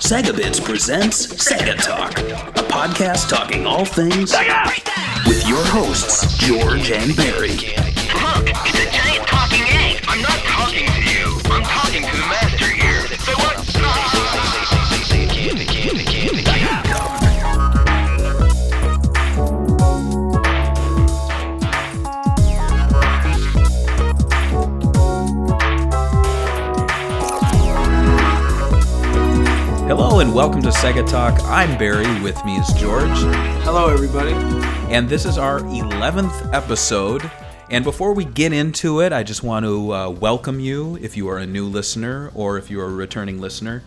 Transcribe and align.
Sega 0.00 0.36
Bits 0.36 0.60
presents 0.60 1.26
Sega 1.28 1.74
Talk, 1.82 2.18
a 2.18 2.62
podcast 2.68 3.30
talking 3.30 3.66
all 3.66 3.86
things 3.86 4.32
Sega! 4.32 5.26
with 5.26 5.48
your 5.48 5.64
hosts, 5.64 6.36
George 6.36 6.90
and 6.90 7.16
Barry. 7.16 7.52
Look, 7.52 8.50
it's 8.66 8.78
a 8.78 9.09
Hello 30.20 30.28
and 30.28 30.36
welcome 30.36 30.60
to 30.60 30.68
Sega 30.68 31.08
Talk. 31.08 31.40
I'm 31.44 31.78
Barry. 31.78 32.20
With 32.20 32.44
me 32.44 32.56
is 32.56 32.70
George, 32.74 33.08
Hello, 33.64 33.88
everybody. 33.88 34.32
and 34.92 35.08
this 35.08 35.24
is 35.24 35.38
our 35.38 35.60
11th 35.60 36.52
episode. 36.52 37.30
And 37.70 37.82
before 37.82 38.12
we 38.12 38.26
get 38.26 38.52
into 38.52 39.00
it, 39.00 39.14
I 39.14 39.22
just 39.22 39.42
want 39.42 39.64
to 39.64 39.94
uh, 39.94 40.10
welcome 40.10 40.60
you 40.60 40.98
if 41.00 41.16
you 41.16 41.26
are 41.30 41.38
a 41.38 41.46
new 41.46 41.64
listener 41.64 42.30
or 42.34 42.58
if 42.58 42.70
you 42.70 42.82
are 42.82 42.88
a 42.88 42.92
returning 42.92 43.40
listener. 43.40 43.82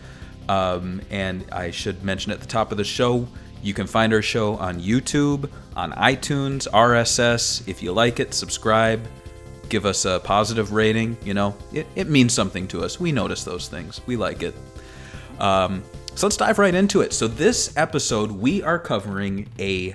Um, 0.48 1.02
and 1.08 1.44
I 1.52 1.70
should 1.70 2.02
mention 2.02 2.32
at 2.32 2.40
the 2.40 2.48
top 2.48 2.72
of 2.72 2.78
the 2.78 2.84
show, 2.84 3.28
you 3.62 3.72
can 3.72 3.86
find 3.86 4.12
our 4.12 4.20
show 4.20 4.56
on 4.56 4.80
YouTube, 4.80 5.48
on 5.76 5.92
iTunes, 5.92 6.66
RSS. 6.68 7.68
If 7.68 7.80
you 7.80 7.92
like 7.92 8.18
it, 8.18 8.34
subscribe, 8.34 9.06
give 9.68 9.86
us 9.86 10.04
a 10.04 10.18
positive 10.18 10.72
rating. 10.72 11.16
You 11.24 11.34
know, 11.34 11.56
it, 11.72 11.86
it 11.94 12.08
means 12.08 12.32
something 12.32 12.66
to 12.68 12.82
us. 12.82 12.98
We 12.98 13.12
notice 13.12 13.44
those 13.44 13.68
things, 13.68 14.00
we 14.08 14.16
like 14.16 14.42
it. 14.42 14.56
Um, 15.38 15.84
so 16.14 16.26
let's 16.26 16.36
dive 16.36 16.58
right 16.58 16.74
into 16.74 17.00
it. 17.00 17.12
So, 17.12 17.26
this 17.26 17.76
episode, 17.76 18.30
we 18.30 18.62
are 18.62 18.78
covering 18.78 19.48
a 19.58 19.94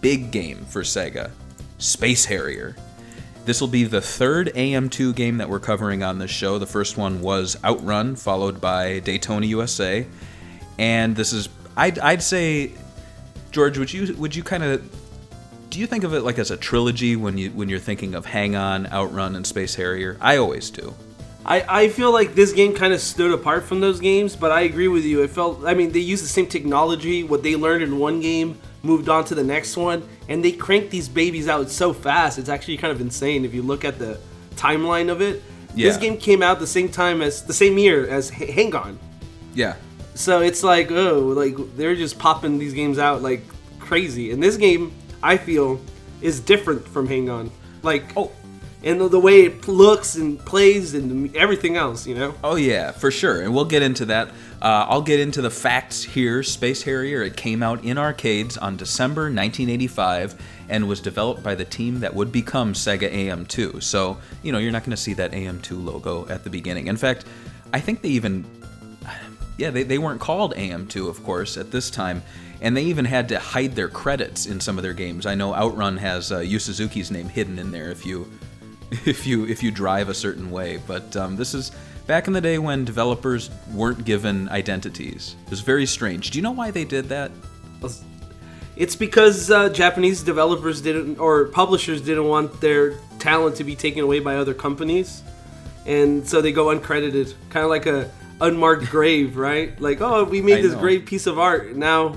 big 0.00 0.30
game 0.30 0.64
for 0.64 0.82
Sega 0.82 1.30
Space 1.78 2.24
Harrier. 2.24 2.76
This 3.44 3.60
will 3.60 3.68
be 3.68 3.84
the 3.84 4.00
third 4.00 4.52
AM2 4.54 5.14
game 5.14 5.38
that 5.38 5.48
we're 5.48 5.60
covering 5.60 6.02
on 6.02 6.18
this 6.18 6.30
show. 6.30 6.58
The 6.58 6.66
first 6.66 6.96
one 6.96 7.20
was 7.20 7.56
Outrun, 7.64 8.14
followed 8.16 8.60
by 8.60 9.00
Daytona 9.00 9.46
USA. 9.46 10.06
And 10.78 11.16
this 11.16 11.32
is, 11.32 11.48
I'd, 11.76 11.98
I'd 11.98 12.22
say, 12.22 12.72
George, 13.50 13.78
would 13.78 13.92
you 13.92 14.14
would 14.14 14.34
you 14.34 14.42
kind 14.42 14.62
of 14.62 14.82
do 15.68 15.78
you 15.78 15.86
think 15.86 16.04
of 16.04 16.14
it 16.14 16.20
like 16.20 16.38
as 16.38 16.50
a 16.50 16.56
trilogy 16.56 17.16
when 17.16 17.36
you 17.36 17.50
when 17.50 17.68
you're 17.68 17.78
thinking 17.78 18.14
of 18.14 18.24
Hang 18.26 18.56
On, 18.56 18.86
Outrun, 18.86 19.36
and 19.36 19.46
Space 19.46 19.74
Harrier? 19.74 20.16
I 20.20 20.36
always 20.36 20.70
do. 20.70 20.94
I, 21.44 21.82
I 21.84 21.88
feel 21.88 22.12
like 22.12 22.34
this 22.34 22.52
game 22.52 22.74
kind 22.74 22.92
of 22.92 23.00
stood 23.00 23.32
apart 23.32 23.64
from 23.64 23.80
those 23.80 23.98
games, 24.00 24.36
but 24.36 24.52
I 24.52 24.60
agree 24.62 24.88
with 24.88 25.04
you. 25.04 25.22
It 25.22 25.30
felt, 25.30 25.64
I 25.64 25.74
mean, 25.74 25.90
they 25.90 25.98
used 25.98 26.22
the 26.22 26.28
same 26.28 26.46
technology. 26.46 27.24
What 27.24 27.42
they 27.42 27.56
learned 27.56 27.82
in 27.82 27.98
one 27.98 28.20
game 28.20 28.58
moved 28.84 29.08
on 29.08 29.24
to 29.26 29.34
the 29.34 29.42
next 29.42 29.76
one, 29.76 30.06
and 30.28 30.44
they 30.44 30.52
cranked 30.52 30.90
these 30.90 31.08
babies 31.08 31.48
out 31.48 31.68
so 31.70 31.92
fast. 31.92 32.38
It's 32.38 32.48
actually 32.48 32.76
kind 32.76 32.92
of 32.92 33.00
insane 33.00 33.44
if 33.44 33.54
you 33.54 33.62
look 33.62 33.84
at 33.84 33.98
the 33.98 34.20
timeline 34.54 35.10
of 35.10 35.20
it. 35.20 35.42
This 35.74 35.96
game 35.96 36.16
came 36.18 36.42
out 36.42 36.58
the 36.60 36.66
same 36.66 36.88
time 36.88 37.22
as 37.22 37.42
the 37.44 37.54
same 37.54 37.78
year 37.78 38.06
as 38.06 38.30
H- 38.30 38.50
Hang 38.50 38.74
On. 38.76 38.98
Yeah, 39.54 39.74
So 40.14 40.42
it's 40.42 40.62
like, 40.62 40.90
oh, 40.90 41.18
like 41.20 41.56
they're 41.76 41.96
just 41.96 42.18
popping 42.18 42.58
these 42.58 42.72
games 42.74 42.98
out 42.98 43.22
like 43.22 43.42
crazy. 43.80 44.30
And 44.32 44.42
this 44.42 44.56
game, 44.56 44.92
I 45.22 45.36
feel, 45.38 45.80
is 46.20 46.40
different 46.40 46.86
from 46.86 47.06
Hang 47.06 47.28
On. 47.30 47.50
Like, 47.82 48.04
Oh. 48.16 48.30
And 48.84 49.00
the, 49.00 49.08
the 49.08 49.18
way 49.18 49.42
it 49.42 49.68
looks 49.68 50.16
and 50.16 50.38
plays 50.44 50.94
and 50.94 51.34
everything 51.36 51.76
else, 51.76 52.06
you 52.06 52.14
know. 52.14 52.34
Oh 52.42 52.56
yeah, 52.56 52.90
for 52.90 53.10
sure, 53.10 53.40
and 53.40 53.54
we'll 53.54 53.64
get 53.64 53.82
into 53.82 54.06
that. 54.06 54.28
Uh, 54.60 54.86
I'll 54.88 55.02
get 55.02 55.20
into 55.20 55.42
the 55.42 55.50
facts 55.50 56.02
here. 56.02 56.42
Space 56.42 56.82
Harrier. 56.82 57.22
It 57.22 57.36
came 57.36 57.62
out 57.62 57.84
in 57.84 57.98
arcades 57.98 58.56
on 58.56 58.76
December 58.76 59.22
1985 59.22 60.40
and 60.68 60.88
was 60.88 61.00
developed 61.00 61.42
by 61.42 61.54
the 61.54 61.64
team 61.64 62.00
that 62.00 62.14
would 62.14 62.32
become 62.32 62.72
Sega 62.72 63.12
AM2. 63.12 63.82
So 63.82 64.18
you 64.42 64.52
know 64.52 64.58
you're 64.58 64.72
not 64.72 64.82
going 64.82 64.90
to 64.90 64.96
see 64.96 65.14
that 65.14 65.32
AM2 65.32 65.84
logo 65.84 66.28
at 66.28 66.44
the 66.44 66.50
beginning. 66.50 66.86
In 66.86 66.96
fact, 66.96 67.24
I 67.72 67.80
think 67.80 68.02
they 68.02 68.10
even 68.10 68.44
yeah 69.58 69.70
they, 69.70 69.82
they 69.82 69.98
weren't 69.98 70.20
called 70.20 70.54
AM2 70.54 71.08
of 71.08 71.22
course 71.24 71.56
at 71.56 71.70
this 71.70 71.90
time. 71.90 72.22
And 72.60 72.76
they 72.76 72.84
even 72.84 73.06
had 73.06 73.28
to 73.30 73.40
hide 73.40 73.74
their 73.74 73.88
credits 73.88 74.46
in 74.46 74.60
some 74.60 74.78
of 74.78 74.84
their 74.84 74.92
games. 74.92 75.26
I 75.26 75.34
know 75.34 75.52
Outrun 75.52 75.96
has 75.96 76.30
uh, 76.30 76.38
Yu 76.38 76.60
Suzuki's 76.60 77.10
name 77.10 77.28
hidden 77.28 77.58
in 77.58 77.72
there 77.72 77.90
if 77.90 78.06
you 78.06 78.30
if 79.06 79.26
you 79.26 79.46
if 79.46 79.62
you 79.62 79.70
drive 79.70 80.08
a 80.08 80.14
certain 80.14 80.50
way. 80.50 80.78
But 80.86 81.16
um, 81.16 81.36
this 81.36 81.54
is 81.54 81.72
back 82.06 82.26
in 82.26 82.32
the 82.32 82.40
day 82.40 82.58
when 82.58 82.84
developers 82.84 83.50
weren't 83.72 84.04
given 84.04 84.48
identities. 84.48 85.36
It 85.44 85.50
was 85.50 85.60
very 85.60 85.86
strange. 85.86 86.30
Do 86.30 86.38
you 86.38 86.42
know 86.42 86.52
why 86.52 86.70
they 86.70 86.84
did 86.84 87.08
that? 87.08 87.30
It's 88.74 88.96
because 88.96 89.50
uh, 89.50 89.68
Japanese 89.68 90.22
developers 90.22 90.80
didn't, 90.80 91.18
or 91.18 91.44
publishers 91.46 92.00
didn't 92.00 92.26
want 92.26 92.60
their 92.60 92.94
talent 93.18 93.56
to 93.56 93.64
be 93.64 93.76
taken 93.76 94.02
away 94.02 94.18
by 94.18 94.36
other 94.36 94.54
companies, 94.54 95.22
and 95.84 96.26
so 96.26 96.40
they 96.40 96.52
go 96.52 96.66
uncredited, 96.66 97.34
kind 97.50 97.64
of 97.64 97.70
like 97.70 97.86
a 97.86 98.10
unmarked 98.40 98.86
grave, 98.90 99.36
right? 99.36 99.78
Like, 99.80 100.00
oh, 100.00 100.24
we 100.24 100.40
made 100.40 100.58
I 100.58 100.62
this 100.62 100.72
know. 100.72 100.80
great 100.80 101.04
piece 101.04 101.26
of 101.26 101.38
art. 101.38 101.76
Now 101.76 102.16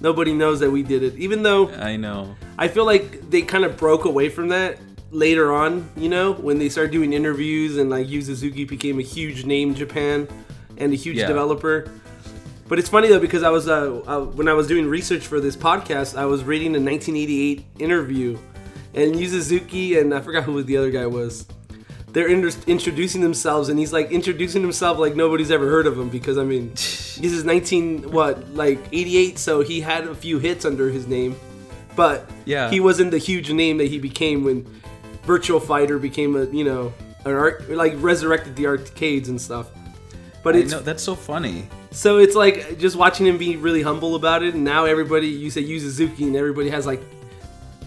nobody 0.00 0.32
knows 0.34 0.60
that 0.60 0.70
we 0.70 0.82
did 0.82 1.02
it, 1.02 1.14
even 1.16 1.42
though 1.42 1.70
I 1.70 1.96
know. 1.96 2.36
I 2.58 2.68
feel 2.68 2.84
like 2.84 3.30
they 3.30 3.42
kind 3.42 3.64
of 3.64 3.76
broke 3.76 4.06
away 4.06 4.28
from 4.28 4.48
that 4.48 4.78
later 5.10 5.52
on, 5.52 5.88
you 5.96 6.08
know, 6.08 6.32
when 6.32 6.58
they 6.58 6.68
started 6.68 6.90
doing 6.92 7.12
interviews 7.12 7.76
and 7.76 7.90
like 7.90 8.08
Yu 8.08 8.22
Suzuki 8.22 8.64
became 8.64 8.98
a 8.98 9.02
huge 9.02 9.44
name 9.44 9.70
in 9.70 9.74
Japan 9.74 10.28
and 10.78 10.92
a 10.92 10.96
huge 10.96 11.16
Yeah. 11.18 11.26
developer. 11.28 11.90
But 12.68 12.78
it's 12.80 12.88
funny 12.88 13.08
though 13.08 13.20
because 13.20 13.42
I 13.44 13.50
was 13.50 13.68
uh, 13.68 14.02
uh, 14.06 14.20
when 14.24 14.48
I 14.48 14.52
was 14.52 14.66
doing 14.66 14.88
research 14.88 15.26
for 15.26 15.38
this 15.40 15.56
podcast, 15.56 16.16
I 16.18 16.24
was 16.26 16.42
reading 16.42 16.74
a 16.74 16.80
1988 16.80 17.64
interview, 17.78 18.36
and 18.94 19.18
Yu 19.18 19.28
Suzuki 19.28 19.98
and 19.98 20.12
I 20.12 20.20
forgot 20.20 20.42
who 20.44 20.60
the 20.62 20.76
other 20.76 20.90
guy 20.90 21.06
was. 21.06 21.46
They're 22.12 22.28
introducing 22.30 23.20
themselves, 23.20 23.68
and 23.68 23.78
he's 23.78 23.92
like 23.92 24.10
introducing 24.10 24.62
himself 24.62 24.98
like 24.98 25.14
nobody's 25.14 25.50
ever 25.50 25.68
heard 25.68 25.86
of 25.86 25.98
him 25.98 26.08
because 26.08 26.38
I 26.38 26.44
mean, 26.44 26.70
this 26.74 27.18
is 27.20 27.44
19 27.44 28.10
what 28.10 28.52
like 28.54 28.80
88, 28.90 29.38
so 29.38 29.60
he 29.60 29.80
had 29.82 30.04
a 30.08 30.14
few 30.14 30.38
hits 30.38 30.64
under 30.64 30.88
his 30.90 31.06
name, 31.06 31.36
but 31.94 32.28
Yeah. 32.46 32.70
he 32.70 32.80
wasn't 32.80 33.10
the 33.12 33.18
huge 33.18 33.52
name 33.52 33.76
that 33.78 33.88
he 33.88 33.98
became 34.00 34.42
when 34.44 34.66
Virtua 35.26 35.62
Fighter 35.62 35.98
became 35.98 36.36
a 36.36 36.44
you 36.46 36.64
know 36.64 36.92
an 37.24 37.32
art 37.32 37.68
like 37.70 37.94
resurrected 37.96 38.56
the 38.56 38.66
arcades 38.66 39.28
and 39.28 39.40
stuff. 39.40 39.70
But 40.42 40.54
I 40.54 40.58
it's 40.60 40.72
know 40.72 40.80
that's 40.80 41.02
so 41.02 41.14
funny. 41.14 41.68
so 41.90 42.18
it's 42.18 42.36
like 42.36 42.78
just 42.78 42.96
watching 42.96 43.26
him 43.26 43.36
be 43.36 43.56
really 43.56 43.82
humble 43.82 44.14
about 44.14 44.42
it, 44.42 44.54
and 44.54 44.64
now 44.64 44.84
everybody 44.84 45.26
you 45.26 45.50
say 45.50 45.60
Yu 45.60 45.80
Suzuki, 45.80 46.24
and 46.24 46.36
everybody 46.36 46.70
has 46.70 46.86
like 46.86 47.02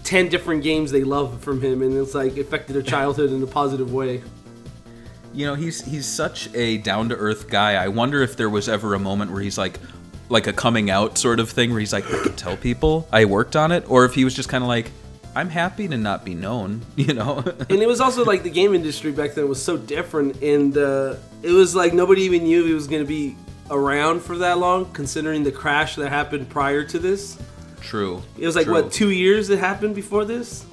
ten 0.04 0.28
different 0.28 0.62
games 0.62 0.90
they 0.90 1.04
love 1.04 1.40
from 1.40 1.60
him, 1.62 1.82
and 1.82 1.96
it's 1.96 2.14
like 2.14 2.36
affected 2.36 2.74
their 2.74 2.82
childhood 2.94 3.30
in 3.30 3.42
a 3.42 3.46
positive 3.46 3.92
way. 3.92 4.22
You 5.32 5.46
know, 5.46 5.54
he's 5.54 5.82
he's 5.84 6.06
such 6.06 6.52
a 6.54 6.78
down 6.78 7.08
to 7.08 7.16
earth 7.16 7.48
guy. 7.48 7.82
I 7.82 7.88
wonder 7.88 8.20
if 8.22 8.36
there 8.36 8.50
was 8.50 8.68
ever 8.68 8.94
a 8.94 8.98
moment 8.98 9.30
where 9.30 9.40
he's 9.40 9.56
like 9.56 9.78
like 10.28 10.46
a 10.46 10.52
coming 10.52 10.90
out 10.90 11.18
sort 11.18 11.40
of 11.40 11.50
thing 11.50 11.70
where 11.70 11.80
he's 11.80 11.92
like, 11.92 12.04
I 12.06 12.22
can 12.22 12.36
tell 12.36 12.56
people 12.56 13.08
I 13.12 13.24
worked 13.24 13.56
on 13.56 13.72
it, 13.72 13.84
or 13.88 14.04
if 14.04 14.14
he 14.14 14.24
was 14.24 14.34
just 14.34 14.48
kind 14.48 14.62
of 14.62 14.68
like, 14.68 14.90
I'm 15.34 15.48
happy 15.48 15.86
to 15.88 15.96
not 15.96 16.24
be 16.24 16.34
known, 16.34 16.82
you 16.96 17.14
know? 17.14 17.38
And 17.68 17.82
it 17.82 17.86
was 17.86 18.00
also 18.00 18.24
like 18.24 18.42
the 18.42 18.50
game 18.50 18.74
industry 18.74 19.12
back 19.12 19.34
then 19.34 19.48
was 19.48 19.62
so 19.62 19.76
different, 19.76 20.42
and 20.42 20.76
uh, 20.76 21.16
it 21.42 21.52
was 21.52 21.74
like 21.74 21.94
nobody 21.94 22.22
even 22.22 22.44
knew 22.44 22.64
he 22.64 22.74
was 22.74 22.86
going 22.86 23.02
to 23.02 23.08
be 23.08 23.36
around 23.70 24.20
for 24.20 24.38
that 24.38 24.58
long, 24.58 24.90
considering 24.92 25.44
the 25.44 25.52
crash 25.52 25.96
that 25.96 26.08
happened 26.08 26.48
prior 26.48 26.84
to 26.84 26.98
this. 26.98 27.38
True. 27.80 28.22
It 28.36 28.46
was 28.46 28.56
like 28.56 28.66
True. 28.66 28.74
what 28.74 28.92
two 28.92 29.10
years 29.10 29.48
that 29.48 29.58
happened 29.58 29.94
before 29.94 30.24
this. 30.24 30.66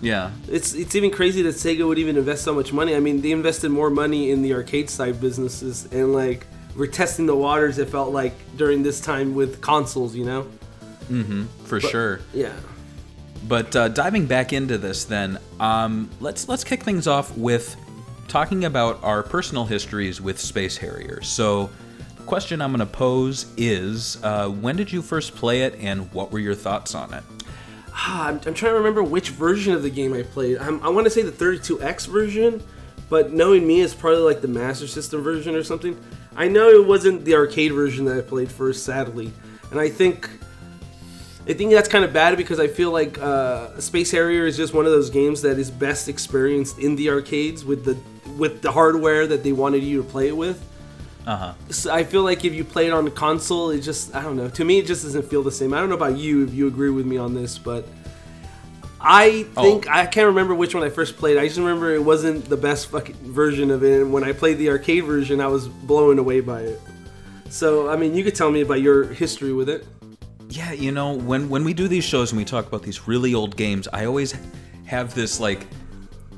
Yeah. 0.00 0.32
It's 0.48 0.74
it's 0.74 0.94
even 0.94 1.10
crazy 1.10 1.42
that 1.42 1.54
Sega 1.54 1.86
would 1.86 1.98
even 1.98 2.16
invest 2.16 2.44
so 2.44 2.54
much 2.54 2.72
money. 2.72 2.94
I 2.94 3.00
mean, 3.00 3.22
they 3.22 3.32
invested 3.32 3.70
more 3.70 3.90
money 3.90 4.30
in 4.30 4.42
the 4.42 4.52
arcade 4.52 4.90
side 4.90 5.20
businesses, 5.20 5.86
and 5.92 6.12
like 6.12 6.46
we're 6.76 6.86
testing 6.86 7.26
the 7.26 7.36
waters. 7.36 7.78
It 7.78 7.88
felt 7.88 8.12
like 8.12 8.34
during 8.56 8.82
this 8.82 9.00
time 9.00 9.34
with 9.34 9.60
consoles, 9.60 10.14
you 10.14 10.24
know. 10.24 10.46
Mm-hmm. 11.08 11.44
For 11.64 11.80
sure. 11.80 12.20
Yeah. 12.32 12.52
But 13.46 13.76
uh, 13.76 13.88
diving 13.88 14.26
back 14.26 14.52
into 14.52 14.78
this, 14.78 15.04
then 15.04 15.38
um, 15.60 16.08
let's 16.20 16.48
let's 16.48 16.64
kick 16.64 16.82
things 16.82 17.06
off 17.06 17.36
with 17.36 17.76
talking 18.26 18.64
about 18.64 19.02
our 19.02 19.22
personal 19.22 19.66
histories 19.66 20.20
with 20.20 20.40
Space 20.40 20.76
Harrier. 20.76 21.20
So, 21.22 21.70
the 22.16 22.22
question 22.24 22.62
I'm 22.62 22.70
going 22.70 22.80
to 22.80 22.86
pose 22.86 23.52
is, 23.56 24.22
uh, 24.24 24.48
when 24.48 24.76
did 24.76 24.90
you 24.90 25.02
first 25.02 25.34
play 25.34 25.62
it, 25.62 25.76
and 25.78 26.10
what 26.12 26.32
were 26.32 26.38
your 26.38 26.54
thoughts 26.54 26.94
on 26.94 27.12
it? 27.12 27.22
Ah, 27.92 28.28
I'm, 28.28 28.36
I'm 28.46 28.54
trying 28.54 28.72
to 28.72 28.78
remember 28.78 29.02
which 29.02 29.30
version 29.30 29.74
of 29.74 29.82
the 29.82 29.90
game 29.90 30.14
I 30.14 30.22
played. 30.22 30.58
I'm, 30.58 30.82
I 30.82 30.88
want 30.88 31.04
to 31.04 31.10
say 31.10 31.22
the 31.22 31.30
32X 31.30 32.08
version, 32.08 32.62
but 33.08 33.32
knowing 33.32 33.66
me, 33.66 33.82
it's 33.82 33.94
probably 33.94 34.22
like 34.22 34.40
the 34.40 34.48
Master 34.48 34.86
System 34.86 35.22
version 35.22 35.54
or 35.54 35.62
something. 35.62 35.96
I 36.34 36.48
know 36.48 36.68
it 36.70 36.84
wasn't 36.84 37.24
the 37.24 37.34
arcade 37.34 37.72
version 37.72 38.06
that 38.06 38.16
I 38.16 38.22
played 38.22 38.50
first, 38.50 38.84
sadly, 38.84 39.30
and 39.70 39.78
I 39.78 39.88
think 39.88 40.28
I 41.46 41.52
think 41.52 41.72
that's 41.72 41.88
kind 41.88 42.04
of 42.04 42.12
bad 42.12 42.36
because 42.38 42.58
I 42.58 42.68
feel 42.68 42.90
like 42.90 43.18
uh, 43.18 43.78
Space 43.78 44.10
Harrier 44.10 44.46
is 44.46 44.56
just 44.56 44.72
one 44.72 44.86
of 44.86 44.92
those 44.92 45.10
games 45.10 45.42
that 45.42 45.58
is 45.58 45.70
best 45.70 46.08
experienced 46.08 46.78
in 46.78 46.96
the 46.96 47.10
arcades 47.10 47.64
with 47.64 47.84
the 47.84 47.98
with 48.38 48.62
the 48.62 48.72
hardware 48.72 49.26
that 49.26 49.42
they 49.42 49.52
wanted 49.52 49.82
you 49.82 50.02
to 50.02 50.08
play 50.08 50.28
it 50.28 50.36
with. 50.36 50.64
Uh 51.26 51.36
huh. 51.36 51.54
So 51.70 51.92
I 51.92 52.04
feel 52.04 52.22
like 52.22 52.44
if 52.44 52.54
you 52.54 52.64
play 52.64 52.86
it 52.86 52.92
on 52.92 53.04
the 53.04 53.10
console, 53.10 53.70
it 53.70 53.80
just 53.80 54.14
I 54.14 54.22
don't 54.22 54.36
know. 54.36 54.48
To 54.48 54.64
me, 54.64 54.78
it 54.78 54.86
just 54.86 55.02
doesn't 55.02 55.28
feel 55.28 55.42
the 55.42 55.52
same. 55.52 55.74
I 55.74 55.80
don't 55.80 55.88
know 55.90 55.94
about 55.94 56.16
you 56.16 56.44
if 56.44 56.54
you 56.54 56.66
agree 56.66 56.90
with 56.90 57.04
me 57.06 57.18
on 57.18 57.34
this, 57.34 57.58
but 57.58 57.86
I 59.00 59.42
think 59.42 59.86
Oh. 59.86 59.90
I 59.92 60.06
can't 60.06 60.28
remember 60.28 60.54
which 60.54 60.74
one 60.74 60.82
I 60.82 60.88
first 60.88 61.16
played. 61.18 61.36
I 61.36 61.46
just 61.46 61.58
remember 61.58 61.94
it 61.94 62.02
wasn't 62.02 62.46
the 62.46 62.56
best 62.56 62.86
fucking 62.88 63.16
version 63.16 63.70
of 63.70 63.84
it. 63.84 64.00
And 64.00 64.12
when 64.12 64.24
I 64.24 64.32
played 64.32 64.56
the 64.56 64.70
arcade 64.70 65.04
version, 65.04 65.40
I 65.42 65.48
was 65.48 65.68
blown 65.68 66.18
away 66.18 66.40
by 66.40 66.62
it. 66.62 66.80
So 67.50 67.88
I 67.90 67.96
mean, 67.96 68.14
you 68.14 68.24
could 68.24 68.34
tell 68.34 68.50
me 68.50 68.62
about 68.62 68.80
your 68.80 69.04
history 69.04 69.52
with 69.52 69.68
it. 69.68 69.86
Yeah, 70.54 70.70
you 70.70 70.92
know, 70.92 71.14
when 71.14 71.48
when 71.48 71.64
we 71.64 71.74
do 71.74 71.88
these 71.88 72.04
shows 72.04 72.30
and 72.30 72.38
we 72.38 72.44
talk 72.44 72.68
about 72.68 72.84
these 72.84 73.08
really 73.08 73.34
old 73.34 73.56
games, 73.56 73.88
I 73.92 74.04
always 74.04 74.36
have 74.84 75.12
this 75.12 75.40
like 75.40 75.66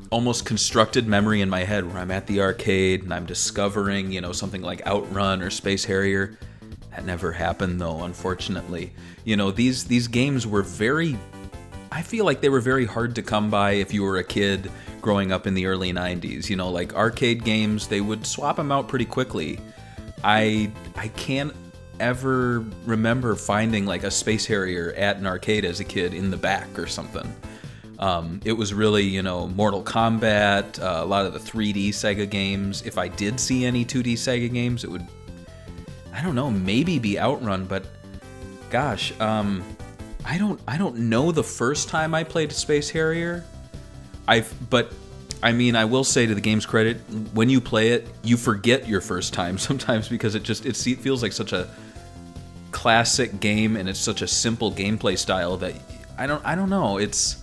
almost 0.09 0.47
constructed 0.47 1.07
memory 1.07 1.43
in 1.43 1.51
my 1.51 1.65
head 1.65 1.85
where 1.85 1.99
I'm 1.99 2.11
at 2.11 2.27
the 2.27 2.41
arcade 2.41 3.03
and 3.03 3.13
I'm 3.13 3.27
discovering, 3.27 4.11
you 4.11 4.23
know, 4.23 4.33
something 4.33 4.63
like 4.63 4.87
Outrun 4.87 5.43
or 5.43 5.51
Space 5.51 5.85
Harrier. 5.85 6.39
That 6.93 7.05
never 7.05 7.31
happened 7.31 7.79
though, 7.79 8.05
unfortunately. 8.05 8.95
You 9.27 9.37
know, 9.37 9.51
these 9.51 9.85
these 9.85 10.09
games 10.09 10.47
were 10.47 10.63
very 10.63 11.19
I 11.93 12.01
feel 12.01 12.25
like 12.25 12.41
they 12.41 12.49
were 12.49 12.63
very 12.63 12.87
hard 12.87 13.17
to 13.17 13.23
come 13.23 13.51
by 13.51 13.73
if 13.73 13.93
you 13.93 14.03
were 14.03 14.17
a 14.17 14.25
kid 14.25 14.71
growing 15.03 15.31
up 15.31 15.47
in 15.47 15.53
the 15.53 15.67
early 15.67 15.93
90s. 15.93 16.49
You 16.49 16.57
know, 16.57 16.71
like 16.71 16.95
arcade 16.95 17.45
games, 17.45 17.87
they 17.87 18.01
would 18.01 18.27
swap 18.27 18.57
them 18.57 18.73
out 18.73 18.89
pretty 18.89 19.05
quickly. 19.05 19.61
I 20.25 20.73
I 20.97 21.09
can't 21.09 21.53
ever 22.01 22.65
remember 22.85 23.35
finding 23.35 23.87
like 23.87 24.05
a 24.05 24.11
Space 24.11 24.47
Harrier 24.47 24.93
at 24.97 25.17
an 25.17 25.27
arcade 25.27 25.65
as 25.65 25.81
a 25.81 25.85
kid 25.85 26.15
in 26.15 26.31
the 26.31 26.37
back 26.37 26.79
or 26.79 26.87
something. 26.87 27.35
Um, 27.99 28.41
it 28.45 28.53
was 28.53 28.75
really, 28.75 29.05
you 29.05 29.23
know, 29.23 29.47
Mortal 29.49 29.83
Kombat, 29.83 30.83
uh, 30.83 31.03
a 31.03 31.07
lot 31.07 31.25
of 31.25 31.33
the 31.33 31.39
3D 31.39 31.89
Sega 31.89 32.29
games. 32.29 32.83
If 32.85 32.99
I 32.99 33.09
did 33.09 33.41
see 33.41 33.65
any 33.65 33.85
2D 33.85 34.15
Sega 34.15 34.53
games, 34.53 34.85
it 34.85 34.91
would, 34.91 35.07
I 36.13 36.23
don't 36.23 36.35
know, 36.35 36.51
maybe 36.51 36.99
be 36.99 37.19
Outrun, 37.19 37.65
but 37.67 37.87
gosh, 38.71 39.19
um, 39.21 39.63
I 40.25 40.37
don't, 40.39 40.61
I 40.69 40.77
don't 40.77 40.97
know 40.97 41.33
the 41.33 41.45
first 41.45 41.89
time 41.89 42.15
I 42.15 42.25
played 42.25 42.53
Space 42.53 42.91
Harrier. 42.91 43.45
I've, 44.29 44.53
but 44.69 44.93
I 45.43 45.53
mean, 45.53 45.77
I 45.77 45.85
will 45.85 46.05
say 46.05 46.27
to 46.27 46.35
the 46.35 46.41
game's 46.41 46.67
credit, 46.67 46.99
when 47.33 47.49
you 47.49 47.61
play 47.61 47.91
it, 47.91 48.09
you 48.23 48.37
forget 48.37 48.87
your 48.87 49.01
first 49.01 49.33
time 49.33 49.57
sometimes 49.59 50.09
because 50.09 50.35
it 50.35 50.43
just, 50.43 50.67
it 50.67 50.77
feels 50.77 51.23
like 51.23 51.33
such 51.33 51.53
a 51.53 51.69
classic 52.77 53.41
game 53.41 53.75
and 53.75 53.89
it's 53.89 53.99
such 53.99 54.21
a 54.21 54.29
simple 54.29 54.71
gameplay 54.71 55.17
style 55.17 55.57
that 55.57 55.73
I 56.19 56.27
don't, 56.27 56.45
I 56.45 56.55
don't 56.55 56.69
know. 56.69 56.99
It's, 56.99 57.43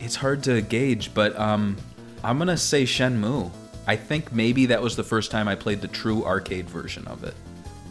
it's 0.00 0.16
hard 0.16 0.42
to 0.42 0.60
gauge, 0.60 1.14
but 1.14 1.38
um, 1.38 1.76
I'm 2.24 2.36
gonna 2.38 2.56
say 2.56 2.82
Shenmue. 2.82 3.52
I 3.86 3.94
think 3.94 4.32
maybe 4.32 4.66
that 4.66 4.82
was 4.82 4.96
the 4.96 5.04
first 5.04 5.30
time 5.30 5.46
I 5.46 5.54
played 5.54 5.80
the 5.80 5.88
true 5.88 6.24
arcade 6.24 6.68
version 6.68 7.06
of 7.06 7.22
it. 7.22 7.34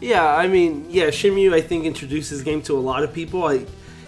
Yeah, 0.02 0.26
I 0.26 0.46
mean, 0.46 0.84
yeah, 0.90 1.06
Shenmue 1.06 1.54
I 1.54 1.62
think 1.62 1.86
introduces 1.86 2.40
the 2.40 2.44
game 2.44 2.60
to 2.62 2.76
a 2.76 2.78
lot 2.78 3.02
of 3.02 3.14
people. 3.14 3.44
I, 3.44 3.64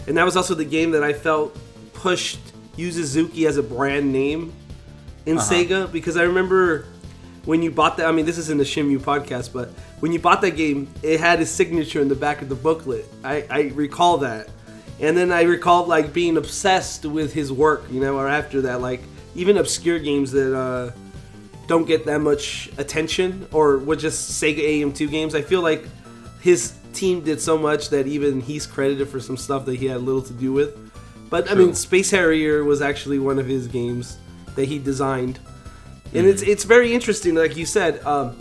and 0.07 0.15
that 0.19 0.25
was 0.25 0.37
also 0.37 0.55
the 0.55 0.65
game 0.67 0.91
that 0.91 1.03
I 1.03 1.15
felt 1.15 1.59
pushed 1.95 2.39
Yu 2.77 2.93
Suzuki 2.93 3.47
as 3.47 3.57
a 3.57 3.63
brand 3.63 4.13
name 4.13 4.53
in 5.25 5.39
Sega 5.39 5.91
because 5.91 6.19
I 6.19 6.25
remember 6.25 6.85
when 7.47 7.63
you 7.63 7.71
bought 7.71 7.97
that. 7.97 8.07
I 8.07 8.13
mean, 8.13 8.27
this 8.27 8.37
isn't 8.37 8.59
the 8.59 8.65
Shenmue 8.65 9.01
podcast, 9.01 9.53
but 9.53 9.71
when 10.01 10.13
you 10.13 10.19
bought 10.19 10.43
that 10.43 10.57
game, 10.57 10.89
it 11.03 11.19
had 11.19 11.39
his 11.39 11.51
signature 11.51 12.01
in 12.01 12.09
the 12.09 12.15
back 12.15 12.43
of 12.43 12.51
the 12.51 12.55
booklet. 12.55 13.07
I, 13.25 13.47
I 13.49 13.61
recall 13.75 14.19
that, 14.19 14.51
and 15.01 15.17
then 15.17 15.33
I 15.33 15.43
recall 15.43 15.87
like 15.87 16.13
being 16.13 16.37
obsessed 16.37 17.07
with 17.07 17.33
his 17.33 17.51
work. 17.51 17.85
You 17.91 18.01
know, 18.01 18.19
or 18.19 18.29
after 18.29 18.61
that, 18.63 18.83
like 18.83 19.01
even 19.35 19.57
obscure 19.57 19.99
games 19.99 20.33
that. 20.33 20.55
uh 20.55 20.93
don't 21.67 21.87
get 21.87 22.07
that 22.07 22.21
much 22.21 22.71
attention 22.79 23.49
or 23.53 23.79
were 23.79 23.97
just 23.97 24.41
Sega 24.41 24.61
AM2 24.61 25.11
games. 25.11 25.35
I 25.35 25.43
feel 25.43 25.63
like 25.63 25.85
his 26.41 26.75
team 26.93 27.23
did 27.23 27.41
so 27.41 27.59
much 27.59 27.91
that 27.91 28.07
even 28.07 28.41
he's 28.41 28.67
credited 28.67 29.09
for 29.09 29.21
some 29.21 29.37
stuff 29.37 29.67
that 29.67 29.75
he 29.77 29.87
had 29.87 30.01
little 30.01 30.23
to 30.23 30.33
do 30.33 30.53
with. 30.53 30.79
But 31.29 31.51
I 31.51 31.55
mean, 31.55 31.75
Space 31.75 32.11
Harrier 32.11 32.63
was 32.63 32.81
actually 32.81 33.19
one 33.19 33.39
of 33.39 33.47
his 33.47 33.67
games 33.67 34.17
that 34.55 34.67
he 34.67 34.79
designed, 34.79 35.41
and 36.15 36.27
it's 36.27 36.43
it's 36.43 36.65
very 36.65 36.95
interesting. 36.95 37.35
Like 37.35 37.57
you 37.57 37.67
said, 37.67 38.05
um, 38.05 38.37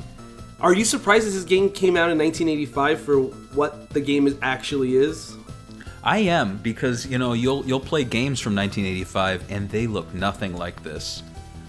are 0.59 0.73
you 0.73 0.85
surprised 0.85 1.27
that 1.27 1.31
this 1.31 1.43
game 1.43 1.69
came 1.69 1.97
out 1.97 2.09
in 2.09 2.17
1985 2.17 3.01
for 3.01 3.21
what 3.55 3.89
the 3.89 4.01
game 4.01 4.27
is 4.27 4.37
actually 4.41 4.95
is? 4.95 5.35
I 6.03 6.19
am 6.19 6.57
because 6.57 7.05
you 7.07 7.17
know 7.17 7.33
you'll 7.33 7.65
you'll 7.65 7.79
play 7.79 8.03
games 8.03 8.39
from 8.39 8.55
1985 8.55 9.51
and 9.51 9.69
they 9.69 9.87
look 9.87 10.13
nothing 10.13 10.55
like 10.55 10.83
this, 10.83 11.23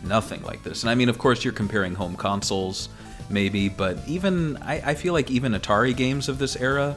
nothing 0.04 0.42
like 0.42 0.62
this. 0.62 0.82
And 0.82 0.90
I 0.90 0.94
mean, 0.94 1.08
of 1.08 1.18
course, 1.18 1.42
you're 1.42 1.54
comparing 1.54 1.94
home 1.94 2.16
consoles, 2.16 2.90
maybe, 3.30 3.68
but 3.68 3.98
even 4.06 4.58
I, 4.58 4.90
I 4.90 4.94
feel 4.94 5.14
like 5.14 5.30
even 5.30 5.52
Atari 5.52 5.96
games 5.96 6.28
of 6.28 6.38
this 6.38 6.54
era 6.56 6.96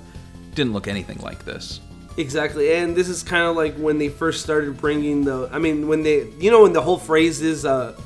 didn't 0.53 0.73
look 0.73 0.87
anything 0.87 1.19
like 1.19 1.45
this. 1.45 1.79
Exactly, 2.17 2.73
and 2.73 2.95
this 2.95 3.07
is 3.07 3.23
kind 3.23 3.43
of 3.43 3.55
like 3.55 3.75
when 3.75 3.97
they 3.97 4.09
first 4.09 4.43
started 4.43 4.77
bringing 4.77 5.23
the. 5.23 5.49
I 5.53 5.59
mean, 5.59 5.87
when 5.87 6.03
they, 6.03 6.27
you 6.39 6.51
know, 6.51 6.63
when 6.63 6.73
the 6.73 6.81
whole 6.81 6.97
phrase 6.97 7.41
is, 7.41 7.63
uh, 7.63 7.97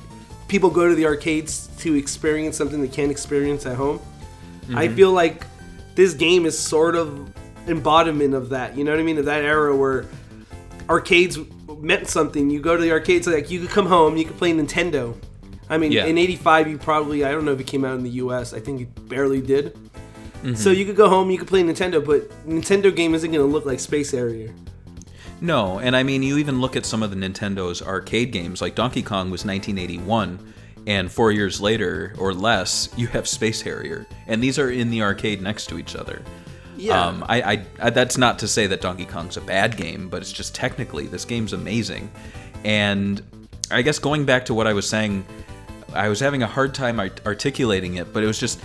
people 0.48 0.69
go 0.69 0.88
to 0.88 0.95
the 0.95 1.06
arcades 1.06 1.68
to 1.80 1.95
experience 1.95 2.57
something 2.57 2.81
they 2.81 2.88
can't 2.88 3.12
experience 3.12 3.66
at 3.66 3.75
home. 3.75 4.00
I 4.69 4.88
mm-hmm. 4.88 4.95
feel 4.95 5.12
like 5.12 5.45
this 5.95 6.13
game 6.13 6.45
is 6.45 6.57
sort 6.57 6.95
of 6.95 7.34
embodiment 7.68 8.34
of 8.34 8.50
that. 8.50 8.78
You 8.78 8.84
know 8.84 8.92
what 8.92 9.00
I 9.00 9.04
mean? 9.04 9.18
Of 9.18 9.25
that 9.25 9.44
era 9.44 9.75
where 9.75 10.06
arcades 10.90 11.38
meant 11.80 12.07
something. 12.07 12.50
You 12.50 12.62
go 12.62 12.75
to 12.75 12.81
the 12.81 12.92
arcades, 12.92 13.28
like 13.28 13.51
you 13.51 13.60
could 13.62 13.69
come 13.69 13.86
home, 13.86 14.18
you 14.18 14.25
could 14.25 14.38
play 14.38 14.54
Nintendo. 14.54 15.16
I 15.69 15.78
mean, 15.78 15.92
Yeah. 15.92 16.06
in 16.06 16.18
'85, 16.18 16.68
you 16.69 16.78
probably 16.78 17.25
I 17.25 17.31
don't 17.31 17.46
know 17.46 17.54
if 17.54 17.60
it 17.60 17.68
came 17.68 17.86
out 17.86 17.98
in 17.98 18.04
the 18.04 18.12
U.S. 18.12 18.54
I 18.54 18.60
think 18.60 18.81
it 18.81 19.10
barely 19.10 19.42
did. 19.42 19.75
So 20.44 20.50
mm-hmm. 20.50 20.78
you 20.78 20.86
could 20.86 20.98
go 20.98 21.07
home, 21.07 21.31
you 21.31 21.38
could 21.38 21.48
play 21.48 21.63
Nintendo, 21.63 22.06
but 22.06 22.30
Nintendo 22.46 22.94
game 22.94 23.16
isn't 23.16 23.31
going 23.31 23.46
to 23.46 23.50
look 23.50 23.66
like 23.66 23.80
Space 23.80 24.12
Harrier. 24.12 24.54
No, 25.44 25.78
and 25.78 25.94
I 25.94 26.04
mean, 26.04 26.24
you 26.24 26.38
even 26.38 26.62
look 26.62 26.78
at 26.78 26.86
some 26.86 27.04
of 27.04 27.10
the 27.10 27.18
Nintendo's 27.18 27.81
arcade 27.81 28.31
games, 28.31 28.62
like 28.62 28.75
Donkey 28.75 29.01
Kong 29.04 29.30
was 29.30 29.44
1981, 29.44 30.40
and 30.88 31.12
four 31.12 31.34
years 31.34 31.60
later 31.60 32.16
or 32.18 32.34
less, 32.34 32.88
you 32.95 33.07
have 33.07 33.28
Space 33.28 33.62
Harrier, 33.62 34.07
and 34.25 34.42
these 34.42 34.57
are 34.57 34.72
in 34.72 34.90
the 34.90 35.01
arcade 35.01 35.42
next 35.42 35.66
to 35.68 35.78
each 35.78 35.98
other. 35.98 36.22
Yeah. 36.78 37.07
Um, 37.07 37.25
I, 37.28 37.42
I, 37.42 37.66
I 37.81 37.90
that's 37.90 38.18
not 38.18 38.40
to 38.40 38.48
say 38.48 38.68
that 38.68 38.80
Donkey 38.80 39.04
Kong's 39.04 39.36
a 39.36 39.42
bad 39.42 39.75
game, 39.75 40.07
but 40.07 40.22
it's 40.22 40.31
just 40.31 40.56
technically 40.56 41.07
this 41.07 41.25
game's 41.25 41.51
amazing, 41.51 42.10
and 42.63 43.22
I 43.69 43.81
guess 43.81 44.00
going 44.00 44.24
back 44.24 44.46
to 44.46 44.54
what 44.54 44.65
I 44.65 44.72
was 44.72 44.88
saying, 44.88 45.25
I 45.94 46.08
was 46.08 46.22
having 46.22 46.41
a 46.41 46.48
hard 46.48 46.74
time 46.74 47.01
art- 47.01 47.20
articulating 47.25 47.96
it, 47.96 48.13
but 48.13 48.24
it 48.24 48.27
was 48.27 48.39
just 48.39 48.62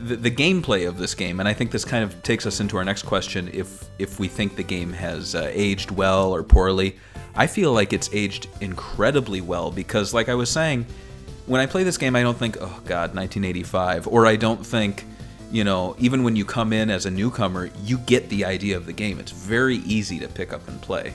the, 0.00 0.16
the 0.16 0.30
gameplay 0.30 0.88
of 0.88 0.98
this 0.98 1.14
game, 1.14 1.40
and 1.40 1.48
I 1.48 1.52
think 1.52 1.70
this 1.70 1.84
kind 1.84 2.02
of 2.02 2.22
takes 2.22 2.46
us 2.46 2.60
into 2.60 2.76
our 2.76 2.84
next 2.84 3.02
question: 3.02 3.50
if 3.52 3.84
if 3.98 4.18
we 4.18 4.28
think 4.28 4.56
the 4.56 4.62
game 4.62 4.92
has 4.92 5.34
uh, 5.34 5.50
aged 5.52 5.90
well 5.90 6.34
or 6.34 6.42
poorly, 6.42 6.96
I 7.34 7.46
feel 7.46 7.72
like 7.72 7.92
it's 7.92 8.08
aged 8.12 8.48
incredibly 8.60 9.40
well 9.40 9.70
because, 9.70 10.14
like 10.14 10.28
I 10.28 10.34
was 10.34 10.50
saying, 10.50 10.86
when 11.46 11.60
I 11.60 11.66
play 11.66 11.84
this 11.84 11.98
game, 11.98 12.16
I 12.16 12.22
don't 12.22 12.36
think, 12.36 12.56
oh 12.60 12.80
God, 12.86 13.14
1985, 13.14 14.08
or 14.08 14.26
I 14.26 14.36
don't 14.36 14.64
think, 14.64 15.04
you 15.50 15.64
know, 15.64 15.96
even 15.98 16.22
when 16.22 16.36
you 16.36 16.44
come 16.44 16.72
in 16.72 16.90
as 16.90 17.06
a 17.06 17.10
newcomer, 17.10 17.70
you 17.82 17.98
get 17.98 18.28
the 18.28 18.44
idea 18.44 18.76
of 18.76 18.86
the 18.86 18.92
game. 18.92 19.18
It's 19.18 19.32
very 19.32 19.76
easy 19.78 20.18
to 20.20 20.28
pick 20.28 20.52
up 20.52 20.66
and 20.68 20.80
play. 20.80 21.14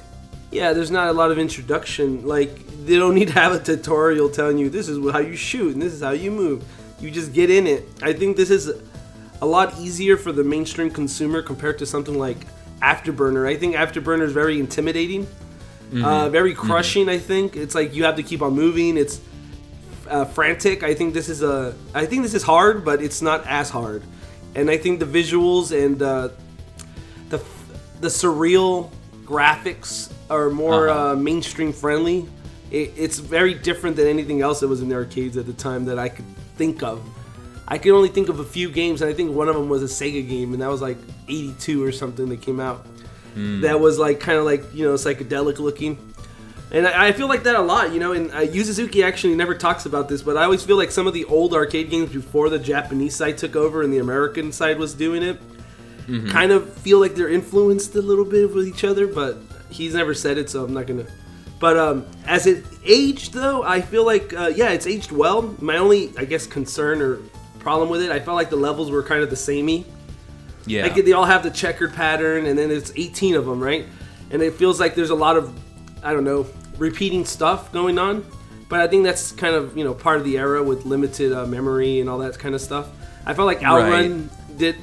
Yeah, 0.52 0.74
there's 0.74 0.92
not 0.92 1.08
a 1.08 1.14
lot 1.14 1.32
of 1.32 1.40
introduction. 1.40 2.26
Like 2.26 2.56
they 2.86 2.98
don't 2.98 3.16
need 3.16 3.30
to 3.30 3.34
have 3.34 3.54
a 3.54 3.60
tutorial 3.60 4.30
telling 4.30 4.58
you 4.58 4.70
this 4.70 4.88
is 4.88 4.98
how 5.12 5.20
you 5.20 5.36
shoot 5.36 5.74
and 5.74 5.82
this 5.82 5.94
is 5.94 6.02
how 6.02 6.12
you 6.12 6.32
move. 6.32 6.64
You 7.00 7.12
just 7.12 7.34
get 7.34 7.50
in 7.50 7.68
it. 7.68 7.88
I 8.02 8.14
think 8.14 8.38
this 8.38 8.50
is 8.50 8.72
a 9.42 9.46
lot 9.46 9.78
easier 9.80 10.18
for 10.18 10.32
the 10.32 10.44
mainstream 10.44 10.90
consumer 10.90 11.42
compared 11.42 11.78
to 11.80 11.86
something 11.86 12.18
like 12.18 12.38
Afterburner. 12.82 13.48
I 13.48 13.56
think 13.58 13.76
Afterburner 13.76 14.24
is 14.24 14.32
very 14.32 14.60
intimidating, 14.60 15.28
uh, 16.04 16.30
very 16.30 16.54
crushing. 16.54 17.10
I 17.10 17.18
think 17.18 17.56
it's 17.56 17.76
like 17.76 17.94
you 17.94 18.04
have 18.06 18.16
to 18.16 18.24
keep 18.24 18.42
on 18.42 18.54
moving. 18.54 18.98
It's 18.98 19.20
uh, 20.10 20.26
frantic. 20.26 20.84
I 20.84 20.94
think 20.94 21.14
this 21.14 21.30
is 21.30 21.42
a. 21.44 21.76
I 21.94 22.06
think 22.06 22.24
this 22.24 22.34
is 22.34 22.44
hard, 22.44 22.86
but 22.86 23.02
it's 23.02 23.22
not 23.22 23.46
as 23.48 23.70
hard. 23.70 24.04
And 24.56 24.70
I 24.70 24.78
think 24.78 25.00
the 25.00 25.06
visuals 25.06 25.72
and 25.78 26.02
uh, 26.02 26.30
the 27.30 27.42
the 28.02 28.08
surreal 28.08 28.90
graphics 29.26 30.12
are 30.30 30.50
more 30.50 30.90
Uh-huh. 30.90 31.12
uh, 31.12 31.16
mainstream 31.16 31.74
friendly. 31.74 32.26
It, 32.72 32.94
it's 32.96 33.20
very 33.20 33.54
different 33.54 33.96
than 33.96 34.08
anything 34.08 34.42
else 34.42 34.60
that 34.62 34.68
was 34.68 34.82
in 34.82 34.90
the 34.90 34.96
arcades 34.96 35.38
at 35.38 35.46
the 35.46 35.54
time 35.54 35.86
that 35.86 36.00
I 36.00 36.10
could 36.10 36.26
think 36.58 36.84
of. 36.84 37.02
I 37.68 37.78
can 37.80 37.92
only 37.92 38.10
think 38.10 38.30
of 38.30 38.40
a 38.40 38.44
few 38.44 38.70
games, 38.70 39.02
and 39.02 39.10
I 39.10 39.14
think 39.14 39.32
one 39.36 39.48
of 39.50 39.56
them 39.56 39.70
was 39.70 39.82
a 39.82 39.88
Sega 39.88 40.28
game, 40.28 40.54
and 40.54 40.62
that 40.62 40.70
was 40.70 40.82
like 40.82 40.98
'82 41.28 41.84
or 41.84 41.92
something 41.92 42.30
that 42.30 42.42
came 42.42 42.60
out. 42.60 42.86
That 43.62 43.80
was 43.80 43.98
like 44.00 44.20
kind 44.20 44.38
of 44.38 44.46
like 44.46 44.64
you 44.74 44.86
know 44.86 44.94
psychedelic 44.94 45.60
looking. 45.60 45.98
And 46.72 46.88
I, 46.88 47.08
I 47.08 47.12
feel 47.12 47.28
like 47.28 47.44
that 47.44 47.56
a 47.56 47.62
lot, 47.62 47.92
you 47.92 48.00
know. 48.00 48.14
And 48.14 48.32
uh, 48.34 48.40
Yu 48.40 48.64
Suzuki 48.64 49.04
actually 49.04 49.36
never 49.36 49.56
talks 49.56 49.86
about 49.86 50.08
this, 50.10 50.22
but 50.22 50.38
I 50.38 50.44
always 50.46 50.64
feel 50.64 50.78
like 50.78 50.92
some 50.92 51.06
of 51.08 51.14
the 51.14 51.26
old 51.26 51.54
arcade 51.54 51.90
games 51.90 52.12
before 52.12 52.50
the 52.50 52.60
Japanese 52.60 53.16
side 53.16 53.38
took 53.38 53.56
over 53.56 53.82
and 53.82 53.92
the 53.92 54.00
American 54.00 54.52
side 54.52 54.78
was 54.80 54.94
doing 54.94 55.22
it, 55.24 55.40
kind 56.32 56.52
of 56.52 56.72
feel 56.76 57.00
like 57.00 57.16
they're 57.16 57.30
influenced 57.30 57.96
a 57.96 58.02
little 58.02 58.26
bit 58.26 58.54
with 58.54 58.68
each 58.68 58.84
other. 58.84 59.06
But 59.08 59.38
he's 59.70 59.94
never 59.96 60.14
said 60.14 60.38
it, 60.38 60.50
so 60.50 60.64
I'm 60.64 60.74
not 60.74 60.86
gonna 60.88 61.08
But 61.60 61.78
um, 61.78 62.06
as 62.26 62.48
it 62.48 62.66
aged, 62.86 63.34
though, 63.34 63.64
I 63.64 63.82
feel 63.82 64.06
like 64.06 64.34
uh, 64.34 64.52
yeah, 64.56 64.70
it's 64.70 64.88
aged 64.88 65.12
well. 65.12 65.56
My 65.60 65.78
only, 65.78 66.12
I 66.18 66.26
guess, 66.26 66.46
concern 66.46 67.02
or 67.02 67.20
problem 67.60 67.90
with 67.90 68.02
it, 68.02 68.12
I 68.12 68.20
felt 68.20 68.36
like 68.36 68.50
the 68.50 68.58
levels 68.58 68.92
were 68.92 69.02
kind 69.02 69.24
of 69.24 69.30
the 69.30 69.36
samey. 69.36 69.86
Yeah. 70.68 70.84
Like 70.84 70.96
they 70.96 71.14
all 71.14 71.26
have 71.26 71.44
the 71.44 71.52
checkered 71.52 71.94
pattern, 71.94 72.46
and 72.46 72.58
then 72.58 72.72
it's 72.72 72.92
18 72.96 73.36
of 73.36 73.46
them, 73.46 73.60
right? 73.60 73.86
And 74.32 74.42
it 74.42 74.56
feels 74.56 74.80
like 74.80 74.96
there's 74.96 75.12
a 75.12 75.16
lot 75.16 75.38
of, 75.38 75.54
I 76.04 76.12
don't 76.12 76.24
know, 76.24 76.48
repeating 76.78 77.26
stuff 77.26 77.72
going 77.72 77.98
on. 78.00 78.26
But 78.68 78.82
I 78.82 78.88
think 78.88 79.04
that's 79.04 79.32
kind 79.32 79.56
of 79.56 79.78
you 79.78 79.84
know 79.84 79.94
part 79.94 80.18
of 80.18 80.24
the 80.24 80.38
era 80.38 80.62
with 80.64 80.86
limited 80.86 81.32
uh, 81.32 81.46
memory 81.46 82.00
and 82.00 82.10
all 82.10 82.18
that 82.20 82.38
kind 82.38 82.56
of 82.56 82.62
stuff. 82.62 82.90
I 83.26 83.34
felt 83.34 83.46
like 83.46 83.64
Outrun 83.64 84.30
did 84.58 84.76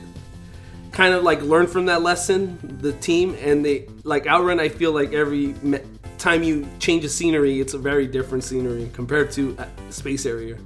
kind 0.92 1.14
of 1.14 1.24
like 1.24 1.42
learn 1.42 1.66
from 1.66 1.86
that 1.86 2.02
lesson, 2.02 2.58
the 2.80 2.92
team, 2.92 3.36
and 3.40 3.64
they 3.64 3.88
like 4.04 4.26
Outrun. 4.26 4.60
I 4.60 4.68
feel 4.68 4.92
like 4.92 5.12
every 5.12 5.48
me- 5.62 5.80
time 6.22 6.42
you 6.42 6.66
change 6.78 7.04
a 7.04 7.08
scenery, 7.08 7.60
it's 7.60 7.74
a 7.74 7.78
very 7.78 8.06
different 8.06 8.44
scenery 8.44 8.88
compared 8.94 9.30
to 9.32 9.56
Space 9.90 10.24
Harrier. 10.24 10.58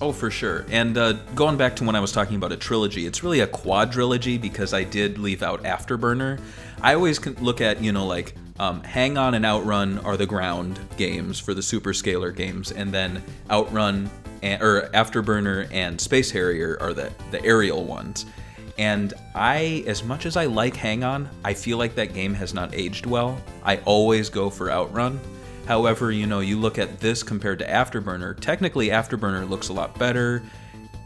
Oh, 0.00 0.12
for 0.12 0.30
sure. 0.30 0.66
And 0.70 0.96
uh, 0.98 1.14
going 1.34 1.56
back 1.56 1.76
to 1.76 1.84
when 1.84 1.94
I 1.94 2.00
was 2.00 2.12
talking 2.12 2.36
about 2.36 2.52
a 2.52 2.56
trilogy, 2.56 3.06
it's 3.06 3.22
really 3.22 3.40
a 3.40 3.46
quadrilogy 3.46 4.40
because 4.40 4.74
I 4.74 4.84
did 4.84 5.18
leave 5.18 5.42
out 5.42 5.62
Afterburner. 5.64 6.40
I 6.82 6.94
always 6.94 7.24
look 7.40 7.60
at, 7.60 7.82
you 7.82 7.92
know, 7.92 8.06
like 8.06 8.34
um, 8.58 8.82
Hang 8.82 9.16
On 9.16 9.34
and 9.34 9.44
Outrun 9.44 9.98
are 10.00 10.16
the 10.16 10.26
ground 10.26 10.78
games 10.96 11.38
for 11.38 11.54
the 11.54 11.62
Super 11.62 11.92
Scaler 11.94 12.30
games, 12.30 12.72
and 12.72 12.92
then 12.92 13.22
Outrun 13.50 14.10
and, 14.42 14.62
or 14.62 14.88
Afterburner 14.94 15.68
and 15.72 16.00
Space 16.00 16.30
Harrier 16.30 16.76
are 16.80 16.92
the, 16.92 17.12
the 17.30 17.42
aerial 17.44 17.84
ones. 17.84 18.26
And 18.78 19.14
I, 19.34 19.84
as 19.86 20.04
much 20.04 20.26
as 20.26 20.36
I 20.36 20.46
like 20.46 20.76
Hang 20.76 21.02
On, 21.02 21.28
I 21.44 21.54
feel 21.54 21.78
like 21.78 21.94
that 21.94 22.12
game 22.12 22.34
has 22.34 22.52
not 22.52 22.74
aged 22.74 23.06
well. 23.06 23.40
I 23.64 23.78
always 23.78 24.28
go 24.28 24.50
for 24.50 24.70
Outrun. 24.70 25.18
However, 25.66 26.12
you 26.12 26.26
know, 26.26 26.40
you 26.40 26.58
look 26.58 26.78
at 26.78 27.00
this 27.00 27.22
compared 27.22 27.58
to 27.60 27.66
Afterburner. 27.66 28.38
Technically, 28.38 28.88
Afterburner 28.88 29.48
looks 29.48 29.68
a 29.68 29.72
lot 29.72 29.98
better. 29.98 30.42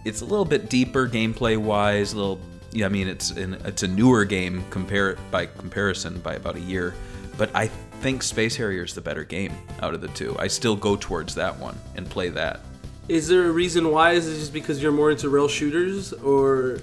It's 0.05 0.21
a 0.21 0.25
little 0.25 0.45
bit 0.45 0.69
deeper 0.69 1.09
gameplay 1.09 1.57
wise. 1.57 2.12
A 2.12 2.17
little, 2.17 2.41
yeah, 2.73 2.87
I 2.87 2.89
mean, 2.89 3.09
it's 3.09 3.31
an, 3.31 3.55
it's 3.65 3.85
a 3.85 3.89
newer 3.89 4.25
game 4.25 4.65
compare 4.71 5.17
by 5.31 5.47
comparison 5.47 6.19
by 6.21 6.35
about 6.35 6.57
a 6.57 6.61
year. 6.61 6.95
But 7.39 7.50
I 7.55 7.69
think 7.69 8.23
Space 8.23 8.57
Harrier 8.57 8.83
is 8.83 8.95
the 8.95 9.00
better 9.00 9.25
game 9.25 9.53
out 9.81 9.95
of 9.95 10.00
the 10.00 10.09
two. 10.09 10.37
I 10.39 10.49
still 10.49 10.77
go 10.77 10.97
towards 10.97 11.35
that 11.37 11.59
one 11.59 11.79
and 11.97 12.09
play 12.09 12.29
that. 12.31 12.61
Is 13.09 13.29
there 13.29 13.47
a 13.47 13.53
reason 13.53 13.91
why? 13.91 14.12
Is 14.12 14.29
it 14.29 14.39
just 14.39 14.53
because 14.53 14.83
you're 14.83 14.93
more 14.93 15.11
into 15.11 15.29
rail 15.29 15.49
shooters, 15.49 16.12
or 16.12 16.81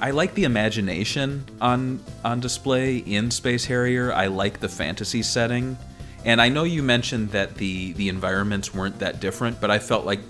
I 0.00 0.10
like 0.10 0.34
the 0.34 0.44
imagination 0.44 1.44
on 1.60 2.00
on 2.24 2.40
display 2.40 2.98
in 2.98 3.30
Space 3.30 3.64
Harrier. 3.64 4.12
I 4.12 4.26
like 4.26 4.60
the 4.60 4.68
fantasy 4.68 5.22
setting. 5.22 5.76
And 6.24 6.42
I 6.42 6.48
know 6.48 6.64
you 6.64 6.82
mentioned 6.82 7.30
that 7.30 7.54
the 7.56 7.92
the 7.94 8.08
environments 8.08 8.74
weren't 8.74 8.98
that 8.98 9.20
different, 9.20 9.60
but 9.60 9.70
I 9.70 9.78
felt 9.78 10.04
like 10.04 10.20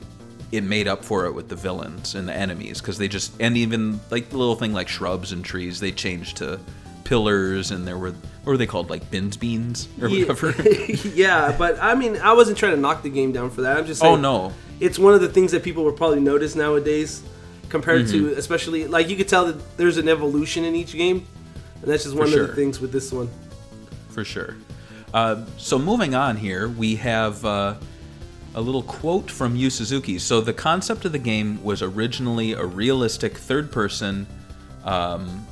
it 0.50 0.62
made 0.62 0.88
up 0.88 1.04
for 1.04 1.26
it 1.26 1.32
with 1.32 1.48
the 1.48 1.56
villains 1.56 2.14
and 2.14 2.28
the 2.28 2.34
enemies 2.34 2.80
because 2.80 2.98
they 2.98 3.08
just 3.08 3.32
and 3.40 3.56
even 3.56 4.00
like 4.10 4.30
the 4.30 4.38
little 4.38 4.54
thing 4.54 4.72
like 4.72 4.88
shrubs 4.88 5.32
and 5.32 5.44
trees 5.44 5.78
they 5.78 5.92
changed 5.92 6.38
to 6.38 6.58
pillars 7.04 7.70
and 7.70 7.86
there 7.86 7.98
were 7.98 8.10
what 8.10 8.46
were 8.52 8.56
they 8.56 8.66
called 8.66 8.90
like 8.90 9.10
bins 9.10 9.36
beans 9.36 9.88
or 10.00 10.08
whatever. 10.08 10.54
yeah, 11.14 11.54
but 11.56 11.82
I 11.82 11.94
mean, 11.94 12.16
I 12.18 12.32
wasn't 12.34 12.58
trying 12.58 12.74
to 12.74 12.80
knock 12.80 13.02
the 13.02 13.10
game 13.10 13.32
down 13.32 13.50
for 13.50 13.62
that. 13.62 13.76
I'm 13.76 13.86
just 13.86 14.02
oh, 14.02 14.14
saying, 14.14 14.24
oh 14.24 14.48
no, 14.48 14.52
it's 14.80 14.98
one 14.98 15.14
of 15.14 15.20
the 15.20 15.28
things 15.28 15.52
that 15.52 15.62
people 15.62 15.84
will 15.84 15.92
probably 15.92 16.20
notice 16.20 16.54
nowadays, 16.54 17.22
compared 17.68 18.06
to 18.08 18.22
Mm-hmm. 18.30 18.38
especially 18.38 18.86
like 18.86 19.08
you 19.08 19.16
could 19.16 19.28
tell 19.28 19.46
that 19.46 19.76
there's 19.76 19.96
an 19.98 20.08
evolution 20.08 20.64
in 20.64 20.74
each 20.74 20.92
game, 20.94 21.26
and 21.82 21.84
that's 21.90 22.04
just 22.04 22.16
one 22.16 22.26
of 22.26 22.32
the 22.32 22.54
things 22.54 22.80
with 22.80 22.92
this 22.92 23.12
one. 23.12 23.28
for 24.10 24.24
sure. 24.24 24.56
Uh, 25.14 25.42
so 25.56 25.78
moving 25.78 26.14
on 26.14 26.36
here, 26.36 26.68
we 26.68 26.96
have 26.96 27.42
uh, 27.44 27.74
a 28.54 28.60
little 28.60 28.82
quote 28.82 29.30
from 29.30 29.56
Yu 29.56 29.70
Suzuki. 29.70 30.18
So 30.18 30.40
the 30.40 30.52
concept 30.52 31.04
of 31.04 31.12
the 31.12 31.18
game 31.18 31.62
was 31.64 31.80
originally 31.82 32.52
a 32.52 32.64
realistic 32.64 33.36
third-person 33.38 34.26
um, 34.84 35.46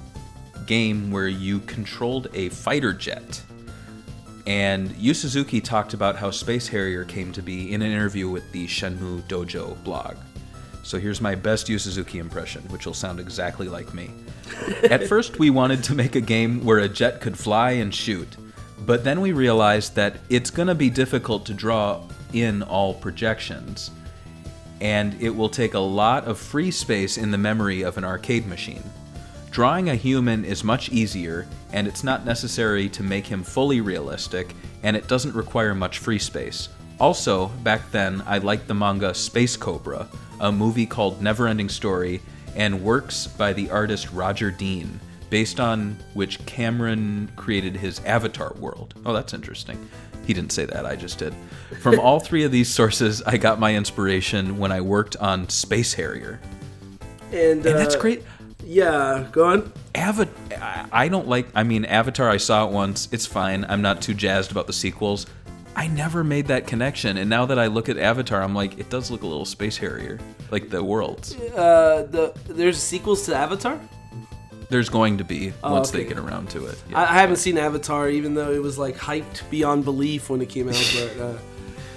game 0.67 1.11
where 1.11 1.29
you 1.29 1.61
controlled 1.61 2.29
a 2.35 2.49
fighter 2.51 2.93
jet. 2.93 3.41
And 4.47 4.95
Yu 4.97 5.15
Suzuki 5.15 5.61
talked 5.61 5.95
about 5.95 6.17
how 6.17 6.31
Space 6.31 6.69
Harrier 6.69 7.05
came 7.05 7.33
to 7.33 7.43
be 7.43 7.73
in 7.73 7.83
an 7.83 7.91
interview 7.91 8.29
with 8.29 8.51
the 8.53 8.67
Shenmue 8.67 9.23
Dojo 9.23 9.83
blog. 9.85 10.17
So 10.87 11.01
here's 11.01 11.21
my 11.21 11.35
best 11.35 11.69
Yu 11.69 11.81
Suzuki 11.81 12.21
impression, 12.21 12.63
which 12.69 12.87
will 12.87 12.95
sound 12.95 13.19
exactly 13.19 13.69
like 13.69 13.93
me. 13.93 14.13
At 14.89 15.09
first, 15.09 15.37
we 15.37 15.51
wanted 15.51 15.83
to 15.83 15.97
make 15.97 16.15
a 16.15 16.21
game 16.21 16.65
where 16.65 16.79
a 16.79 16.89
jet 16.89 17.21
could 17.21 17.37
fly 17.37 17.73
and 17.73 17.93
shoot, 17.93 18.37
but 18.87 19.03
then 19.03 19.21
we 19.21 19.33
realized 19.33 19.97
that 19.97 20.19
it's 20.29 20.49
going 20.49 20.69
to 20.69 20.77
be 20.77 20.89
difficult 20.89 21.45
to 21.47 21.55
draw 21.55 22.05
in 22.33 22.63
all 22.63 22.95
projections, 22.95 23.91
and 24.81 25.21
it 25.21 25.31
will 25.31 25.49
take 25.49 25.75
a 25.75 25.79
lot 25.81 26.23
of 26.25 26.39
free 26.39 26.71
space 26.71 27.19
in 27.19 27.33
the 27.33 27.39
memory 27.39 27.83
of 27.83 27.99
an 27.99 28.05
arcade 28.05 28.47
machine. 28.47 28.85
Drawing 29.51 29.91
a 29.91 29.97
human 29.97 30.45
is 30.45 30.63
much 30.63 30.91
easier, 30.91 31.49
and 31.73 31.89
it's 31.89 32.05
not 32.05 32.25
necessary 32.25 32.89
to 32.91 33.03
make 33.03 33.27
him 33.27 33.43
fully 33.43 33.81
realistic, 33.81 34.55
and 34.85 34.97
it 34.97 35.09
doesn't 35.09 35.35
require 35.35 35.75
much 35.75 35.99
free 35.99 36.21
space. 36.21 36.69
Also, 37.01 37.49
back 37.65 37.91
then, 37.91 38.23
I 38.25 38.39
liked 38.39 38.69
the 38.69 38.75
manga 38.75 39.13
Space 39.15 39.57
Cobra, 39.57 40.09
a 40.41 40.53
movie 40.53 40.87
called 40.87 41.21
Neverending 41.21 41.71
Story, 41.71 42.21
and 42.55 42.83
works 42.83 43.27
by 43.27 43.53
the 43.53 43.71
artist 43.71 44.11
Roger 44.13 44.51
Dean, 44.51 44.99
based 45.31 45.61
on 45.61 45.97
which 46.15 46.45
Cameron 46.47 47.31
created 47.37 47.77
his 47.77 48.01
Avatar 48.05 48.55
world. 48.59 48.95
Oh, 49.05 49.13
that's 49.13 49.35
interesting. 49.35 49.89
He 50.27 50.35
didn't 50.35 50.53
say 50.53 50.65
that, 50.67 50.87
I 50.87 50.97
just 50.97 51.19
did. 51.19 51.35
From 51.81 52.01
all 52.01 52.19
three 52.19 52.45
of 52.45 52.53
these 52.53 52.69
sources, 52.69 53.23
I 53.23 53.37
got 53.37 53.61
my 53.61 53.75
inspiration 53.75 54.59
when 54.59 54.73
I 54.73 54.81
worked 54.81 55.17
on 55.17 55.49
Space 55.49 55.95
Harrier. 55.95 56.41
And, 57.33 57.33
And 57.35 57.63
that's 57.63 57.95
uh, 57.95 58.01
great. 58.01 58.23
Yeah, 58.65 59.29
go 59.31 59.45
on. 59.47 59.73
Ava- 59.95 60.29
I 60.51 60.87
I 60.91 61.09
don't 61.09 61.29
like. 61.29 61.47
I 61.55 61.63
mean, 61.63 61.85
Avatar. 61.85 62.29
I 62.29 62.37
saw 62.37 62.67
it 62.67 62.73
once. 62.73 63.09
It's 63.13 63.27
fine. 63.27 63.65
I'm 63.69 63.81
not 63.81 64.03
too 64.03 64.13
jazzed 64.13 64.51
about 64.51 64.67
the 64.67 64.73
sequels. 64.73 65.27
I 65.77 65.89
never 65.89 66.25
made 66.25 66.47
that 66.47 66.67
connection, 66.67 67.19
and 67.19 67.29
now 67.29 67.45
that 67.47 67.59
I 67.59 67.67
look 67.67 67.91
at 67.91 67.99
Avatar, 67.99 68.43
I'm 68.43 68.55
like, 68.55 68.79
it 68.79 68.89
does 68.89 69.11
look 69.11 69.23
a 69.23 69.27
little 69.27 69.45
Space 69.45 69.77
Harrier, 69.77 70.19
like 70.51 70.71
the 70.71 70.83
worlds. 70.83 71.37
Uh, 71.37 72.07
the 72.11 72.35
there's 72.49 72.79
sequels 72.79 73.27
to 73.27 73.37
Avatar. 73.37 73.79
There's 74.71 74.89
going 74.89 75.19
to 75.19 75.25
be 75.25 75.53
once 75.63 75.91
they 75.91 76.05
get 76.05 76.19
around 76.19 76.49
to 76.51 76.67
it. 76.67 76.83
I, 76.95 77.03
I 77.03 77.21
haven't 77.21 77.37
seen 77.37 77.59
Avatar, 77.59 78.09
even 78.09 78.35
though 78.35 78.51
it 78.53 78.63
was 78.63 78.79
like 78.79 78.97
hyped 78.97 79.49
beyond 79.51 79.85
belief 79.85 80.31
when 80.31 80.41
it 80.41 80.49
came 80.49 80.69
out. 80.69 80.75
But 81.17 81.21
uh, 81.23 81.39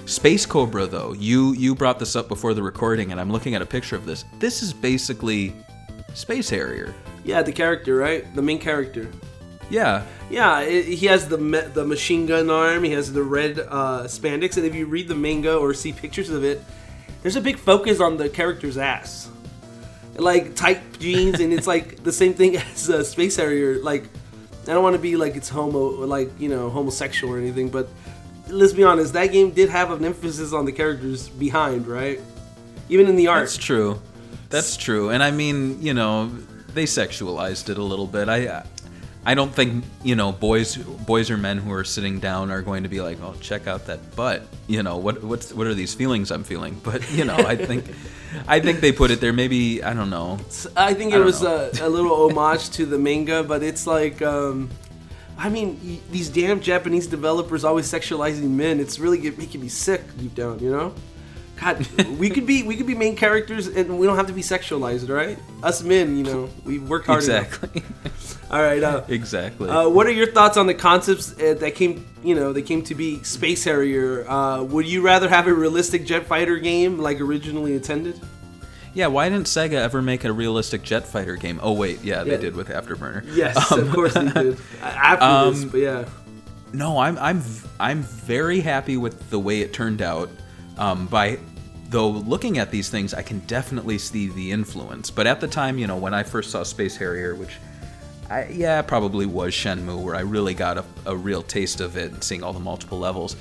Space 0.05 0.45
Cobra, 0.45 0.85
though, 0.85 1.13
you 1.13 1.53
you 1.53 1.73
brought 1.73 1.99
this 1.99 2.15
up 2.17 2.27
before 2.27 2.53
the 2.53 2.61
recording, 2.61 3.11
and 3.11 3.19
I'm 3.21 3.31
looking 3.31 3.55
at 3.55 3.61
a 3.61 3.65
picture 3.65 3.95
of 3.95 4.05
this. 4.05 4.25
This 4.39 4.61
is 4.61 4.73
basically 4.73 5.55
Space 6.13 6.49
Harrier. 6.49 6.93
yeah, 7.23 7.41
the 7.41 7.51
character, 7.53 7.95
right? 7.95 8.25
The 8.35 8.41
main 8.41 8.59
character. 8.59 9.07
Yeah, 9.69 10.03
Yeah, 10.29 10.61
it, 10.61 10.85
he 10.85 11.05
has 11.07 11.27
the 11.27 11.37
me- 11.37 11.69
the 11.73 11.85
machine 11.85 12.25
gun 12.25 12.49
arm. 12.49 12.83
He 12.83 12.91
has 12.91 13.11
the 13.13 13.23
red 13.23 13.59
uh, 13.59 14.03
spandex, 14.05 14.57
and 14.57 14.65
if 14.65 14.73
you 14.75 14.85
read 14.85 15.07
the 15.07 15.15
manga 15.15 15.55
or 15.55 15.73
see 15.73 15.93
pictures 15.93 16.29
of 16.29 16.43
it, 16.43 16.63
there's 17.21 17.35
a 17.35 17.41
big 17.41 17.57
focus 17.57 17.99
on 17.99 18.17
the 18.17 18.29
character's 18.29 18.77
ass, 18.77 19.29
like 20.17 20.55
tight 20.55 20.81
jeans, 20.99 21.39
and 21.39 21.53
it's 21.53 21.67
like 21.67 22.03
the 22.03 22.11
same 22.11 22.33
thing 22.33 22.57
as 22.73 22.89
uh, 22.89 23.03
Space 23.03 23.35
Harrier. 23.35 23.81
Like, 23.81 24.05
I 24.63 24.73
don't 24.73 24.83
want 24.83 24.95
to 24.95 25.01
be 25.01 25.15
like 25.15 25.35
it's 25.35 25.49
homo, 25.49 26.05
like 26.05 26.29
you 26.39 26.49
know, 26.49 26.69
homosexual 26.69 27.33
or 27.33 27.37
anything, 27.37 27.69
but 27.69 27.89
let's 28.47 28.73
be 28.73 28.83
honest, 28.83 29.13
that 29.13 29.27
game 29.31 29.51
did 29.51 29.69
have 29.69 29.91
an 29.91 30.03
emphasis 30.03 30.53
on 30.53 30.65
the 30.65 30.71
characters 30.71 31.29
behind, 31.29 31.87
right? 31.87 32.19
Even 32.89 33.07
in 33.07 33.15
the 33.15 33.27
art. 33.27 33.41
That's 33.41 33.57
true. 33.57 34.01
That's 34.49 34.77
true. 34.77 35.09
And 35.09 35.21
I 35.21 35.29
mean, 35.31 35.81
you 35.81 35.93
know, 35.93 36.31
they 36.73 36.85
sexualized 36.85 37.69
it 37.69 37.77
a 37.77 37.83
little 37.83 38.07
bit. 38.07 38.29
I 38.29 38.63
I 39.25 39.33
don't 39.35 39.53
think, 39.53 39.83
you 40.03 40.15
know, 40.15 40.31
boys 40.31 40.77
boys 40.77 41.29
or 41.29 41.37
men 41.37 41.57
who 41.57 41.71
are 41.73 41.83
sitting 41.83 42.19
down 42.19 42.51
are 42.51 42.61
going 42.61 42.83
to 42.83 42.89
be 42.89 43.01
like, 43.01 43.21
"Oh, 43.21 43.35
check 43.41 43.67
out 43.67 43.85
that 43.87 44.15
butt." 44.15 44.43
You 44.67 44.81
know, 44.81 44.97
what 44.97 45.23
what's 45.23 45.53
what 45.53 45.67
are 45.67 45.73
these 45.73 45.93
feelings 45.93 46.31
I'm 46.31 46.43
feeling? 46.43 46.79
But, 46.83 47.09
you 47.11 47.25
know, 47.25 47.35
I 47.35 47.55
think 47.55 47.85
I 48.47 48.59
think 48.59 48.79
they 48.79 48.91
put 48.91 49.11
it 49.11 49.19
there 49.19 49.33
maybe, 49.33 49.83
I 49.83 49.93
don't 49.93 50.09
know. 50.09 50.39
I 50.75 50.93
think 50.93 51.13
it 51.13 51.17
don't 51.17 51.25
was 51.25 51.43
a, 51.43 51.69
a 51.81 51.89
little 51.89 52.29
homage 52.29 52.69
to 52.71 52.85
the 52.85 52.97
manga, 52.97 53.43
but 53.43 53.61
it's 53.61 53.85
like, 53.85 54.21
um, 54.21 54.69
I 55.37 55.49
mean, 55.49 56.01
these 56.11 56.29
damn 56.29 56.59
Japanese 56.59 57.07
developers 57.07 57.63
always 57.63 57.91
sexualizing 57.91 58.49
men. 58.49 58.79
It's 58.79 58.99
really 58.99 59.17
get, 59.17 59.37
making 59.37 59.61
me 59.61 59.69
sick 59.69 60.01
deep 60.17 60.35
down, 60.35 60.59
you 60.59 60.71
know. 60.71 60.93
God, 61.59 61.85
we 62.17 62.29
could 62.29 62.45
be 62.45 62.63
we 62.63 62.75
could 62.77 62.87
be 62.87 62.95
main 62.95 63.15
characters, 63.15 63.67
and 63.67 63.99
we 63.99 64.07
don't 64.07 64.15
have 64.15 64.27
to 64.27 64.33
be 64.33 64.41
sexualized, 64.41 65.09
right? 65.09 65.37
Us 65.61 65.83
men, 65.83 66.17
you 66.17 66.23
know, 66.23 66.49
we 66.63 66.79
work 66.79 67.05
hard. 67.05 67.23
enough. 67.23 68.38
All 68.51 68.61
right. 68.61 68.81
Uh, 68.81 69.03
exactly. 69.07 69.69
uh, 69.69 69.87
what 69.89 70.07
are 70.07 70.11
your 70.11 70.31
thoughts 70.31 70.57
on 70.57 70.65
the 70.67 70.73
concepts 70.73 71.33
uh, 71.39 71.53
that 71.59 71.75
came, 71.75 72.05
you 72.23 72.33
know, 72.35 72.51
they 72.51 72.61
came 72.63 72.81
to 72.83 72.95
be 72.95 73.21
Space 73.23 73.63
Harrier? 73.63 74.27
Uh, 74.29 74.63
would 74.63 74.87
you 74.87 75.01
rather 75.01 75.29
have 75.29 75.47
a 75.47 75.53
realistic 75.53 76.05
jet 76.05 76.25
fighter 76.25 76.57
game 76.57 76.97
like 76.97 77.19
originally 77.21 77.73
intended? 77.75 78.19
yeah, 78.95 79.05
why 79.05 79.29
didn't 79.29 79.45
Sega 79.45 79.73
ever 79.73 80.01
make 80.01 80.23
a 80.23 80.33
realistic 80.33 80.81
jet 80.81 81.05
fighter 81.07 81.35
game? 81.35 81.59
Oh 81.61 81.73
wait, 81.73 82.03
yeah, 82.03 82.23
they 82.23 82.31
Yeah. 82.31 82.37
did 82.37 82.55
with 82.55 82.69
Afterburner. 82.69 83.23
Yes, 83.35 83.71
Um, 83.71 83.81
of 83.81 83.91
course 83.93 84.13
they 84.15 84.27
did. 84.29 84.57
After 84.81 85.51
this, 85.51 85.63
um, 85.63 85.69
but 85.69 85.77
yeah. 85.79 86.05
no, 86.73 86.97
I'm 86.97 87.17
I'm 87.19 87.43
I'm 87.79 88.01
very 88.01 88.61
happy 88.61 88.97
with 88.97 89.29
the 89.29 89.37
way 89.39 89.61
it 89.61 89.73
turned 89.73 90.01
out. 90.01 90.29
Um, 90.79 91.05
by 91.05 91.37
though 91.89 92.09
looking 92.09 92.57
at 92.57 92.71
these 92.71 92.89
things, 92.89 93.13
I 93.13 93.21
can 93.21 93.39
definitely 93.41 93.99
see 93.99 94.29
the 94.29 94.51
influence. 94.51 95.11
But 95.11 95.27
at 95.27 95.39
the 95.39 95.47
time, 95.47 95.77
you 95.77 95.85
know, 95.85 95.97
when 95.97 96.15
I 96.15 96.23
first 96.23 96.49
saw 96.49 96.63
Space 96.63 96.97
Harrier, 96.97 97.35
which 97.35 97.57
I, 98.29 98.47
yeah, 98.47 98.81
probably 98.81 99.25
was 99.25 99.53
Shenmue, 99.53 100.01
where 100.01 100.15
I 100.15 100.21
really 100.21 100.53
got 100.53 100.77
a, 100.77 100.85
a 101.05 101.15
real 101.15 101.41
taste 101.41 101.81
of 101.81 101.97
it, 101.97 102.23
seeing 102.23 102.43
all 102.43 102.53
the 102.53 102.59
multiple 102.59 102.99
levels. 102.99 103.35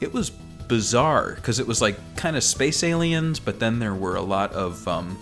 It 0.00 0.12
was 0.12 0.30
bizarre 0.30 1.34
because 1.34 1.58
it 1.58 1.66
was 1.66 1.82
like 1.82 1.96
kind 2.16 2.36
of 2.36 2.44
space 2.44 2.82
aliens, 2.82 3.38
but 3.40 3.60
then 3.60 3.78
there 3.78 3.94
were 3.94 4.16
a 4.16 4.22
lot 4.22 4.52
of 4.52 4.86
um, 4.88 5.18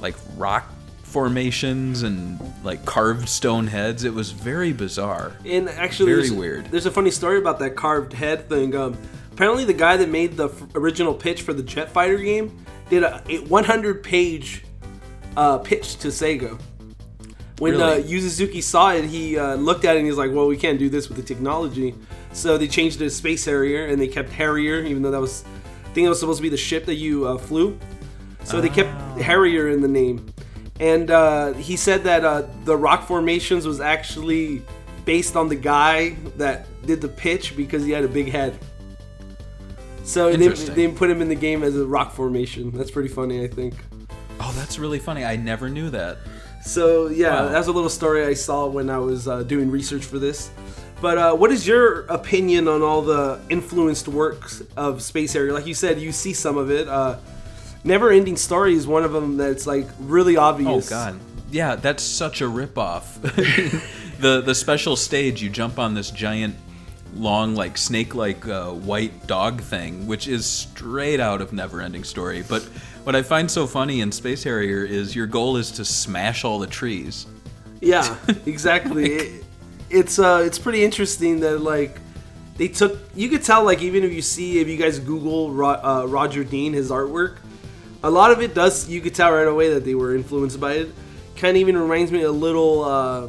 like 0.00 0.16
rock 0.36 0.66
formations 1.12 2.02
and 2.02 2.40
like 2.64 2.84
carved 2.84 3.28
stone 3.28 3.66
heads. 3.66 4.02
It 4.02 4.14
was 4.14 4.32
very 4.32 4.72
bizarre. 4.72 5.36
And 5.44 5.68
actually, 5.68 6.12
Very 6.12 6.22
there's, 6.22 6.32
weird. 6.32 6.66
There's 6.66 6.86
a 6.86 6.90
funny 6.90 7.10
story 7.10 7.38
about 7.38 7.58
that 7.60 7.76
carved 7.76 8.12
head 8.12 8.48
thing. 8.48 8.74
Um, 8.74 8.98
apparently, 9.30 9.64
the 9.64 9.74
guy 9.74 9.96
that 9.98 10.08
made 10.08 10.36
the 10.36 10.48
f- 10.48 10.74
original 10.74 11.14
pitch 11.14 11.42
for 11.42 11.52
the 11.52 11.62
Jet 11.62 11.90
Fighter 11.90 12.16
game 12.16 12.64
did 12.88 13.02
a, 13.02 13.22
a 13.28 13.38
100 13.40 14.02
page 14.02 14.64
uh, 15.36 15.58
pitch 15.58 15.96
to 15.98 16.08
Sega. 16.08 16.58
When 17.62 17.80
uh, 17.80 17.94
Really? 17.94 18.02
Yu 18.08 18.20
Suzuki 18.20 18.60
saw 18.60 18.90
it, 18.90 19.04
he 19.04 19.38
uh, 19.38 19.54
looked 19.54 19.84
at 19.84 19.94
it 19.94 20.00
and 20.00 20.06
he's 20.08 20.16
like, 20.16 20.32
"Well, 20.32 20.48
we 20.48 20.56
can't 20.56 20.80
do 20.80 20.88
this 20.88 21.08
with 21.08 21.16
the 21.16 21.22
technology." 21.22 21.94
So 22.32 22.58
they 22.58 22.66
changed 22.66 23.00
it 23.00 23.04
to 23.04 23.10
Space 23.10 23.44
Harrier, 23.44 23.86
and 23.86 24.00
they 24.00 24.08
kept 24.08 24.30
Harrier, 24.30 24.80
even 24.80 25.00
though 25.00 25.12
that 25.12 25.20
was, 25.20 25.44
I 25.84 25.88
think 25.94 26.06
it 26.06 26.08
was 26.08 26.18
supposed 26.18 26.38
to 26.38 26.42
be 26.42 26.48
the 26.48 26.56
ship 26.56 26.86
that 26.86 26.96
you 26.96 27.24
uh, 27.24 27.38
flew. 27.38 27.78
So 28.42 28.60
they 28.60 28.68
kept 28.68 28.90
Harrier 29.20 29.68
in 29.68 29.80
the 29.80 29.86
name. 29.86 30.26
And 30.80 31.08
uh, 31.12 31.52
he 31.52 31.76
said 31.76 32.02
that 32.02 32.24
uh, 32.24 32.48
the 32.64 32.76
rock 32.76 33.06
formations 33.06 33.64
was 33.64 33.80
actually 33.80 34.62
based 35.04 35.36
on 35.36 35.48
the 35.48 35.54
guy 35.54 36.16
that 36.38 36.66
did 36.84 37.00
the 37.00 37.06
pitch 37.06 37.56
because 37.56 37.84
he 37.84 37.92
had 37.92 38.02
a 38.02 38.08
big 38.08 38.28
head. 38.28 38.58
So 40.02 40.36
they, 40.36 40.48
they 40.48 40.88
put 40.88 41.08
him 41.10 41.22
in 41.22 41.28
the 41.28 41.36
game 41.36 41.62
as 41.62 41.76
a 41.76 41.86
rock 41.86 42.10
formation. 42.10 42.72
That's 42.72 42.90
pretty 42.90 43.08
funny, 43.08 43.44
I 43.44 43.46
think. 43.46 43.74
Oh, 44.40 44.52
that's 44.56 44.80
really 44.80 44.98
funny. 44.98 45.24
I 45.24 45.36
never 45.36 45.68
knew 45.68 45.90
that. 45.90 46.18
So 46.64 47.08
yeah, 47.08 47.42
Wow. 47.44 47.48
that's 47.50 47.66
a 47.68 47.72
little 47.72 47.90
story 47.90 48.24
I 48.24 48.34
saw 48.34 48.66
when 48.66 48.88
I 48.90 48.98
was 48.98 49.26
uh, 49.28 49.42
doing 49.42 49.70
research 49.70 50.04
for 50.04 50.18
this. 50.18 50.50
But 51.00 51.18
uh, 51.18 51.34
what 51.34 51.50
is 51.50 51.66
your 51.66 52.02
opinion 52.06 52.68
on 52.68 52.80
all 52.82 53.02
the 53.02 53.40
influenced 53.48 54.06
works 54.06 54.62
of 54.76 55.02
Space 55.02 55.32
Harrier? 55.32 55.52
Like 55.52 55.66
you 55.66 55.74
said, 55.74 56.00
you 56.00 56.12
see 56.12 56.32
some 56.32 56.56
of 56.56 56.70
it. 56.70 56.86
Uh, 56.86 57.16
Never 57.82 58.10
Ending 58.12 58.36
Story 58.36 58.74
is 58.74 58.86
one 58.86 59.02
of 59.02 59.12
them 59.12 59.36
that's 59.36 59.66
like 59.66 59.88
really 59.98 60.36
obvious. 60.36 60.86
Oh. 60.86 60.90
God, 60.90 61.20
yeah, 61.50 61.74
that's 61.74 62.04
such 62.04 62.40
a 62.40 62.44
ripoff. 62.44 63.20
the 64.20 64.40
the 64.40 64.54
special 64.54 64.94
stage, 64.94 65.42
you 65.42 65.50
jump 65.50 65.80
on 65.80 65.94
this 65.94 66.12
giant, 66.12 66.54
long, 67.16 67.56
like 67.56 67.76
snake-like 67.76 68.46
uh, 68.46 68.70
white 68.70 69.26
dog 69.26 69.60
thing, 69.60 70.06
which 70.06 70.28
is 70.28 70.46
straight 70.46 71.18
out 71.18 71.40
of 71.40 71.52
Never 71.52 71.80
Ending 71.80 72.04
Story. 72.04 72.44
But 72.48 72.64
what 73.04 73.16
I 73.16 73.22
find 73.22 73.50
so 73.50 73.66
funny 73.66 74.00
in 74.00 74.12
Space 74.12 74.44
Harrier 74.44 74.84
is 74.84 75.14
your 75.16 75.26
goal 75.26 75.56
is 75.56 75.70
to 75.72 75.84
smash 75.84 76.44
all 76.44 76.58
the 76.58 76.66
trees. 76.66 77.26
Yeah, 77.80 78.16
exactly. 78.46 79.12
it, 79.12 79.44
it's 79.90 80.18
uh, 80.18 80.42
it's 80.44 80.58
pretty 80.58 80.84
interesting 80.84 81.40
that 81.40 81.60
like 81.60 81.98
they 82.56 82.68
took. 82.68 82.98
You 83.14 83.28
could 83.28 83.42
tell 83.42 83.64
like 83.64 83.82
even 83.82 84.04
if 84.04 84.12
you 84.12 84.22
see 84.22 84.60
if 84.60 84.68
you 84.68 84.76
guys 84.76 84.98
Google 84.98 85.50
Ro- 85.52 85.80
uh, 85.82 86.06
Roger 86.08 86.44
Dean 86.44 86.72
his 86.72 86.90
artwork, 86.90 87.38
a 88.02 88.10
lot 88.10 88.30
of 88.30 88.40
it 88.40 88.54
does. 88.54 88.88
You 88.88 89.00
could 89.00 89.14
tell 89.14 89.32
right 89.32 89.48
away 89.48 89.74
that 89.74 89.84
they 89.84 89.94
were 89.94 90.14
influenced 90.14 90.60
by 90.60 90.74
it. 90.74 90.90
Kind 91.36 91.56
of 91.56 91.60
even 91.60 91.76
reminds 91.76 92.12
me 92.12 92.22
a 92.22 92.30
little 92.30 92.84
uh, 92.84 93.28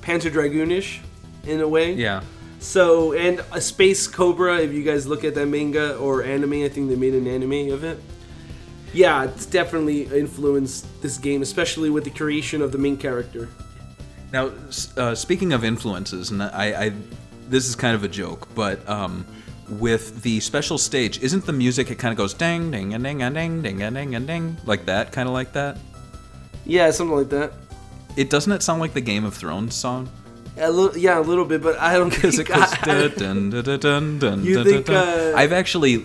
Panzer 0.00 0.30
Dragoonish 0.30 0.98
in 1.44 1.60
a 1.60 1.68
way. 1.68 1.92
Yeah. 1.92 2.22
So 2.58 3.12
and 3.12 3.44
a 3.52 3.60
Space 3.60 4.08
Cobra. 4.08 4.58
If 4.58 4.72
you 4.72 4.82
guys 4.82 5.06
look 5.06 5.22
at 5.22 5.34
that 5.36 5.46
manga 5.46 5.96
or 5.96 6.24
anime, 6.24 6.64
I 6.64 6.68
think 6.68 6.88
they 6.88 6.96
made 6.96 7.14
an 7.14 7.28
anime 7.28 7.72
of 7.72 7.84
it. 7.84 8.02
Yeah, 8.92 9.24
it's 9.24 9.46
definitely 9.46 10.02
influenced 10.04 10.86
this 11.02 11.18
game, 11.18 11.42
especially 11.42 11.90
with 11.90 12.04
the 12.04 12.10
creation 12.10 12.62
of 12.62 12.72
the 12.72 12.78
main 12.78 12.96
character. 12.96 13.48
Now, 14.32 14.50
uh, 14.96 15.14
speaking 15.14 15.52
of 15.52 15.64
influences, 15.64 16.30
and 16.30 16.42
I, 16.42 16.84
I, 16.86 16.92
this 17.48 17.68
is 17.68 17.74
kind 17.76 17.94
of 17.94 18.04
a 18.04 18.08
joke, 18.08 18.48
but 18.54 18.86
um, 18.88 19.24
with 19.68 20.22
the 20.22 20.40
special 20.40 20.78
stage, 20.78 21.20
isn't 21.22 21.44
the 21.46 21.52
music? 21.52 21.90
It 21.90 21.96
kind 21.98 22.12
of 22.12 22.18
goes 22.18 22.34
ding, 22.34 22.70
ding, 22.70 22.94
and 22.94 23.04
ding, 23.04 23.22
and 23.22 23.34
ding, 23.34 23.62
ding, 23.62 23.82
and 23.82 23.94
ding, 23.96 24.14
and 24.14 24.26
ding, 24.26 24.56
like 24.64 24.84
that, 24.86 25.12
kind 25.12 25.28
of 25.28 25.32
like 25.34 25.52
that. 25.52 25.78
Yeah, 26.64 26.90
something 26.90 27.16
like 27.16 27.28
that. 27.30 27.52
It 28.16 28.30
doesn't 28.30 28.52
it 28.52 28.62
sound 28.62 28.80
like 28.80 28.92
the 28.94 29.00
Game 29.00 29.24
of 29.24 29.34
Thrones 29.34 29.74
song? 29.74 30.10
A 30.58 30.70
little, 30.70 30.98
yeah, 30.98 31.18
a 31.18 31.22
little 31.22 31.44
bit, 31.44 31.62
but 31.62 31.78
I 31.78 31.94
don't 31.96 32.10
Because 32.14 32.38
it 32.38 32.48
think 32.48 32.58
goes 32.58 32.72
I- 32.72 32.84
dun, 32.84 33.50
dun, 33.50 33.62
dun, 33.62 33.78
dun, 33.80 34.18
dun, 34.18 34.44
You 34.48 34.54
dun, 34.56 34.64
think, 34.64 34.86
dun. 34.86 34.96
uh, 34.96 35.36
I've 35.36 35.52
actually, 35.52 36.04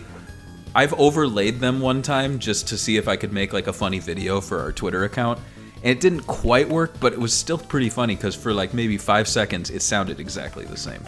I've 0.76 0.94
overlaid 0.94 1.60
them 1.60 1.80
one 1.80 2.02
time 2.02 2.40
just 2.40 2.68
to 2.70 2.78
see 2.78 2.98
if 2.98 3.08
I 3.08 3.16
could 3.16 3.32
make 3.32 3.54
like 3.54 3.68
a 3.68 3.74
funny 3.74 4.00
video 4.00 4.42
for 4.42 4.60
our 4.60 4.72
Twitter 4.72 5.04
account, 5.04 5.40
and 5.84 5.92
it 5.92 6.00
didn't 6.00 6.22
quite 6.22 6.68
work, 6.68 7.00
but 7.00 7.14
it 7.14 7.20
was 7.20 7.34
still 7.34 7.58
pretty 7.58 7.90
funny 7.90 8.16
because 8.16 8.36
for 8.36 8.54
like 8.54 8.74
maybe 8.74 8.98
five 8.98 9.28
seconds, 9.28 9.70
it 9.70 9.82
sounded 9.82 10.20
exactly 10.20 10.66
the 10.66 10.78
same. 10.78 11.04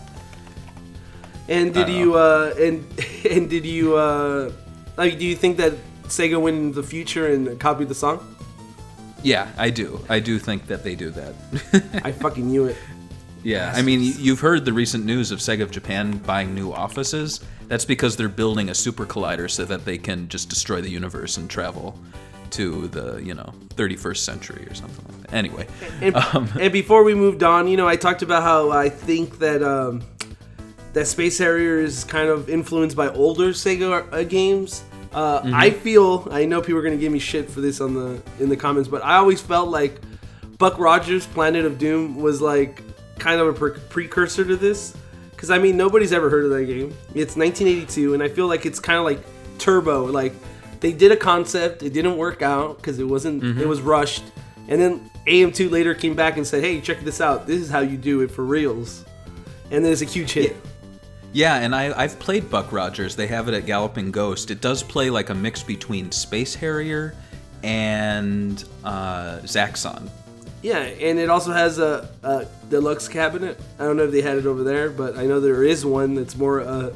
And 1.48 1.74
did 1.74 1.90
you, 1.90 2.16
uh, 2.16 2.54
and 2.60 2.86
and 3.30 3.50
did 3.50 3.66
you, 3.66 3.96
uh, 3.96 4.52
like, 4.98 5.18
do 5.18 5.26
you 5.26 5.36
think 5.36 5.58
that 5.58 5.74
Sega 6.04 6.40
went 6.40 6.58
in 6.58 6.72
the 6.72 6.84
future 6.84 7.28
and 7.28 7.60
copied 7.60 7.90
the 7.90 7.96
song? 7.96 8.36
Yeah, 9.24 9.52
I 9.58 9.72
do. 9.72 10.06
I 10.08 10.20
do 10.20 10.38
think 10.38 10.68
that 10.68 10.84
they 10.84 10.94
do 10.94 11.10
that. 11.12 11.34
I 12.04 12.12
fucking 12.12 12.48
knew 12.48 12.66
it. 12.66 12.78
yeah, 13.44 13.74
I 13.76 13.82
mean, 13.82 14.02
you've 14.02 14.40
heard 14.40 14.66
the 14.66 14.74
recent 14.74 15.04
news 15.06 15.32
of 15.32 15.40
Sega 15.40 15.64
of 15.64 15.72
Japan 15.72 16.20
buying 16.20 16.54
new 16.54 16.72
offices. 16.72 17.42
That's 17.68 17.86
because 17.86 18.16
they're 18.16 18.30
building 18.30 18.70
a 18.70 18.76
super 18.76 19.06
collider 19.06 19.50
so 19.50 19.66
that 19.66 19.86
they 19.86 19.98
can 19.98 20.28
just 20.30 20.50
destroy 20.50 20.82
the 20.82 20.90
universe 20.90 21.38
and 21.38 21.50
travel 21.50 21.98
to 22.52 22.88
the, 22.90 23.18
you 23.18 23.34
know, 23.34 23.52
31st 23.76 24.18
century 24.18 24.68
or 24.70 24.74
something 24.74 25.04
like 25.08 25.22
that. 25.24 25.34
Anyway, 25.34 25.68
And, 26.02 26.16
Um, 26.34 26.50
and 26.60 26.72
before 26.72 27.04
we 27.04 27.14
moved 27.16 27.44
on, 27.44 27.68
you 27.68 27.76
know, 27.76 27.88
I 27.88 27.96
talked 27.96 28.22
about 28.22 28.44
how 28.44 28.72
I 28.72 28.90
think 28.90 29.40
that 29.40 29.64
um, 29.64 30.04
that 30.94 31.08
Space 31.08 31.38
Harrier 31.38 31.80
is 31.80 32.04
kind 32.04 32.30
of 32.30 32.50
influenced 32.50 32.96
by 32.96 33.10
older 33.10 33.50
Sega 33.50 34.12
uh, 34.14 34.24
games. 34.24 34.84
Uh, 35.14 35.42
Mm-hmm. 35.42 35.54
I 35.56 35.70
feel 35.70 36.28
I 36.32 36.46
know 36.46 36.62
people 36.62 36.78
are 36.80 36.84
gonna 36.84 36.98
give 36.98 37.12
me 37.12 37.20
shit 37.20 37.50
for 37.50 37.62
this 37.62 37.80
on 37.82 37.94
the 37.94 38.22
in 38.40 38.50
the 38.50 38.58
comments, 38.58 38.90
but 38.90 39.04
I 39.04 39.16
always 39.16 39.42
felt 39.42 39.70
like 39.70 40.00
Buck 40.58 40.78
Rogers' 40.78 41.26
Planet 41.26 41.66
of 41.66 41.78
Doom 41.78 42.16
was 42.22 42.42
like 42.42 42.82
kind 43.18 43.40
of 43.40 43.48
a 43.48 43.54
pre- 43.54 43.80
precursor 43.90 44.44
to 44.46 44.56
this. 44.58 44.96
Because 45.36 45.50
I 45.52 45.58
mean, 45.58 45.76
nobody's 45.78 46.14
ever 46.14 46.30
heard 46.30 46.46
of 46.46 46.52
that 46.52 46.66
game. 46.66 46.90
It's 47.14 47.36
1982, 47.36 48.14
and 48.14 48.24
I 48.24 48.30
feel 48.30 48.48
like 48.48 48.66
it's 48.66 48.80
kind 48.80 48.98
of 49.00 49.06
like 49.06 49.20
Turbo. 49.60 50.06
Like 50.06 50.34
they 50.80 50.92
did 50.94 51.12
a 51.12 51.18
concept, 51.18 51.84
it 51.84 51.92
didn't 51.94 52.18
work 52.18 52.42
out 52.42 52.78
because 52.78 53.00
it 53.00 53.04
wasn't, 53.06 53.44
Mm-hmm. 53.44 53.62
it 53.62 53.68
was 53.68 53.82
rushed, 53.82 54.24
and 54.68 54.80
then 54.82 55.10
AM2 55.28 55.70
later 55.72 55.94
came 55.96 56.14
back 56.16 56.38
and 56.38 56.46
said, 56.48 56.64
"Hey, 56.64 56.80
check 56.82 57.02
this 57.02 57.20
out. 57.22 57.48
This 57.48 57.62
is 57.62 57.70
how 57.70 57.80
you 57.80 57.98
do 57.98 58.22
it 58.22 58.32
for 58.32 58.44
reals." 58.44 59.04
And 59.72 59.84
then 59.84 59.92
it's 59.92 60.02
a 60.02 60.06
huge 60.06 60.32
hit. 60.34 60.56
yeah, 61.34 61.56
and 61.58 61.76
I, 61.76 61.92
I've 62.00 62.18
played 62.20 62.50
Buck 62.50 62.72
Rogers. 62.72 63.16
They 63.16 63.28
have 63.28 63.48
it 63.48 63.54
at 63.56 63.66
Galloping 63.66 64.12
Ghost. 64.12 64.52
It 64.52 64.62
does 64.62 64.84
play 64.84 65.10
like 65.10 65.30
a 65.30 65.34
mix 65.36 65.64
between 65.64 66.12
Space 66.12 66.54
Harrier 66.56 67.16
and 67.64 68.64
uh, 68.84 69.40
Zaxxon. 69.44 70.08
Yeah, 70.66 70.80
and 70.80 71.20
it 71.20 71.30
also 71.30 71.52
has 71.52 71.78
a, 71.78 72.10
a 72.24 72.48
deluxe 72.72 73.08
cabinet. 73.08 73.60
I 73.78 73.84
don't 73.84 73.98
know 73.98 74.06
if 74.06 74.12
they 74.12 74.22
had 74.22 74.40
it 74.40 74.48
over 74.48 74.64
there, 74.64 74.90
but 74.90 75.16
I 75.16 75.28
know 75.28 75.40
there 75.40 75.64
is 75.64 75.86
one 75.86 76.16
that's 76.16 76.36
more 76.36 76.62
uh, 76.62 76.92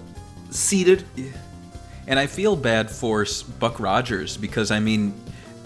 seated. 0.50 1.04
And 2.08 2.18
I 2.18 2.26
feel 2.26 2.56
bad 2.56 2.90
for 2.90 3.28
Buck 3.60 3.80
Rogers 3.80 4.38
because 4.38 4.72
I 4.72 4.80
mean, 4.80 5.14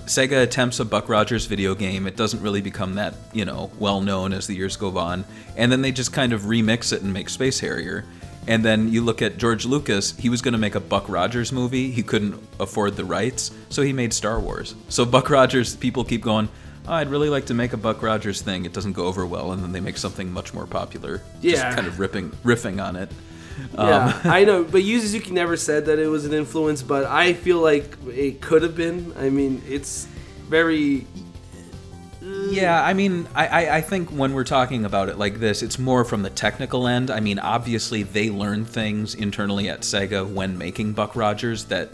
Sega 0.06 0.44
attempts 0.44 0.82
a 0.82 0.86
Buck 0.86 1.08
Rogers 1.08 1.46
video 1.46 1.76
game. 1.76 2.06
It 2.06 2.18
doesn't 2.18 2.42
really 2.42 2.60
become 2.60 2.96
that 2.96 3.14
you 3.32 3.46
know 3.46 3.72
well 3.80 4.02
known 4.02 4.34
as 4.34 4.48
the 4.48 4.54
years 4.54 4.76
go 4.76 4.98
on, 4.98 5.24
and 5.56 5.72
then 5.72 5.82
they 5.82 5.94
just 5.94 6.12
kind 6.12 6.34
of 6.34 6.42
remix 6.42 6.92
it 6.92 7.04
and 7.04 7.14
make 7.14 7.30
Space 7.30 7.62
Harrier. 7.62 8.04
And 8.48 8.66
then 8.66 8.92
you 8.92 9.02
look 9.02 9.22
at 9.22 9.38
George 9.38 9.66
Lucas. 9.66 10.12
He 10.18 10.28
was 10.28 10.42
going 10.42 10.52
to 10.52 10.58
make 10.58 10.76
a 10.76 10.82
Buck 10.82 11.08
Rogers 11.08 11.54
movie. 11.54 11.90
He 11.90 12.04
couldn't 12.04 12.38
afford 12.60 12.98
the 12.98 13.06
rights, 13.06 13.52
so 13.70 13.82
he 13.82 13.94
made 13.94 14.12
Star 14.12 14.42
Wars. 14.42 14.76
So 14.90 15.06
Buck 15.06 15.30
Rogers, 15.30 15.78
people 15.78 16.04
keep 16.04 16.22
going. 16.22 16.50
Oh, 16.88 16.94
I'd 16.94 17.10
really 17.10 17.30
like 17.30 17.46
to 17.46 17.54
make 17.54 17.74
a 17.74 17.78
Buck 17.78 18.02
Rogers 18.02 18.42
thing. 18.42 18.66
It 18.66 18.74
doesn't 18.74 18.94
go 18.94 19.06
over 19.06 19.26
well, 19.26 19.54
and 19.54 19.64
then 19.64 19.72
they 19.72 19.80
make 19.80 19.98
something 19.98 20.32
much 20.32 20.54
more 20.54 20.68
popular. 20.68 21.22
Yeah. 21.42 21.52
just 21.54 21.76
kind 21.76 21.88
of 21.88 22.00
ripping, 22.00 22.32
riffing 22.44 22.84
on 22.84 22.96
it. 22.98 23.10
Um, 23.76 24.14
I 24.24 24.44
know, 24.46 24.64
but 24.64 24.84
Yu 24.84 25.00
Suzuki 25.00 25.32
never 25.32 25.56
said 25.56 25.86
that 25.86 26.00
it 26.00 26.08
was 26.08 26.26
an 26.26 26.34
influence, 26.34 26.82
but 26.82 27.06
I 27.06 27.34
feel 27.34 27.60
like 27.60 27.96
it 28.08 28.42
could 28.42 28.64
have 28.64 28.76
been. 28.76 29.14
I 29.18 29.30
mean, 29.30 29.62
it's 29.68 30.08
very 30.50 31.06
Yeah, 32.22 32.82
I 32.84 32.94
mean, 32.94 33.28
I, 33.36 33.48
I, 33.48 33.76
I 33.78 33.82
think 33.82 34.10
when 34.10 34.34
we're 34.34 34.44
talking 34.44 34.86
about 34.86 35.10
it 35.10 35.18
like 35.18 35.40
this, 35.40 35.62
it's 35.62 35.78
more 35.78 36.04
from 36.04 36.24
the 36.24 36.30
technical 36.30 36.88
end. 36.88 37.12
I 37.12 37.20
mean, 37.20 37.38
obviously, 37.38 38.04
they 38.04 38.30
learned 38.30 38.68
things 38.68 39.14
internally 39.14 39.70
at 39.70 39.82
Sega 39.82 40.26
when 40.28 40.58
making 40.58 40.94
Buck 40.94 41.16
Rogers 41.16 41.66
that 41.66 41.94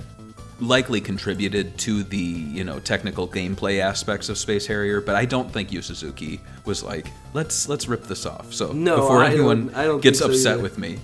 likely 0.62 1.00
contributed 1.02 1.78
to 1.80 2.04
the 2.04 2.18
you 2.18 2.64
know 2.64 2.80
technical 2.80 3.28
gameplay 3.28 3.80
aspects 3.80 4.30
of 4.30 4.38
Space 4.38 4.66
Harrier, 4.68 5.00
but 5.02 5.16
I 5.16 5.26
don't 5.26 5.52
think 5.52 5.72
Yu 5.72 5.82
Suzuki 5.82 6.42
was 6.66 6.84
like 6.84 7.08
let's 7.34 7.70
let's 7.70 7.88
rip 7.88 8.04
this 8.06 8.26
off. 8.26 8.54
So 8.54 8.72
No, 8.72 8.98
before 8.98 9.20
I 9.24 9.30
don't- 9.30 9.34
anyone 9.34 9.72
I 9.76 9.86
don't 9.86 10.02
gets 10.02 10.20
so 10.20 10.26
upset 10.30 10.54
either. 10.56 10.64
with 10.64 10.78
me, 10.78 11.00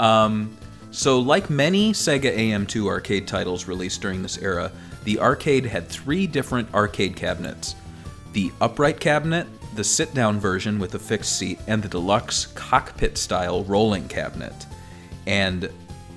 um, 0.00 0.56
so 0.90 1.20
like 1.20 1.48
many 1.50 1.92
Sega 1.92 2.36
AM2 2.36 2.86
arcade 2.88 3.26
titles 3.26 3.66
released 3.68 4.00
during 4.00 4.22
this 4.22 4.38
era, 4.38 4.72
the 5.04 5.20
arcade 5.20 5.66
had 5.66 5.88
three 5.88 6.26
different 6.26 6.72
arcade 6.74 7.14
cabinets: 7.16 7.74
the 8.32 8.50
upright 8.60 8.98
cabinet, 8.98 9.46
the 9.76 9.84
sit-down 9.84 10.40
version 10.40 10.78
with 10.78 10.94
a 10.94 10.98
fixed 10.98 11.38
seat, 11.38 11.58
and 11.68 11.82
the 11.82 11.88
deluxe 11.88 12.46
cockpit-style 12.54 13.62
rolling 13.64 14.08
cabinet. 14.08 14.66
And 15.26 15.68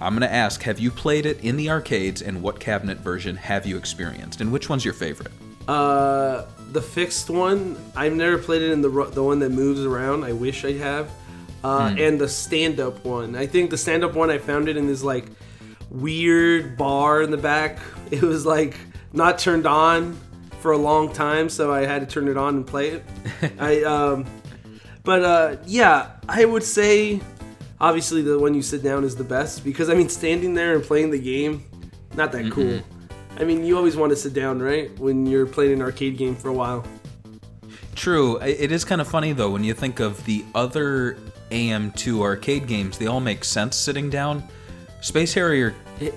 I'm 0.02 0.14
gonna 0.14 0.28
ask, 0.28 0.62
have 0.64 0.80
you 0.80 0.92
played 0.92 1.26
it 1.26 1.44
in 1.44 1.58
the 1.58 1.70
arcades, 1.70 2.22
and 2.22 2.42
what 2.42 2.60
cabinet 2.60 3.00
version 3.00 3.36
have 3.36 3.66
you 3.66 3.78
experienced, 3.78 4.42
and 4.42 4.52
which 4.52 4.70
one's 4.70 4.86
your 4.86 4.94
favorite? 4.94 5.32
Uh, 5.68 6.46
the 6.72 6.82
fixed 6.82 7.30
one, 7.30 7.78
I've 7.96 8.14
never 8.14 8.38
played 8.38 8.62
it 8.62 8.72
in 8.72 8.82
the 8.82 8.90
the 9.12 9.24
one 9.24 9.40
that 9.40 9.50
moves 9.50 9.82
around. 9.86 10.24
I 10.24 10.34
wish 10.34 10.66
I 10.66 10.74
have. 10.74 11.12
Uh, 11.64 11.94
and 11.98 12.20
the 12.20 12.28
stand 12.30 12.80
up 12.80 13.04
one. 13.04 13.36
I 13.36 13.46
think 13.46 13.70
the 13.70 13.78
stand 13.78 14.04
up 14.06 14.14
one 14.14 14.30
I 14.30 14.38
found 14.38 14.70
it 14.70 14.78
in 14.78 14.88
this 14.88 15.04
like 15.04 15.26
weird 15.90 16.78
bar 16.78 17.22
in 17.22 17.32
the 17.32 17.38
back. 17.38 17.80
It 18.12 18.24
was 18.24 18.44
like 18.44 18.76
not 19.14 19.38
turned 19.38 19.68
on 19.68 20.20
for 20.62 20.72
a 20.72 20.78
long 20.78 21.14
time, 21.14 21.48
so 21.48 21.72
I 21.72 21.86
had 21.86 22.00
to 22.02 22.08
turn 22.08 22.28
it 22.28 22.38
on 22.38 22.56
and 22.56 22.66
play 22.66 22.90
it. 22.90 23.04
I 23.60 23.84
um, 23.84 24.26
but 25.04 25.24
uh, 25.24 25.58
yeah, 25.68 26.14
I 26.28 26.46
would 26.46 26.64
say 26.64 27.22
obviously 27.82 28.22
the 28.22 28.38
one 28.38 28.54
you 28.54 28.62
sit 28.62 28.84
down 28.84 29.04
is 29.04 29.16
the 29.16 29.24
best 29.24 29.64
because 29.64 29.90
I 29.90 29.96
mean 29.96 30.10
standing 30.10 30.54
there 30.54 30.76
and 30.76 30.84
playing 30.84 31.12
the 31.12 31.20
game, 31.20 31.64
not 32.16 32.32
that 32.34 32.52
cool. 32.52 32.82
I 33.38 33.44
mean, 33.46 33.64
you 33.64 33.78
always 33.78 33.96
want 33.96 34.10
to 34.10 34.16
sit 34.16 34.34
down, 34.34 34.62
right? 34.62 34.98
When 35.00 35.26
you're 35.26 35.46
playing 35.46 35.74
an 35.74 35.82
arcade 35.82 36.18
game 36.18 36.36
for 36.36 36.50
a 36.50 36.54
while. 36.54 36.86
True. 37.96 38.38
It 38.38 38.72
is 38.72 38.84
kind 38.84 39.02
of 39.02 39.08
funny 39.08 39.34
though 39.34 39.50
when 39.50 39.64
you 39.64 39.74
think 39.74 40.00
of 40.00 40.24
the 40.26 40.44
other 40.56 41.18
AM2 41.52 42.22
arcade 42.22 42.68
games. 42.68 42.98
They 42.98 43.08
all 43.08 43.20
make 43.20 43.44
sense 43.44 43.76
sitting 43.76 44.10
down. 44.10 44.44
Space 45.02 45.34
Harrier 45.34 45.74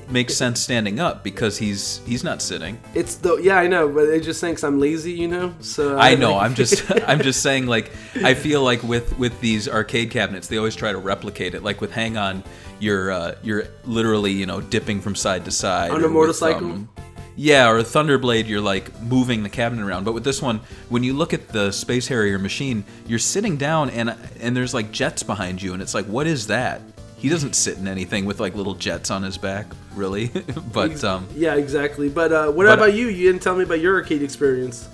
makes 0.09 0.35
sense 0.37 0.61
standing 0.61 1.01
up 1.01 1.25
because 1.25 1.59
he's 1.59 2.01
he's 2.07 2.23
not 2.25 2.41
sitting. 2.43 2.79
It's 2.95 3.17
the 3.17 3.37
yeah, 3.37 3.57
I 3.57 3.67
know, 3.67 3.89
but 3.89 4.05
it 4.09 4.23
just 4.23 4.41
thinks 4.41 4.63
I'm 4.63 4.79
lazy, 4.81 5.13
you 5.13 5.29
know. 5.29 5.55
So 5.61 5.99
I 5.99 6.15
know. 6.15 6.33
like- 6.35 6.43
I'm 6.45 6.55
just 6.55 6.91
I'm 7.09 7.21
just 7.21 7.43
saying 7.43 7.67
like 7.67 7.91
I 8.23 8.35
feel 8.35 8.63
like 8.63 8.83
with 8.83 9.19
with 9.19 9.41
these 9.41 9.69
arcade 9.69 10.11
cabinets 10.11 10.49
they 10.49 10.57
always 10.59 10.77
try 10.77 10.93
to 10.93 10.99
replicate 10.99 11.55
it. 11.55 11.63
Like 11.63 11.81
with 11.81 11.93
Hang 11.93 12.17
On, 12.17 12.43
you're 12.81 13.11
uh, 13.11 13.35
you're 13.43 13.65
literally 13.85 14.33
you 14.33 14.47
know 14.47 14.61
dipping 14.61 15.01
from 15.01 15.15
side 15.15 15.45
to 15.47 15.51
side 15.51 15.91
On 15.91 15.97
a 15.97 16.01
or 16.01 16.03
with, 16.05 16.13
motorcycle? 16.13 16.71
um, 16.73 16.89
yeah, 17.35 17.67
or 17.67 17.79
a 17.79 17.83
Thunderblade, 17.83 18.47
you're 18.47 18.61
like 18.61 19.01
moving 19.01 19.43
the 19.43 19.49
cabinet 19.49 19.83
around. 19.87 20.05
But 20.05 20.13
with 20.13 20.23
this 20.23 20.43
one, 20.43 20.61
when 20.91 21.03
you 21.03 21.15
look 21.15 21.33
at 21.33 21.49
the 21.49 21.73
Space 21.73 22.07
Harrier 22.09 22.39
machine, 22.39 22.85
you're 23.07 23.19
sitting 23.19 23.57
down 23.57 23.89
and 23.89 24.15
and 24.39 24.55
there's 24.55 24.75
like 24.75 24.93
jets 24.93 25.23
behind 25.23 25.63
you, 25.63 25.73
and 25.73 25.81
it's 25.81 25.95
like, 25.95 26.05
what 26.05 26.27
is 26.27 26.49
that? 26.49 26.83
He 27.23 27.29
doesn't 27.29 27.55
sit 27.55 27.79
in 27.79 27.87
anything 27.87 28.25
with 28.25 28.41
like 28.41 28.57
little 28.57 28.75
jets 28.75 29.09
on 29.09 29.23
his 29.23 29.39
back, 29.39 29.67
really. 29.95 30.27
but 30.73 31.05
um, 31.05 31.29
yeah, 31.37 31.55
exactly. 31.55 32.09
But 32.09 32.33
uh, 32.33 32.51
what 32.51 32.67
But- 32.67 32.79
about 32.79 32.95
you? 32.95 33.07
You 33.07 33.31
didn't 33.31 33.43
tell 33.43 33.55
me 33.55 33.63
about 33.63 33.79
your 33.79 33.95
arcade 33.95 34.25
experience. 34.25 34.89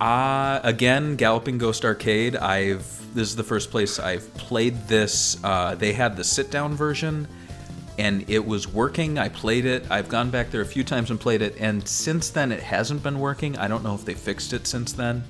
Uh, 0.00 0.60
again, 0.62 1.16
Galloping 1.16 1.58
Ghost 1.58 1.84
Arcade. 1.84 2.36
I've 2.36 2.84
this 3.16 3.28
is 3.28 3.34
the 3.34 3.42
first 3.42 3.72
place 3.72 3.98
I've 3.98 4.32
played 4.34 4.86
this. 4.86 5.42
Uh, 5.42 5.74
they 5.74 5.92
had 5.92 6.16
the 6.16 6.22
sit 6.22 6.52
down 6.52 6.76
version, 6.76 7.26
and 7.98 8.24
it 8.30 8.46
was 8.46 8.68
working. 8.68 9.18
I 9.18 9.28
played 9.28 9.64
it. 9.64 9.90
I've 9.90 10.08
gone 10.08 10.30
back 10.30 10.52
there 10.52 10.60
a 10.60 10.66
few 10.66 10.84
times 10.84 11.10
and 11.10 11.18
played 11.18 11.42
it, 11.42 11.56
and 11.58 11.86
since 11.88 12.30
then 12.30 12.52
it 12.52 12.62
hasn't 12.62 13.02
been 13.02 13.18
working. 13.18 13.58
I 13.58 13.66
don't 13.66 13.82
know 13.82 13.94
if 13.96 14.04
they 14.04 14.14
fixed 14.14 14.52
it 14.52 14.68
since 14.68 14.92
then. 14.92 15.24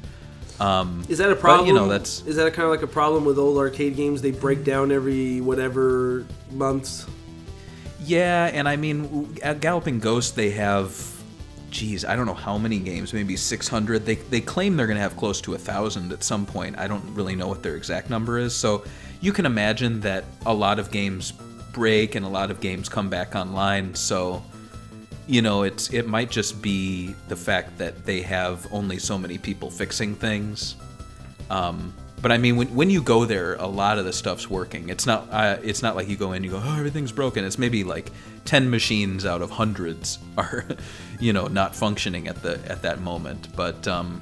Um, 0.61 1.05
Is 1.09 1.19
that 1.19 1.29
a 1.31 1.35
But, 1.35 1.41
problem? 1.41 1.67
you 1.69 1.75
know, 1.75 1.89
that's- 1.89 2.23
is 2.27 2.37
that 2.37 2.53
kind 2.55 2.65
of 2.65 2.71
like 2.71 2.83
a 2.83 2.87
problem 2.87 3.25
with 3.25 3.39
old 3.39 3.59
arcade 3.59 3.97
games? 3.97 4.23
They 4.23 4.31
break 4.31 4.65
down 4.65 4.91
every 4.91 5.41
whatever 5.41 6.25
months. 6.53 7.07
Yeah, 8.05 8.47
and 8.53 8.69
I 8.69 8.77
mean, 8.77 9.37
at 9.43 9.61
Galloping 9.61 9.99
Ghost, 9.99 10.37
they 10.37 10.51
have, 10.53 10.95
geez, 11.71 12.05
I 12.05 12.15
don't 12.17 12.27
know 12.27 12.35
how 12.35 12.57
many 12.57 12.79
games, 12.79 13.13
maybe 13.13 13.37
600. 13.37 14.07
They, 14.07 14.15
they 14.15 14.41
claim 14.41 14.77
they're 14.77 14.87
going 14.87 14.97
to 14.97 15.03
have 15.03 15.17
close 15.17 15.41
to 15.43 15.55
a 15.55 15.59
thousand 15.59 16.13
at 16.13 16.23
some 16.23 16.47
point. 16.47 16.79
I 16.79 16.87
don't 16.87 17.05
really 17.15 17.35
know 17.37 17.49
what 17.49 17.63
their 17.63 17.75
exact 17.77 18.09
number 18.09 18.39
is. 18.39 18.55
So 18.55 18.85
you 19.21 19.33
can 19.33 19.45
imagine 19.47 20.01
that 20.01 20.25
a 20.47 20.55
lot 20.55 20.79
of 20.79 20.91
games 20.91 21.33
break 21.73 22.15
and 22.15 22.25
a 22.25 22.29
lot 22.29 22.51
of 22.51 22.61
games 22.61 22.89
come 22.89 23.11
back 23.11 23.35
online. 23.35 23.95
So, 23.95 24.43
you 25.27 25.43
know, 25.43 25.63
it's 25.63 25.93
it 25.93 26.07
might 26.07 26.31
just 26.31 26.63
be 26.63 27.15
the 27.29 27.37
fact 27.37 27.79
that 27.79 28.05
they 28.05 28.23
have 28.23 28.67
only 28.73 28.99
so 28.99 29.19
many 29.19 29.39
people 29.39 29.71
fixing 29.71 30.15
things. 30.15 30.77
Um, 31.51 31.93
but 32.23 32.33
I 32.33 32.39
mean, 32.39 32.57
when, 32.57 32.75
when 32.75 32.91
you 32.91 33.03
go 33.03 33.25
there, 33.25 33.55
a 33.55 33.67
lot 33.67 33.99
of 33.99 34.05
the 34.05 34.13
stuff's 34.13 34.49
working. 34.49 34.89
It's 34.89 35.07
not 35.07 35.29
uh, 35.31 35.59
it's 35.63 35.83
not 35.83 35.97
like 35.97 36.09
you 36.09 36.17
go 36.17 36.33
in, 36.33 36.45
you 36.45 36.51
go, 36.51 36.63
oh, 36.63 36.77
everything's 36.79 37.13
broken. 37.13 37.45
It's 37.45 37.59
maybe 37.59 37.85
like 37.85 38.11
ten 38.45 38.71
machines 38.71 39.27
out 39.27 39.43
of 39.43 39.51
hundreds 39.51 40.19
are, 40.39 40.65
you 41.21 41.33
know, 41.33 41.47
not 41.47 41.75
functioning 41.75 42.29
at 42.29 42.43
the 42.43 42.61
at 42.71 42.83
that 42.83 43.01
moment. 43.01 43.49
But 43.55 43.87
um, 43.89 44.21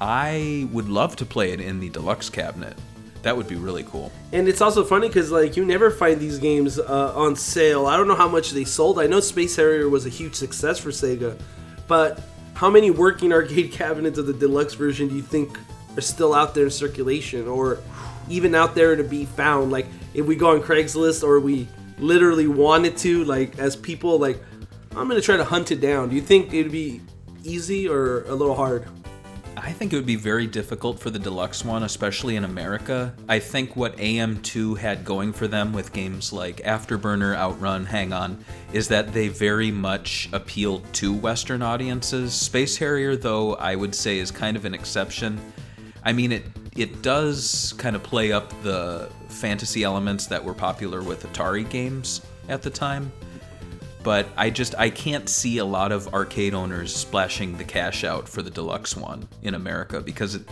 I 0.00 0.68
would 0.72 0.88
love 0.88 1.16
to 1.16 1.26
play 1.26 1.52
it 1.52 1.60
in 1.60 1.80
the 1.80 1.90
deluxe 1.90 2.28
cabinet. 2.28 2.76
That 3.22 3.36
would 3.36 3.48
be 3.48 3.56
really 3.56 3.82
cool. 3.84 4.12
And 4.32 4.48
it's 4.48 4.60
also 4.60 4.84
funny 4.84 5.08
because 5.08 5.30
like 5.30 5.56
you 5.56 5.64
never 5.64 5.90
find 5.90 6.20
these 6.20 6.38
games 6.38 6.78
uh, 6.78 7.12
on 7.14 7.34
sale. 7.36 7.86
I 7.86 7.96
don't 7.96 8.08
know 8.08 8.14
how 8.14 8.28
much 8.28 8.50
they 8.50 8.64
sold. 8.64 8.98
I 8.98 9.06
know 9.06 9.20
Space 9.20 9.56
Harrier 9.56 9.88
was 9.88 10.06
a 10.06 10.08
huge 10.08 10.34
success 10.34 10.78
for 10.78 10.90
Sega, 10.90 11.38
but 11.86 12.20
how 12.54 12.70
many 12.70 12.90
working 12.90 13.32
arcade 13.32 13.72
cabinets 13.72 14.18
of 14.18 14.26
the 14.26 14.32
deluxe 14.32 14.74
version 14.74 15.08
do 15.08 15.16
you 15.16 15.22
think 15.22 15.58
are 15.96 16.00
still 16.00 16.32
out 16.32 16.54
there 16.54 16.64
in 16.64 16.70
circulation, 16.70 17.48
or 17.48 17.78
even 18.28 18.54
out 18.54 18.74
there 18.74 18.94
to 18.94 19.04
be 19.04 19.24
found? 19.24 19.72
Like 19.72 19.86
if 20.14 20.24
we 20.26 20.36
go 20.36 20.50
on 20.50 20.62
Craigslist, 20.62 21.24
or 21.24 21.40
we 21.40 21.66
literally 21.98 22.46
wanted 22.46 22.96
to, 22.98 23.24
like 23.24 23.58
as 23.58 23.74
people, 23.74 24.18
like 24.18 24.40
I'm 24.92 25.08
gonna 25.08 25.20
try 25.20 25.36
to 25.36 25.44
hunt 25.44 25.72
it 25.72 25.80
down. 25.80 26.08
Do 26.08 26.16
you 26.16 26.22
think 26.22 26.54
it'd 26.54 26.72
be 26.72 27.00
easy 27.42 27.88
or 27.88 28.22
a 28.24 28.34
little 28.34 28.54
hard? 28.54 28.86
I 29.62 29.72
think 29.72 29.92
it 29.92 29.96
would 29.96 30.06
be 30.06 30.16
very 30.16 30.46
difficult 30.46 31.00
for 31.00 31.10
the 31.10 31.18
deluxe 31.18 31.64
one, 31.64 31.82
especially 31.82 32.36
in 32.36 32.44
America. 32.44 33.14
I 33.28 33.38
think 33.38 33.76
what 33.76 33.96
AM2 33.96 34.78
had 34.78 35.04
going 35.04 35.32
for 35.32 35.48
them 35.48 35.72
with 35.72 35.92
games 35.92 36.32
like 36.32 36.58
Afterburner, 36.58 37.36
Outrun, 37.36 37.86
Hang 37.86 38.12
On, 38.12 38.42
is 38.72 38.88
that 38.88 39.12
they 39.12 39.28
very 39.28 39.70
much 39.70 40.28
appealed 40.32 40.92
to 40.94 41.12
Western 41.12 41.62
audiences. 41.62 42.34
Space 42.34 42.76
Harrier, 42.76 43.16
though, 43.16 43.54
I 43.56 43.74
would 43.74 43.94
say 43.94 44.18
is 44.18 44.30
kind 44.30 44.56
of 44.56 44.64
an 44.64 44.74
exception. 44.74 45.40
I 46.04 46.12
mean, 46.12 46.32
it 46.32 46.44
it 46.76 47.02
does 47.02 47.74
kind 47.76 47.96
of 47.96 48.02
play 48.04 48.30
up 48.30 48.52
the 48.62 49.10
fantasy 49.28 49.82
elements 49.82 50.26
that 50.28 50.42
were 50.42 50.54
popular 50.54 51.02
with 51.02 51.26
Atari 51.26 51.68
games 51.68 52.22
at 52.48 52.62
the 52.62 52.70
time 52.70 53.10
but 54.08 54.26
I 54.38 54.48
just 54.48 54.74
I 54.78 54.88
can't 54.88 55.28
see 55.28 55.58
a 55.58 55.66
lot 55.66 55.92
of 55.92 56.14
arcade 56.14 56.54
owners 56.54 56.96
splashing 56.96 57.58
the 57.58 57.64
cash 57.64 58.04
out 58.04 58.26
for 58.26 58.40
the 58.40 58.48
deluxe 58.48 58.96
one 58.96 59.28
in 59.42 59.52
America 59.54 60.00
because 60.00 60.34
it, 60.34 60.48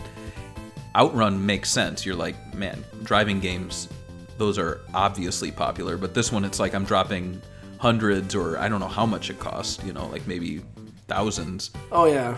Outrun 0.95 1.43
makes 1.43 1.71
sense. 1.71 2.05
You're 2.05 2.15
like, 2.15 2.53
man, 2.53 2.85
driving 3.01 3.39
games, 3.39 3.89
those 4.37 4.59
are 4.59 4.81
obviously 4.93 5.51
popular, 5.51 5.97
but 5.97 6.13
this 6.13 6.31
one 6.31 6.45
it's 6.45 6.59
like 6.59 6.75
I'm 6.75 6.85
dropping 6.85 7.41
hundreds 7.79 8.35
or 8.35 8.59
I 8.59 8.69
don't 8.69 8.79
know 8.79 8.87
how 8.87 9.07
much 9.07 9.31
it 9.31 9.39
costs, 9.39 9.83
you 9.83 9.91
know, 9.91 10.05
like 10.05 10.27
maybe 10.27 10.61
thousands. 11.07 11.71
Oh 11.91 12.05
yeah, 12.05 12.37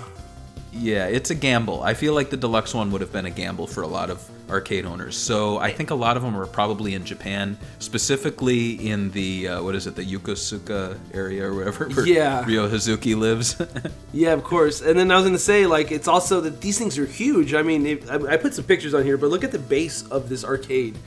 Yeah, 0.71 1.07
it's 1.07 1.31
a 1.31 1.35
gamble. 1.35 1.81
I 1.81 1.93
feel 1.95 2.13
like 2.13 2.29
the 2.29 2.37
deluxe 2.37 2.73
one 2.75 2.91
would 2.91 3.01
have 3.01 3.11
been 3.11 3.25
a 3.25 3.31
gamble 3.31 3.65
for 3.65 3.81
a 3.81 3.87
lot 3.87 4.09
of 4.11 4.23
arcade 4.51 4.85
owners. 4.85 5.17
So 5.17 5.57
I 5.57 5.71
think 5.71 5.89
a 5.89 5.95
lot 5.95 6.15
of 6.15 6.21
them 6.23 6.35
are 6.37 6.45
probably 6.45 6.93
in 6.93 7.05
Japan, 7.05 7.57
specifically 7.79 8.87
in 8.89 9.11
the 9.11 9.47
uh, 9.47 9.63
what 9.63 9.75
is 9.75 9.87
it, 9.87 9.95
the 9.95 10.03
Yokosuka 10.03 10.97
area 11.13 11.45
or 11.45 11.53
wherever 11.55 11.87
where 11.89 12.07
Yeah. 12.07 12.45
Ryo 12.45 12.67
Hazuki 12.69 13.15
lives. 13.17 13.59
Yeah, 14.13 14.33
of 14.33 14.43
course. 14.43 14.81
And 14.81 14.97
then 14.97 15.11
I 15.11 15.15
was 15.17 15.25
gonna 15.25 15.37
say, 15.37 15.67
like, 15.67 15.91
it's 15.91 16.07
also 16.07 16.41
that 16.41 16.61
these 16.61 16.79
things 16.79 16.97
are 16.97 17.05
huge. 17.05 17.53
I 17.53 17.61
mean, 17.61 17.85
I, 18.09 18.15
I 18.33 18.37
put 18.37 18.55
some 18.55 18.65
pictures 18.65 18.93
on 18.95 19.03
here, 19.03 19.17
but 19.17 19.29
look 19.29 19.43
at 19.43 19.51
the 19.51 19.59
base 19.59 20.07
of 20.07 20.29
this 20.29 20.43
arcade. 20.43 20.97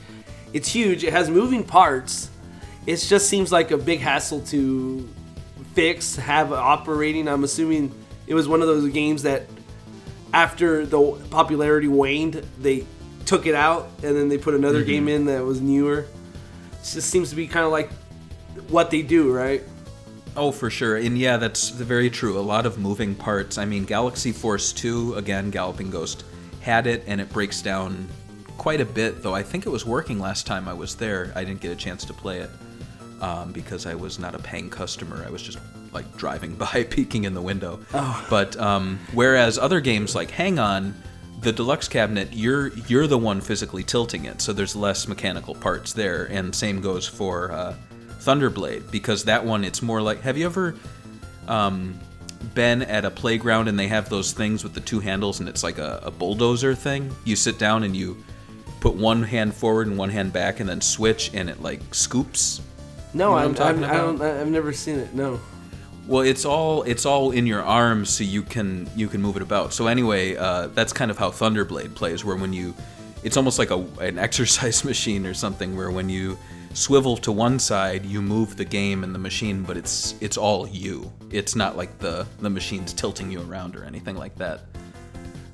It's 0.53 0.69
huge. 0.69 1.03
It 1.03 1.11
has 1.11 1.29
moving 1.29 1.63
parts. 1.65 2.29
It 2.85 2.97
just 2.97 3.27
seems 3.27 3.51
like 3.51 3.71
a 3.71 3.77
big 3.77 3.99
hassle 3.99 4.39
to 4.47 5.07
fix, 5.73 6.15
have 6.15 6.53
operating. 6.53 7.27
I'm 7.27 7.43
assuming 7.43 7.91
it 8.27 8.33
was 8.33 8.47
one 8.47 8.61
of 8.61 8.67
those 8.67 8.89
games 8.91 9.23
that, 9.23 9.43
after 10.33 10.85
the 10.85 10.99
popularity 11.29 11.87
waned, 11.87 12.45
they 12.59 12.85
took 13.25 13.45
it 13.45 13.55
out 13.55 13.89
and 14.03 14.15
then 14.15 14.29
they 14.29 14.37
put 14.37 14.53
another 14.55 14.83
game 14.83 15.07
in 15.07 15.25
that 15.25 15.43
was 15.45 15.61
newer. 15.61 15.99
It 15.99 16.83
just 16.83 17.09
seems 17.09 17.29
to 17.29 17.35
be 17.35 17.47
kind 17.47 17.65
of 17.65 17.71
like 17.71 17.91
what 18.69 18.89
they 18.91 19.01
do, 19.01 19.31
right? 19.31 19.63
Oh, 20.35 20.51
for 20.51 20.69
sure. 20.71 20.97
And 20.97 21.17
yeah, 21.17 21.37
that's 21.37 21.69
very 21.69 22.09
true. 22.09 22.39
A 22.39 22.41
lot 22.41 22.65
of 22.65 22.79
moving 22.79 23.13
parts. 23.13 23.57
I 23.59 23.65
mean, 23.65 23.85
Galaxy 23.85 24.31
Force 24.31 24.73
2, 24.73 25.13
again, 25.15 25.51
Galloping 25.51 25.91
Ghost 25.91 26.25
had 26.61 26.87
it, 26.87 27.03
and 27.05 27.21
it 27.21 27.31
breaks 27.31 27.61
down 27.61 28.07
quite 28.57 28.81
a 28.81 28.85
bit, 28.85 29.21
though 29.21 29.35
I 29.35 29.43
think 29.43 29.65
it 29.67 29.69
was 29.69 29.85
working 29.85 30.17
last 30.19 30.47
time 30.47 30.67
I 30.67 30.73
was 30.73 30.95
there. 30.95 31.31
I 31.35 31.43
didn't 31.43 31.61
get 31.61 31.71
a 31.71 31.75
chance 31.75 32.03
to 32.05 32.13
play 32.13 32.39
it. 32.39 32.49
um, 33.21 33.51
because 33.53 33.85
I 33.85 33.95
was 33.95 34.19
not 34.19 34.35
a 34.35 34.39
paying 34.39 34.69
customer. 34.69 35.23
I 35.25 35.29
was 35.29 35.41
just 35.41 35.59
like 35.93 36.17
driving 36.17 36.55
by, 36.57 36.83
peeking 36.83 37.23
in 37.23 37.33
the 37.33 37.41
window. 37.41 37.79
But 38.29 38.57
um, 38.59 38.99
whereas 39.13 39.57
other 39.57 39.79
games 39.81 40.15
like 40.15 40.31
Hang 40.31 40.59
On, 40.59 40.95
the 41.41 41.51
deluxe 41.51 41.87
cabinet, 41.87 42.29
you're 42.31 42.69
you're 42.87 43.07
the 43.07 43.17
one 43.17 43.41
physically 43.41 43.83
tilting 43.83 44.25
it, 44.25 44.41
so 44.41 44.53
there's 44.53 44.75
less 44.75 45.07
mechanical 45.07 45.55
parts 45.55 45.93
there. 45.93 46.25
And 46.25 46.55
same 46.55 46.81
goes 46.81 47.07
for 47.07 47.51
uh, 47.51 47.75
Thunderblade 48.19 48.89
because 48.91 49.25
that 49.25 49.45
one 49.45 49.63
it's 49.63 49.81
more 49.81 50.01
like. 50.01 50.21
Have 50.21 50.37
you 50.37 50.45
ever 50.45 50.75
um, 51.47 51.99
been 52.53 52.81
at 52.83 53.05
a 53.05 53.11
playground 53.11 53.67
and 53.67 53.77
they 53.77 53.87
have 53.87 54.09
those 54.09 54.31
things 54.31 54.63
with 54.63 54.73
the 54.73 54.81
two 54.81 54.99
handles 54.99 55.39
and 55.39 55.49
it's 55.49 55.63
like 55.63 55.77
a, 55.77 55.99
a 56.03 56.11
bulldozer 56.11 56.73
thing? 56.73 57.13
You 57.25 57.35
sit 57.35 57.59
down 57.59 57.83
and 57.83 57.95
you 57.95 58.23
put 58.79 58.95
one 58.95 59.23
hand 59.23 59.53
forward 59.53 59.87
and 59.87 59.97
one 59.97 60.09
hand 60.09 60.33
back 60.33 60.59
and 60.59 60.67
then 60.67 60.81
switch 60.81 61.31
and 61.33 61.49
it 61.49 61.61
like 61.61 61.81
scoops. 61.93 62.61
No, 63.13 63.37
You 63.37 63.53
know 63.53 63.63
I'm, 63.63 63.77
I'm 63.77 63.83
I'm, 63.83 63.91
I 63.91 63.93
don't, 63.93 64.21
I've 64.21 64.49
never 64.49 64.73
seen 64.73 64.99
it. 64.99 65.13
No. 65.13 65.39
Well, 66.07 66.21
it's 66.21 66.43
all 66.43 66.83
it's 66.83 67.05
all 67.05 67.31
in 67.31 67.47
your 67.47 67.63
arms, 67.63 68.09
so 68.09 68.23
you 68.23 68.43
can 68.43 68.89
you 68.95 69.07
can 69.07 69.21
move 69.21 69.37
it 69.37 69.41
about. 69.41 69.73
So 69.73 69.87
anyway, 69.87 70.35
uh, 70.35 70.67
that's 70.67 70.91
kind 70.91 71.09
of 71.09 71.17
how 71.17 71.29
Thunderblade 71.31 71.95
plays, 71.95 72.25
where 72.25 72.35
when 72.35 72.51
you, 72.51 72.73
it's 73.23 73.37
almost 73.37 73.57
like 73.57 73.71
a 73.71 73.77
an 74.01 74.19
exercise 74.27 74.83
machine 74.83 75.25
or 75.25 75.33
something, 75.33 75.77
where 75.77 75.91
when 75.91 76.09
you 76.09 76.37
swivel 76.73 77.15
to 77.17 77.31
one 77.31 77.57
side, 77.59 78.05
you 78.05 78.21
move 78.21 78.57
the 78.57 78.65
game 78.65 79.03
and 79.03 79.15
the 79.15 79.19
machine, 79.19 79.63
but 79.63 79.77
it's 79.77 80.15
it's 80.19 80.35
all 80.35 80.67
you. 80.67 81.11
It's 81.31 81.55
not 81.55 81.77
like 81.77 81.99
the 81.99 82.27
the 82.39 82.49
machine's 82.49 82.91
tilting 82.91 83.31
you 83.31 83.41
around 83.41 83.75
or 83.77 83.85
anything 83.85 84.17
like 84.17 84.35
that. 84.37 84.61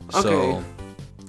So 0.10 0.30
Okay. 0.30 0.66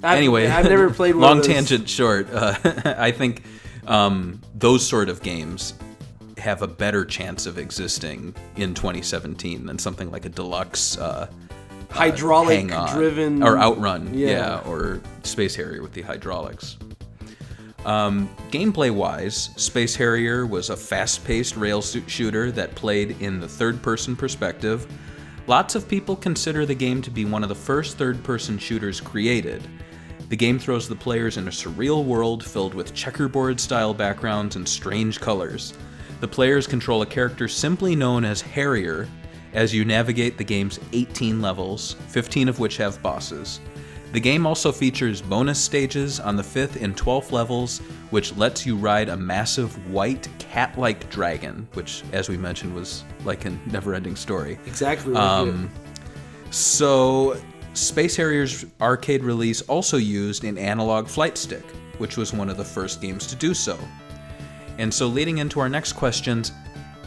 I've, 0.03 0.17
anyway, 0.17 0.47
I've 0.47 0.67
never 0.67 0.89
played 0.93 1.15
one 1.15 1.37
long 1.37 1.41
tangent 1.43 1.87
short. 1.87 2.27
Uh, 2.33 2.55
I 2.97 3.11
think 3.11 3.43
um, 3.85 4.41
those 4.55 4.83
sort 4.87 5.09
of 5.09 5.21
games 5.21 5.75
have 6.41 6.61
a 6.61 6.67
better 6.67 7.05
chance 7.05 7.45
of 7.45 7.57
existing 7.57 8.35
in 8.57 8.73
2017 8.73 9.65
than 9.65 9.77
something 9.79 10.11
like 10.11 10.25
a 10.25 10.29
deluxe 10.29 10.97
uh, 10.97 11.27
hydraulic 11.89 12.57
hang 12.57 12.73
on 12.73 12.95
driven 12.95 13.43
or 13.43 13.57
outrun, 13.57 14.13
Yeah. 14.13 14.29
yeah. 14.29 14.61
or 14.69 15.01
Space 15.23 15.55
Harrier 15.55 15.81
with 15.81 15.93
the 15.93 16.01
hydraulics. 16.01 16.77
Um, 17.85 18.29
gameplay 18.51 18.91
wise, 18.91 19.49
Space 19.55 19.95
Harrier 19.95 20.45
was 20.45 20.69
a 20.69 20.77
fast 20.77 21.25
paced 21.25 21.55
rail 21.57 21.81
shooter 21.81 22.51
that 22.51 22.75
played 22.75 23.19
in 23.21 23.39
the 23.39 23.47
third 23.47 23.81
person 23.81 24.15
perspective. 24.15 24.85
Lots 25.47 25.73
of 25.75 25.87
people 25.87 26.15
consider 26.15 26.65
the 26.65 26.75
game 26.75 27.01
to 27.01 27.09
be 27.09 27.25
one 27.25 27.41
of 27.43 27.49
the 27.49 27.55
first 27.55 27.97
third 27.97 28.23
person 28.23 28.59
shooters 28.59 29.01
created. 29.01 29.67
The 30.29 30.35
game 30.37 30.59
throws 30.59 30.87
the 30.87 30.95
players 30.95 31.37
in 31.37 31.47
a 31.47 31.51
surreal 31.51 32.05
world 32.05 32.45
filled 32.45 32.73
with 32.75 32.93
checkerboard 32.93 33.59
style 33.59 33.93
backgrounds 33.93 34.55
and 34.55 34.69
strange 34.69 35.19
colors. 35.19 35.73
The 36.21 36.27
players 36.27 36.67
control 36.67 37.01
a 37.01 37.05
character 37.05 37.47
simply 37.47 37.95
known 37.95 38.23
as 38.23 38.41
Harrier 38.41 39.07
as 39.53 39.73
you 39.73 39.83
navigate 39.83 40.37
the 40.37 40.43
game's 40.43 40.79
18 40.93 41.41
levels, 41.41 41.93
15 42.09 42.47
of 42.47 42.59
which 42.59 42.77
have 42.77 43.01
bosses. 43.01 43.59
The 44.11 44.19
game 44.19 44.45
also 44.45 44.71
features 44.71 45.19
bonus 45.19 45.59
stages 45.59 46.19
on 46.19 46.35
the 46.35 46.43
5th 46.43 46.81
and 46.81 46.95
12th 46.95 47.31
levels, 47.31 47.79
which 48.11 48.35
lets 48.37 48.65
you 48.65 48.75
ride 48.75 49.09
a 49.09 49.17
massive 49.17 49.73
white 49.91 50.27
cat 50.37 50.77
like 50.77 51.09
dragon, 51.09 51.67
which, 51.73 52.03
as 52.11 52.29
we 52.29 52.37
mentioned, 52.37 52.75
was 52.75 53.03
like 53.25 53.45
a 53.45 53.49
never 53.65 53.95
ending 53.95 54.15
story. 54.15 54.59
Exactly. 54.67 55.15
Um, 55.15 55.71
So, 56.51 57.41
Space 57.73 58.15
Harrier's 58.15 58.65
arcade 58.79 59.23
release 59.23 59.61
also 59.63 59.97
used 59.97 60.43
an 60.43 60.57
analog 60.57 61.07
flight 61.07 61.37
stick, 61.37 61.63
which 61.97 62.17
was 62.17 62.33
one 62.33 62.49
of 62.49 62.57
the 62.57 62.65
first 62.65 63.01
games 63.01 63.25
to 63.27 63.35
do 63.35 63.53
so. 63.53 63.79
And 64.77 64.93
so, 64.93 65.07
leading 65.07 65.37
into 65.39 65.59
our 65.59 65.69
next 65.69 65.93
questions, 65.93 66.51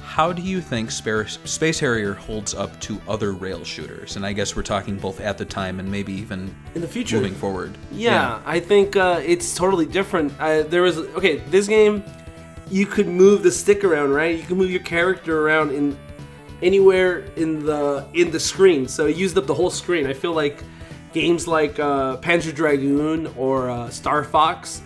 how 0.05 0.33
do 0.33 0.43
you 0.43 0.61
think 0.61 0.91
Space 0.93 1.79
Harrier 1.81 2.15
holds 2.15 2.55
up 2.55 2.79
to 2.83 3.01
other 3.09 3.33
rail 3.33 3.65
shooters? 3.65 4.15
And 4.17 4.25
I 4.25 4.33
guess 4.33 4.55
we're 4.55 4.63
talking 4.63 4.97
both 4.97 5.21
at 5.21 5.39
the 5.39 5.45
time 5.45 5.81
and 5.81 5.91
maybe 5.91 6.13
even 6.13 6.55
In 6.77 6.83
the 6.83 6.87
future. 6.89 7.17
moving 7.17 7.35
forward. 7.35 7.77
Yeah, 7.91 8.41
I 8.47 8.61
think 8.61 8.95
uh, 8.97 9.21
it's 9.25 9.55
totally 9.57 9.87
different. 9.87 10.33
Uh, 10.39 10.63
there 10.63 10.83
was 10.83 10.99
okay, 10.99 11.39
this 11.51 11.67
game, 11.67 12.05
you 12.71 12.87
could 12.87 13.09
move 13.09 13.43
the 13.43 13.51
stick 13.51 13.83
around, 13.83 14.11
right? 14.13 14.37
You 14.39 14.45
can 14.45 14.57
move 14.57 14.71
your 14.71 14.83
character 14.83 15.47
around 15.47 15.73
in 15.73 15.97
anywhere 16.63 17.25
in 17.37 17.65
the 17.65 18.07
in 18.15 18.31
the 18.31 18.41
screen. 18.41 18.87
So 18.87 19.07
it 19.07 19.17
used 19.17 19.37
up 19.37 19.47
the 19.47 19.55
whole 19.55 19.71
screen. 19.71 20.07
I 20.07 20.13
feel 20.13 20.33
like 20.33 20.63
games 21.13 21.47
like 21.49 21.79
uh, 21.79 22.19
Panzer 22.19 22.55
Dragoon 22.55 23.27
or 23.37 23.69
uh, 23.71 23.91
Star 23.91 24.23
Fox, 24.25 24.81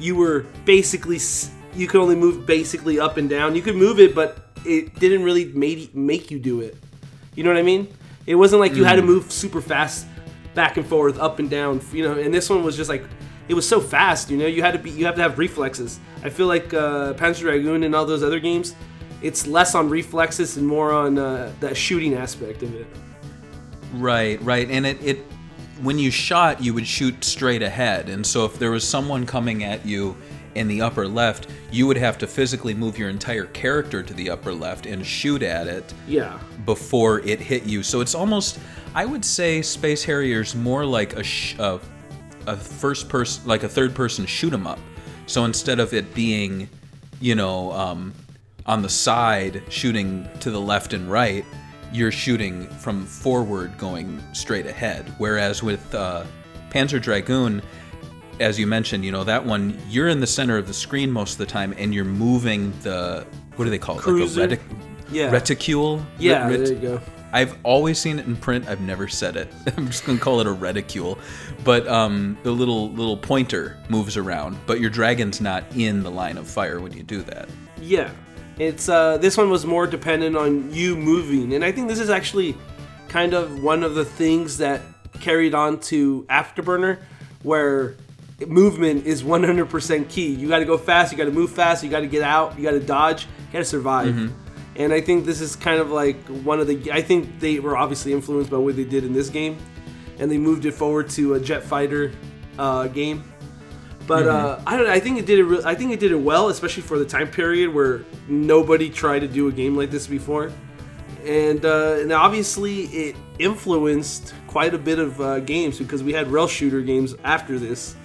you 0.00 0.16
were 0.16 0.40
basically 0.64 1.16
s- 1.16 1.50
you 1.76 1.86
could 1.86 2.00
only 2.00 2.16
move 2.16 2.46
basically 2.46 2.98
up 2.98 3.16
and 3.16 3.28
down. 3.28 3.54
You 3.54 3.62
could 3.62 3.76
move 3.76 4.00
it, 4.00 4.14
but 4.14 4.38
it 4.64 4.98
didn't 4.98 5.22
really 5.22 5.46
make 5.46 5.94
make 5.94 6.30
you 6.30 6.38
do 6.38 6.60
it. 6.60 6.76
You 7.34 7.44
know 7.44 7.50
what 7.50 7.58
I 7.58 7.62
mean? 7.62 7.88
It 8.26 8.34
wasn't 8.34 8.60
like 8.60 8.74
you 8.74 8.84
had 8.84 8.96
to 8.96 9.02
move 9.02 9.30
super 9.30 9.60
fast 9.60 10.06
back 10.54 10.76
and 10.76 10.86
forth, 10.86 11.18
up 11.18 11.38
and 11.38 11.48
down. 11.48 11.80
You 11.92 12.04
know, 12.04 12.18
and 12.18 12.34
this 12.34 12.50
one 12.50 12.64
was 12.64 12.76
just 12.76 12.88
like 12.88 13.04
it 13.48 13.54
was 13.54 13.68
so 13.68 13.80
fast. 13.80 14.30
You 14.30 14.36
know, 14.36 14.46
you 14.46 14.62
had 14.62 14.72
to 14.72 14.78
be 14.78 14.90
you 14.90 15.06
have 15.06 15.14
to 15.16 15.22
have 15.22 15.38
reflexes. 15.38 16.00
I 16.24 16.30
feel 16.30 16.46
like 16.46 16.74
uh, 16.74 17.14
Panzer 17.14 17.40
Dragoon 17.40 17.84
and 17.84 17.94
all 17.94 18.06
those 18.06 18.22
other 18.22 18.40
games, 18.40 18.74
it's 19.22 19.46
less 19.46 19.74
on 19.74 19.88
reflexes 19.88 20.56
and 20.56 20.66
more 20.66 20.92
on 20.92 21.18
uh, 21.18 21.52
that 21.60 21.76
shooting 21.76 22.14
aspect 22.14 22.62
of 22.62 22.74
it. 22.74 22.86
Right, 23.94 24.42
right. 24.42 24.68
And 24.68 24.86
it, 24.86 25.02
it 25.02 25.18
when 25.82 25.98
you 25.98 26.10
shot, 26.10 26.62
you 26.62 26.74
would 26.74 26.86
shoot 26.86 27.22
straight 27.22 27.62
ahead. 27.62 28.08
And 28.08 28.26
so 28.26 28.44
if 28.44 28.58
there 28.58 28.70
was 28.70 28.86
someone 28.86 29.26
coming 29.26 29.62
at 29.62 29.84
you 29.86 30.16
in 30.56 30.66
the 30.68 30.80
upper 30.82 31.06
left, 31.06 31.46
you 31.70 31.86
would 31.86 31.96
have 31.96 32.18
to 32.18 32.26
physically 32.26 32.74
move 32.74 32.98
your 32.98 33.08
entire 33.10 33.44
character 33.46 34.02
to 34.02 34.14
the 34.14 34.30
upper 34.30 34.52
left 34.52 34.86
and 34.86 35.06
shoot 35.06 35.42
at 35.42 35.66
it 35.66 35.92
Yeah. 36.08 36.38
before 36.64 37.20
it 37.20 37.40
hit 37.40 37.64
you. 37.64 37.82
So 37.82 38.00
it's 38.00 38.14
almost 38.14 38.58
I 38.94 39.04
would 39.04 39.24
say 39.24 39.60
Space 39.60 40.02
Harrier's 40.04 40.54
more 40.54 40.84
like 40.86 41.12
a 41.16 41.22
sh- 41.22 41.54
a, 41.58 41.78
a 42.46 42.56
first 42.56 43.08
person 43.10 43.46
like 43.46 43.62
a 43.62 43.68
third 43.68 43.94
person 43.94 44.24
shoot 44.26 44.52
'em 44.54 44.66
up. 44.66 44.78
So 45.26 45.44
instead 45.44 45.78
of 45.80 45.92
it 45.92 46.14
being, 46.14 46.68
you 47.20 47.34
know, 47.34 47.72
um, 47.72 48.14
on 48.64 48.80
the 48.82 48.88
side 48.88 49.62
shooting 49.68 50.26
to 50.40 50.50
the 50.50 50.60
left 50.60 50.92
and 50.94 51.10
right, 51.10 51.44
you're 51.92 52.10
shooting 52.12 52.66
from 52.80 53.04
forward 53.04 53.76
going 53.78 54.22
straight 54.32 54.66
ahead. 54.66 55.12
Whereas 55.18 55.62
with 55.62 55.94
uh, 55.94 56.24
Panzer 56.70 57.00
Dragoon, 57.00 57.60
as 58.40 58.58
you 58.58 58.66
mentioned, 58.66 59.04
you 59.04 59.12
know 59.12 59.24
that 59.24 59.44
one 59.44 59.78
you're 59.88 60.08
in 60.08 60.20
the 60.20 60.26
center 60.26 60.58
of 60.58 60.66
the 60.66 60.74
screen 60.74 61.10
most 61.10 61.32
of 61.32 61.38
the 61.38 61.46
time, 61.46 61.74
and 61.78 61.94
you're 61.94 62.04
moving 62.04 62.72
the 62.82 63.26
what 63.56 63.64
do 63.64 63.70
they 63.70 63.78
call 63.78 63.98
it? 63.98 64.02
Cruiser? 64.02 64.40
Like 64.46 64.52
a 64.52 64.56
retic- 64.56 64.76
Yeah. 65.10 65.30
reticule. 65.30 66.04
Yeah, 66.18 66.48
Ret- 66.48 66.58
there 66.64 66.72
you 66.74 66.80
go. 66.80 67.00
I've 67.32 67.56
always 67.64 67.98
seen 67.98 68.18
it 68.18 68.26
in 68.26 68.36
print. 68.36 68.66
I've 68.68 68.80
never 68.80 69.08
said 69.08 69.36
it. 69.36 69.52
I'm 69.76 69.86
just 69.86 70.04
gonna 70.04 70.18
call 70.18 70.40
it 70.40 70.46
a 70.46 70.52
reticule. 70.52 71.18
But 71.64 71.86
um, 71.88 72.38
the 72.44 72.52
little 72.52 72.90
little 72.92 73.16
pointer 73.16 73.76
moves 73.88 74.16
around, 74.16 74.56
but 74.66 74.80
your 74.80 74.90
dragon's 74.90 75.40
not 75.40 75.64
in 75.76 76.02
the 76.02 76.10
line 76.10 76.36
of 76.38 76.46
fire 76.46 76.80
when 76.80 76.92
you 76.92 77.02
do 77.02 77.22
that. 77.22 77.48
Yeah, 77.80 78.10
it's 78.58 78.88
uh, 78.88 79.18
this 79.18 79.36
one 79.36 79.50
was 79.50 79.66
more 79.66 79.86
dependent 79.86 80.36
on 80.36 80.72
you 80.72 80.96
moving, 80.96 81.52
and 81.54 81.64
I 81.64 81.72
think 81.72 81.88
this 81.88 81.98
is 81.98 82.10
actually 82.10 82.56
kind 83.08 83.34
of 83.34 83.62
one 83.62 83.82
of 83.82 83.94
the 83.94 84.04
things 84.04 84.58
that 84.58 84.80
carried 85.20 85.54
on 85.54 85.80
to 85.80 86.24
Afterburner, 86.28 86.98
where 87.42 87.96
movement 88.44 89.06
is 89.06 89.22
100% 89.22 90.08
key. 90.10 90.34
You 90.34 90.48
got 90.48 90.58
to 90.58 90.64
go 90.66 90.76
fast, 90.76 91.12
you 91.12 91.16
got 91.18 91.24
to 91.24 91.30
move 91.30 91.50
fast, 91.52 91.82
you 91.82 91.88
got 91.88 92.00
to 92.00 92.06
get 92.06 92.22
out, 92.22 92.58
you 92.58 92.64
got 92.64 92.72
to 92.72 92.80
dodge, 92.80 93.24
you 93.24 93.52
got 93.52 93.58
to 93.60 93.64
survive. 93.64 94.08
And 94.76 94.92
I 94.92 95.00
think 95.00 95.24
this 95.24 95.40
is 95.40 95.56
kind 95.56 95.80
of 95.80 95.90
like 95.90 96.22
one 96.28 96.60
of 96.60 96.66
the. 96.66 96.92
I 96.92 97.00
think 97.00 97.40
they 97.40 97.60
were 97.60 97.76
obviously 97.76 98.12
influenced 98.12 98.50
by 98.50 98.58
what 98.58 98.76
they 98.76 98.84
did 98.84 99.04
in 99.04 99.14
this 99.14 99.30
game, 99.30 99.56
and 100.18 100.30
they 100.30 100.36
moved 100.36 100.66
it 100.66 100.72
forward 100.72 101.08
to 101.10 101.34
a 101.34 101.40
jet 101.40 101.62
fighter 101.62 102.12
uh, 102.58 102.86
game. 102.88 103.24
But 104.06 104.28
uh, 104.28 104.60
I 104.66 104.76
don't. 104.76 104.86
know, 104.86 104.92
I 104.92 105.00
think 105.00 105.18
it 105.18 105.24
did 105.24 105.38
it. 105.38 105.44
Re- 105.44 105.62
I 105.64 105.74
think 105.74 105.92
it 105.92 105.98
did 105.98 106.12
it 106.12 106.20
well, 106.20 106.50
especially 106.50 106.82
for 106.82 106.98
the 106.98 107.06
time 107.06 107.28
period 107.28 107.72
where 107.72 108.04
nobody 108.28 108.90
tried 108.90 109.20
to 109.20 109.28
do 109.28 109.48
a 109.48 109.52
game 109.52 109.76
like 109.76 109.90
this 109.90 110.06
before, 110.06 110.52
and 111.24 111.64
uh, 111.64 111.96
and 112.00 112.12
obviously 112.12 112.82
it 112.82 113.16
influenced 113.38 114.34
quite 114.46 114.74
a 114.74 114.78
bit 114.78 114.98
of 114.98 115.18
uh, 115.22 115.40
games 115.40 115.78
because 115.78 116.02
we 116.02 116.12
had 116.12 116.28
rail 116.28 116.46
shooter 116.46 116.82
games 116.82 117.14
after 117.24 117.58
this 117.58 117.96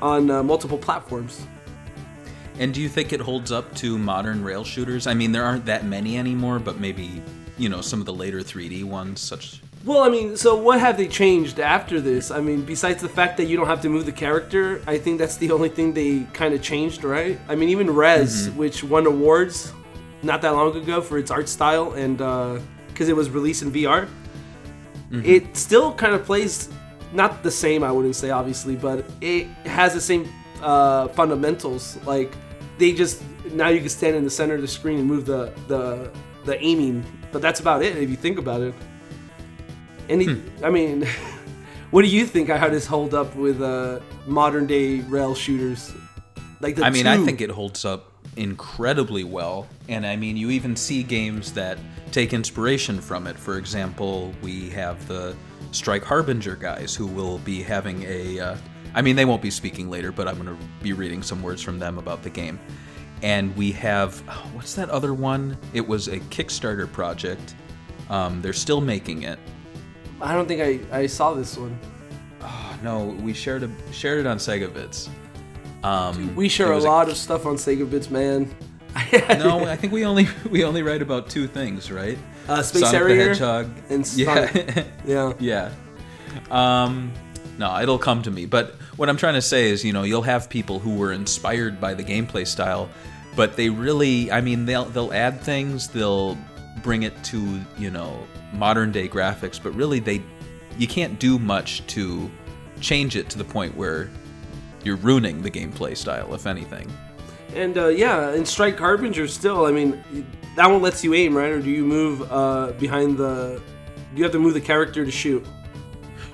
on 0.00 0.30
uh, 0.30 0.42
multiple 0.42 0.78
platforms. 0.78 1.46
And 2.58 2.74
do 2.74 2.80
you 2.80 2.88
think 2.88 3.12
it 3.12 3.20
holds 3.20 3.50
up 3.50 3.74
to 3.76 3.96
modern 3.96 4.44
rail 4.44 4.64
shooters? 4.64 5.06
I 5.06 5.14
mean, 5.14 5.32
there 5.32 5.44
aren't 5.44 5.64
that 5.66 5.84
many 5.84 6.18
anymore, 6.18 6.58
but 6.58 6.78
maybe 6.78 7.22
you 7.56 7.68
know 7.68 7.80
some 7.80 8.00
of 8.00 8.06
the 8.06 8.12
later 8.12 8.40
3D 8.40 8.84
ones, 8.84 9.20
such. 9.20 9.62
Well, 9.84 10.02
I 10.02 10.10
mean, 10.10 10.36
so 10.36 10.56
what 10.56 10.78
have 10.78 10.98
they 10.98 11.08
changed 11.08 11.58
after 11.58 12.02
this? 12.02 12.30
I 12.30 12.40
mean, 12.40 12.62
besides 12.62 13.00
the 13.00 13.08
fact 13.08 13.38
that 13.38 13.46
you 13.46 13.56
don't 13.56 13.66
have 13.66 13.80
to 13.80 13.88
move 13.88 14.04
the 14.04 14.12
character, 14.12 14.82
I 14.86 14.98
think 14.98 15.18
that's 15.18 15.38
the 15.38 15.50
only 15.52 15.70
thing 15.70 15.94
they 15.94 16.24
kind 16.34 16.52
of 16.52 16.60
changed, 16.60 17.02
right? 17.02 17.40
I 17.48 17.54
mean, 17.54 17.70
even 17.70 17.88
Rez, 17.88 18.48
mm-hmm. 18.48 18.58
which 18.58 18.84
won 18.84 19.06
awards 19.06 19.72
not 20.22 20.42
that 20.42 20.50
long 20.50 20.76
ago 20.76 21.00
for 21.00 21.16
its 21.16 21.30
art 21.30 21.48
style 21.48 21.94
and 21.94 22.20
uh, 22.20 22.58
because 22.88 23.08
it 23.08 23.16
was 23.16 23.30
released 23.30 23.62
in 23.62 23.72
VR, 23.72 24.06
mm-hmm. 25.10 25.24
it 25.24 25.56
still 25.56 25.94
kind 25.94 26.14
of 26.14 26.26
plays 26.26 26.68
not 27.12 27.42
the 27.42 27.50
same, 27.50 27.82
I 27.82 27.92
wouldn't 27.92 28.16
say, 28.16 28.30
obviously, 28.30 28.76
but 28.76 29.04
it 29.20 29.46
has 29.66 29.94
the 29.94 30.00
same 30.00 30.28
uh, 30.62 31.08
fundamentals. 31.08 31.98
Like, 32.04 32.32
they 32.78 32.92
just 32.92 33.22
now 33.52 33.68
you 33.68 33.80
can 33.80 33.88
stand 33.88 34.16
in 34.16 34.24
the 34.24 34.30
center 34.30 34.54
of 34.54 34.62
the 34.62 34.68
screen 34.68 34.98
and 34.98 35.06
move 35.06 35.26
the 35.26 35.52
the 35.68 36.10
the 36.44 36.62
aiming, 36.62 37.04
but 37.32 37.42
that's 37.42 37.60
about 37.60 37.82
it 37.82 37.96
if 37.96 38.08
you 38.08 38.16
think 38.16 38.38
about 38.38 38.60
it. 38.62 38.74
And 40.08 40.22
he, 40.22 40.42
I 40.64 40.70
mean, 40.70 41.06
what 41.90 42.02
do 42.02 42.08
you 42.08 42.26
think? 42.26 42.48
How 42.48 42.68
does 42.68 42.86
hold 42.86 43.14
up 43.14 43.34
with 43.36 43.60
uh, 43.62 44.00
modern 44.26 44.66
day 44.66 45.00
rail 45.00 45.34
shooters? 45.34 45.92
Like 46.60 46.76
the 46.76 46.84
I 46.84 46.90
mean, 46.90 47.06
I 47.06 47.16
think 47.18 47.40
it 47.40 47.50
holds 47.50 47.84
up 47.84 48.12
incredibly 48.36 49.24
well. 49.24 49.66
And 49.88 50.06
I 50.06 50.16
mean, 50.16 50.36
you 50.36 50.50
even 50.50 50.76
see 50.76 51.02
games 51.02 51.52
that 51.52 51.78
take 52.12 52.32
inspiration 52.32 53.00
from 53.00 53.26
it. 53.26 53.38
For 53.38 53.56
example, 53.56 54.34
we 54.42 54.70
have 54.70 55.06
the 55.06 55.36
Strike 55.72 56.04
Harbinger 56.04 56.56
guys 56.56 56.94
who 56.94 57.06
will 57.06 57.38
be 57.38 57.62
having 57.62 58.02
a. 58.04 58.40
Uh, 58.40 58.56
I 58.94 59.02
mean, 59.02 59.16
they 59.16 59.24
won't 59.24 59.42
be 59.42 59.50
speaking 59.50 59.88
later, 59.88 60.10
but 60.10 60.26
I'm 60.26 60.42
going 60.42 60.56
to 60.56 60.64
be 60.82 60.92
reading 60.92 61.22
some 61.22 61.42
words 61.42 61.62
from 61.62 61.78
them 61.78 61.98
about 61.98 62.22
the 62.22 62.30
game. 62.30 62.58
And 63.22 63.54
we 63.56 63.72
have. 63.72 64.22
oh, 64.28 64.50
what's 64.54 64.74
that 64.74 64.90
other 64.90 65.14
one? 65.14 65.56
It 65.72 65.86
was 65.86 66.08
a 66.08 66.18
Kickstarter 66.20 66.90
project. 66.90 67.54
Um, 68.08 68.42
they're 68.42 68.52
still 68.52 68.80
making 68.80 69.22
it. 69.22 69.38
I 70.20 70.34
don't 70.34 70.48
think 70.48 70.60
I, 70.92 71.00
I 71.00 71.06
saw 71.06 71.34
this 71.34 71.56
one. 71.56 71.78
No, 72.82 73.16
we 73.20 73.32
shared 73.34 73.62
a, 73.62 73.70
shared 73.92 74.20
it 74.20 74.26
on 74.26 74.38
Sega 74.38 74.72
Bits. 74.72 75.10
Um, 75.82 76.34
We 76.34 76.48
share 76.48 76.72
a 76.72 76.78
lot 76.78 77.08
of 77.08 77.16
stuff 77.16 77.46
on 77.46 77.56
Sega 77.56 77.88
Bits, 77.88 78.10
man. 78.10 78.54
no, 79.12 79.64
I 79.66 79.76
think 79.76 79.92
we 79.92 80.04
only 80.04 80.28
we 80.50 80.64
only 80.64 80.82
write 80.82 81.02
about 81.02 81.28
two 81.28 81.46
things, 81.46 81.90
right? 81.90 82.18
Uh, 82.48 82.62
Space 82.62 82.82
Sonic 82.82 83.00
Harrier 83.00 83.16
the 83.16 83.24
Hedgehog 83.28 83.70
and 83.90 84.12
yeah, 84.14 84.84
yeah. 85.06 85.32
yeah. 85.38 85.72
Um, 86.50 87.12
no, 87.58 87.78
it'll 87.80 87.98
come 87.98 88.22
to 88.22 88.30
me. 88.30 88.46
But 88.46 88.74
what 88.96 89.08
I'm 89.08 89.16
trying 89.16 89.34
to 89.34 89.42
say 89.42 89.70
is, 89.70 89.84
you 89.84 89.92
know, 89.92 90.02
you'll 90.02 90.22
have 90.22 90.48
people 90.48 90.78
who 90.78 90.96
were 90.96 91.12
inspired 91.12 91.80
by 91.80 91.94
the 91.94 92.02
gameplay 92.02 92.46
style, 92.46 92.88
but 93.36 93.56
they 93.56 93.68
really, 93.68 94.32
I 94.32 94.40
mean, 94.40 94.64
they'll 94.64 94.86
they'll 94.86 95.12
add 95.12 95.40
things, 95.40 95.88
they'll 95.88 96.36
bring 96.82 97.02
it 97.02 97.22
to 97.24 97.60
you 97.78 97.90
know 97.90 98.26
modern 98.52 98.92
day 98.92 99.08
graphics, 99.08 99.62
but 99.62 99.74
really 99.74 100.00
they 100.00 100.22
you 100.78 100.86
can't 100.86 101.18
do 101.18 101.38
much 101.38 101.86
to 101.88 102.30
change 102.80 103.16
it 103.16 103.28
to 103.30 103.38
the 103.38 103.44
point 103.44 103.76
where 103.76 104.10
you're 104.82 104.96
ruining 104.96 105.42
the 105.42 105.50
gameplay 105.50 105.96
style, 105.96 106.34
if 106.34 106.46
anything. 106.46 106.90
And 107.54 107.76
uh, 107.76 107.88
yeah, 107.88 108.30
and 108.30 108.46
Strike 108.46 108.78
Harbinger 108.78 109.26
still. 109.28 109.66
I 109.66 109.72
mean, 109.72 110.02
that 110.56 110.70
one 110.70 110.82
lets 110.82 111.02
you 111.02 111.14
aim, 111.14 111.36
right? 111.36 111.50
Or 111.50 111.60
do 111.60 111.70
you 111.70 111.84
move 111.84 112.30
uh, 112.30 112.72
behind 112.78 113.16
the? 113.18 113.60
Do 113.96 114.16
you 114.16 114.22
have 114.24 114.32
to 114.32 114.38
move 114.38 114.54
the 114.54 114.60
character 114.60 115.04
to 115.04 115.10
shoot? 115.10 115.44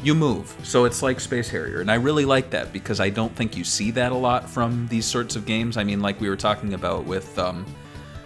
you 0.02 0.14
move 0.14 0.54
so 0.62 0.84
it's 0.84 1.02
like 1.02 1.18
space 1.18 1.48
harrier 1.48 1.80
and 1.80 1.90
i 1.90 1.94
really 1.94 2.26
like 2.26 2.50
that 2.50 2.70
because 2.70 3.00
i 3.00 3.08
don't 3.08 3.34
think 3.34 3.56
you 3.56 3.64
see 3.64 3.90
that 3.90 4.12
a 4.12 4.14
lot 4.14 4.48
from 4.48 4.86
these 4.88 5.06
sorts 5.06 5.36
of 5.36 5.46
games 5.46 5.78
i 5.78 5.82
mean 5.82 6.00
like 6.00 6.20
we 6.20 6.28
were 6.28 6.36
talking 6.36 6.74
about 6.74 7.04
with 7.06 7.36
um, 7.38 7.64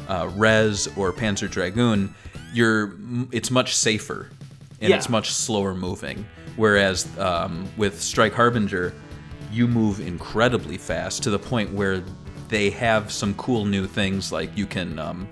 uh, 0.09 0.29
Rez 0.35 0.89
or 0.97 1.13
panzer 1.13 1.49
dragoon 1.49 2.13
you're 2.53 2.97
it's 3.31 3.53
much 3.53 3.77
safer 3.77 4.29
and 4.81 4.91
Yeah. 4.91 4.97
it's 4.97 5.09
much 5.09 5.31
slower 5.31 5.73
moving 5.73 6.27
whereas 6.57 7.07
um, 7.19 7.67
with 7.77 8.01
strike 8.03 8.35
harbinger 8.35 8.93
you 9.53 9.69
move 9.69 10.01
incredibly 10.01 10.77
fast 10.77 11.23
to 11.23 11.31
the 11.31 11.39
point 11.39 11.73
where 11.73 12.03
they 12.51 12.69
have 12.71 13.11
some 13.11 13.35
cool 13.35 13.65
new 13.65 13.87
things 13.87 14.31
like 14.31 14.57
you 14.57 14.67
can 14.67 14.99
um, 14.99 15.27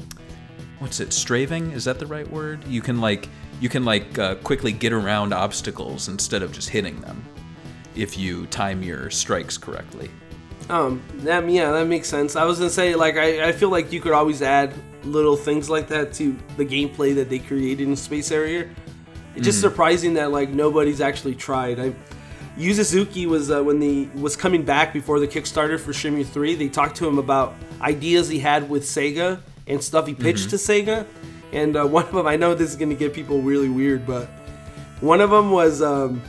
what's 0.79 1.01
it 1.01 1.13
strafing? 1.13 1.73
Is 1.73 1.85
that 1.85 1.99
the 1.99 2.07
right 2.07 2.29
word? 2.31 2.65
You 2.67 2.81
can 2.81 3.01
like 3.01 3.29
you 3.61 3.69
can 3.69 3.85
like 3.85 4.19
uh, 4.19 4.37
quickly 4.37 4.73
get 4.73 4.93
around 4.93 5.35
obstacles 5.35 6.09
instead 6.09 6.43
of 6.43 6.53
just 6.53 6.71
hitting 6.71 7.01
them 7.01 7.23
if 7.95 8.17
you 8.17 8.47
time 8.47 8.83
your 8.83 9.11
strikes 9.11 9.59
correctly. 9.59 10.11
Um, 10.71 11.03
that 11.17 11.49
yeah, 11.51 11.73
that 11.73 11.87
makes 11.87 12.09
sense. 12.09 12.37
I 12.37 12.45
was 12.45 12.59
gonna 12.59 12.71
say 12.71 12.95
like 12.95 13.17
I, 13.17 13.49
I 13.49 13.53
feel 13.53 13.71
like 13.71 13.93
you 13.93 14.01
could 14.01 14.13
always 14.13 14.41
add 14.41 14.73
little 15.05 15.37
things 15.37 15.69
like 15.69 15.89
that 15.89 16.13
to 16.15 16.37
the 16.57 16.65
gameplay 16.65 17.15
that 17.15 17.29
they 17.29 17.39
created 17.39 17.87
in 17.87 17.97
Space 17.97 18.29
Harrier 18.29 18.69
It's 19.35 19.45
just 19.45 19.61
surprising 19.61 20.15
that 20.15 20.31
like 20.31 20.51
nobody's 20.51 21.01
actually 21.01 21.35
tried. 21.35 21.81
I 21.81 21.95
Yu 22.59 22.75
Suzuki 22.75 23.27
was 23.27 23.51
uh, 23.53 23.63
when 23.63 23.79
the 23.79 24.07
was 24.17 24.35
coming 24.35 24.65
back 24.65 24.93
before 24.93 25.21
the 25.21 25.29
Kickstarter 25.29 25.79
for 25.79 25.93
Shenmue 25.93 26.27
3. 26.27 26.57
They 26.57 26.69
talked 26.69 26.97
to 26.97 27.07
him 27.07 27.19
about 27.19 27.55
ideas 27.81 28.29
he 28.29 28.41
had 28.41 28.69
with 28.69 28.83
Sega 28.83 29.41
and 29.69 29.83
stuff 29.83 30.09
he 30.09 30.15
pitched 30.15 30.51
to 30.51 30.57
Sega. 30.57 31.07
And 31.53 31.77
uh, 31.77 31.87
one 31.87 32.05
of 32.05 32.13
them, 32.13 32.27
I 32.27 32.35
know 32.35 32.55
this 32.55 32.69
is 32.71 32.77
gonna 32.77 32.97
get 32.97 33.15
people 33.15 33.41
really 33.41 33.69
weird, 33.69 34.05
but 34.05 34.27
one 35.01 35.21
of 35.21 35.31
them 35.31 35.53
was 35.53 35.81
um, 35.81 36.21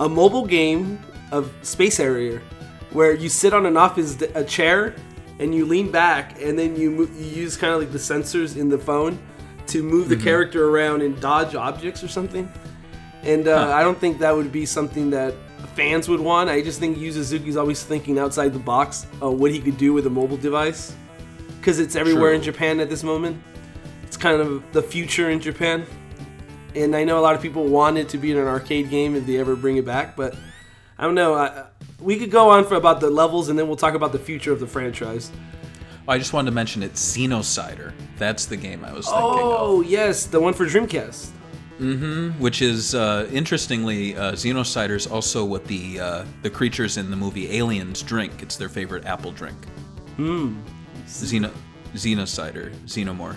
a 0.00 0.08
mobile 0.08 0.44
game 0.44 0.98
of 1.30 1.52
Space 1.62 1.96
Harrier, 1.98 2.42
where 2.90 3.14
you 3.14 3.28
sit 3.28 3.54
on 3.54 3.64
an 3.64 3.76
office 3.76 4.16
d- 4.16 4.26
a 4.34 4.42
chair 4.42 4.96
and 5.38 5.54
you 5.54 5.64
lean 5.64 5.92
back, 5.92 6.42
and 6.42 6.58
then 6.58 6.74
you 6.74 6.90
mo- 6.90 7.08
you 7.16 7.26
use 7.26 7.56
kind 7.56 7.72
of 7.72 7.78
like 7.78 7.92
the 7.92 7.98
sensors 7.98 8.56
in 8.56 8.68
the 8.68 8.78
phone 8.78 9.16
to 9.68 9.84
move 9.84 10.08
the 10.08 10.16
character 10.16 10.68
around 10.68 11.00
and 11.00 11.20
dodge 11.20 11.54
objects 11.54 12.02
or 12.02 12.08
something. 12.08 12.50
And 13.22 13.46
uh, 13.46 13.72
I 13.72 13.82
don't 13.82 13.98
think 13.98 14.18
that 14.18 14.34
would 14.34 14.50
be 14.50 14.66
something 14.66 15.10
that 15.10 15.32
fans 15.80 16.08
would 16.08 16.20
want. 16.20 16.50
I 16.50 16.60
just 16.60 16.78
think 16.78 16.98
Yu 16.98 17.10
Suzuki's 17.12 17.56
always 17.56 17.82
thinking 17.82 18.18
outside 18.18 18.52
the 18.52 18.58
box 18.58 19.06
of 19.22 19.40
what 19.40 19.50
he 19.50 19.60
could 19.60 19.78
do 19.78 19.92
with 19.92 20.06
a 20.06 20.10
mobile 20.10 20.36
device, 20.36 20.94
because 21.58 21.78
it's 21.78 21.96
everywhere 21.96 22.34
in 22.34 22.42
Japan 22.42 22.80
at 22.80 22.90
this 22.90 23.02
moment. 23.02 23.42
It's 24.02 24.16
kind 24.16 24.40
of 24.40 24.62
the 24.72 24.82
future 24.82 25.30
in 25.30 25.40
Japan 25.40 25.86
and 26.74 26.94
I 26.94 27.04
know 27.04 27.18
a 27.18 27.20
lot 27.20 27.34
of 27.34 27.42
people 27.42 27.66
want 27.66 27.98
it 27.98 28.08
to 28.10 28.18
be 28.18 28.30
in 28.30 28.38
an 28.38 28.46
arcade 28.46 28.90
game 28.90 29.16
if 29.16 29.26
they 29.26 29.38
ever 29.38 29.56
bring 29.56 29.76
it 29.76 29.84
back, 29.84 30.16
but 30.16 30.36
I 30.98 31.04
don't 31.04 31.14
know. 31.14 31.34
I, 31.34 31.66
we 31.98 32.18
could 32.18 32.30
go 32.30 32.50
on 32.50 32.64
for 32.64 32.74
about 32.74 33.00
the 33.00 33.10
levels, 33.10 33.48
and 33.48 33.58
then 33.58 33.66
we'll 33.66 33.76
talk 33.76 33.94
about 33.94 34.12
the 34.12 34.18
future 34.18 34.52
of 34.52 34.60
the 34.60 34.66
franchise. 34.66 35.30
Oh, 36.08 36.12
i 36.12 36.18
just 36.18 36.32
wanted 36.32 36.50
to 36.50 36.54
mention 36.54 36.82
it 36.82 36.94
xenocider 36.94 37.92
that's 38.16 38.46
the 38.46 38.56
game 38.56 38.84
i 38.84 38.92
was 38.92 39.06
thinking 39.06 39.22
of. 39.22 39.30
Oh 39.32 39.80
yes, 39.82 40.26
the 40.26 40.40
one 40.40 40.54
for 40.54 40.66
Dreamcast. 40.66 41.30
Of 41.80 42.40
which 42.40 42.62
is 42.62 42.94
uh, 42.94 43.28
interestingly 43.32 44.16
uh, 44.16 44.32
xenocider 44.32 44.96
is 44.96 45.06
also 45.06 45.44
what 45.44 45.64
the 45.66 46.00
uh, 46.00 46.24
the 46.42 46.50
creatures 46.50 46.96
in 46.96 47.10
the 47.10 47.16
movie 47.16 47.56
aliens 47.56 48.02
drink. 48.02 48.42
It's 48.42 48.56
their 48.56 48.68
favorite 48.68 49.06
apple 49.06 49.32
drink. 49.32 49.56
Hmm. 50.16 50.60
Xeno, 51.06 51.50
xenocider. 51.94 52.74
Xenomorph 52.86 53.36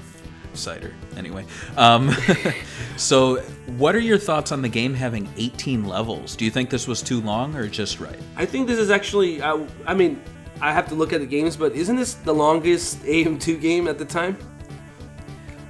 cider. 0.54 0.94
Anyway 1.18 1.46
um, 1.78 2.12
so 2.98 3.38
what 3.78 3.96
are 3.96 4.00
your 4.00 4.18
thoughts 4.18 4.52
on 4.52 4.62
the 4.62 4.70
game 4.70 4.94
having 4.94 5.28
18 5.38 5.86
levels? 5.86 6.36
Do 6.36 6.46
you 6.46 6.52
think 6.52 6.70
this 6.70 6.88
was 6.88 7.02
too 7.02 7.22
long 7.22 7.56
or 7.56 7.68
just 7.68 8.00
right? 8.00 8.20
I 8.36 8.46
think 8.46 8.68
this 8.68 8.78
is 8.78 8.92
actually. 8.92 9.42
I, 9.42 9.66
I 9.86 9.94
mean, 9.94 10.22
I 10.62 10.72
have 10.72 10.88
to 10.90 10.96
look 10.96 11.14
at 11.14 11.20
the 11.20 11.26
games, 11.26 11.58
but 11.58 11.74
isn't 11.74 11.96
this 11.96 12.14
the 12.14 12.34
longest 12.34 13.02
AM2 13.04 13.60
game 13.60 13.88
at 13.88 13.98
the 13.98 14.06
time? 14.06 14.38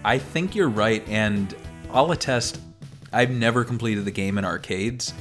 I 0.06 0.18
think 0.18 0.54
you're 0.54 0.70
right, 0.70 1.08
and 1.08 1.56
I'll 1.94 2.12
attest. 2.12 2.60
I've 3.12 3.30
never 3.30 3.64
completed 3.64 4.06
the 4.06 4.12
game 4.12 4.38
in 4.38 4.46
arcades. 4.46 5.14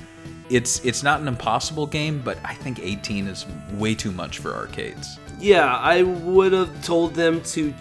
It's 0.48 0.84
it's 0.84 1.02
not 1.02 1.20
an 1.20 1.28
impossible 1.28 1.86
game, 1.86 2.20
but 2.24 2.38
I 2.44 2.54
think 2.54 2.80
18 2.80 3.26
is 3.26 3.46
way 3.74 3.94
too 3.94 4.10
much 4.10 4.38
for 4.38 4.54
arcades. 4.54 5.18
Yeah, 5.38 5.76
I 5.76 6.02
would 6.02 6.52
have 6.52 6.84
told 6.84 7.14
them 7.14 7.42
to 7.44 7.72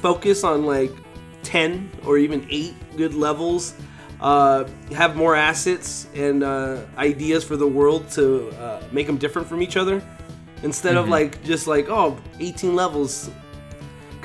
focus 0.00 0.44
on 0.44 0.64
like 0.64 0.92
10 1.42 1.90
or 2.04 2.18
even 2.18 2.46
8 2.50 2.74
good 2.96 3.14
levels, 3.14 3.74
uh, 4.20 4.64
have 4.92 5.16
more 5.16 5.34
assets 5.36 6.08
and 6.14 6.42
uh, 6.42 6.82
ideas 6.96 7.44
for 7.44 7.56
the 7.56 7.66
world 7.66 8.08
to 8.10 8.50
uh, 8.50 8.82
make 8.92 9.06
them 9.06 9.16
different 9.16 9.46
from 9.46 9.62
each 9.62 9.76
other 9.76 10.02
instead 10.62 10.96
of 10.96 11.08
like 11.08 11.42
just 11.44 11.66
like, 11.66 11.88
oh, 11.88 12.16
18 12.40 12.74
levels. 12.74 13.30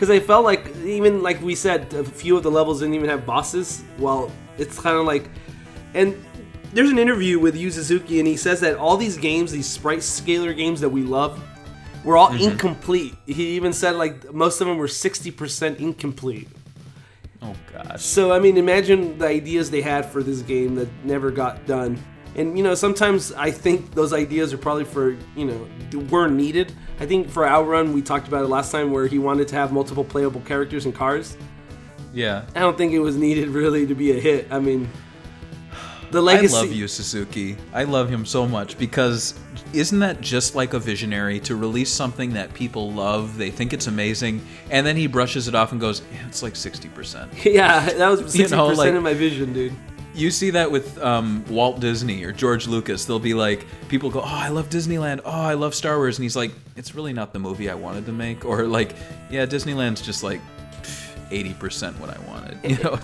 Because 0.02 0.16
I 0.16 0.20
felt 0.20 0.44
like, 0.44 0.76
even 0.78 1.22
like 1.22 1.40
we 1.44 1.54
said, 1.54 1.94
a 1.94 2.04
few 2.04 2.36
of 2.36 2.42
the 2.42 2.50
levels 2.50 2.80
didn't 2.80 2.96
even 2.96 3.08
have 3.08 3.24
bosses. 3.24 3.84
Well, 4.00 4.32
it's 4.58 4.80
kind 4.80 4.98
of 4.98 5.06
like. 5.06 5.30
And 5.94 6.20
there's 6.74 6.90
an 6.90 6.98
interview 6.98 7.38
with 7.38 7.56
Yu 7.56 7.70
Suzuki, 7.70 8.18
and 8.18 8.28
he 8.28 8.36
says 8.36 8.62
that 8.62 8.78
all 8.78 8.98
these 8.98 9.16
games, 9.16 9.52
these 9.52 9.70
sprite 9.70 10.02
scaler 10.02 10.54
games 10.54 10.82
that 10.82 10.90
we 10.90 11.04
love, 11.04 11.40
were 12.04 12.18
all 12.18 12.30
mm-hmm. 12.30 12.50
incomplete. 12.50 13.14
He 13.28 13.50
even 13.50 13.74
said 13.74 13.94
like 13.96 14.34
most 14.34 14.60
of 14.60 14.66
them 14.66 14.78
were 14.78 14.88
60% 14.88 15.80
incomplete. 15.80 16.48
Oh 17.44 17.54
gosh. 17.72 18.02
So 18.02 18.32
I 18.32 18.40
mean, 18.40 18.58
imagine 18.58 19.20
the 19.20 19.28
ideas 19.28 19.70
they 19.70 19.82
had 19.84 20.08
for 20.08 20.24
this 20.24 20.42
game 20.42 20.74
that 20.78 20.90
never 21.04 21.30
got 21.30 21.68
done. 21.68 22.04
And 22.36 22.58
you 22.58 22.64
know, 22.64 22.74
sometimes 22.74 23.34
I 23.34 23.52
think 23.52 23.94
those 23.94 24.14
ideas 24.14 24.52
are 24.52 24.58
probably 24.58 24.86
for 24.86 25.16
you 25.36 25.46
know 25.46 25.68
weren't 26.10 26.34
needed. 26.34 26.74
I 27.02 27.08
think 27.08 27.32
for 27.32 27.48
Outrun, 27.48 27.94
we 27.94 28.04
talked 28.04 28.28
about 28.28 28.44
it 28.44 28.48
last 28.48 28.72
time, 28.72 28.92
where 28.92 29.08
he 29.08 29.18
wanted 29.18 29.48
to 29.48 29.56
have 29.56 29.74
multiple 29.74 30.04
playable 30.04 30.42
characters 30.42 30.86
and 30.86 30.94
cars. 30.94 31.36
Yeah. 32.14 32.46
I 32.56 32.60
don't 32.60 32.78
think 32.78 32.94
it 32.94 33.00
was 33.00 33.18
needed 33.18 33.50
really 33.50 33.88
to 33.88 33.96
be 33.96 34.12
a 34.12 34.20
hit. 34.20 34.48
I 34.52 34.60
mean, 34.60 34.88
the 36.12 36.22
legacy. 36.22 36.56
I 36.56 36.60
love 36.60 36.72
Yu 36.72 36.88
Suzuki. 36.88 37.58
I 37.74 37.86
love 37.86 38.08
him 38.08 38.24
so 38.24 38.48
much 38.48 38.78
because 38.78 39.34
isn't 39.74 39.98
that 39.98 40.22
just 40.22 40.54
like 40.54 40.76
a 40.76 40.80
visionary 40.80 41.40
to 41.40 41.56
release 41.56 41.92
something 41.92 42.34
that 42.34 42.54
people 42.54 42.92
love, 42.92 43.36
they 43.36 43.50
think 43.50 43.74
it's 43.74 43.88
amazing, 43.88 44.46
and 44.70 44.86
then 44.86 44.96
he 44.96 45.08
brushes 45.08 45.48
it 45.48 45.56
off 45.56 45.72
and 45.72 45.82
goes, 45.82 46.04
yeah, 46.14 46.28
"It's 46.28 46.44
like 46.44 46.54
60%." 46.54 47.46
Yeah, 47.52 47.84
that 47.94 48.10
was 48.10 48.22
60% 48.22 48.36
You 48.38 48.56
know, 48.56 48.68
like- 48.68 48.94
of 48.94 49.02
my 49.02 49.16
vision, 49.16 49.54
dude. 49.54 49.74
You 50.14 50.30
see 50.32 50.50
that 50.52 50.70
with 50.72 50.98
um, 51.02 51.46
Walt 51.50 51.80
Disney 51.80 52.24
or 52.24 52.32
George 52.32 52.68
Lucas. 52.68 53.06
They'll 53.06 53.20
be 53.20 53.34
like, 53.34 53.66
people 53.88 54.10
go, 54.10 54.20
"Oh, 54.22 54.26
I 54.26 54.50
love 54.50 54.70
Disneyland. 54.70 55.22
Oh, 55.24 55.32
I 55.32 55.54
love 55.54 55.74
Star 55.74 55.98
Wars," 55.98 56.18
and 56.18 56.24
he's 56.24 56.36
like, 56.36 56.52
"It's 56.76 56.94
really 56.96 57.14
not 57.14 57.34
the 57.34 57.40
movie 57.40 57.70
I 57.70 57.76
wanted 57.76 58.06
to 58.08 58.12
make." 58.12 58.44
Or 58.44 58.66
like, 58.66 58.94
"Yeah, 59.30 59.46
Disneyland's 59.46 60.02
just 60.02 60.24
like 60.24 60.42
eighty 61.32 61.54
percent 61.54 62.00
what 62.00 62.10
I 62.10 62.20
wanted." 62.30 62.42
You 62.64 62.78
know, 62.84 63.00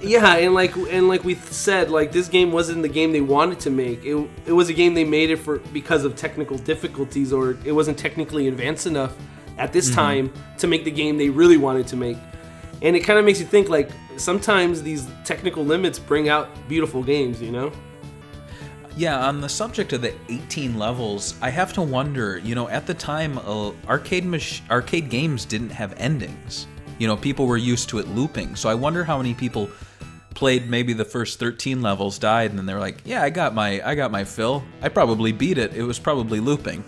Yeah, 0.00 0.36
and 0.36 0.54
like 0.54 0.74
and 0.76 1.08
like 1.08 1.24
we 1.24 1.34
said, 1.34 1.90
like 1.90 2.12
this 2.12 2.28
game 2.28 2.52
wasn't 2.52 2.82
the 2.82 2.88
game 2.88 3.12
they 3.12 3.20
wanted 3.20 3.60
to 3.60 3.70
make. 3.70 4.04
It, 4.04 4.16
it 4.46 4.52
was 4.52 4.68
a 4.68 4.72
game 4.72 4.94
they 4.94 5.04
made 5.04 5.30
it 5.30 5.36
for 5.36 5.58
because 5.58 6.04
of 6.04 6.16
technical 6.16 6.56
difficulties, 6.58 7.32
or 7.32 7.58
it 7.64 7.72
wasn't 7.72 7.98
technically 7.98 8.48
advanced 8.48 8.86
enough 8.86 9.14
at 9.58 9.72
this 9.72 9.94
time 9.94 10.32
to 10.58 10.66
make 10.66 10.84
the 10.84 10.90
game 10.90 11.18
they 11.18 11.28
really 11.28 11.56
wanted 11.56 11.86
to 11.88 11.96
make. 11.96 12.16
And 12.82 12.96
it 12.96 13.00
kind 13.00 13.18
of 13.18 13.24
makes 13.24 13.38
you 13.40 13.46
think 13.46 13.68
like 13.68 13.90
sometimes 14.16 14.82
these 14.82 15.08
technical 15.24 15.64
limits 15.64 15.98
bring 15.98 16.28
out 16.28 16.48
beautiful 16.68 17.02
games, 17.02 17.40
you 17.40 17.52
know? 17.52 17.72
Yeah, 18.96 19.26
on 19.26 19.40
the 19.40 19.48
subject 19.48 19.92
of 19.94 20.02
the 20.02 20.12
18 20.28 20.78
levels, 20.78 21.34
I 21.40 21.48
have 21.48 21.72
to 21.74 21.82
wonder, 21.82 22.38
you 22.38 22.54
know, 22.54 22.68
at 22.68 22.86
the 22.86 22.92
time, 22.92 23.38
uh, 23.38 23.72
arcade 23.88 24.24
mach- 24.24 24.60
arcade 24.70 25.08
games 25.08 25.46
didn't 25.46 25.70
have 25.70 25.94
endings. 25.96 26.66
You 26.98 27.06
know, 27.06 27.16
people 27.16 27.46
were 27.46 27.56
used 27.56 27.88
to 27.90 28.00
it 28.00 28.08
looping. 28.08 28.54
So 28.54 28.68
I 28.68 28.74
wonder 28.74 29.02
how 29.02 29.16
many 29.16 29.32
people 29.32 29.70
played 30.34 30.68
maybe 30.68 30.92
the 30.92 31.04
first 31.04 31.38
13 31.38 31.80
levels, 31.80 32.18
died, 32.18 32.50
and 32.50 32.58
then 32.58 32.66
they're 32.66 32.80
like, 32.80 33.00
"Yeah, 33.04 33.22
I 33.22 33.30
got 33.30 33.54
my 33.54 33.80
I 33.86 33.94
got 33.94 34.10
my 34.10 34.24
fill. 34.24 34.62
I 34.82 34.88
probably 34.88 35.32
beat 35.32 35.56
it. 35.56 35.74
It 35.74 35.84
was 35.84 35.98
probably 35.98 36.40
looping." 36.40 36.84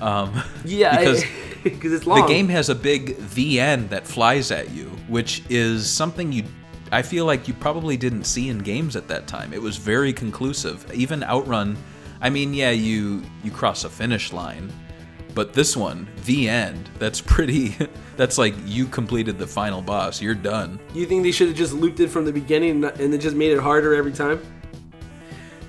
Um, 0.00 0.42
Yeah, 0.64 0.96
because 0.98 1.24
because 1.64 1.92
it's 1.92 2.06
long. 2.06 2.20
the 2.20 2.26
game 2.26 2.48
has 2.48 2.68
a 2.68 2.74
big 2.74 3.16
the 3.30 3.60
end 3.60 3.90
that 3.90 4.06
flies 4.06 4.50
at 4.50 4.70
you, 4.70 4.86
which 5.08 5.42
is 5.48 5.88
something 5.88 6.32
you 6.32 6.44
I 6.92 7.02
feel 7.02 7.24
like 7.24 7.46
you 7.46 7.54
probably 7.54 7.96
didn't 7.96 8.24
see 8.24 8.48
in 8.48 8.58
games 8.58 8.96
at 8.96 9.06
that 9.08 9.26
time. 9.26 9.52
It 9.52 9.62
was 9.62 9.76
very 9.76 10.12
conclusive. 10.12 10.84
Even 10.92 11.22
Outrun, 11.22 11.76
I 12.20 12.30
mean, 12.30 12.52
yeah, 12.52 12.70
you 12.70 13.22
you 13.44 13.50
cross 13.50 13.84
a 13.84 13.88
finish 13.88 14.32
line, 14.32 14.72
but 15.34 15.52
this 15.52 15.76
one, 15.76 16.08
the 16.24 16.48
end, 16.48 16.90
that's 16.98 17.20
pretty 17.20 17.76
that's 18.16 18.38
like 18.38 18.54
you 18.64 18.86
completed 18.86 19.38
the 19.38 19.46
final 19.46 19.82
boss. 19.82 20.20
You're 20.20 20.34
done. 20.34 20.80
You 20.94 21.06
think 21.06 21.22
they 21.22 21.32
should 21.32 21.48
have 21.48 21.56
just 21.56 21.72
looped 21.72 22.00
it 22.00 22.08
from 22.08 22.24
the 22.24 22.32
beginning 22.32 22.84
and 22.84 22.84
and 22.84 23.12
then 23.12 23.20
just 23.20 23.36
made 23.36 23.52
it 23.52 23.60
harder 23.60 23.94
every 23.94 24.12
time? 24.12 24.40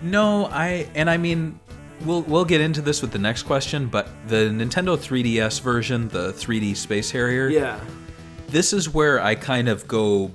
No, 0.01 0.47
I 0.47 0.89
and 0.95 1.09
I 1.09 1.17
mean 1.17 1.59
we'll 2.05 2.21
we'll 2.23 2.45
get 2.45 2.61
into 2.61 2.81
this 2.81 3.01
with 3.01 3.11
the 3.11 3.19
next 3.19 3.43
question, 3.43 3.87
but 3.87 4.07
the 4.27 4.49
Nintendo 4.49 4.97
3DS 4.97 5.61
version, 5.61 6.07
the 6.09 6.31
3D 6.33 6.75
Space 6.75 7.11
Harrier, 7.11 7.47
Yeah. 7.49 7.79
this 8.49 8.73
is 8.73 8.93
where 8.93 9.21
I 9.21 9.35
kind 9.35 9.67
of 9.69 9.87
go 9.87 10.31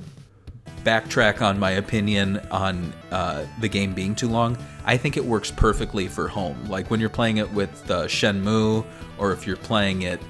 backtrack 0.85 1.43
on 1.43 1.59
my 1.59 1.73
opinion 1.73 2.39
on 2.51 2.93
uh, 3.11 3.45
the 3.61 3.69
game 3.69 3.93
being 3.93 4.14
too 4.14 4.29
long. 4.29 4.57
I 4.85 4.97
think 4.97 5.17
it 5.17 5.25
works 5.25 5.51
perfectly 5.51 6.07
for 6.07 6.29
home. 6.29 6.57
Like 6.69 6.91
when 6.91 7.01
you're 7.01 7.09
playing 7.11 7.39
it 7.39 7.53
with 7.53 7.91
uh, 7.91 8.05
Shenmue, 8.07 8.85
or 9.19 9.33
if 9.33 9.47
you're 9.47 9.57
playing 9.57 10.03
it, 10.03 10.21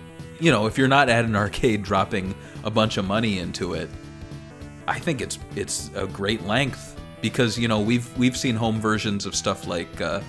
you 0.41 0.51
know, 0.51 0.66
if 0.66 0.78
you're 0.78 0.89
not 0.89 1.09
at 1.09 1.24
an 1.24 1.37
arcade 1.37 1.82
dropping 1.82 2.34
a 2.64 2.70
bunch 2.70 2.97
of 2.97 3.05
money 3.07 3.39
into 3.39 3.74
it, 3.74 3.91
I 4.89 4.99
think 4.99 5.20
it's 5.20 5.39
it's 5.57 5.91
a 5.95 6.07
great 6.07 6.45
length 6.47 6.99
because 7.20 7.59
you 7.59 7.66
know 7.68 7.80
we've 7.80 8.16
we've 8.16 8.37
seen 8.37 8.55
home 8.57 8.80
versions 8.80 9.26
of 9.26 9.34
stuff 9.34 9.66
like. 9.66 10.01
Uh, 10.01 10.20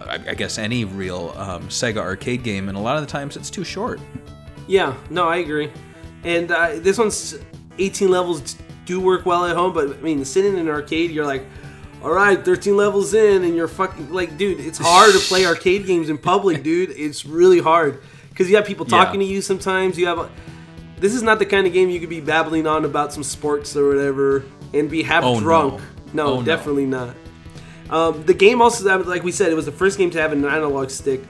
I 0.00 0.14
I 0.30 0.34
guess 0.34 0.58
any 0.58 0.84
real 0.84 1.32
um, 1.36 1.68
Sega 1.68 1.98
arcade 1.98 2.42
game, 2.42 2.68
and 2.68 2.76
a 2.76 2.80
lot 2.80 2.96
of 2.96 3.02
the 3.02 3.06
times 3.10 3.36
it's 3.36 3.50
too 3.50 3.64
short. 3.64 4.00
Yeah, 4.66 4.94
no, 5.10 5.28
I 5.28 5.36
agree. 5.38 5.70
And 6.24 6.50
uh, 6.52 6.72
this 6.76 6.98
one's 6.98 7.38
18 7.78 8.08
levels 8.10 8.56
do 8.84 9.00
work 9.00 9.24
well 9.26 9.46
at 9.46 9.56
home, 9.56 9.72
but 9.72 9.88
I 9.88 10.00
mean, 10.00 10.24
sitting 10.24 10.54
in 10.54 10.60
an 10.60 10.68
arcade, 10.68 11.10
you're 11.10 11.24
like, 11.26 11.44
all 12.02 12.12
right, 12.12 12.42
13 12.44 12.76
levels 12.76 13.14
in, 13.14 13.44
and 13.44 13.56
you're 13.56 13.68
fucking 13.68 14.12
like, 14.12 14.36
dude, 14.36 14.60
it's 14.60 14.78
hard 14.78 15.12
to 15.12 15.18
play 15.18 15.46
arcade 15.46 15.86
games 15.86 16.08
in 16.08 16.18
public, 16.18 16.62
dude. 16.68 16.90
It's 16.90 17.24
really 17.24 17.60
hard 17.60 18.00
because 18.28 18.48
you 18.50 18.56
have 18.56 18.64
people 18.66 18.86
Yeah. 18.88 19.04
talking 19.04 19.20
to 19.20 19.26
you 19.26 19.40
sometimes. 19.42 19.98
You 19.98 20.06
have 20.06 20.18
a. 20.18 20.30
This 20.98 21.14
is 21.14 21.22
not 21.22 21.38
the 21.38 21.46
kind 21.46 21.66
of 21.66 21.72
game 21.72 21.88
you 21.88 21.98
could 21.98 22.10
be 22.10 22.20
babbling 22.20 22.66
on 22.66 22.84
about 22.84 23.12
some 23.12 23.22
sports 23.24 23.74
or 23.74 23.88
whatever 23.88 24.44
and 24.74 24.90
be 24.90 25.02
half 25.02 25.24
Oh, 25.24 25.40
drunk. 25.40 25.80
No, 26.12 26.26
Oh, 26.26 26.36
no. 26.40 26.42
definitely 26.42 26.84
not. 26.86 27.14
Um, 27.90 28.24
the 28.24 28.34
game 28.34 28.62
also, 28.62 29.02
like 29.04 29.24
we 29.24 29.32
said, 29.32 29.50
it 29.50 29.54
was 29.54 29.66
the 29.66 29.72
first 29.72 29.98
game 29.98 30.10
to 30.10 30.20
have 30.20 30.32
an 30.32 30.44
analog 30.44 30.90
stick. 30.90 31.20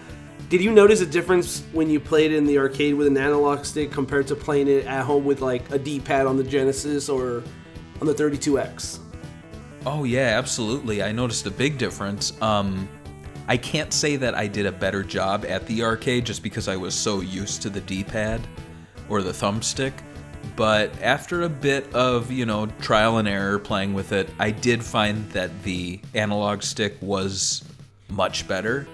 Did 0.51 0.61
you 0.61 0.73
notice 0.73 1.01
a 1.01 1.07
difference 1.07 1.63
when 1.73 1.89
you 1.89 2.01
played 2.01 2.33
in 2.33 2.45
the 2.45 2.59
arcade 2.59 2.95
with 2.95 3.07
an 3.07 3.17
analog 3.17 3.65
stick 3.65 3.91
compared 3.91 4.27
to 4.29 4.35
playing 4.35 4.69
it 4.69 4.85
at 4.85 5.05
home 5.05 5.25
with 5.25 5.41
like 5.41 5.71
a 5.71 5.79
D-pad 5.79 6.27
on 6.27 6.37
the 6.37 6.45
Genesis 6.45 7.09
or 7.09 7.43
on 8.01 8.07
the 8.07 8.15
32X? 8.15 8.99
Oh 9.87 10.05
yeah, 10.05 10.37
absolutely. 10.39 11.03
I 11.03 11.13
noticed 11.13 11.47
a 11.47 11.51
big 11.51 11.79
difference. 11.79 12.41
Um, 12.43 12.89
I 13.49 13.57
can't 13.57 13.93
say 13.93 14.17
that 14.17 14.35
I 14.35 14.47
did 14.47 14.67
a 14.67 14.73
better 14.73 15.03
job 15.03 15.47
at 15.49 15.67
the 15.67 15.83
arcade 15.83 16.27
just 16.27 16.43
because 16.43 16.69
I 16.69 16.77
was 16.77 16.95
so 16.95 17.21
used 17.21 17.63
to 17.63 17.71
the 17.71 17.81
D-pad 17.81 18.41
or 19.09 19.23
the 19.23 19.33
thumbstick. 19.33 19.93
But 20.61 20.93
after 21.01 21.41
a 21.41 21.49
bit 21.49 21.91
of, 21.95 22.31
you 22.31 22.45
know, 22.45 22.67
trial 22.83 23.17
and 23.17 23.27
error 23.27 23.59
playing 23.59 23.95
with 23.95 24.13
it, 24.13 24.29
I 24.39 24.51
did 24.51 24.85
find 24.85 25.27
that 25.31 25.63
the 25.63 25.99
analog 26.13 26.63
stick 26.63 26.99
was 27.01 27.65
much 28.11 28.47
better. 28.47 28.87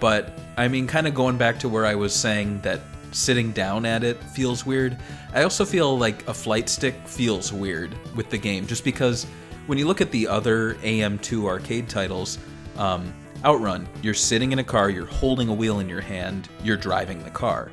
But 0.00 0.38
I 0.56 0.68
mean, 0.68 0.86
kind 0.86 1.06
of 1.06 1.12
going 1.12 1.36
back 1.36 1.58
to 1.58 1.68
where 1.68 1.84
I 1.84 1.96
was 1.96 2.14
saying 2.14 2.62
that 2.62 2.80
sitting 3.10 3.52
down 3.52 3.84
at 3.84 4.04
it 4.04 4.24
feels 4.24 4.64
weird. 4.64 4.96
I 5.34 5.42
also 5.42 5.66
feel 5.66 5.98
like 5.98 6.26
a 6.28 6.32
flight 6.32 6.70
stick 6.70 6.94
feels 7.04 7.52
weird 7.52 7.94
with 8.16 8.30
the 8.30 8.38
game, 8.38 8.66
just 8.66 8.82
because 8.82 9.26
when 9.66 9.76
you 9.76 9.86
look 9.86 10.00
at 10.00 10.10
the 10.12 10.26
other 10.26 10.76
AM2 10.76 11.44
arcade 11.44 11.90
titles, 11.90 12.38
um, 12.78 13.12
Outrun, 13.44 13.86
you're 14.00 14.14
sitting 14.14 14.50
in 14.50 14.60
a 14.60 14.64
car, 14.64 14.88
you're 14.88 15.04
holding 15.04 15.50
a 15.50 15.54
wheel 15.54 15.80
in 15.80 15.90
your 15.90 16.00
hand, 16.00 16.48
you're 16.64 16.78
driving 16.78 17.22
the 17.22 17.28
car. 17.28 17.70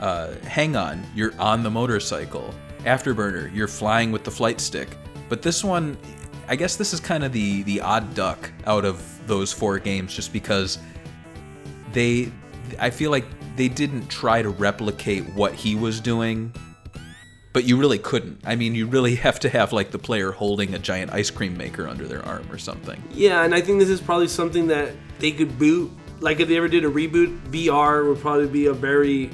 Uh, 0.00 0.32
Hang 0.42 0.74
On, 0.74 1.06
you're 1.14 1.38
on 1.38 1.62
the 1.62 1.70
motorcycle. 1.70 2.52
Afterburner, 2.84 3.54
you're 3.54 3.68
flying 3.68 4.12
with 4.12 4.24
the 4.24 4.30
flight 4.30 4.60
stick. 4.60 4.96
But 5.28 5.42
this 5.42 5.62
one, 5.62 5.96
I 6.48 6.56
guess 6.56 6.76
this 6.76 6.92
is 6.92 7.00
kind 7.00 7.24
of 7.24 7.32
the 7.32 7.62
the 7.62 7.80
odd 7.80 8.14
duck 8.14 8.50
out 8.66 8.84
of 8.84 9.26
those 9.26 9.52
four 9.52 9.78
games, 9.78 10.14
just 10.14 10.32
because 10.32 10.78
they 11.92 12.32
I 12.78 12.90
feel 12.90 13.10
like 13.10 13.24
they 13.56 13.68
didn't 13.68 14.08
try 14.08 14.42
to 14.42 14.48
replicate 14.48 15.24
what 15.34 15.54
he 15.54 15.74
was 15.74 16.00
doing 16.00 16.52
but 17.52 17.64
you 17.64 17.76
really 17.76 17.98
couldn't. 17.98 18.40
I 18.44 18.56
mean, 18.56 18.74
you 18.74 18.86
really 18.86 19.14
have 19.26 19.40
to 19.40 19.48
have 19.48 19.72
like 19.72 19.90
the 19.90 19.98
player 19.98 20.32
holding 20.32 20.74
a 20.74 20.78
giant 20.78 21.12
ice 21.12 21.30
cream 21.30 21.56
maker 21.56 21.88
under 21.88 22.06
their 22.06 22.24
arm 22.24 22.46
or 22.50 22.58
something. 22.58 23.02
Yeah, 23.12 23.44
and 23.44 23.54
I 23.54 23.60
think 23.60 23.80
this 23.80 23.88
is 23.88 24.00
probably 24.00 24.28
something 24.28 24.66
that 24.68 24.92
they 25.18 25.32
could 25.32 25.58
boot. 25.58 25.90
Like 26.20 26.40
if 26.40 26.48
they 26.48 26.56
ever 26.56 26.68
did 26.68 26.84
a 26.84 26.90
reboot, 26.90 27.40
VR 27.50 28.08
would 28.08 28.20
probably 28.20 28.46
be 28.46 28.66
a 28.66 28.74
very 28.74 29.30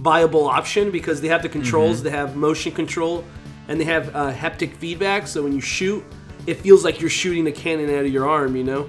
viable 0.00 0.46
option 0.46 0.90
because 0.90 1.20
they 1.20 1.28
have 1.28 1.42
the 1.42 1.48
controls, 1.48 1.96
Mm-hmm. 1.98 2.04
they 2.04 2.10
have 2.10 2.36
motion 2.36 2.72
control, 2.72 3.24
and 3.68 3.80
they 3.80 3.84
have 3.84 4.14
uh, 4.16 4.32
haptic 4.32 4.74
feedback. 4.76 5.26
So 5.26 5.42
when 5.42 5.52
you 5.52 5.60
shoot, 5.60 6.02
it 6.46 6.54
feels 6.54 6.84
like 6.84 7.00
you're 7.00 7.10
shooting 7.10 7.46
a 7.46 7.52
cannon 7.52 7.90
out 7.94 8.04
of 8.04 8.12
your 8.12 8.28
arm, 8.28 8.56
you 8.56 8.64
know. 8.64 8.88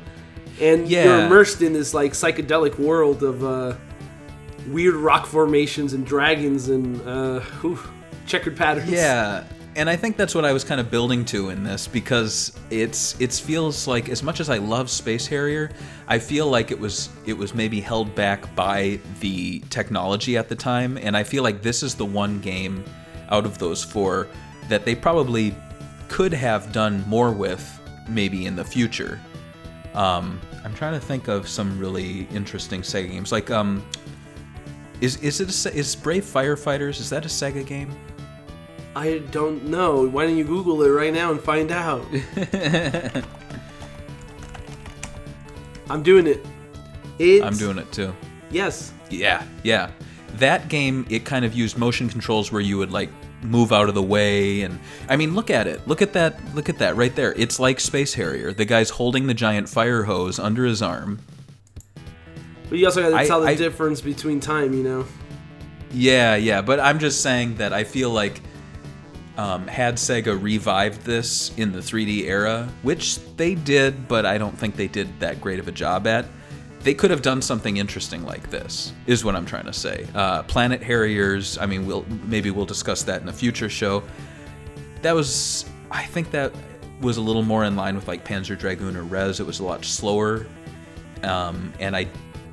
And 0.59 0.87
you're 1.05 1.25
immersed 1.25 1.61
in 1.61 1.73
this 1.73 1.93
like 1.93 2.13
psychedelic 2.13 2.77
world 2.79 3.23
of 3.23 3.43
uh, 3.43 3.75
weird 4.67 4.95
rock 4.95 5.25
formations 5.25 5.93
and 5.93 6.05
dragons 6.05 6.69
and 6.69 7.01
uh, 7.07 7.39
whew, 7.61 7.79
checkered 8.27 8.55
patterns. 8.55 8.89
Yeah, 8.91 9.43
and 9.75 9.89
I 9.89 9.95
think 9.95 10.17
that's 10.17 10.35
what 10.35 10.43
I 10.43 10.51
was 10.51 10.63
kind 10.63 10.81
of 10.81 10.91
building 10.91 11.23
to 11.25 11.49
in 11.49 11.63
this 11.63 11.87
because 11.87 12.57
it's 12.69 13.19
it 13.21 13.31
feels 13.33 13.87
like 13.87 14.09
as 14.09 14.21
much 14.21 14.39
as 14.39 14.49
I 14.49 14.57
love 14.57 14.89
Space 14.89 15.25
Harrier, 15.27 15.71
I 16.07 16.19
feel 16.19 16.47
like 16.47 16.71
it 16.71 16.79
was 16.79 17.09
it 17.25 17.33
was 17.33 17.53
maybe 17.53 17.79
held 17.79 18.13
back 18.13 18.53
by 18.55 18.99
the 19.21 19.59
technology 19.69 20.35
at 20.37 20.49
the 20.49 20.55
time, 20.55 20.97
and 20.97 21.15
I 21.15 21.23
feel 21.23 21.43
like 21.43 21.61
this 21.61 21.83
is 21.83 21.95
the 21.95 22.05
one 22.05 22.39
game 22.41 22.83
out 23.29 23.45
of 23.45 23.57
those 23.59 23.83
four 23.83 24.27
that 24.67 24.83
they 24.83 24.93
probably 24.93 25.55
could 26.09 26.33
have 26.33 26.73
done 26.73 27.07
more 27.07 27.31
with 27.31 27.79
maybe 28.09 28.45
in 28.47 28.57
the 28.57 28.65
future. 28.65 29.19
Um, 29.93 30.39
I'm 30.65 30.73
trying 30.73 30.93
to 30.93 31.05
think 31.05 31.29
of 31.29 31.47
some 31.47 31.79
really 31.79 32.27
interesting 32.33 32.81
Sega 32.81 33.09
games. 33.09 33.31
Like, 33.31 33.49
um, 33.49 33.85
is 34.99 35.15
is 35.17 35.39
it 35.39 35.73
a, 35.73 35.77
is 35.77 35.95
Brave 35.95 36.25
Firefighters? 36.25 36.99
Is 36.99 37.09
that 37.09 37.25
a 37.25 37.29
Sega 37.29 37.65
game? 37.65 37.89
I 38.95 39.19
don't 39.31 39.65
know. 39.65 40.07
Why 40.07 40.25
don't 40.25 40.35
you 40.37 40.43
Google 40.43 40.83
it 40.83 40.89
right 40.89 41.13
now 41.13 41.31
and 41.31 41.39
find 41.39 41.71
out? 41.71 42.05
I'm 45.89 46.03
doing 46.03 46.27
it. 46.27 46.45
It's, 47.19 47.45
I'm 47.45 47.55
doing 47.57 47.77
it 47.77 47.91
too. 47.91 48.13
Yes. 48.49 48.93
Yeah, 49.09 49.43
yeah. 49.63 49.91
That 50.35 50.69
game, 50.69 51.05
it 51.09 51.25
kind 51.25 51.43
of 51.45 51.53
used 51.53 51.77
motion 51.77 52.09
controls 52.09 52.51
where 52.51 52.61
you 52.61 52.77
would 52.77 52.91
like 52.91 53.09
move 53.43 53.73
out 53.73 53.89
of 53.89 53.95
the 53.95 54.01
way, 54.03 54.61
and 54.61 54.79
I 55.09 55.15
mean, 55.17 55.35
look 55.35 55.49
at 55.49 55.67
it. 55.67 55.85
Look 55.87 56.01
at 56.01 56.13
that. 56.13 56.39
Look 56.55 56.69
at 56.69 56.77
that 56.79 56.95
right 56.95 57.13
there. 57.15 57.33
It's 57.33 57.59
like 57.59 57.79
Space 57.79 58.13
Harrier. 58.13 58.53
The 58.53 58.65
guy's 58.65 58.89
holding 58.89 59.27
the 59.27 59.33
giant 59.33 59.67
fire 59.69 60.03
hose 60.03 60.39
under 60.39 60.65
his 60.65 60.81
arm. 60.81 61.19
But 62.69 62.77
you 62.77 62.85
also 62.85 63.01
got 63.01 63.09
to 63.09 63.15
I- 63.17 63.27
tell 63.27 63.41
the 63.41 63.47
I- 63.47 63.55
difference 63.55 63.99
between 64.01 64.39
time, 64.39 64.73
you 64.73 64.83
know? 64.83 65.05
Yeah, 65.93 66.35
yeah. 66.35 66.61
But 66.61 66.79
I'm 66.79 66.99
just 66.99 67.21
saying 67.21 67.55
that 67.55 67.73
I 67.73 67.83
feel 67.83 68.09
like 68.11 68.39
um, 69.41 69.65
had 69.67 69.95
Sega 69.95 70.39
revived 70.39 71.01
this 71.01 71.51
in 71.57 71.71
the 71.71 71.79
3D 71.79 72.25
era, 72.25 72.69
which 72.83 73.17
they 73.37 73.55
did, 73.55 74.07
but 74.07 74.23
I 74.23 74.37
don't 74.37 74.55
think 74.55 74.75
they 74.75 74.87
did 74.87 75.19
that 75.19 75.41
great 75.41 75.57
of 75.57 75.67
a 75.67 75.71
job 75.71 76.05
at. 76.05 76.27
They 76.81 76.93
could 76.93 77.09
have 77.09 77.23
done 77.23 77.41
something 77.41 77.77
interesting 77.77 78.23
like 78.23 78.51
this, 78.51 78.93
is 79.07 79.25
what 79.25 79.35
I'm 79.35 79.47
trying 79.47 79.65
to 79.65 79.73
say. 79.73 80.07
Uh, 80.13 80.43
Planet 80.43 80.83
Harriers. 80.83 81.57
I 81.57 81.65
mean, 81.65 81.87
we'll 81.87 82.05
maybe 82.25 82.51
we'll 82.51 82.67
discuss 82.67 83.01
that 83.03 83.23
in 83.23 83.29
a 83.29 83.33
future 83.33 83.67
show. 83.67 84.03
That 85.01 85.15
was, 85.15 85.65
I 85.89 86.03
think 86.03 86.29
that 86.31 86.53
was 87.01 87.17
a 87.17 87.21
little 87.21 87.41
more 87.41 87.63
in 87.63 87.75
line 87.75 87.95
with 87.95 88.07
like 88.07 88.23
Panzer 88.23 88.57
Dragoon 88.57 88.95
or 88.95 89.03
Rez. 89.03 89.39
It 89.39 89.47
was 89.47 89.59
a 89.59 89.63
lot 89.63 89.83
slower, 89.83 90.45
um, 91.23 91.73
and 91.79 91.95
I 91.95 92.07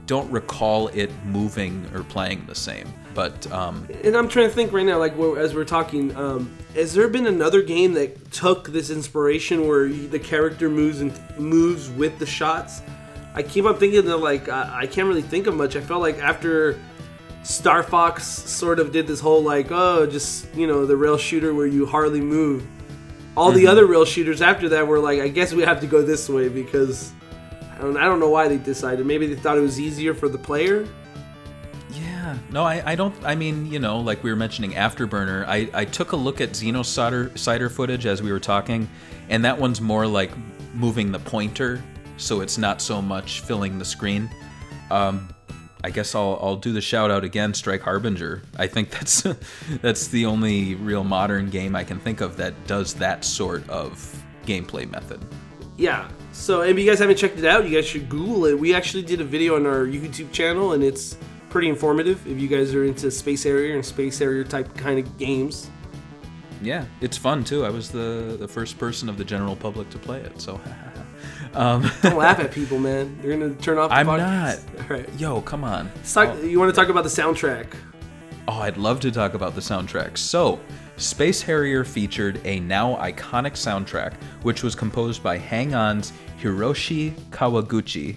don't 0.06 0.30
recall 0.30 0.88
it 0.88 1.10
moving 1.26 1.86
or 1.92 2.02
playing 2.02 2.46
the 2.46 2.54
same. 2.54 2.88
But 3.18 3.50
um, 3.50 3.88
And 4.04 4.14
I'm 4.14 4.28
trying 4.28 4.48
to 4.48 4.54
think 4.54 4.72
right 4.72 4.86
now, 4.86 4.96
like 5.00 5.18
as 5.18 5.52
we're 5.52 5.64
talking, 5.64 6.14
um, 6.14 6.56
has 6.76 6.94
there 6.94 7.08
been 7.08 7.26
another 7.26 7.62
game 7.62 7.94
that 7.94 8.30
took 8.30 8.68
this 8.68 8.90
inspiration 8.90 9.66
where 9.66 9.88
the 9.88 10.20
character 10.20 10.70
moves 10.70 11.00
and 11.00 11.12
moves 11.36 11.90
with 11.90 12.20
the 12.20 12.26
shots? 12.26 12.80
I 13.34 13.42
keep 13.42 13.64
on 13.64 13.76
thinking 13.76 14.04
that 14.04 14.18
like 14.18 14.48
I, 14.48 14.82
I 14.82 14.86
can't 14.86 15.08
really 15.08 15.22
think 15.22 15.48
of 15.48 15.56
much. 15.56 15.74
I 15.74 15.80
felt 15.80 16.00
like 16.00 16.20
after 16.20 16.78
Star 17.42 17.82
Fox 17.82 18.24
sort 18.24 18.78
of 18.78 18.92
did 18.92 19.08
this 19.08 19.18
whole 19.18 19.42
like 19.42 19.72
oh 19.72 20.06
just 20.06 20.54
you 20.54 20.68
know 20.68 20.86
the 20.86 20.96
rail 20.96 21.18
shooter 21.18 21.52
where 21.52 21.66
you 21.66 21.86
hardly 21.86 22.20
move. 22.20 22.64
All 23.36 23.50
the 23.50 23.66
other 23.66 23.86
rail 23.86 24.04
shooters 24.04 24.42
after 24.42 24.68
that 24.68 24.86
were 24.86 25.00
like 25.00 25.18
I 25.18 25.26
guess 25.26 25.52
we 25.52 25.64
have 25.64 25.80
to 25.80 25.88
go 25.88 26.02
this 26.02 26.28
way 26.28 26.48
because 26.48 27.10
I 27.74 27.78
don't 27.78 27.96
I 27.96 28.04
don't 28.04 28.20
know 28.20 28.30
why 28.30 28.46
they 28.46 28.58
decided. 28.58 29.04
Maybe 29.04 29.26
they 29.26 29.34
thought 29.34 29.58
it 29.58 29.62
was 29.62 29.80
easier 29.80 30.14
for 30.14 30.28
the 30.28 30.38
player. 30.38 30.86
Yeah, 32.28 32.38
no, 32.50 32.62
I, 32.62 32.82
I 32.84 32.94
don't. 32.94 33.14
I 33.24 33.34
mean, 33.34 33.64
you 33.64 33.78
know, 33.78 34.00
like 34.00 34.22
we 34.22 34.28
were 34.28 34.36
mentioning 34.36 34.72
Afterburner, 34.72 35.46
I, 35.46 35.70
I 35.72 35.86
took 35.86 36.12
a 36.12 36.16
look 36.16 36.42
at 36.42 36.50
Xenocider 36.50 37.36
cider 37.38 37.70
footage 37.70 38.04
as 38.04 38.20
we 38.20 38.30
were 38.30 38.40
talking, 38.40 38.86
and 39.30 39.42
that 39.46 39.58
one's 39.58 39.80
more 39.80 40.06
like 40.06 40.30
moving 40.74 41.10
the 41.10 41.20
pointer, 41.20 41.82
so 42.18 42.42
it's 42.42 42.58
not 42.58 42.82
so 42.82 43.00
much 43.00 43.40
filling 43.40 43.78
the 43.78 43.84
screen. 43.84 44.28
Um, 44.90 45.30
I 45.82 45.88
guess 45.88 46.14
I'll, 46.14 46.38
I'll 46.42 46.56
do 46.56 46.74
the 46.74 46.82
shout 46.82 47.10
out 47.10 47.24
again, 47.24 47.54
Strike 47.54 47.80
Harbinger. 47.80 48.42
I 48.58 48.66
think 48.66 48.90
that's 48.98 49.22
that's 49.80 50.08
the 50.08 50.26
only 50.26 50.74
real 50.74 51.04
modern 51.04 51.48
game 51.48 51.74
I 51.74 51.82
can 51.82 51.98
think 51.98 52.20
of 52.20 52.36
that 52.36 52.66
does 52.66 52.92
that 52.94 53.24
sort 53.24 53.66
of 53.70 54.22
gameplay 54.44 54.90
method. 54.90 55.24
Yeah. 55.78 56.10
So 56.32 56.60
if 56.60 56.78
you 56.78 56.84
guys 56.84 56.98
haven't 56.98 57.16
checked 57.16 57.38
it 57.38 57.46
out, 57.46 57.66
you 57.66 57.74
guys 57.74 57.86
should 57.86 58.10
Google 58.10 58.44
it. 58.44 58.58
We 58.58 58.74
actually 58.74 59.04
did 59.04 59.22
a 59.22 59.24
video 59.24 59.56
on 59.56 59.64
our 59.64 59.86
YouTube 59.86 60.30
channel, 60.30 60.72
and 60.72 60.84
it's 60.84 61.16
pretty 61.50 61.68
informative 61.68 62.26
if 62.26 62.38
you 62.38 62.48
guys 62.48 62.74
are 62.74 62.84
into 62.84 63.10
Space 63.10 63.42
Harrier 63.44 63.74
and 63.74 63.84
Space 63.84 64.18
Harrier 64.18 64.44
type 64.44 64.74
kind 64.76 64.98
of 64.98 65.18
games. 65.18 65.70
Yeah, 66.62 66.86
it's 67.00 67.16
fun 67.16 67.44
too. 67.44 67.64
I 67.64 67.70
was 67.70 67.90
the 67.90 68.36
the 68.38 68.48
first 68.48 68.78
person 68.78 69.08
of 69.08 69.16
the 69.16 69.24
general 69.24 69.54
public 69.56 69.90
to 69.90 69.98
play 69.98 70.20
it, 70.20 70.40
so. 70.40 70.60
um, 71.54 71.88
Don't 72.02 72.16
laugh 72.16 72.38
at 72.40 72.52
people, 72.52 72.78
man. 72.78 73.16
They're 73.20 73.30
gonna 73.36 73.54
turn 73.54 73.78
off. 73.78 73.90
The 73.90 73.96
I'm 73.96 74.06
podcast. 74.06 74.74
not. 74.76 74.80
All 74.90 74.96
right. 74.96 75.08
Yo, 75.20 75.40
come 75.42 75.62
on. 75.64 75.90
Talk, 76.12 76.42
You 76.42 76.58
want 76.58 76.74
to 76.74 76.78
talk 76.78 76.88
about 76.88 77.04
the 77.04 77.10
soundtrack? 77.10 77.74
Oh, 78.48 78.60
I'd 78.60 78.76
love 78.76 78.98
to 79.00 79.10
talk 79.12 79.34
about 79.34 79.54
the 79.54 79.60
soundtrack. 79.60 80.16
So, 80.16 80.58
Space 80.96 81.42
Harrier 81.42 81.84
featured 81.84 82.40
a 82.44 82.58
now 82.60 82.96
iconic 82.96 83.52
soundtrack, 83.52 84.14
which 84.42 84.62
was 84.62 84.74
composed 84.74 85.22
by 85.22 85.36
Hang 85.36 85.74
On's 85.74 86.12
Hiroshi 86.40 87.12
Kawaguchi, 87.30 88.16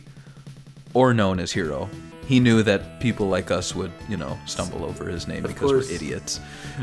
or 0.93 1.13
known 1.13 1.39
as 1.39 1.51
Hiro. 1.51 1.89
He 2.31 2.39
knew 2.39 2.63
that 2.63 3.01
people 3.01 3.27
like 3.27 3.51
us 3.51 3.75
would, 3.75 3.91
you 4.07 4.15
know, 4.15 4.39
stumble 4.45 4.85
over 4.85 5.03
his 5.09 5.27
name 5.27 5.41
because 5.41 5.69
course. 5.69 5.89
we're 5.89 5.95
idiots. 5.95 6.39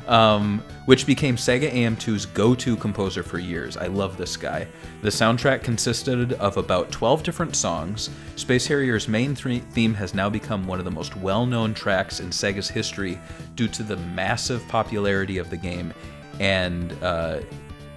Um, 0.06 0.62
which 0.84 1.06
became 1.06 1.36
Sega 1.36 1.72
AM2's 1.72 2.26
go 2.26 2.54
to 2.56 2.76
composer 2.76 3.22
for 3.22 3.38
years. 3.38 3.78
I 3.78 3.86
love 3.86 4.18
this 4.18 4.36
guy. 4.36 4.68
The 5.00 5.08
soundtrack 5.08 5.62
consisted 5.62 6.34
of 6.34 6.58
about 6.58 6.90
12 6.90 7.22
different 7.22 7.56
songs. 7.56 8.10
Space 8.36 8.66
Harrier's 8.66 9.08
main 9.08 9.34
theme 9.34 9.94
has 9.94 10.12
now 10.12 10.28
become 10.28 10.66
one 10.66 10.80
of 10.80 10.84
the 10.84 10.90
most 10.90 11.16
well 11.16 11.46
known 11.46 11.72
tracks 11.72 12.20
in 12.20 12.28
Sega's 12.28 12.68
history 12.68 13.18
due 13.54 13.68
to 13.68 13.82
the 13.82 13.96
massive 13.96 14.62
popularity 14.68 15.38
of 15.38 15.48
the 15.48 15.56
game 15.56 15.94
and 16.40 16.94
uh, 17.02 17.40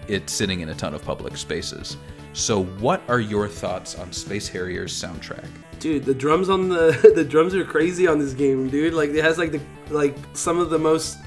it 0.08 0.30
sitting 0.30 0.62
in 0.62 0.70
a 0.70 0.74
ton 0.74 0.93
of 0.93 1.04
public 1.04 1.36
spaces. 1.36 1.97
So, 2.34 2.63
what 2.63 3.01
are 3.07 3.19
your 3.19 3.47
thoughts 3.47 3.95
on 3.95 4.11
Space 4.13 4.47
Harrier's 4.47 4.93
soundtrack? 4.93 5.47
Dude, 5.79 6.05
the 6.05 6.13
drums 6.13 6.49
on 6.49 6.69
the 6.69 7.11
the 7.15 7.23
drums 7.23 7.53
are 7.55 7.65
crazy 7.65 8.07
on 8.07 8.19
this 8.19 8.34
game, 8.34 8.69
dude. 8.69 8.93
Like 8.93 9.09
it 9.09 9.23
has 9.23 9.38
like 9.38 9.51
the 9.51 9.61
like 9.89 10.15
some 10.34 10.59
of 10.59 10.69
the 10.69 10.79
most 10.79 11.17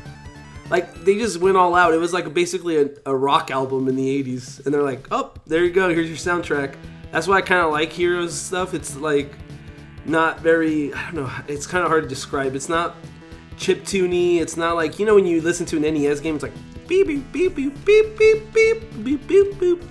like 0.70 0.94
they 1.04 1.16
just 1.18 1.38
went 1.38 1.56
all 1.56 1.74
out. 1.74 1.92
It 1.92 1.98
was 1.98 2.12
like 2.12 2.32
basically 2.32 2.78
a, 2.78 2.88
a 3.06 3.14
rock 3.14 3.50
album 3.50 3.88
in 3.88 3.96
the 3.96 4.22
80s. 4.22 4.64
And 4.64 4.74
they're 4.74 4.82
like, 4.82 5.06
"Oh, 5.10 5.32
there 5.46 5.64
you 5.64 5.70
go. 5.70 5.88
Here's 5.92 6.08
your 6.08 6.16
soundtrack." 6.16 6.76
That's 7.12 7.28
why 7.28 7.36
I 7.36 7.42
kind 7.42 7.60
of 7.60 7.70
like 7.70 7.92
Hiro's 7.92 8.34
stuff. 8.34 8.74
It's 8.74 8.96
like 8.96 9.32
not 10.06 10.40
very 10.40 10.92
I 10.94 11.04
don't 11.06 11.16
know, 11.16 11.32
it's 11.48 11.66
kind 11.66 11.84
of 11.84 11.90
hard 11.90 12.04
to 12.04 12.08
describe. 12.08 12.54
It's 12.54 12.68
not 12.68 12.96
chip 13.56 13.82
tuney. 13.82 14.40
It's 14.40 14.56
not 14.56 14.76
like, 14.76 14.98
you 14.98 15.06
know 15.06 15.14
when 15.14 15.26
you 15.26 15.40
listen 15.40 15.66
to 15.66 15.76
an 15.76 15.82
NES 15.82 16.20
game, 16.20 16.34
it's 16.34 16.42
like 16.42 16.52
beep 16.86 17.06
beep 17.06 17.32
beep 17.32 17.54
beep 17.54 17.84
beep 17.84 18.18
beep 18.18 18.52
beep 18.52 19.04
beep 19.04 19.28
beep 19.28 19.60
beep. 19.60 19.82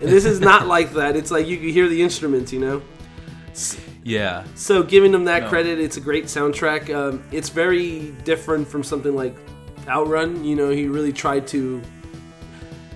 And 0.00 0.08
this 0.08 0.24
is 0.24 0.40
not 0.40 0.66
like 0.66 0.92
that. 0.92 1.16
It's 1.16 1.30
like 1.30 1.46
you 1.46 1.56
can 1.56 1.68
hear 1.70 1.88
the 1.88 2.02
instruments, 2.02 2.52
you 2.52 2.60
know? 2.60 2.82
Yeah, 4.04 4.44
So 4.54 4.82
giving 4.82 5.10
them 5.12 5.24
that 5.24 5.42
No. 5.42 5.48
credit, 5.48 5.78
it's 5.80 5.96
a 5.96 6.00
great 6.00 6.24
soundtrack. 6.26 6.94
Um, 6.94 7.22
it's 7.32 7.48
very 7.48 8.12
different 8.24 8.66
from 8.68 8.82
something 8.84 9.14
like 9.14 9.36
Outrun. 9.88 10.44
You 10.44 10.54
know, 10.56 10.70
he 10.70 10.86
really 10.86 11.12
tried 11.12 11.46
to 11.48 11.82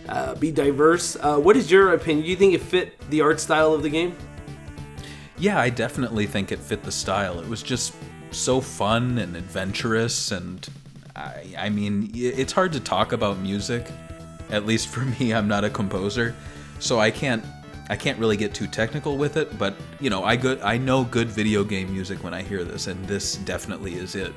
uh, 0.08 0.34
be 0.36 0.50
diverse. 0.50 1.16
Uh, 1.20 1.38
what 1.38 1.56
is 1.56 1.70
your 1.70 1.94
opinion? 1.94 2.24
Do 2.24 2.30
you 2.30 2.36
think 2.36 2.54
it 2.54 2.62
fit 2.62 2.98
the 3.10 3.20
art 3.20 3.40
style 3.40 3.74
of 3.74 3.82
the 3.82 3.90
game? 3.90 4.16
Yeah, 5.38 5.58
I 5.58 5.70
definitely 5.70 6.26
think 6.26 6.52
it 6.52 6.60
fit 6.60 6.82
the 6.84 6.92
style. 6.92 7.40
It 7.40 7.48
was 7.48 7.62
just 7.62 7.94
so 8.30 8.60
fun 8.60 9.18
and 9.18 9.36
adventurous, 9.36 10.30
and 10.30 10.66
I, 11.16 11.44
I 11.58 11.68
mean, 11.68 12.10
it's 12.14 12.52
hard 12.52 12.72
to 12.74 12.80
talk 12.80 13.12
about 13.12 13.38
music. 13.38 13.86
At 14.50 14.66
least 14.66 14.88
for 14.88 15.00
me, 15.20 15.34
I'm 15.34 15.48
not 15.48 15.64
a 15.64 15.70
composer, 15.70 16.34
so 16.82 16.98
I 16.98 17.10
can't, 17.10 17.44
I 17.88 17.96
can't 17.96 18.18
really 18.18 18.36
get 18.36 18.54
too 18.54 18.66
technical 18.66 19.16
with 19.16 19.36
it. 19.36 19.56
But 19.58 19.76
you 20.00 20.10
know, 20.10 20.24
I 20.24 20.36
good, 20.36 20.60
I 20.60 20.76
know 20.76 21.04
good 21.04 21.28
video 21.28 21.64
game 21.64 21.92
music 21.92 22.22
when 22.24 22.34
I 22.34 22.42
hear 22.42 22.64
this, 22.64 22.88
and 22.88 23.04
this 23.06 23.36
definitely 23.36 23.94
is 23.94 24.14
it. 24.14 24.32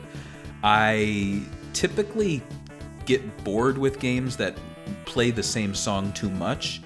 I 0.63 1.43
typically 1.73 2.41
get 3.05 3.43
bored 3.43 3.77
with 3.77 3.99
games 3.99 4.37
that 4.37 4.57
play 5.05 5.31
the 5.31 5.43
same 5.43 5.75
song 5.75 6.11
too 6.13 6.29
much. 6.29 6.81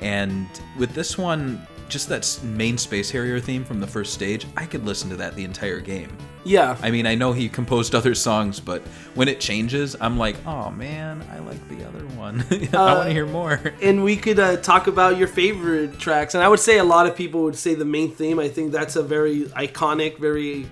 And 0.00 0.46
with 0.78 0.94
this 0.94 1.16
one, 1.16 1.66
just 1.88 2.08
that 2.08 2.38
main 2.42 2.78
Space 2.78 3.10
Harrier 3.10 3.40
theme 3.40 3.64
from 3.64 3.80
the 3.80 3.86
first 3.86 4.12
stage, 4.14 4.46
I 4.56 4.66
could 4.66 4.84
listen 4.84 5.10
to 5.10 5.16
that 5.16 5.34
the 5.34 5.44
entire 5.44 5.80
game. 5.80 6.16
Yeah. 6.44 6.76
I 6.82 6.90
mean, 6.90 7.06
I 7.06 7.14
know 7.14 7.32
he 7.32 7.48
composed 7.48 7.94
other 7.94 8.14
songs, 8.14 8.60
but 8.60 8.82
when 9.14 9.28
it 9.28 9.40
changes, 9.40 9.96
I'm 10.00 10.18
like, 10.18 10.36
oh 10.46 10.70
man, 10.70 11.24
I 11.32 11.38
like 11.38 11.66
the 11.68 11.84
other 11.86 12.04
one. 12.16 12.44
I 12.72 12.94
want 12.94 13.08
to 13.08 13.12
hear 13.12 13.26
more. 13.26 13.72
and 13.82 14.04
we 14.04 14.16
could 14.16 14.38
uh, 14.38 14.58
talk 14.58 14.86
about 14.86 15.16
your 15.16 15.28
favorite 15.28 15.98
tracks. 15.98 16.34
And 16.34 16.44
I 16.44 16.48
would 16.48 16.60
say 16.60 16.78
a 16.78 16.84
lot 16.84 17.06
of 17.06 17.16
people 17.16 17.42
would 17.44 17.56
say 17.56 17.74
the 17.74 17.84
main 17.84 18.14
theme. 18.14 18.38
I 18.38 18.48
think 18.48 18.72
that's 18.72 18.96
a 18.96 19.02
very 19.02 19.44
iconic, 19.46 20.18
very 20.18 20.66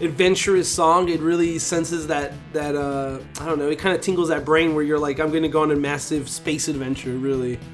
adventurous 0.00 0.72
song. 0.72 1.08
It 1.08 1.20
really 1.20 1.58
senses 1.58 2.06
that 2.06 2.32
that 2.52 2.74
uh, 2.74 3.18
I 3.40 3.46
don't 3.46 3.58
know. 3.58 3.68
It 3.68 3.78
kind 3.78 3.94
of 3.94 4.00
tingles 4.00 4.28
that 4.28 4.44
brain 4.44 4.74
where 4.74 4.84
you're 4.84 4.98
like, 4.98 5.20
I'm 5.20 5.30
going 5.30 5.42
to 5.42 5.48
go 5.48 5.62
on 5.62 5.70
a 5.70 5.76
massive 5.76 6.28
space 6.28 6.68
adventure. 6.68 7.12
Really. 7.12 7.58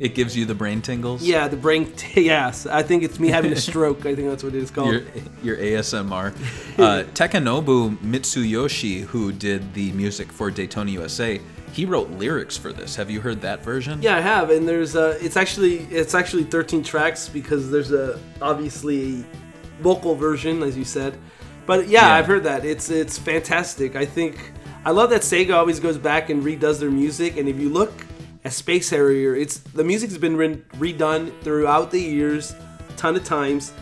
It 0.00 0.14
gives 0.14 0.36
you 0.36 0.44
the 0.44 0.54
brain 0.54 0.82
tingles. 0.82 1.22
Yeah, 1.22 1.46
the 1.48 1.56
brain. 1.56 1.92
yes, 2.14 2.66
I 2.66 2.82
think 2.82 3.02
it's 3.02 3.20
me 3.20 3.28
having 3.28 3.52
a 3.52 3.56
stroke. 3.70 4.06
I 4.06 4.14
think 4.14 4.28
that's 4.28 4.42
what 4.42 4.54
it 4.54 4.62
is 4.62 4.70
called. 4.70 4.92
Your, 4.92 5.02
your 5.42 5.56
ASMR. 5.56 6.32
Uh, 6.78 7.04
Takanobu 7.14 7.96
Mitsuyoshi, 7.98 9.02
who 9.02 9.32
did 9.32 9.74
the 9.74 9.92
music 9.92 10.32
for 10.32 10.50
Daytona 10.50 10.90
USA, 10.92 11.40
he 11.72 11.84
wrote 11.84 12.10
lyrics 12.10 12.56
for 12.56 12.72
this. 12.72 12.96
Have 12.96 13.10
you 13.10 13.20
heard 13.20 13.40
that 13.42 13.62
version? 13.64 14.00
Yeah, 14.02 14.16
I 14.16 14.20
have, 14.20 14.50
and 14.50 14.66
there's 14.68 14.94
uh, 14.96 15.18
it's 15.20 15.36
actually 15.36 15.78
it's 15.90 16.14
actually 16.14 16.44
13 16.44 16.82
tracks 16.82 17.28
because 17.28 17.70
there's 17.70 17.92
a 17.92 18.18
obviously 18.40 19.20
a 19.20 19.82
vocal 19.82 20.14
version, 20.14 20.62
as 20.62 20.76
you 20.76 20.84
said. 20.84 21.18
But 21.66 21.88
yeah, 21.88 22.06
Yeah. 22.06 22.14
I've 22.14 22.26
heard 22.26 22.44
that. 22.44 22.64
It's 22.64 22.90
it's 22.90 23.18
fantastic. 23.18 23.96
I 23.96 24.04
think 24.04 24.52
I 24.84 24.90
love 24.90 25.10
that 25.10 25.22
Sega 25.22 25.54
always 25.54 25.80
goes 25.80 25.98
back 25.98 26.30
and 26.30 26.42
redoes 26.44 26.78
their 26.78 26.90
music. 26.90 27.36
And 27.38 27.48
if 27.48 27.58
you 27.58 27.70
look 27.70 28.03
at 28.44 28.52
Space 28.52 28.90
Harrier, 28.90 29.34
it's 29.34 29.58
the 29.58 29.84
music's 29.84 30.18
been 30.18 30.36
re- 30.36 30.62
redone 30.76 31.32
throughout 31.42 31.90
the 31.90 32.00
years, 32.00 32.54
a 32.88 32.92
ton 32.96 33.16
of 33.16 33.24
times, 33.24 33.72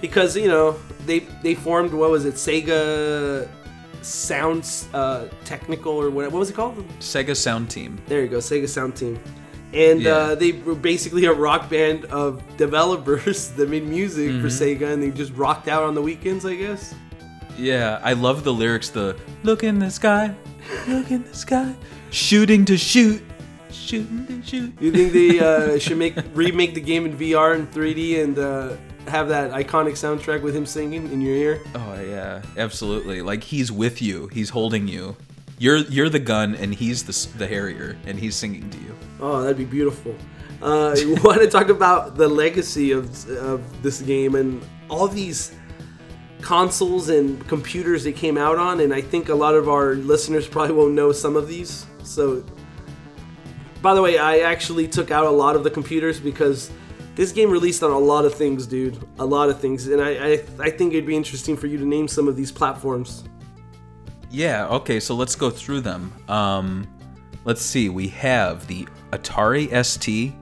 because 0.00 0.36
you 0.36 0.48
know 0.48 0.76
they 1.06 1.20
they 1.42 1.54
formed 1.54 1.92
what 1.92 2.10
was 2.10 2.24
it 2.24 2.34
Sega 2.34 3.48
Sounds 4.02 4.88
uh, 4.94 5.28
Technical 5.44 5.92
or 5.92 6.10
what 6.10 6.30
what 6.32 6.38
was 6.38 6.50
it 6.50 6.54
called? 6.54 6.76
Sega 7.00 7.36
Sound 7.36 7.70
Team. 7.70 7.98
There 8.06 8.22
you 8.22 8.28
go, 8.28 8.38
Sega 8.38 8.68
Sound 8.68 8.96
Team. 8.96 9.18
And 9.74 10.00
Yeah. 10.00 10.12
uh, 10.16 10.34
they 10.34 10.52
were 10.52 10.74
basically 10.74 11.26
a 11.26 11.32
rock 11.32 11.68
band 11.68 12.06
of 12.06 12.40
developers 12.56 13.50
that 13.50 13.68
made 13.68 13.86
music 13.86 14.30
for 14.40 14.48
Mm-hmm. 14.48 14.82
Sega, 14.84 14.92
and 14.94 15.02
they 15.02 15.10
just 15.10 15.32
rocked 15.34 15.68
out 15.68 15.82
on 15.82 15.94
the 15.94 16.00
weekends, 16.02 16.46
I 16.46 16.54
guess. 16.54 16.94
Yeah, 17.58 18.00
I 18.02 18.12
love 18.14 18.44
the 18.44 18.52
lyrics. 18.52 18.88
The 18.88 19.16
look 19.42 19.62
in 19.64 19.78
the 19.78 19.90
sky, 19.90 20.34
look 20.86 21.10
in 21.10 21.22
the 21.24 21.34
sky, 21.34 21.74
Shooting 22.10 22.64
to 22.66 22.76
shoot. 22.78 23.20
Shooting 23.70 24.26
to 24.26 24.42
shoot. 24.42 24.72
You 24.80 24.90
think 24.92 25.12
they 25.12 25.38
uh, 25.40 25.78
should 25.84 25.98
make 25.98 26.14
remake 26.34 26.74
the 26.74 26.80
game 26.80 27.06
in 27.06 27.16
VR 27.16 27.54
and 27.54 27.70
3D 27.70 28.22
and 28.22 28.38
uh, 28.38 28.76
have 29.08 29.28
that 29.28 29.50
iconic 29.50 29.92
soundtrack 29.92 30.42
with 30.42 30.54
him 30.54 30.66
singing 30.66 31.10
in 31.12 31.20
your 31.20 31.34
ear? 31.34 31.60
Oh 31.74 32.00
yeah, 32.00 32.42
absolutely. 32.56 33.22
Like 33.22 33.44
he's 33.44 33.70
with 33.70 34.00
you. 34.00 34.28
He's 34.28 34.50
holding 34.50 34.88
you. 34.88 35.16
You're 35.58 35.78
you're 35.78 36.08
the 36.08 36.20
gun 36.20 36.54
and 36.54 36.74
he's 36.74 37.04
the 37.04 37.38
the 37.38 37.46
Harrier 37.46 37.96
and 38.06 38.18
he's 38.18 38.36
singing 38.36 38.70
to 38.70 38.78
you. 38.78 38.94
Oh, 39.20 39.42
that'd 39.42 39.56
be 39.56 39.64
beautiful. 39.64 40.14
Uh, 40.60 40.94
we 40.96 41.14
want 41.14 41.40
to 41.40 41.48
talk 41.48 41.68
about 41.68 42.16
the 42.16 42.28
legacy 42.28 42.92
of, 42.92 43.28
of 43.30 43.82
this 43.82 44.00
game 44.02 44.34
and 44.34 44.62
all 44.88 45.06
these 45.06 45.54
consoles 46.40 47.08
and 47.08 47.46
computers 47.48 48.04
they 48.04 48.12
came 48.12 48.36
out 48.38 48.58
on, 48.58 48.80
and 48.80 48.92
I 48.92 49.00
think 49.00 49.28
a 49.28 49.34
lot 49.34 49.54
of 49.54 49.68
our 49.68 49.94
listeners 49.94 50.46
probably 50.46 50.74
won't 50.74 50.94
know 50.94 51.12
some 51.12 51.36
of 51.36 51.48
these. 51.48 51.86
So, 52.02 52.44
by 53.82 53.94
the 53.94 54.02
way, 54.02 54.18
I 54.18 54.38
actually 54.40 54.88
took 54.88 55.10
out 55.10 55.26
a 55.26 55.30
lot 55.30 55.56
of 55.56 55.64
the 55.64 55.70
computers 55.70 56.18
because 56.20 56.70
this 57.14 57.32
game 57.32 57.50
released 57.50 57.82
on 57.82 57.90
a 57.90 57.98
lot 57.98 58.24
of 58.24 58.34
things, 58.34 58.66
dude. 58.66 58.98
A 59.18 59.24
lot 59.24 59.50
of 59.50 59.60
things, 59.60 59.88
and 59.88 60.00
I, 60.00 60.10
I, 60.10 60.32
I 60.60 60.70
think 60.70 60.92
it'd 60.92 61.06
be 61.06 61.16
interesting 61.16 61.56
for 61.56 61.66
you 61.66 61.78
to 61.78 61.84
name 61.84 62.08
some 62.08 62.28
of 62.28 62.36
these 62.36 62.52
platforms. 62.52 63.24
Yeah, 64.30 64.66
okay, 64.68 65.00
so 65.00 65.14
let's 65.14 65.34
go 65.34 65.50
through 65.50 65.80
them. 65.80 66.12
Um, 66.28 66.86
let's 67.44 67.62
see, 67.62 67.88
we 67.88 68.08
have 68.08 68.66
the 68.66 68.86
Atari 69.12 69.84
ST, 69.84 70.34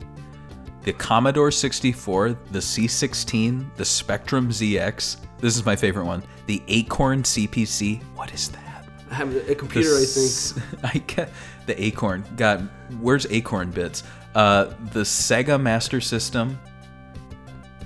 the 0.82 0.92
Commodore 0.92 1.50
64, 1.50 2.30
the 2.50 2.58
C16, 2.58 3.74
the 3.76 3.84
Spectrum 3.84 4.50
ZX. 4.50 5.16
This 5.38 5.56
is 5.56 5.64
my 5.64 5.76
favorite 5.76 6.04
one. 6.04 6.22
The 6.46 6.62
Acorn 6.68 7.22
CPC. 7.22 8.02
What 8.14 8.32
is 8.32 8.50
that? 8.50 8.84
I 9.10 9.14
have 9.14 9.34
a 9.48 9.54
computer, 9.54 9.96
I 9.96 10.04
think. 10.04 10.84
I 10.94 10.98
get 10.98 11.30
the 11.66 11.82
Acorn. 11.82 12.24
God, 12.36 12.68
where's 13.00 13.26
Acorn 13.30 13.70
bits? 13.70 14.02
Uh, 14.34 14.72
the 14.92 15.00
Sega 15.00 15.60
Master 15.60 16.00
System. 16.00 16.58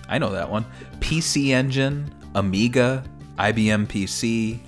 I 0.08 0.18
know 0.18 0.30
that 0.32 0.48
one. 0.50 0.64
PC 0.98 1.48
Engine, 1.50 2.12
Amiga, 2.34 3.04
IBM 3.38 3.86
PC, 3.86 4.58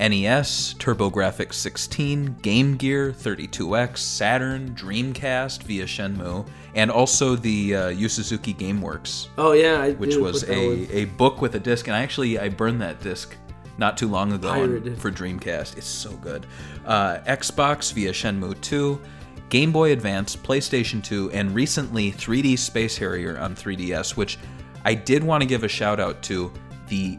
NES, 0.00 0.74
TurboGrafx 0.74 1.52
16, 1.54 2.36
Game 2.40 2.76
Gear, 2.76 3.12
32X, 3.12 3.98
Saturn, 3.98 4.74
Dreamcast 4.74 5.64
via 5.64 5.84
Shenmue, 5.84 6.46
and 6.74 6.90
also 6.90 7.34
the 7.34 7.74
uh, 7.74 7.88
Yu 7.88 8.08
Suzuki 8.08 8.54
GameWorks 8.54 9.28
Oh 9.36 9.52
yeah, 9.52 9.80
I 9.80 9.92
which 9.92 10.16
was 10.16 10.44
put 10.44 10.48
that 10.50 10.56
one. 10.56 10.86
a, 10.90 10.96
a 10.98 11.04
book 11.06 11.40
with 11.40 11.54
a 11.56 11.60
disc 11.60 11.88
and 11.88 11.96
I 11.96 12.02
actually 12.02 12.38
I 12.38 12.48
burned 12.48 12.80
that 12.80 13.00
disc 13.00 13.34
not 13.78 13.96
too 13.96 14.08
long 14.08 14.32
ago 14.32 14.48
on- 14.50 14.96
for 14.96 15.10
Dreamcast. 15.10 15.76
It's 15.78 15.86
so 15.86 16.10
good. 16.16 16.46
Uh, 16.84 17.18
Xbox 17.26 17.92
via 17.92 18.12
Shenmue 18.12 18.60
2, 18.60 19.00
Game 19.48 19.72
Boy 19.72 19.92
Advance, 19.92 20.36
PlayStation 20.36 21.02
2, 21.02 21.30
and 21.32 21.54
recently 21.54 22.10
3D 22.12 22.56
Space 22.58 22.98
Harrier 22.98 23.38
on 23.38 23.54
3DS, 23.54 24.16
which 24.16 24.38
I 24.84 24.94
did 24.94 25.24
want 25.24 25.42
to 25.42 25.46
give 25.46 25.64
a 25.64 25.68
shout 25.68 26.00
out 26.00 26.22
to 26.24 26.52
the 26.88 27.18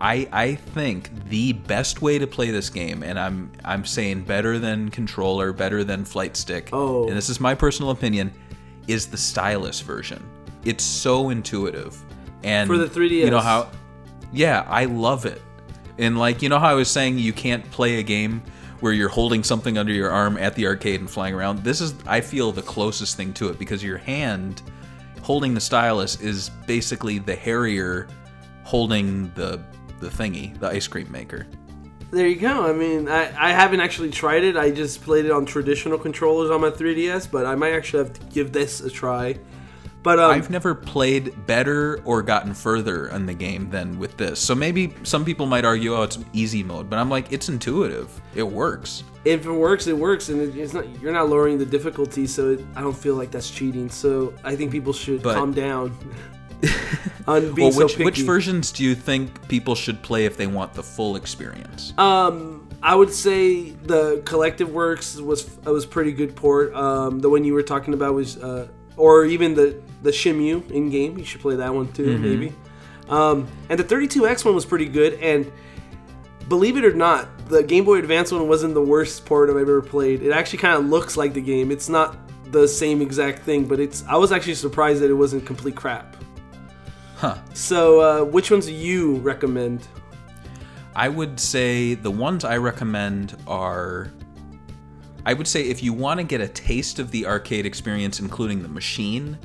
I 0.00 0.28
I 0.32 0.54
think 0.56 1.10
the 1.28 1.52
best 1.52 2.02
way 2.02 2.18
to 2.18 2.26
play 2.26 2.50
this 2.50 2.68
game, 2.68 3.02
and 3.04 3.18
I'm 3.18 3.52
I'm 3.64 3.84
saying 3.84 4.22
better 4.22 4.58
than 4.58 4.90
controller, 4.90 5.52
better 5.52 5.84
than 5.84 6.04
flight 6.04 6.36
stick. 6.36 6.70
Oh. 6.72 7.06
and 7.06 7.16
this 7.16 7.28
is 7.28 7.38
my 7.40 7.54
personal 7.54 7.90
opinion, 7.92 8.32
is 8.88 9.06
the 9.06 9.16
stylus 9.16 9.80
version. 9.80 10.22
It's 10.64 10.82
so 10.82 11.30
intuitive, 11.30 11.96
and 12.42 12.68
For 12.68 12.76
the 12.76 12.88
3DS. 12.88 13.10
you 13.24 13.30
know 13.30 13.38
how, 13.38 13.70
yeah, 14.32 14.66
I 14.68 14.86
love 14.86 15.26
it. 15.26 15.40
And 15.98 16.18
like 16.18 16.42
you 16.42 16.48
know 16.48 16.58
how 16.58 16.68
I 16.68 16.74
was 16.74 16.90
saying, 16.90 17.18
you 17.18 17.32
can't 17.32 17.68
play 17.70 17.98
a 17.98 18.02
game 18.02 18.42
where 18.80 18.92
you're 18.92 19.08
holding 19.08 19.42
something 19.42 19.76
under 19.76 19.92
your 19.92 20.10
arm 20.10 20.38
at 20.38 20.54
the 20.54 20.66
arcade 20.66 21.00
and 21.00 21.10
flying 21.10 21.34
around. 21.34 21.64
This 21.64 21.80
is 21.80 21.94
I 22.06 22.20
feel 22.20 22.52
the 22.52 22.62
closest 22.62 23.16
thing 23.16 23.32
to 23.34 23.48
it 23.48 23.58
because 23.58 23.82
your 23.82 23.98
hand 23.98 24.62
holding 25.22 25.52
the 25.52 25.60
stylus 25.60 26.20
is 26.20 26.50
basically 26.66 27.18
the 27.18 27.34
Harrier 27.34 28.08
holding 28.64 29.32
the 29.34 29.60
the 30.00 30.08
thingy, 30.08 30.58
the 30.60 30.68
ice 30.68 30.86
cream 30.86 31.10
maker. 31.10 31.46
There 32.10 32.26
you 32.26 32.36
go. 32.36 32.64
I 32.64 32.72
mean, 32.72 33.08
I, 33.08 33.24
I 33.48 33.52
haven't 33.52 33.80
actually 33.80 34.10
tried 34.10 34.42
it. 34.42 34.56
I 34.56 34.70
just 34.70 35.02
played 35.02 35.26
it 35.26 35.30
on 35.30 35.44
traditional 35.44 35.98
controllers 35.98 36.50
on 36.50 36.62
my 36.62 36.70
3DS, 36.70 37.30
but 37.30 37.44
I 37.44 37.54
might 37.54 37.74
actually 37.74 38.04
have 38.04 38.12
to 38.14 38.26
give 38.26 38.52
this 38.52 38.80
a 38.80 38.88
try. 38.88 39.36
But 40.08 40.18
um, 40.20 40.30
I've 40.30 40.48
never 40.50 40.74
played 40.74 41.46
better 41.46 42.00
or 42.04 42.22
gotten 42.22 42.54
further 42.54 43.08
in 43.08 43.26
the 43.26 43.34
game 43.34 43.68
than 43.70 43.98
with 43.98 44.16
this. 44.16 44.40
So 44.40 44.54
maybe 44.54 44.94
some 45.02 45.24
people 45.24 45.46
might 45.46 45.64
argue, 45.64 45.94
oh, 45.94 46.02
it's 46.02 46.18
easy 46.32 46.62
mode, 46.62 46.88
but 46.88 46.98
I'm 46.98 47.10
like, 47.10 47.30
it's 47.32 47.48
intuitive. 47.48 48.08
It 48.34 48.42
works. 48.42 49.04
if 49.24 49.44
it 49.44 49.52
works, 49.52 49.86
it 49.86 49.96
works, 49.96 50.28
and 50.30 50.40
it's 50.56 50.72
not. 50.72 50.88
You're 51.02 51.12
not 51.12 51.28
lowering 51.28 51.58
the 51.58 51.66
difficulty, 51.66 52.26
so 52.26 52.52
it, 52.52 52.64
I 52.74 52.80
don't 52.80 52.96
feel 52.96 53.16
like 53.16 53.30
that's 53.30 53.50
cheating. 53.50 53.90
So 53.90 54.32
I 54.44 54.56
think 54.56 54.70
people 54.72 54.92
should 54.92 55.22
But- 55.22 55.34
calm 55.34 55.52
down 55.52 55.92
on 57.26 57.54
being 57.54 57.68
Well, 57.74 57.84
which 57.84 57.96
so 57.96 58.04
which 58.04 58.18
versions 58.20 58.72
do 58.72 58.82
you 58.84 58.94
think 58.94 59.46
people 59.48 59.74
should 59.74 60.02
play 60.02 60.24
if 60.24 60.36
they 60.36 60.46
want 60.46 60.72
the 60.74 60.82
full 60.82 61.16
experience? 61.16 61.92
Um, 61.98 62.68
I 62.82 62.94
would 62.94 63.12
say 63.12 63.70
the 63.70 64.22
Collective 64.24 64.70
Works 64.70 65.16
was 65.20 65.48
was 65.64 65.84
pretty 65.86 66.12
good 66.12 66.34
port. 66.34 66.74
Um, 66.74 67.20
the 67.20 67.28
one 67.28 67.44
you 67.44 67.52
were 67.54 67.62
talking 67.62 67.92
about 67.94 68.14
was, 68.14 68.38
uh, 68.38 68.68
or 68.98 69.24
even 69.24 69.54
the 69.54 69.80
the 70.02 70.10
Shenmue 70.10 70.70
in 70.70 70.90
game. 70.90 71.16
You 71.18 71.24
should 71.24 71.40
play 71.40 71.56
that 71.56 71.74
one 71.74 71.90
too, 71.92 72.04
Mm-hmm. 72.06 72.22
maybe. 72.22 72.52
Um, 73.08 73.48
and 73.70 73.80
the 73.80 73.84
32X 73.84 74.44
one 74.44 74.54
was 74.54 74.66
pretty 74.66 74.84
good. 74.86 75.14
And 75.14 75.50
believe 76.48 76.76
it 76.76 76.84
or 76.84 76.92
not, 76.92 77.26
the 77.48 77.62
Game 77.62 77.84
Boy 77.84 77.98
Advance 77.98 78.30
one 78.30 78.46
wasn't 78.48 78.74
the 78.74 78.82
worst 78.82 79.24
port 79.24 79.48
I've 79.48 79.56
ever 79.56 79.80
played. 79.80 80.22
It 80.22 80.30
actually 80.30 80.58
kind 80.58 80.74
of 80.76 80.84
looks 80.90 81.16
like 81.16 81.32
the 81.32 81.40
game. 81.40 81.70
It's 81.70 81.88
not 81.88 82.16
the 82.52 82.68
same 82.68 83.00
exact 83.00 83.44
thing, 83.44 83.64
but 83.66 83.80
it's. 83.80 84.04
I 84.06 84.16
was 84.16 84.30
actually 84.32 84.54
surprised 84.54 85.00
that 85.02 85.10
it 85.10 85.14
wasn't 85.14 85.46
complete 85.46 85.74
crap. 85.76 86.16
Huh. 87.16 87.38
So, 87.54 88.00
uh, 88.00 88.24
which 88.24 88.50
ones 88.50 88.66
do 88.66 88.72
you 88.74 89.16
recommend? 89.16 89.88
I 90.94 91.08
would 91.08 91.40
say 91.40 91.94
the 91.94 92.10
ones 92.10 92.44
I 92.44 92.56
recommend 92.58 93.36
are. 93.46 94.12
I 95.28 95.34
would 95.34 95.46
say 95.46 95.64
if 95.64 95.82
you 95.82 95.92
want 95.92 96.20
to 96.20 96.24
get 96.24 96.40
a 96.40 96.48
taste 96.48 96.98
of 96.98 97.10
the 97.10 97.26
arcade 97.26 97.66
experience, 97.66 98.18
including 98.18 98.62
the 98.62 98.68
machine, 98.68 99.36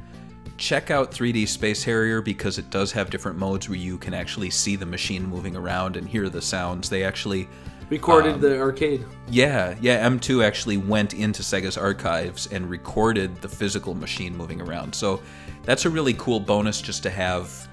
check 0.55 0.91
out 0.91 1.11
3D 1.11 1.45
Space 1.45 1.83
Harrier 1.83 2.21
because 2.21 2.57
it 2.57 2.69
does 2.69 2.93
have 2.93 3.09
different 3.09 3.37
modes 3.37 3.67
where 3.67 3.77
you 3.77 3.97
can 3.97 4.13
actually 4.13 4.49
see 4.49 4.77
the 4.77 4.85
machine 4.85 5.25
moving 5.25 5.57
around 5.57 5.97
and 5.97 6.07
hear 6.07 6.29
the 6.29 6.41
sounds. 6.41 6.89
They 6.89 7.03
actually. 7.03 7.49
Recorded 7.89 8.35
Um, 8.35 8.39
the 8.39 8.61
arcade. 8.61 9.03
Yeah, 9.29 9.75
yeah, 9.81 10.07
M2 10.07 10.41
actually 10.41 10.77
went 10.77 11.13
into 11.15 11.43
Sega's 11.43 11.77
archives 11.77 12.47
and 12.47 12.69
recorded 12.69 13.35
the 13.41 13.49
physical 13.49 13.93
machine 13.93 14.37
moving 14.37 14.61
around. 14.61 14.95
So 14.95 15.21
that's 15.63 15.83
a 15.83 15.89
really 15.89 16.13
cool 16.13 16.39
bonus 16.39 16.79
just 16.81 17.03
to 17.03 17.09
have 17.09 17.67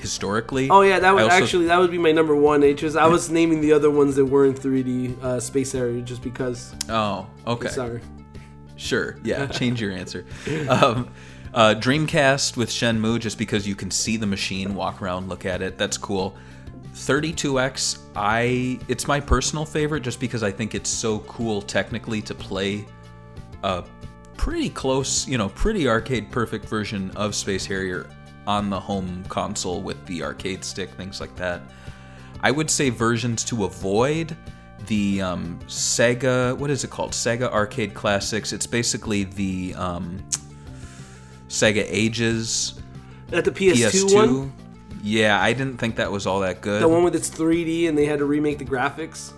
historically. 0.00 0.68
Oh 0.70 0.82
yeah, 0.82 0.98
that 0.98 1.14
would 1.14 1.24
also- 1.24 1.34
actually 1.42 1.66
that 1.66 1.78
would 1.78 1.90
be 1.90 1.98
my 1.98 2.12
number 2.12 2.34
one. 2.34 2.60
Just 2.76 2.96
I 2.96 3.06
was 3.06 3.30
naming 3.30 3.60
the 3.60 3.72
other 3.72 3.90
ones 3.90 4.16
that 4.16 4.24
were 4.24 4.46
in 4.46 4.54
3D 4.54 5.22
uh, 5.22 5.40
Space 5.40 5.72
Harrier 5.72 6.00
just 6.00 6.22
because. 6.22 6.74
Oh, 6.88 7.26
okay. 7.46 7.68
Sorry. 7.68 8.00
Sure. 8.76 9.18
Yeah. 9.22 9.46
Change 9.60 9.80
your 9.80 9.92
answer. 9.92 10.24
Um, 10.68 11.08
uh, 11.52 11.74
Dreamcast 11.76 12.56
with 12.56 12.70
Shenmue, 12.70 13.18
just 13.18 13.36
because 13.38 13.66
you 13.66 13.74
can 13.74 13.90
see 13.90 14.16
the 14.16 14.26
machine, 14.26 14.74
walk 14.74 15.02
around, 15.02 15.28
look 15.28 15.44
at 15.44 15.62
it. 15.62 15.76
That's 15.76 15.98
cool. 15.98 16.36
32X, 16.94 17.98
I 18.16 18.78
it's 18.88 19.06
my 19.06 19.20
personal 19.20 19.64
favorite 19.64 20.02
just 20.02 20.20
because 20.20 20.42
I 20.42 20.50
think 20.50 20.74
it's 20.74 20.90
so 20.90 21.20
cool 21.20 21.62
technically 21.62 22.20
to 22.22 22.34
play 22.34 22.84
a 23.62 23.84
pretty 24.36 24.70
close, 24.70 25.26
you 25.28 25.38
know, 25.38 25.48
pretty 25.50 25.88
arcade 25.88 26.30
perfect 26.30 26.66
version 26.66 27.10
of 27.12 27.34
Space 27.34 27.64
Harrier 27.66 28.06
on 28.46 28.70
the 28.70 28.80
home 28.80 29.24
console 29.28 29.80
with 29.82 30.04
the 30.06 30.22
arcade 30.22 30.64
stick, 30.64 30.90
things 30.90 31.20
like 31.20 31.34
that. 31.36 31.60
I 32.42 32.50
would 32.50 32.70
say 32.70 32.90
versions 32.90 33.44
to 33.44 33.64
avoid 33.64 34.36
the 34.86 35.20
um, 35.20 35.58
Sega. 35.66 36.56
What 36.56 36.70
is 36.70 36.84
it 36.84 36.90
called? 36.90 37.12
Sega 37.12 37.50
Arcade 37.52 37.92
Classics. 37.94 38.52
It's 38.52 38.66
basically 38.66 39.24
the 39.24 39.74
um, 39.76 40.22
Sega 41.48 41.84
Ages 41.86 42.80
At 43.32 43.44
the 43.44 43.50
PS2, 43.50 43.74
PS2. 43.90 44.14
one, 44.14 44.52
Yeah, 45.02 45.40
I 45.40 45.52
didn't 45.52 45.76
think 45.78 45.96
that 45.96 46.10
was 46.10 46.26
all 46.26 46.40
that 46.40 46.60
good. 46.60 46.82
the 46.82 46.88
one 46.88 47.02
with 47.04 47.14
its 47.14 47.28
3D 47.30 47.88
and 47.88 47.96
they 47.98 48.06
had 48.06 48.20
to 48.20 48.24
remake 48.24 48.58
the 48.58 48.64
graphics. 48.64 49.32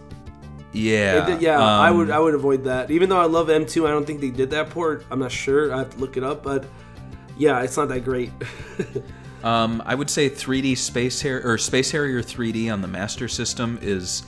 yeah, 0.73 1.27
did- 1.27 1.43
yeah, 1.43 1.59
I 1.61 1.91
would 1.91 2.09
um, 2.11 2.17
I 2.17 2.21
would 2.21 2.35
avoid 2.35 2.65
that. 2.65 2.91
Even 2.91 3.09
though 3.09 3.21
I 3.21 3.25
love 3.27 3.49
M2, 3.49 3.87
I 3.87 3.91
don't 3.91 4.07
think 4.07 4.21
they 4.21 4.31
did 4.31 4.51
that 4.51 4.71
port. 4.71 5.05
I'm 5.11 5.19
not 5.19 5.33
sure. 5.33 5.73
I 5.75 5.79
have 5.79 5.91
to 5.91 5.99
look 5.99 6.17
it 6.17 6.23
up, 6.25 6.43
but 6.43 6.67
yeah, 7.43 7.63
it's 7.63 7.77
not 7.77 7.89
that 7.89 8.05
great. 8.05 8.31
Um, 9.45 9.83
I 9.85 9.97
would 9.97 10.09
say 10.09 10.31
3D 10.31 10.77
Space 10.77 11.21
Harrier 11.21 11.43
or 11.45 11.59
Space 11.59 11.91
Harrier 11.91 12.23
3D 12.23 12.73
on 12.73 12.81
the 12.81 12.87
Master 12.87 13.27
System 13.27 13.77
is 13.83 14.23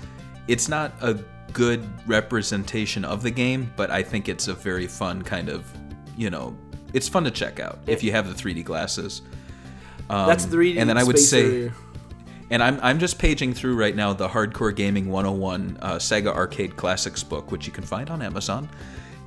it's 0.49 0.69
not 0.69 0.93
a 1.01 1.15
good 1.53 1.87
representation 2.09 3.05
of 3.05 3.23
the 3.23 3.31
game, 3.31 3.73
but 3.77 3.93
I 3.93 4.03
think 4.03 4.29
it's 4.29 4.49
a 4.49 4.55
very 4.55 4.89
fun 4.89 5.23
kind 5.23 5.49
of, 5.49 5.73
you 6.17 6.31
know, 6.31 6.57
it's 6.93 7.09
fun 7.09 7.23
to 7.23 7.31
check 7.31 7.61
out 7.61 7.79
if 7.87 8.03
you 8.03 8.11
have 8.11 8.27
the 8.27 8.35
3D 8.35 8.65
glasses. 8.65 9.23
Um, 10.11 10.27
That's 10.27 10.47
3D. 10.47 10.79
And 10.79 10.91
then 10.91 10.99
I 10.99 11.05
would 11.05 11.17
space 11.17 11.31
say 11.31 11.45
area. 11.45 11.75
and 12.51 12.61
I'm, 12.61 12.81
I'm 12.83 12.99
just 12.99 13.17
paging 13.17 13.55
through 13.55 13.77
right 13.77 13.95
now 13.95 14.12
the 14.15 14.29
Hardcore 14.29 14.75
Gaming 14.75 15.09
101 15.11 15.79
uh, 15.81 15.95
Sega 15.95 16.35
Arcade 16.35 16.75
Classics 16.75 17.23
book, 17.23 17.53
which 17.53 17.69
you 17.69 17.73
can 17.73 17.85
find 17.85 18.11
on 18.11 18.21
Amazon. 18.21 18.69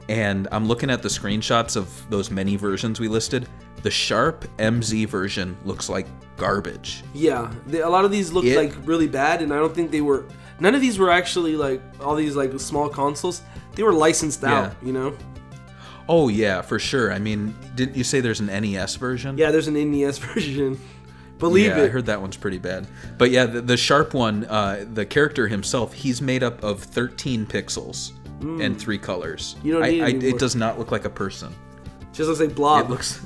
and 0.09 0.49
I'm 0.51 0.67
looking 0.67 0.89
at 0.89 1.01
the 1.01 1.09
screenshots 1.09 1.77
of 1.77 2.09
those 2.09 2.29
many 2.29 2.57
versions 2.57 2.99
we 2.99 3.07
listed. 3.07 3.47
The 3.83 3.91
Sharp 3.91 4.45
MZ 4.57 5.07
version 5.07 5.57
looks 5.63 5.89
like 5.89 6.07
garbage. 6.35 7.03
Yeah, 7.13 7.51
a 7.71 7.89
lot 7.89 8.05
of 8.05 8.11
these 8.11 8.31
looked 8.31 8.47
It- 8.47 8.57
like 8.57 8.73
really 8.85 9.07
bad, 9.07 9.41
and 9.41 9.53
I 9.53 9.57
don't 9.57 9.73
think 9.73 9.91
they 9.91 10.01
were. 10.01 10.25
None 10.59 10.73
of 10.73 10.81
these 10.81 10.97
were 10.97 11.11
actually 11.11 11.55
like 11.55 11.81
all 12.01 12.15
these 12.15 12.35
like 12.35 12.59
small 12.59 12.89
consoles. 12.89 13.41
They 13.75 13.83
were 13.83 13.93
licensed 13.93 14.43
out, 14.43 14.75
you 14.81 14.91
know. 14.91 15.15
Oh 16.09 16.29
yeah, 16.29 16.61
for 16.61 16.79
sure. 16.79 17.11
I 17.11 17.19
mean, 17.19 17.55
didn't 17.75 17.95
you 17.95 18.03
say 18.03 18.21
there's 18.21 18.39
an 18.39 18.47
NES 18.47 18.95
version? 18.95 19.37
Yeah, 19.37 19.51
there's 19.51 19.67
an 19.67 19.75
NES 19.75 20.17
version. 20.33 20.79
Believe 21.37 21.67
yeah, 21.67 21.83
it. 21.83 21.85
I 21.85 21.87
heard 21.89 22.07
that 22.07 22.19
one's 22.19 22.37
pretty 22.37 22.57
bad. 22.57 22.87
But 23.19 23.29
yeah, 23.29 23.45
the, 23.45 23.61
the 23.61 23.77
sharp 23.77 24.15
one, 24.15 24.45
uh, 24.45 24.85
the 24.91 25.05
character 25.05 25.47
himself, 25.47 25.93
he's 25.93 26.19
made 26.21 26.41
up 26.41 26.63
of 26.63 26.81
13 26.81 27.45
pixels 27.45 28.13
and 28.41 28.79
three 28.79 28.97
colors. 28.97 29.53
Hmm. 29.61 29.67
You 29.67 29.73
don't 29.73 29.83
I, 29.83 29.89
need 29.89 30.01
I, 30.01 30.09
any 30.09 30.29
it 30.29 30.39
does 30.39 30.55
not 30.55 30.79
look 30.79 30.91
like 30.91 31.05
a 31.05 31.09
person. 31.11 31.53
Just 32.13 32.27
looks 32.27 32.39
like 32.39 32.55
blob. 32.55 32.85
It 32.85 32.89
looks, 32.89 33.23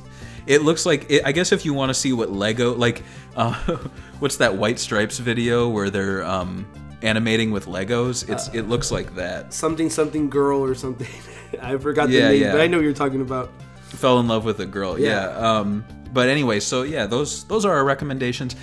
it 0.48 0.64
looks 0.64 0.86
like. 0.86 1.06
It, 1.10 1.24
I 1.26 1.32
guess 1.32 1.52
if 1.52 1.66
you 1.66 1.74
want 1.74 1.90
to 1.90 1.94
see 1.94 2.14
what 2.14 2.32
Lego, 2.32 2.74
like, 2.74 3.04
uh, 3.36 3.54
what's 4.20 4.38
that 4.38 4.56
White 4.56 4.80
Stripes 4.80 5.18
video 5.20 5.70
where 5.70 5.90
they're 5.90 6.24
um, 6.26 6.66
animating 7.02 7.52
with 7.52 7.66
Legos? 7.66 8.28
It's 8.30 8.48
Uh, 8.50 8.52
it 8.56 8.70
looks 8.70 8.92
like 8.92 9.16
that. 9.16 9.54
something 9.54 9.90
something 9.90 10.30
girl 10.30 10.60
or 10.64 10.76
something. 10.76 11.08
I 11.62 11.78
forgot 11.78 12.10
Yeah, 12.10 12.28
the 12.28 12.34
name, 12.34 12.42
yeah. 12.44 12.52
but 12.54 12.62
I 12.62 12.68
know 12.68 12.78
what 12.78 12.84
you're 12.84 12.94
talking 12.94 13.22
about. 13.22 13.52
fell 13.82 14.20
in 14.20 14.28
love 14.28 14.46
with 14.46 14.60
a 14.62 14.66
girl. 14.66 14.98
Yeah. 15.00 15.28
Yeah. 15.30 15.58
Um, 15.60 15.86
but 16.14 16.28
anyway, 16.30 16.60
so 16.60 16.84
yeah, 16.84 17.06
those 17.08 17.44
those 17.46 17.66
are 17.66 17.74
our 17.76 17.84
recommendations. 17.86 18.56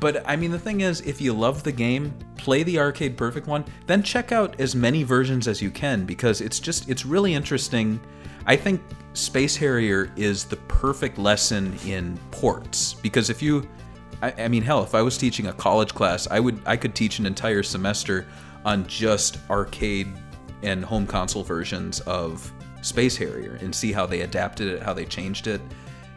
But 0.00 0.22
I 0.28 0.36
mean, 0.36 0.50
the 0.50 0.58
thing 0.58 0.80
is, 0.80 1.00
if 1.02 1.20
you 1.20 1.32
love 1.32 1.62
the 1.62 1.72
game, 1.72 2.12
play 2.36 2.62
the 2.64 2.78
arcade 2.80 3.16
perfect 3.16 3.46
one. 3.46 3.64
Then 3.86 4.02
check 4.02 4.32
out 4.32 4.58
as 4.60 4.74
many 4.74 5.02
versions 5.04 5.46
as 5.46 5.62
you 5.62 5.70
can 5.70 6.04
because 6.04 6.40
it's 6.40 6.58
just 6.58 6.88
it's 6.88 7.06
really 7.06 7.32
interesting. 7.34 8.00
I 8.46 8.56
think 8.56 8.82
Space 9.14 9.56
Harrier 9.56 10.12
is 10.16 10.44
the 10.44 10.56
perfect 10.56 11.18
lesson 11.18 11.76
in 11.86 12.18
ports 12.30 12.94
because 12.94 13.30
if 13.30 13.40
you, 13.40 13.68
I, 14.22 14.32
I 14.44 14.48
mean, 14.48 14.62
hell, 14.62 14.82
if 14.82 14.94
I 14.94 15.02
was 15.02 15.16
teaching 15.16 15.46
a 15.46 15.52
college 15.52 15.94
class, 15.94 16.26
I 16.30 16.40
would 16.40 16.60
I 16.66 16.76
could 16.76 16.94
teach 16.94 17.18
an 17.18 17.26
entire 17.26 17.62
semester 17.62 18.26
on 18.64 18.86
just 18.86 19.38
arcade 19.50 20.08
and 20.62 20.84
home 20.84 21.06
console 21.06 21.42
versions 21.42 22.00
of 22.00 22.52
Space 22.82 23.16
Harrier 23.16 23.58
and 23.60 23.74
see 23.74 23.92
how 23.92 24.06
they 24.06 24.22
adapted 24.22 24.68
it, 24.68 24.82
how 24.82 24.92
they 24.92 25.04
changed 25.04 25.46
it. 25.46 25.60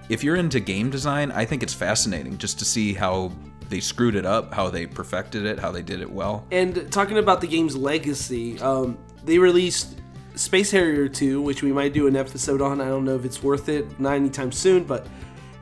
If 0.09 0.23
you're 0.23 0.37
into 0.37 0.59
game 0.59 0.89
design, 0.89 1.31
I 1.31 1.45
think 1.45 1.63
it's 1.63 1.73
fascinating 1.73 2.37
just 2.37 2.59
to 2.59 2.65
see 2.65 2.93
how 2.93 3.31
they 3.69 3.81
screwed 3.81 4.15
it 4.15 4.25
up, 4.25 4.53
how 4.53 4.69
they 4.69 4.85
perfected 4.85 5.45
it, 5.45 5.59
how 5.59 5.71
they 5.71 5.81
did 5.81 6.01
it 6.01 6.09
well. 6.09 6.45
And 6.51 6.89
talking 6.91 7.17
about 7.17 7.41
the 7.41 7.47
game's 7.47 7.75
legacy, 7.75 8.59
um, 8.59 8.97
they 9.23 9.37
released 9.37 9.96
Space 10.37 10.71
Harrier 10.71 11.09
2, 11.09 11.41
which 11.41 11.63
we 11.63 11.71
might 11.71 11.93
do 11.93 12.07
an 12.07 12.15
episode 12.15 12.61
on. 12.61 12.79
I 12.79 12.85
don't 12.85 13.05
know 13.05 13.15
if 13.15 13.25
it's 13.25 13.41
worth 13.41 13.69
it, 13.69 13.99
not 13.99 14.13
anytime 14.13 14.51
soon, 14.51 14.83
but. 14.83 15.07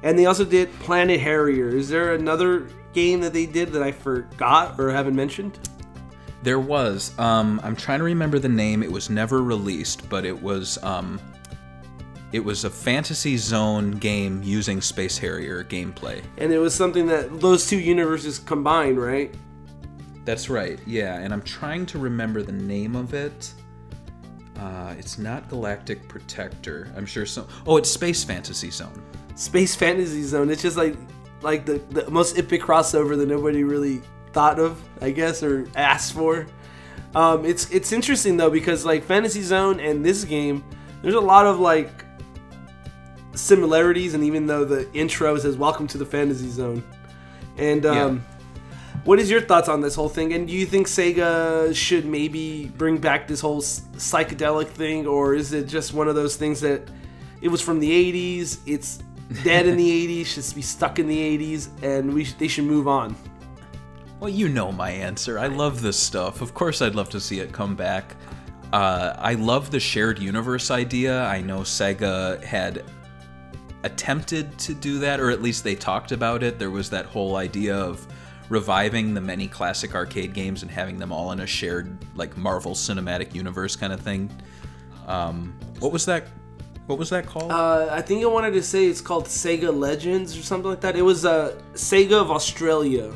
And 0.04 0.20
they 0.20 0.26
also 0.26 0.46
did 0.46 0.72
Planet 0.80 1.20
Harrier. 1.20 1.70
Is 1.70 1.90
there 1.90 2.14
another 2.14 2.68
game 2.94 3.22
that 3.22 3.34
they 3.34 3.46
did 3.46 3.72
that 3.72 3.82
I 3.82 3.92
forgot 3.92 4.80
or 4.80 4.92
haven't 4.92 5.16
mentioned? 5.16 5.58
There 6.44 6.60
was, 6.60 7.18
um, 7.18 7.60
I'm 7.64 7.76
trying 7.76 8.00
to 8.00 8.06
remember 8.06 8.38
the 8.38 8.50
name. 8.50 8.84
It 8.84 8.92
was 8.92 9.10
never 9.10 9.42
released, 9.42 10.08
but 10.10 10.26
it 10.26 10.40
was, 10.40 10.78
um, 10.84 11.20
it 12.32 12.44
was 12.44 12.66
a 12.66 12.70
fantasy 12.70 13.38
zone 13.38 13.92
game 13.92 14.44
using 14.44 14.80
Space 14.82 15.18
Harrier 15.18 15.64
gameplay. 15.64 16.24
And 16.38 16.52
it 16.52 16.60
was 16.60 16.76
something 16.76 17.08
that 17.08 17.40
those 17.40 17.66
two 17.66 17.80
universes 17.80 18.38
combined, 18.38 19.00
right? 19.00 19.34
That's 20.26 20.50
right, 20.50 20.80
yeah. 20.86 21.18
And 21.18 21.34
I'm 21.34 21.42
trying 21.42 21.86
to 21.88 21.98
remember 22.00 22.44
the 22.44 22.52
name 22.52 22.96
of 22.96 23.14
it. 23.14 23.54
Uh, 24.58 24.96
it's 24.98 25.18
not 25.18 25.50
Galactic 25.50 26.08
Protector. 26.08 26.92
I'm 26.96 27.06
sure 27.06 27.26
so. 27.26 27.48
Oh, 27.68 27.78
it's 27.78 27.90
Space 27.90 28.24
Fantasy 28.24 28.72
Zone. 28.72 29.04
Space 29.36 29.76
Fantasy 29.76 30.24
Zone. 30.24 30.50
It's 30.50 30.62
just 30.62 30.78
like 30.78 30.96
like 31.42 31.66
the, 31.66 31.80
the 31.92 32.10
most 32.10 32.38
epic 32.38 32.62
crossover 32.62 33.18
that 33.18 33.28
nobody 33.28 33.64
really 33.64 34.02
thought 34.32 34.60
of, 34.60 34.82
I 35.02 35.12
guess, 35.12 35.44
or 35.44 35.68
asked 35.76 36.14
for. 36.14 36.48
Um, 37.16 37.46
it's 37.46 37.70
it's 37.72 37.92
interesting 37.92 38.38
though 38.38 38.50
because 38.50 38.86
like 38.86 39.04
Fantasy 39.04 39.42
Zone 39.42 39.80
and 39.80 40.06
this 40.06 40.24
game, 40.24 40.64
there's 41.02 41.16
a 41.16 41.22
lot 41.22 41.46
of 41.46 41.60
like 41.60 42.04
similarities, 43.34 44.14
and 44.14 44.24
even 44.24 44.48
though 44.48 44.66
the 44.66 44.92
intro 44.94 45.38
says 45.38 45.58
"Welcome 45.58 45.88
to 45.88 45.98
the 45.98 46.06
Fantasy 46.06 46.50
Zone," 46.50 46.84
and 47.58 47.86
um, 47.86 48.26
what 49.06 49.20
is 49.20 49.30
your 49.30 49.40
thoughts 49.40 49.70
on 49.70 49.82
this 49.82 49.94
whole 49.94 50.10
thing? 50.10 50.34
And 50.34 50.48
do 50.48 50.54
you 50.54 50.66
think 50.66 50.88
Sega 50.88 51.74
should 51.76 52.06
maybe 52.06 52.72
bring 52.76 52.98
back 52.98 53.28
this 53.28 53.40
whole 53.40 53.62
psychedelic 53.62 54.68
thing, 54.68 55.06
or 55.06 55.36
is 55.36 55.54
it 55.54 55.68
just 55.68 55.94
one 55.94 56.08
of 56.08 56.16
those 56.16 56.36
things 56.36 56.60
that 56.62 56.90
it 57.42 57.50
was 57.50 57.62
from 57.62 57.80
the 57.80 57.90
'80s? 57.90 58.60
It's 58.66 59.04
dead 59.44 59.68
in 59.68 59.78
the 59.78 60.08
'80s, 60.24 60.26
should 60.26 60.56
be 60.56 60.64
stuck 60.64 60.98
in 60.98 61.08
the 61.08 61.38
'80s, 61.38 61.70
and 61.84 62.12
we 62.14 62.26
sh- 62.26 62.34
they 62.34 62.48
should 62.48 62.66
move 62.66 62.88
on. 62.88 63.16
Well, 64.20 64.30
you 64.30 64.50
know 64.50 64.72
my 64.72 64.90
answer. 64.90 65.38
I 65.38 65.48
love 65.48 65.84
this 65.84 66.00
stuff. 66.00 66.42
Of 66.42 66.56
course, 66.56 66.82
I'd 66.82 66.96
love 66.96 67.10
to 67.10 67.20
see 67.20 67.40
it 67.40 67.52
come 67.52 67.76
back. 67.76 68.16
Uh, 68.74 69.14
I 69.20 69.36
love 69.36 69.70
the 69.70 69.80
shared 69.80 70.18
universe 70.18 70.72
idea. 70.72 71.24
I 71.26 71.42
know 71.42 71.60
Sega 71.60 72.44
had 72.44 72.84
attempted 73.84 74.58
to 74.58 74.74
do 74.74 74.98
that, 75.00 75.20
or 75.20 75.30
at 75.30 75.44
least 75.44 75.64
they 75.64 75.76
talked 75.76 76.12
about 76.12 76.42
it. 76.42 76.58
There 76.58 76.72
was 76.72 76.90
that 76.90 77.06
whole 77.06 77.36
idea 77.36 77.76
of 77.76 78.08
reviving 78.50 79.14
the 79.14 79.22
many 79.22 79.48
classic 79.48 79.96
arcade 79.96 80.34
games 80.34 80.62
and 80.62 80.72
having 80.72 81.00
them 81.00 81.12
all 81.12 81.32
in 81.32 81.40
a 81.40 81.48
shared, 81.48 81.98
like 82.16 82.38
Marvel 82.38 82.74
Cinematic 82.74 83.34
Universe 83.34 83.76
kind 83.76 83.92
of 83.92 84.00
thing. 84.00 84.30
Um, 85.08 85.58
what 85.80 85.92
was 85.92 86.06
that? 86.06 86.28
What 86.88 87.00
was 87.00 87.10
that 87.10 87.26
called? 87.26 87.52
Uh, 87.52 87.88
I 87.92 88.02
think 88.02 88.24
I 88.24 88.28
wanted 88.28 88.52
to 88.54 88.62
say 88.62 88.86
it's 88.86 89.02
called 89.02 89.26
Sega 89.26 89.76
Legends 89.76 90.38
or 90.38 90.44
something 90.44 90.70
like 90.70 90.82
that. 90.82 90.96
It 90.96 91.02
was 91.02 91.26
uh, 91.26 91.60
Sega 91.74 92.14
of 92.14 92.30
Australia. 92.30 93.12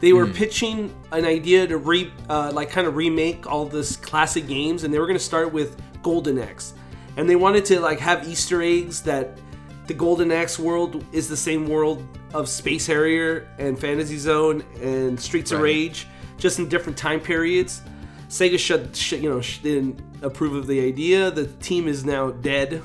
They 0.00 0.12
were 0.12 0.26
pitching 0.26 0.94
an 1.10 1.24
idea 1.24 1.66
to 1.66 1.76
re, 1.76 2.12
uh, 2.28 2.52
like 2.52 2.70
kind 2.70 2.86
of 2.86 2.94
remake 2.94 3.50
all 3.50 3.64
this 3.64 3.96
classic 3.96 4.46
games, 4.46 4.84
and 4.84 4.94
they 4.94 4.98
were 4.98 5.06
going 5.06 5.18
to 5.18 5.24
start 5.24 5.52
with 5.52 5.80
Golden 6.02 6.38
Axe, 6.38 6.74
and 7.16 7.28
they 7.28 7.34
wanted 7.34 7.64
to 7.66 7.80
like 7.80 7.98
have 7.98 8.28
Easter 8.28 8.62
eggs 8.62 9.02
that 9.02 9.40
the 9.86 9.94
Golden 9.94 10.30
Axe 10.30 10.58
world 10.58 11.04
is 11.12 11.28
the 11.28 11.36
same 11.36 11.66
world 11.66 12.06
of 12.34 12.48
Space 12.48 12.86
Harrier 12.86 13.48
and 13.58 13.78
Fantasy 13.78 14.18
Zone 14.18 14.62
and 14.82 15.18
Streets 15.20 15.52
of 15.52 15.60
Rage, 15.60 16.06
just 16.36 16.58
in 16.58 16.68
different 16.68 16.98
time 16.98 17.20
periods. 17.20 17.82
Sega 18.28 18.58
shut, 18.58 18.94
sh- 18.94 19.12
you 19.12 19.30
know, 19.30 19.40
sh- 19.40 19.58
didn't 19.58 20.00
approve 20.22 20.54
of 20.54 20.66
the 20.66 20.80
idea. 20.84 21.30
The 21.30 21.46
team 21.46 21.88
is 21.88 22.04
now 22.04 22.30
dead, 22.30 22.82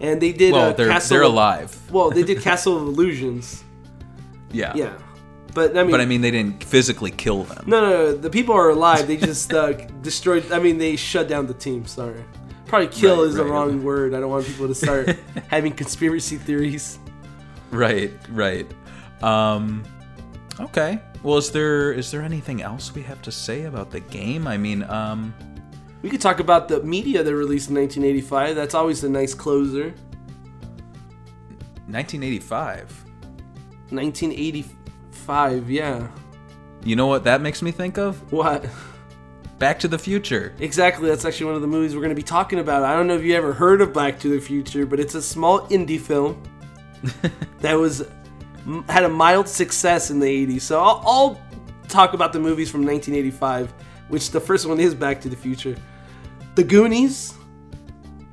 and 0.00 0.20
they 0.22 0.32
did. 0.32 0.52
well, 0.52 0.70
uh, 0.70 0.72
they're 0.72 0.88
Castle 0.88 1.16
they're 1.16 1.24
of- 1.26 1.32
alive. 1.32 1.90
Well, 1.92 2.10
they 2.10 2.22
did 2.22 2.40
Castle 2.42 2.76
of 2.76 2.82
Illusions. 2.84 3.62
Yeah. 4.50 4.72
Yeah, 4.74 4.94
but 5.52 5.76
I 5.76 5.82
mean, 5.82 5.90
But 5.90 6.00
I 6.00 6.06
mean, 6.06 6.22
they 6.22 6.30
didn't 6.30 6.64
physically 6.64 7.10
kill 7.10 7.44
them. 7.44 7.64
no, 7.66 7.80
no, 7.82 7.88
no, 7.90 8.16
the 8.16 8.30
people 8.30 8.54
are 8.54 8.70
alive. 8.70 9.06
They 9.06 9.18
just 9.18 9.52
uh, 9.62 9.72
destroyed. 10.00 10.50
I 10.50 10.58
mean, 10.58 10.78
they 10.78 10.96
shut 10.96 11.28
down 11.28 11.46
the 11.46 11.52
team. 11.54 11.84
Sorry, 11.84 12.24
probably 12.64 12.88
kill 12.88 13.18
Right, 13.18 13.28
is 13.28 13.34
the 13.34 13.44
right. 13.44 13.50
wrong 13.50 13.82
word. 13.84 14.14
I 14.14 14.20
don't 14.20 14.30
want 14.30 14.46
people 14.46 14.66
to 14.68 14.74
start 14.74 15.14
having 15.48 15.72
conspiracy 15.74 16.36
theories. 16.38 16.98
Right, 17.70 18.12
right. 18.30 18.66
Um, 19.22 19.84
okay. 20.60 21.00
Well, 21.22 21.38
is 21.38 21.50
there 21.50 21.92
is 21.92 22.10
there 22.10 22.22
anything 22.22 22.62
else 22.62 22.94
we 22.94 23.02
have 23.02 23.20
to 23.22 23.32
say 23.32 23.64
about 23.64 23.90
the 23.90 24.00
game? 24.00 24.46
I 24.46 24.56
mean, 24.56 24.84
um, 24.84 25.34
We 26.02 26.10
could 26.10 26.20
talk 26.20 26.38
about 26.38 26.68
the 26.68 26.80
media 26.82 27.22
that 27.22 27.34
released 27.34 27.70
in 27.70 27.76
1985. 27.76 28.54
That's 28.54 28.74
always 28.74 29.02
a 29.02 29.08
nice 29.08 29.34
closer. 29.34 29.94
1985. 31.88 33.04
1985, 33.90 35.70
yeah. 35.70 36.08
You 36.84 36.96
know 36.96 37.06
what 37.06 37.24
that 37.24 37.40
makes 37.40 37.62
me 37.62 37.70
think 37.70 37.98
of? 37.98 38.32
What? 38.32 38.66
Back 39.58 39.80
to 39.80 39.88
the 39.88 39.98
Future. 39.98 40.54
Exactly, 40.60 41.08
that's 41.08 41.24
actually 41.24 41.46
one 41.46 41.56
of 41.56 41.62
the 41.62 41.66
movies 41.66 41.94
we're 41.94 42.02
going 42.02 42.10
to 42.10 42.14
be 42.14 42.22
talking 42.22 42.60
about. 42.60 42.84
I 42.84 42.94
don't 42.94 43.06
know 43.08 43.16
if 43.16 43.24
you 43.24 43.34
ever 43.34 43.52
heard 43.52 43.80
of 43.80 43.92
Back 43.92 44.20
to 44.20 44.28
the 44.28 44.38
Future, 44.38 44.86
but 44.86 45.00
it's 45.00 45.14
a 45.14 45.22
small 45.22 45.60
indie 45.68 45.98
film 45.98 46.40
that 47.60 47.74
was 47.74 48.06
had 48.88 49.04
a 49.04 49.08
mild 49.08 49.48
success 49.48 50.10
in 50.10 50.20
the 50.20 50.46
80s. 50.46 50.62
So 50.62 50.80
I'll, 50.80 51.02
I'll 51.06 51.40
talk 51.88 52.12
about 52.12 52.32
the 52.32 52.38
movies 52.38 52.70
from 52.70 52.84
1985, 52.84 53.72
which 54.08 54.30
the 54.30 54.40
first 54.40 54.66
one 54.66 54.78
is 54.78 54.94
Back 54.94 55.20
to 55.22 55.28
the 55.28 55.36
Future. 55.36 55.76
The 56.54 56.64
Goonies, 56.64 57.34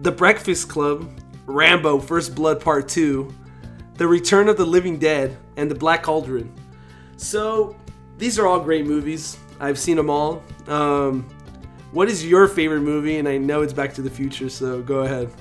The 0.02 0.12
Breakfast 0.12 0.68
Club, 0.68 1.10
Rambo 1.46 2.00
First 2.00 2.36
Blood 2.36 2.60
Part 2.60 2.90
2, 2.90 3.34
The 3.94 4.08
Return 4.08 4.50
of 4.50 4.58
the 4.58 4.66
Living 4.66 4.98
Dead, 4.98 5.38
and 5.58 5.70
The 5.70 5.76
Black 5.76 6.04
Cauldron. 6.04 6.54
So 7.18 7.76
these 8.18 8.38
are 8.38 8.48
all 8.48 8.60
great 8.60 8.86
movies. 8.86 9.38
I've 9.60 9.80
seen 9.80 9.96
them 9.96 10.10
all. 10.10 10.44
Um, 10.68 11.30
what 11.92 12.10
is 12.10 12.26
your 12.26 12.48
favorite 12.48 12.82
movie? 12.82 13.20
And 13.20 13.28
I 13.28 13.38
know 13.38 13.62
it's 13.62 13.74
Back 13.74 13.94
to 13.94 14.02
the 14.02 14.10
Future, 14.10 14.50
so 14.50 14.82
go 14.82 15.04
ahead. 15.04 15.32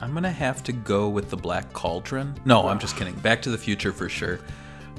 I'm 0.00 0.14
gonna 0.14 0.30
have 0.32 0.62
to 0.64 0.72
go 0.72 1.08
with 1.08 1.30
the 1.30 1.36
Black 1.36 1.72
Cauldron. 1.72 2.34
No, 2.44 2.66
I'm 2.68 2.78
just 2.78 2.96
kidding. 2.96 3.14
Back 3.16 3.42
to 3.42 3.50
the 3.50 3.58
Future 3.58 3.92
for 3.92 4.08
sure. 4.08 4.40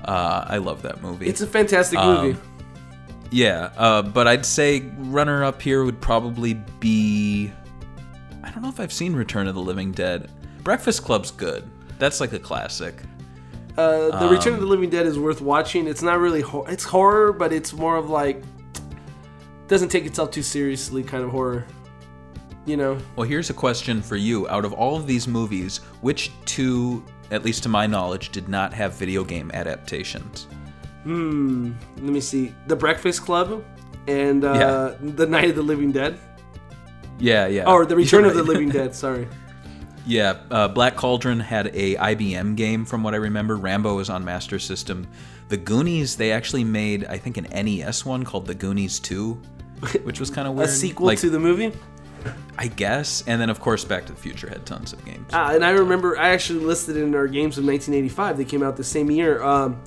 Uh, 0.06 0.46
I 0.48 0.58
love 0.58 0.82
that 0.84 1.02
movie. 1.02 1.28
It's 1.28 1.42
a 1.42 1.48
fantastic 1.48 1.98
Um, 2.00 2.26
movie. 2.28 2.40
yeah, 3.32 3.72
uh, 3.78 4.02
but 4.04 4.28
I'd 4.28 4.46
say 4.46 4.82
runner 4.98 5.44
up 5.44 5.62
here 5.62 5.84
would 5.84 6.02
probably 6.02 6.54
be. 6.80 7.52
I 8.44 8.50
don't 8.52 8.64
know 8.64 8.70
if 8.70 8.80
I've 8.80 8.94
seen 8.94 9.14
Return 9.14 9.48
of 9.48 9.56
the 9.56 9.62
Living 9.62 9.92
Dead. 9.92 10.30
Breakfast 10.64 11.04
Club's 11.04 11.32
good. 11.32 11.64
That's 12.00 12.20
like 12.20 12.34
a 12.34 12.40
classic. 12.40 12.96
Uh, 13.78 14.20
the 14.20 14.28
Return 14.28 14.54
of 14.54 14.60
Um, 14.60 14.66
the 14.66 14.70
Living 14.72 14.90
Dead 14.90 15.06
is 15.06 15.18
worth 15.18 15.42
watching. 15.42 15.88
It's 15.88 16.02
not 16.02 16.20
really 16.20 16.42
hor- 16.42 16.70
it's 16.70 16.84
horror, 16.84 17.32
but 17.32 17.54
it's 17.54 17.74
more 17.74 17.98
of 17.98 18.10
like 18.10 18.44
doesn't 19.68 19.90
take 19.90 20.06
itself 20.06 20.32
too 20.32 20.44
seriously 20.44 21.02
kind 21.04 21.24
of 21.24 21.30
horror. 21.30 21.66
You 22.66 22.78
know, 22.78 22.98
Well, 23.16 23.28
here's 23.28 23.50
a 23.50 23.54
question 23.54 24.02
for 24.02 24.16
you. 24.16 24.48
Out 24.50 24.66
of 24.66 24.74
all 24.74 24.96
of 24.96 25.08
these 25.08 25.28
movies, 25.28 25.78
which 26.02 26.32
two, 26.46 27.04
at 27.32 27.44
least 27.44 27.64
to 27.64 27.70
my 27.70 27.88
knowledge, 27.88 28.30
did 28.30 28.48
not 28.50 28.72
have 28.74 28.94
video 28.94 29.24
game 29.24 29.50
adaptations? 29.54 30.48
Hmm. 31.04 31.72
Let 31.96 32.14
me 32.14 32.22
see. 32.22 32.54
The 32.68 32.76
Breakfast 32.76 33.24
Club 33.24 33.64
and 34.08 34.46
uh, 34.46 34.94
The 35.02 35.26
Night 35.26 35.50
of 35.50 35.56
the 35.56 35.64
Living 35.64 35.92
Dead. 35.92 36.20
Yeah, 37.18 37.48
yeah. 37.48 37.66
Or 37.66 37.86
The 37.86 37.96
Return 37.96 38.26
of 38.26 38.36
the. 38.36 38.44
Living 38.52 38.70
Dead, 38.70 38.94
sorry. 38.94 39.28
Yeah, 40.06 40.38
uh, 40.52 40.68
Black 40.68 40.96
Cauldron 40.96 41.40
had 41.40 41.68
a 41.76 41.96
IBM 41.96 42.56
game 42.56 42.86
from 42.86 43.04
what 43.04 43.14
I 43.14 43.18
remember. 43.18 43.56
Rambo 43.58 43.96
was 43.96 44.10
on 44.10 44.24
Master 44.26 44.60
System. 44.60 45.08
The 45.50 45.58
Goonies, 45.58 46.16
they 46.16 46.32
actually 46.32 46.64
made, 46.64 47.06
I 47.06 47.18
think, 47.18 47.38
an 47.38 47.48
NES 47.66 48.06
one 48.06 48.24
called 48.24 48.46
The 48.48 48.56
Goonies 48.56 49.00
2, 49.00 49.34
which 50.04 50.20
was 50.20 50.30
kind 50.30 50.48
of 50.48 50.54
weird. 50.56 50.70
A 50.70 50.72
sequel 50.72 51.08
Like, 51.08 51.20
to 51.20 51.30
the 51.30 51.40
movie. 51.40 51.72
I 52.58 52.68
guess. 52.68 53.24
And 53.28 53.42
then, 53.42 53.50
of 53.50 53.60
course, 53.60 53.84
Back 53.84 54.06
to 54.06 54.14
the 54.14 54.20
Future 54.20 54.48
had 54.50 54.66
tons 54.66 54.94
of 54.94 55.04
games. 55.06 55.28
Ah, 55.34 55.54
and 55.54 55.64
I 55.66 55.72
remember 55.72 56.18
I 56.18 56.30
actually 56.30 56.60
listed 56.60 56.98
in 56.98 57.16
our 57.16 57.28
games 57.28 57.58
of 57.58 57.66
1985. 57.66 58.38
They 58.38 58.46
came 58.46 58.62
out 58.64 58.78
the 58.78 58.84
same 58.84 59.10
year. 59.10 59.42
Um, 59.44 59.82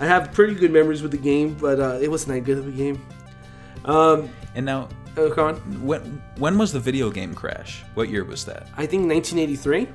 I 0.00 0.06
have 0.06 0.32
pretty 0.32 0.54
good 0.54 0.70
memories 0.72 1.02
with 1.02 1.10
the 1.12 1.18
game, 1.18 1.54
but 1.54 1.78
uh, 1.80 1.98
it 2.00 2.10
wasn't 2.10 2.34
that 2.34 2.40
good 2.40 2.58
of 2.58 2.66
a 2.68 2.70
game. 2.70 3.04
And 3.86 4.64
now, 4.66 4.88
Oh, 5.16 5.30
come 5.30 5.46
on. 5.54 5.56
when 5.86 6.20
when 6.38 6.58
was 6.58 6.72
the 6.72 6.80
video 6.80 7.08
game 7.10 7.34
crash? 7.34 7.84
What 7.94 8.08
year 8.08 8.24
was 8.24 8.44
that? 8.46 8.66
I 8.76 8.84
think 8.86 9.06
1983. 9.08 9.86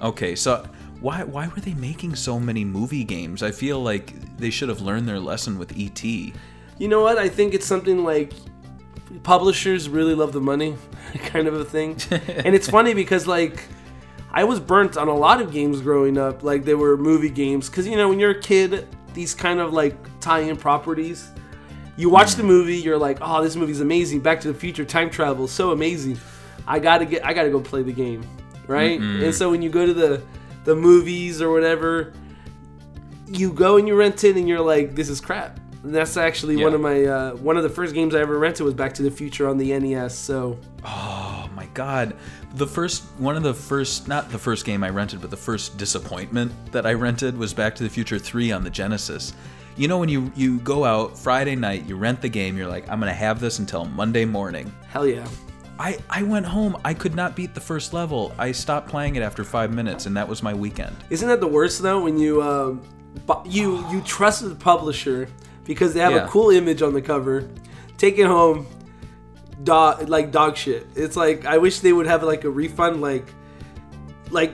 Okay, 0.00 0.34
so 0.34 0.64
why 1.00 1.22
why 1.22 1.46
were 1.48 1.60
they 1.60 1.74
making 1.74 2.16
so 2.16 2.40
many 2.40 2.64
movie 2.64 3.04
games? 3.04 3.42
I 3.44 3.52
feel 3.52 3.80
like 3.80 4.36
they 4.38 4.50
should 4.50 4.68
have 4.68 4.80
learned 4.80 5.06
their 5.06 5.20
lesson 5.20 5.58
with 5.58 5.72
ET. 5.78 6.02
You 6.02 6.88
know 6.88 7.00
what? 7.02 7.16
I 7.18 7.28
think 7.28 7.54
it's 7.54 7.66
something 7.66 8.02
like 8.02 8.32
publishers 9.22 9.88
really 9.88 10.14
love 10.14 10.32
the 10.32 10.40
money, 10.40 10.76
kind 11.26 11.46
of 11.48 11.54
a 11.54 11.64
thing. 11.64 11.96
and 12.10 12.54
it's 12.54 12.68
funny 12.68 12.94
because 12.94 13.26
like 13.26 13.64
I 14.30 14.44
was 14.44 14.60
burnt 14.60 14.96
on 14.96 15.08
a 15.08 15.14
lot 15.14 15.40
of 15.40 15.52
games 15.52 15.80
growing 15.80 16.16
up. 16.18 16.42
Like 16.42 16.64
they 16.64 16.74
were 16.74 16.96
movie 16.96 17.30
games 17.30 17.68
because 17.68 17.86
you 17.86 17.96
know 17.96 18.08
when 18.08 18.18
you're 18.18 18.30
a 18.30 18.40
kid, 18.40 18.88
these 19.14 19.34
kind 19.34 19.60
of 19.60 19.72
like 19.72 19.96
tie-in 20.20 20.56
properties. 20.56 21.30
You 21.96 22.08
watch 22.08 22.34
the 22.34 22.42
mm-hmm. 22.42 22.48
movie, 22.48 22.76
you're 22.76 22.96
like, 22.96 23.18
oh, 23.20 23.42
this 23.42 23.54
movie's 23.54 23.82
amazing. 23.82 24.20
Back 24.20 24.40
to 24.40 24.48
the 24.48 24.58
Future, 24.58 24.84
time 24.84 25.10
travel, 25.10 25.46
so 25.46 25.72
amazing. 25.72 26.18
I 26.66 26.78
gotta 26.78 27.04
get, 27.04 27.24
I 27.24 27.34
gotta 27.34 27.50
go 27.50 27.60
play 27.60 27.82
the 27.82 27.92
game, 27.92 28.26
right? 28.66 28.98
Mm-hmm. 28.98 29.24
And 29.24 29.34
so 29.34 29.50
when 29.50 29.60
you 29.60 29.68
go 29.68 29.84
to 29.84 29.92
the 29.92 30.22
the 30.64 30.74
movies 30.74 31.42
or 31.42 31.50
whatever, 31.50 32.14
you 33.26 33.52
go 33.52 33.76
and 33.76 33.86
you 33.86 33.94
rent 33.94 34.24
it 34.24 34.36
and 34.36 34.48
you're 34.48 34.60
like 34.60 34.94
this 34.94 35.08
is 35.08 35.20
crap 35.20 35.58
and 35.82 35.94
that's 35.94 36.16
actually 36.16 36.56
one 36.62 36.74
of 36.74 36.80
my 36.80 37.04
uh, 37.04 37.34
one 37.36 37.56
of 37.56 37.62
the 37.62 37.68
first 37.68 37.94
games 37.94 38.14
i 38.14 38.20
ever 38.20 38.38
rented 38.38 38.64
was 38.64 38.74
back 38.74 38.92
to 38.94 39.02
the 39.02 39.10
future 39.10 39.48
on 39.48 39.58
the 39.58 39.78
nes 39.78 40.16
so 40.16 40.58
Oh 40.84 41.48
my 41.54 41.66
god. 41.74 42.16
The 42.54 42.66
first 42.66 43.04
one 43.18 43.36
of 43.36 43.42
the 43.42 43.54
first 43.54 44.08
not 44.08 44.30
the 44.30 44.38
first 44.38 44.64
game 44.64 44.82
I 44.82 44.88
rented, 44.88 45.20
but 45.20 45.30
the 45.30 45.36
first 45.36 45.78
disappointment 45.78 46.52
that 46.72 46.86
I 46.86 46.94
rented 46.94 47.36
was 47.36 47.54
Back 47.54 47.74
to 47.76 47.84
the 47.84 47.88
Future 47.90 48.18
3 48.18 48.52
on 48.52 48.64
the 48.64 48.70
Genesis. 48.70 49.32
You 49.76 49.86
know 49.88 49.98
when 49.98 50.08
you 50.08 50.32
you 50.34 50.58
go 50.60 50.84
out 50.84 51.16
Friday 51.16 51.54
night, 51.54 51.86
you 51.86 51.96
rent 51.96 52.20
the 52.20 52.28
game, 52.28 52.56
you're 52.56 52.66
like, 52.68 52.88
I'm 52.88 52.98
gonna 52.98 53.12
have 53.12 53.38
this 53.38 53.58
until 53.58 53.84
Monday 53.84 54.24
morning. 54.24 54.72
hell 54.88 55.06
yeah 55.06 55.26
I, 55.78 55.98
I 56.10 56.22
went 56.22 56.46
home. 56.46 56.76
I 56.84 56.94
could 56.94 57.14
not 57.14 57.34
beat 57.34 57.54
the 57.54 57.60
first 57.60 57.92
level. 57.92 58.32
I 58.38 58.52
stopped 58.52 58.88
playing 58.88 59.16
it 59.16 59.22
after 59.22 59.42
five 59.42 59.72
minutes, 59.72 60.06
and 60.06 60.16
that 60.16 60.28
was 60.28 60.42
my 60.42 60.54
weekend. 60.54 60.94
isn't 61.10 61.28
that 61.28 61.40
the 61.40 61.48
worst 61.48 61.80
though 61.82 62.02
when 62.02 62.18
you 62.18 62.42
um, 62.42 62.80
bu- 63.26 63.48
you 63.48 63.88
you 63.90 64.00
trust 64.02 64.42
the 64.48 64.54
publisher 64.54 65.28
because 65.64 65.94
they 65.94 66.00
have 66.00 66.12
Yeah. 66.12 66.24
a 66.26 66.28
cool 66.28 66.50
image 66.50 66.82
on 66.82 66.92
the 66.94 67.02
cover. 67.02 67.48
Take 67.98 68.18
it 68.18 68.26
home. 68.26 68.66
Dog 69.62 70.08
like 70.08 70.32
dog 70.32 70.56
shit. 70.56 70.86
It's 70.96 71.14
like 71.16 71.44
i 71.46 71.56
wish 71.58 71.80
they 71.80 71.92
would 71.92 72.06
have 72.06 72.22
like 72.24 72.42
a 72.44 72.50
refund 72.50 73.00
like 73.00 73.26
like 74.30 74.52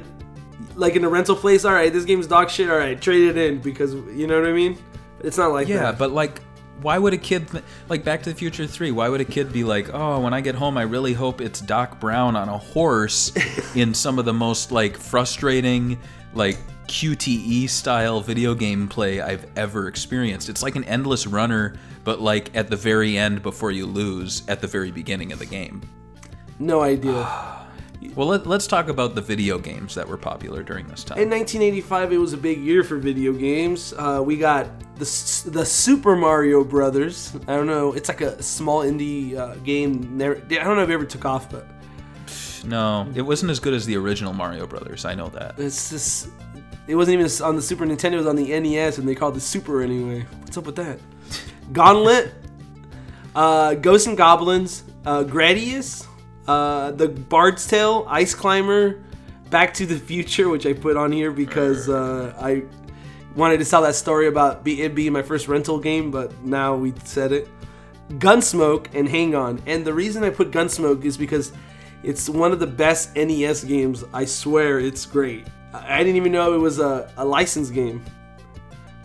like 0.75 0.97
in 0.97 1.05
a 1.05 1.09
rental 1.09 1.35
place. 1.37 1.65
All 1.65 1.73
right 1.73 1.91
this 1.93 2.05
game's 2.05 2.27
dog 2.27 2.51
shit. 2.51 2.69
All 2.69 2.77
right 2.77 3.01
trade 3.01 3.23
it 3.29 3.37
in 3.39 3.61
because 3.61 3.95
you 3.95 4.27
know 4.27 4.39
what 4.41 4.49
i 4.49 4.53
mean? 4.53 4.77
It's 5.21 5.39
not 5.39 5.53
like 5.53 5.67
Yeah, 5.67 5.79
that. 5.83 5.99
but 5.99 6.13
like, 6.13 6.43
why 6.83 6.97
would 6.99 7.13
a 7.13 7.19
kid 7.19 7.49
th- 7.49 7.65
like 7.89 8.05
Back 8.05 8.23
to 8.25 8.31
the 8.31 8.37
Future 8.37 8.67
Three? 8.67 8.91
Why 8.93 9.09
would 9.09 9.21
a 9.21 9.25
kid 9.25 9.53
be 9.53 9.65
like, 9.65 9.93
oh, 9.93 10.21
when 10.21 10.33
I 10.33 10.41
get 10.41 10.55
home, 10.55 10.79
I 10.79 10.83
really 10.83 11.13
hope 11.13 11.41
it's 11.41 11.61
Doc 11.61 11.99
Brown 11.99 12.37
on 12.37 12.49
a 12.49 12.57
horse 12.59 13.33
in 13.75 13.95
some 13.95 14.19
of 14.21 14.27
the 14.27 14.33
most 14.33 14.71
like 14.71 14.97
frustrating, 14.97 15.99
like 16.39 16.57
QTE 16.87 17.69
style 17.69 18.21
video 18.21 18.55
game 18.55 18.89
play 18.89 19.21
I've 19.21 19.47
ever 19.57 19.89
experienced. 19.89 20.49
It's 20.49 20.63
like 20.63 20.77
an 20.77 20.85
endless 20.85 21.27
runner, 21.27 21.77
but 22.05 22.21
like 22.21 22.57
at 22.57 22.71
the 22.71 22.77
very 22.77 23.19
end 23.19 23.43
before 23.43 23.71
you 23.71 23.85
lose 23.85 24.43
at 24.49 24.63
the 24.63 24.67
very 24.67 24.91
beginning 24.91 25.33
of 25.33 25.39
the 25.39 25.47
game. 25.47 25.83
no 26.59 26.81
idea 26.81 27.29
Well, 28.15 28.29
let, 28.29 28.47
let's 28.47 28.67
talk 28.67 28.89
about 28.89 29.17
the 29.17 29.21
video 29.21 29.59
games 29.59 29.95
that 29.97 30.07
were 30.07 30.17
popular 30.17 30.63
during 30.63 30.87
this 30.87 31.03
time. 31.03 31.19
In 31.19 31.29
1985, 31.31 32.13
it 32.13 32.19
was 32.19 32.33
a 32.33 32.37
big 32.37 32.61
year 32.61 32.85
for 32.85 32.97
video 32.97 33.33
games. 33.33 33.93
Uh, 33.93 34.23
we 34.25 34.37
got 34.37 34.69
the 34.97 35.51
the 35.51 35.65
Super 35.65 36.15
Mario 36.15 36.63
Brothers. 36.63 37.35
I 37.49 37.57
don't 37.57 37.67
know. 37.67 37.93
It's 37.93 38.09
like 38.09 38.21
a 38.21 38.41
small 38.41 38.83
indie 38.83 39.37
uh, 39.37 39.55
game. 39.57 40.21
I 40.23 40.35
don't 40.37 40.77
know 40.77 40.83
if 40.83 40.91
it 40.91 40.93
ever 40.93 41.05
took 41.05 41.25
off, 41.25 41.51
but 41.51 41.67
no, 42.69 43.11
it 43.15 43.23
wasn't 43.23 43.51
as 43.51 43.61
good 43.61 43.75
as 43.75 43.87
the 43.87 43.97
original 43.97 44.33
Mario 44.33 44.67
Brothers. 44.67 45.05
I 45.05 45.15
know 45.15 45.29
that. 45.29 45.59
it's 45.59 45.91
just. 45.91 46.29
It 46.87 46.95
wasn't 46.95 47.21
even 47.21 47.47
on 47.47 47.55
the 47.55 47.63
Super 47.63 47.85
Nintendo. 47.85 48.15
It 48.15 48.19
was 48.19 48.27
on 48.27 48.37
the 48.37 48.59
NES, 48.59 48.99
and 48.99 49.07
they 49.07 49.15
called 49.15 49.37
it 49.37 49.41
Super 49.41 49.83
anyway. 49.83 50.27
What's 50.41 50.57
up 50.57 50.65
with 50.65 50.77
that? 50.77 50.99
Gauntlet, 51.73 52.33
uh, 53.35 53.75
Ghosts 53.75 54.07
and 54.07 54.17
Goblins, 54.17 54.85
uh, 55.05 55.25
Gradius, 55.25 56.07
uh, 56.47 56.93
the 56.93 57.09
Bard's 57.09 57.67
Tale, 57.67 58.07
Ice 58.09 58.35
Climber, 58.35 59.05
Back 59.51 59.75
to 59.75 59.87
the 59.87 59.99
Future, 59.99 60.49
which 60.49 60.65
I 60.65 60.73
put 60.73 60.97
on 60.97 61.13
here 61.13 61.31
because 61.31 61.89
uh, 61.89 62.35
I 62.41 62.65
wanted 63.37 63.59
to 63.59 63.65
tell 63.65 63.83
that 63.83 63.95
story 63.95 64.27
about 64.27 64.67
it 64.67 64.95
being 64.95 65.13
my 65.13 65.23
first 65.23 65.47
rental 65.47 65.79
game, 65.79 66.11
but 66.11 66.43
now 66.43 66.75
we 66.75 66.95
said 67.05 67.33
it. 67.33 67.49
Gunsmoke 68.13 68.95
and 68.95 69.09
Hang 69.09 69.35
On. 69.35 69.63
And 69.67 69.85
the 69.85 69.93
reason 69.93 70.25
I 70.25 70.31
put 70.31 70.51
Gunsmoke 70.51 71.05
is 71.05 71.17
because 71.17 71.53
it's 72.03 72.29
one 72.29 72.53
of 72.53 72.61
the 72.61 72.67
best 72.67 73.17
NES 73.17 73.65
games. 73.65 74.05
I 74.13 74.25
swear 74.25 74.79
it's 74.79 75.05
great. 75.07 75.47
I 75.73 75.97
I 75.97 75.99
didn't 75.99 76.17
even 76.17 76.33
know 76.33 76.55
it 76.55 76.59
was 76.59 76.79
a, 76.79 77.11
a 77.17 77.25
licensed 77.25 77.75
game. 77.75 78.03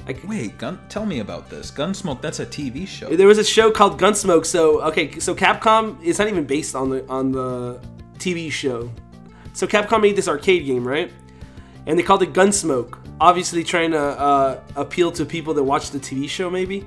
I, 0.08 0.16
Wait, 0.26 0.58
gun, 0.58 0.80
tell 0.90 1.06
me 1.06 1.20
about 1.20 1.50
this. 1.50 1.72
Gunsmoke, 1.72 2.22
that's 2.22 2.40
a 2.40 2.46
TV 2.46 2.86
show. 2.86 3.16
there 3.16 3.28
was 3.28 3.38
a 3.38 3.44
show 3.44 3.72
called 3.72 4.00
Gunsmoke. 4.00 4.46
So 4.46 4.82
okay, 4.84 5.20
so 5.20 5.34
Capcom 5.34 5.98
it's 6.04 6.20
not 6.20 6.28
even 6.28 6.46
based 6.46 6.76
on 6.76 6.90
the 6.90 7.08
on 7.08 7.32
the 7.32 7.80
TV 8.18 8.52
show. 8.52 8.92
So 9.54 9.68
Capcom 9.68 10.02
made 10.02 10.16
this 10.16 10.28
arcade 10.28 10.66
game, 10.66 10.86
right? 10.86 11.12
And 11.86 11.98
they 11.98 12.04
called 12.04 12.24
it 12.24 12.34
Gunsmoke. 12.34 12.98
Obviously, 13.20 13.64
trying 13.64 13.92
to 13.92 14.00
uh, 14.00 14.60
appeal 14.76 15.12
to 15.14 15.26
people 15.26 15.54
that 15.54 15.64
watch 15.64 15.92
the 15.92 16.00
TV 16.00 16.28
show, 16.28 16.50
maybe. 16.50 16.86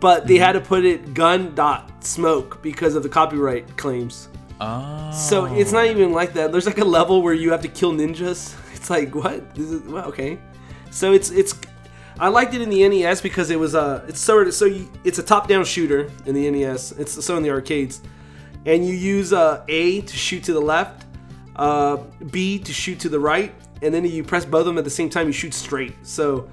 But 0.00 0.26
they 0.26 0.38
had 0.38 0.52
to 0.52 0.60
put 0.60 0.84
it 0.84 1.14
gun 1.14 1.54
dot 1.54 2.02
smoke 2.02 2.62
because 2.62 2.94
of 2.94 3.02
the 3.02 3.08
copyright 3.08 3.76
claims. 3.76 4.28
Oh. 4.60 5.10
So 5.12 5.46
it's 5.46 5.72
not 5.72 5.86
even 5.86 6.12
like 6.12 6.34
that. 6.34 6.52
There's 6.52 6.66
like 6.66 6.78
a 6.78 6.84
level 6.84 7.22
where 7.22 7.32
you 7.32 7.50
have 7.50 7.62
to 7.62 7.68
kill 7.68 7.92
ninjas. 7.92 8.54
It's 8.80 8.88
like 8.88 9.14
what? 9.14 9.54
This 9.54 9.70
is 9.70 9.82
well, 9.82 10.06
okay. 10.06 10.38
So 10.90 11.12
it's 11.12 11.30
it's. 11.30 11.54
I 12.18 12.28
liked 12.28 12.54
it 12.54 12.62
in 12.62 12.70
the 12.70 12.88
NES 12.88 13.20
because 13.20 13.50
it 13.50 13.58
was 13.58 13.74
uh 13.74 14.02
it's 14.08 14.18
sort 14.18 14.48
of 14.48 14.54
so 14.54 14.64
you, 14.64 14.90
it's 15.04 15.18
a 15.18 15.22
top-down 15.22 15.66
shooter 15.66 16.10
in 16.24 16.34
the 16.34 16.50
NES. 16.50 16.92
It's 16.92 17.22
so 17.22 17.36
in 17.36 17.42
the 17.42 17.50
arcades, 17.50 18.00
and 18.64 18.86
you 18.86 18.94
use 18.94 19.34
uh, 19.34 19.64
A 19.68 20.00
to 20.00 20.16
shoot 20.16 20.44
to 20.44 20.54
the 20.54 20.60
left, 20.60 21.04
uh, 21.56 21.98
B 22.30 22.58
to 22.58 22.72
shoot 22.72 22.98
to 23.00 23.10
the 23.10 23.20
right, 23.20 23.54
and 23.82 23.92
then 23.92 24.04
you 24.06 24.24
press 24.24 24.46
both 24.46 24.60
of 24.60 24.66
them 24.66 24.78
at 24.78 24.84
the 24.84 24.90
same 24.90 25.10
time. 25.10 25.26
You 25.26 25.32
shoot 25.34 25.52
straight. 25.52 25.94
So 26.02 26.48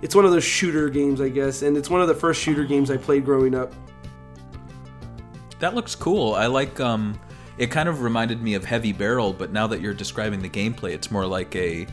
it's 0.00 0.14
one 0.14 0.24
of 0.24 0.30
those 0.30 0.44
shooter 0.44 0.88
games, 0.88 1.20
I 1.20 1.28
guess, 1.28 1.62
and 1.62 1.76
it's 1.76 1.90
one 1.90 2.00
of 2.00 2.06
the 2.06 2.14
first 2.14 2.40
shooter 2.40 2.64
games 2.64 2.88
I 2.88 2.96
played 2.96 3.24
growing 3.24 3.54
up. 3.56 3.72
That 5.58 5.74
looks 5.74 5.96
cool. 5.96 6.34
I 6.34 6.46
like 6.46 6.78
um 6.78 7.18
it 7.58 7.70
kind 7.70 7.88
of 7.88 8.02
reminded 8.02 8.42
me 8.42 8.54
of 8.54 8.64
Heavy 8.64 8.92
Barrel, 8.92 9.32
but 9.32 9.52
now 9.52 9.66
that 9.68 9.80
you're 9.80 9.94
describing 9.94 10.40
the 10.40 10.48
gameplay, 10.48 10.92
it's 10.92 11.10
more 11.10 11.26
like 11.26 11.54
a 11.54 11.86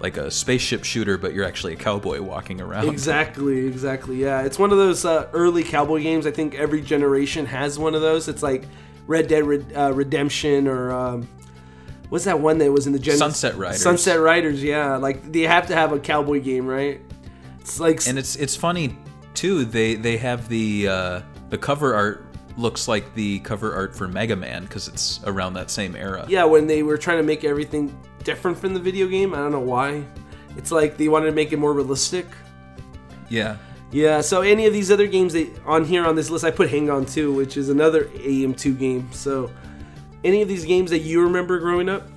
like 0.00 0.16
a 0.16 0.30
spaceship 0.30 0.84
shooter, 0.84 1.16
but 1.16 1.32
you're 1.32 1.44
actually 1.44 1.72
a 1.72 1.76
cowboy 1.76 2.20
walking 2.20 2.60
around. 2.60 2.88
Exactly, 2.88 3.66
exactly. 3.66 4.16
Yeah, 4.16 4.42
it's 4.42 4.58
one 4.58 4.72
of 4.72 4.78
those 4.78 5.04
uh, 5.04 5.28
early 5.32 5.62
cowboy 5.62 6.02
games. 6.02 6.26
I 6.26 6.30
think 6.30 6.54
every 6.54 6.82
generation 6.82 7.46
has 7.46 7.78
one 7.78 7.94
of 7.94 8.02
those. 8.02 8.28
It's 8.28 8.42
like 8.42 8.64
Red 9.06 9.28
Dead 9.28 9.44
Red, 9.44 9.72
uh, 9.74 9.92
Redemption 9.94 10.66
or 10.66 10.92
um, 10.92 11.28
what's 12.08 12.24
that 12.24 12.40
one 12.40 12.58
that 12.58 12.72
was 12.72 12.86
in 12.86 12.92
the 12.92 12.98
gen- 12.98 13.16
Sunset 13.16 13.56
Riders. 13.56 13.82
Sunset 13.82 14.18
Riders. 14.20 14.62
Yeah, 14.62 14.96
like 14.96 15.30
they 15.30 15.42
have 15.42 15.68
to 15.68 15.74
have 15.74 15.92
a 15.92 16.00
cowboy 16.00 16.40
game, 16.40 16.66
right? 16.66 17.00
It's 17.60 17.78
like 17.78 18.06
And 18.06 18.18
it's 18.18 18.36
it's 18.36 18.56
funny 18.56 18.98
too. 19.34 19.64
They 19.64 19.94
they 19.94 20.16
have 20.16 20.48
the 20.48 20.88
uh, 20.88 21.20
the 21.50 21.58
cover 21.58 21.94
art 21.94 22.23
looks 22.56 22.88
like 22.88 23.14
the 23.14 23.40
cover 23.40 23.74
art 23.74 23.94
for 23.94 24.08
Mega 24.08 24.36
Man 24.36 24.62
because 24.62 24.88
it's 24.88 25.20
around 25.24 25.54
that 25.54 25.70
same 25.70 25.96
era. 25.96 26.24
Yeah, 26.28 26.44
when 26.44 26.66
they 26.66 26.82
were 26.82 26.96
trying 26.96 27.18
to 27.18 27.22
make 27.22 27.44
everything 27.44 27.96
different 28.22 28.58
from 28.58 28.74
the 28.74 28.80
video 28.80 29.06
game. 29.08 29.34
I 29.34 29.38
don't 29.38 29.52
know 29.52 29.60
why. 29.60 30.04
It's 30.56 30.70
like 30.70 30.96
they 30.96 31.08
wanted 31.08 31.26
to 31.26 31.32
make 31.32 31.52
it 31.52 31.58
more 31.58 31.72
realistic. 31.72 32.26
Yeah. 33.28 33.56
Yeah, 33.90 34.22
so 34.22 34.40
any 34.40 34.66
of 34.66 34.72
these 34.72 34.90
other 34.90 35.06
games 35.06 35.34
that 35.34 35.48
on 35.64 35.84
here 35.84 36.04
on 36.04 36.16
this 36.16 36.28
list, 36.28 36.44
I 36.44 36.50
put 36.50 36.68
Hang 36.68 36.90
On 36.90 37.06
2, 37.06 37.32
which 37.32 37.56
is 37.56 37.68
another 37.68 38.06
AM2 38.06 38.76
game. 38.76 39.12
So, 39.12 39.52
any 40.24 40.42
of 40.42 40.48
these 40.48 40.64
games 40.64 40.90
that 40.90 41.00
you 41.00 41.22
remember 41.22 41.60
growing 41.60 41.88
up? 41.88 42.08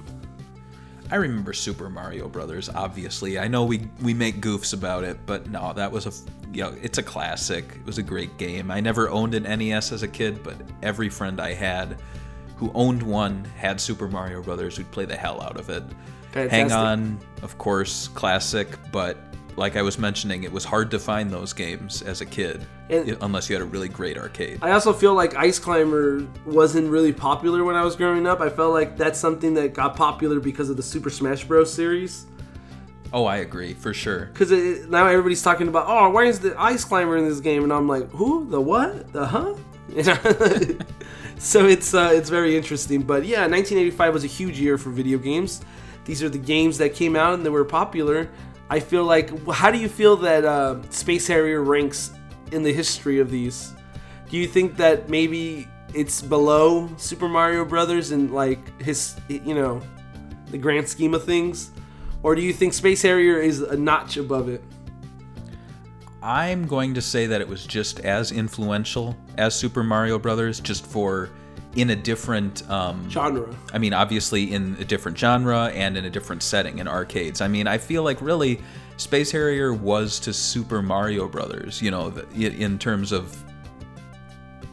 I 1.11 1.17
remember 1.17 1.53
Super 1.53 1.89
Mario 1.89 2.27
Brothers. 2.27 2.67
Obviously, 2.69 3.37
I 3.37 3.47
know 3.47 3.63
we 3.63 3.87
we 4.01 4.13
make 4.13 4.41
goofs 4.41 4.73
about 4.73 5.03
it, 5.03 5.19
but 5.25 5.49
no, 5.51 5.71
that 5.73 5.91
was 5.91 6.07
a 6.07 6.11
you 6.53 6.63
know, 6.63 6.75
it's 6.81 6.97
a 6.97 7.03
classic. 7.03 7.65
It 7.75 7.85
was 7.85 7.97
a 7.97 8.03
great 8.03 8.37
game. 8.37 8.71
I 8.71 8.79
never 8.79 9.09
owned 9.09 9.33
an 9.35 9.43
NES 9.43 9.91
as 9.91 10.03
a 10.03 10.07
kid, 10.07 10.43
but 10.43 10.55
every 10.81 11.09
friend 11.09 11.39
I 11.39 11.53
had 11.53 11.97
who 12.55 12.71
owned 12.73 13.03
one 13.03 13.45
had 13.57 13.79
Super 13.79 14.07
Mario 14.07 14.41
Brothers. 14.41 14.77
We'd 14.77 14.89
play 14.91 15.05
the 15.05 15.15
hell 15.15 15.41
out 15.41 15.57
of 15.57 15.69
it. 15.69 15.83
Hang 16.33 16.71
On, 16.71 17.19
of 17.41 17.57
course, 17.57 18.07
classic, 18.09 18.67
but 18.91 19.17
like 19.55 19.75
I 19.75 19.81
was 19.81 19.97
mentioning, 19.97 20.43
it 20.43 20.51
was 20.51 20.63
hard 20.63 20.91
to 20.91 20.99
find 20.99 21.31
those 21.31 21.51
games 21.51 22.03
as 22.03 22.21
a 22.21 22.25
kid 22.27 22.65
And- 22.91 23.17
unless 23.21 23.49
you 23.49 23.55
had 23.55 23.63
a 23.63 23.65
really 23.65 23.89
great 23.89 24.15
arcade. 24.17 24.59
I 24.61 24.71
also 24.71 24.93
feel 24.93 25.15
like 25.15 25.35
Ice 25.35 25.57
Climber 25.57 26.25
wasn't 26.45 26.89
really 26.91 27.11
popular 27.13 27.63
when 27.63 27.75
I 27.75 27.83
was 27.83 27.95
growing 27.95 28.27
up. 28.27 28.39
I 28.39 28.49
felt 28.49 28.71
like 28.73 28.97
that's 28.97 29.19
something 29.19 29.55
that 29.55 29.73
got 29.73 29.95
popular 29.95 30.39
because 30.39 30.69
of 30.69 30.77
the 30.77 30.83
Super 30.83 31.09
Smash 31.09 31.43
Bros. 31.43 31.73
series. 31.73 32.27
Oh, 33.13 33.25
I 33.25 33.37
agree 33.37 33.73
for 33.73 33.93
sure. 33.93 34.25
Because 34.25 34.51
now 34.87 35.07
everybody's 35.07 35.41
talking 35.41 35.67
about, 35.67 35.85
oh, 35.87 36.09
why 36.09 36.25
is 36.25 36.39
the 36.39 36.59
Ice 36.59 36.83
Climber 36.83 37.17
in 37.17 37.27
this 37.27 37.39
game? 37.39 37.63
And 37.63 37.71
I'm 37.71 37.87
like, 37.87 38.09
who? 38.11 38.49
The 38.49 38.59
what? 38.59 39.13
The 39.13 39.25
huh? 39.25 39.55
So 41.39 41.67
it's 41.67 41.93
uh, 41.93 42.11
it's 42.13 42.29
very 42.29 42.57
interesting. 42.57 43.03
But 43.03 43.25
yeah, 43.25 43.41
1985 43.41 44.13
was 44.13 44.23
a 44.23 44.27
huge 44.27 44.59
year 44.59 44.77
for 44.77 44.89
video 44.89 45.17
games. 45.17 45.61
These 46.05 46.23
are 46.23 46.29
the 46.29 46.39
games 46.39 46.77
that 46.79 46.95
came 46.95 47.15
out 47.15 47.35
and 47.35 47.45
they 47.45 47.49
were 47.49 47.65
popular. 47.65 48.29
I 48.69 48.79
feel 48.79 49.03
like, 49.03 49.47
how 49.49 49.71
do 49.71 49.77
you 49.77 49.87
feel 49.87 50.15
that 50.17 50.45
uh, 50.45 50.81
Space 50.89 51.27
Harrier 51.27 51.61
ranks 51.61 52.11
in 52.51 52.63
the 52.63 52.73
history 52.73 53.19
of 53.19 53.29
these? 53.29 53.73
Do 54.29 54.37
you 54.37 54.47
think 54.47 54.75
that 54.77 55.09
maybe 55.09 55.67
it's 55.93 56.21
below 56.21 56.89
Super 56.97 57.29
Mario 57.29 57.63
Brothers 57.63 58.11
and 58.11 58.33
like 58.33 58.81
his, 58.81 59.15
you 59.29 59.53
know, 59.53 59.81
the 60.51 60.57
grand 60.57 60.87
scheme 60.89 61.13
of 61.13 61.23
things? 61.23 61.71
Or 62.27 62.35
do 62.35 62.41
you 62.41 62.51
think 62.51 62.73
Space 62.73 63.01
Harrier 63.03 63.39
is 63.39 63.61
a 63.61 63.77
notch 63.77 64.17
above 64.17 64.49
it? 64.49 64.61
I'm 66.21 66.67
going 66.67 66.93
to 66.95 67.01
say 67.01 67.25
that 67.25 67.39
it 67.39 67.47
was 67.47 67.65
just 67.65 68.01
as 68.01 68.33
influential 68.33 69.15
as 69.37 69.55
Super 69.55 69.81
Mario 69.81 70.19
Brothers, 70.19 70.59
just 70.59 70.85
for 70.85 71.29
in 71.77 71.91
a 71.91 71.95
different 71.95 72.69
um, 72.69 73.09
Genre. 73.09 73.55
I 73.71 73.77
mean, 73.77 73.93
obviously 73.93 74.51
in 74.51 74.75
a 74.77 74.83
different 74.83 75.17
genre 75.17 75.67
and 75.67 75.95
in 75.95 76.03
a 76.03 76.09
different 76.09 76.43
setting 76.43 76.79
in 76.79 76.87
arcades. 76.89 77.39
I 77.39 77.47
mean, 77.47 77.65
I 77.65 77.77
feel 77.77 78.03
like 78.03 78.21
really 78.21 78.59
Space 78.97 79.31
Harrier 79.31 79.73
was 79.73 80.19
to 80.19 80.33
Super 80.33 80.81
Mario 80.81 81.29
Brothers, 81.29 81.81
you 81.81 81.91
know, 81.91 82.09
in 82.35 82.77
terms 82.77 83.13
of 83.13 83.41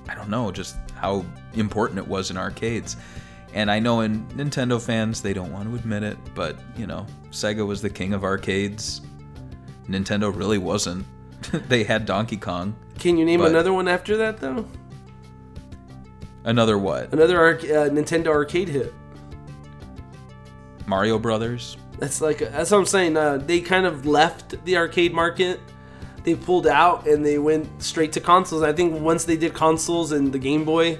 I 0.09 0.17
don't 0.17 0.29
know, 0.29 0.51
just 0.51 0.75
how 0.97 1.25
important 1.53 2.01
it 2.01 2.09
was 2.09 2.33
in 2.33 2.37
arcades. 2.37 2.97
And 3.55 3.71
I 3.71 3.79
know 3.79 4.01
in 4.01 4.27
Nintendo 4.29 4.83
fans 4.83 5.23
they 5.23 5.33
don't 5.33 5.53
want 5.53 5.71
to 5.71 5.77
admit 5.77 6.03
it, 6.03 6.19
but 6.35 6.59
you 6.77 6.87
know, 6.87 7.07
Sega 7.31 7.65
was 7.65 7.81
the 7.81 7.89
king 7.89 8.13
of 8.13 8.25
arcades. 8.25 9.01
Nintendo 9.89 10.35
really 10.37 10.59
wasn't. 10.59 11.07
they 11.69 11.85
had 11.85 12.05
Donkey 12.05 12.37
Kong. 12.37 12.75
Can 12.99 13.17
you 13.17 13.25
name 13.25 13.43
another 13.43 13.73
one 13.73 13.87
after 13.87 14.17
that 14.19 14.39
though? 14.39 14.67
Another 16.45 16.77
what? 16.77 17.13
Another 17.13 17.41
arc- 17.41 17.65
uh, 17.65 17.89
Nintendo 17.89 18.29
arcade 18.29 18.69
hit. 18.69 18.93
Mario 20.87 21.19
Brothers. 21.19 21.77
That's 21.99 22.21
like 22.21 22.39
that's 22.39 22.73
what 22.73 22.79
I'm 22.79 22.87
saying. 22.87 23.17
Uh, 23.17 23.39
they 23.39 23.61
kind 23.61 23.87
of 23.87 24.05
left 24.05 24.63
the 24.65 24.77
arcade 24.77 25.15
market. 25.15 25.61
They 26.25 26.35
pulled 26.35 26.67
out 26.67 27.07
and 27.07 27.25
they 27.25 27.39
went 27.39 27.83
straight 27.83 28.13
to 28.13 28.21
consoles. 28.21 28.63
I 28.63 28.73
think 28.73 29.01
once 29.01 29.25
they 29.25 29.37
did 29.37 29.55
consoles 29.55 30.11
and 30.13 30.33
the 30.33 30.39
Game 30.39 30.65
Boy, 30.65 30.99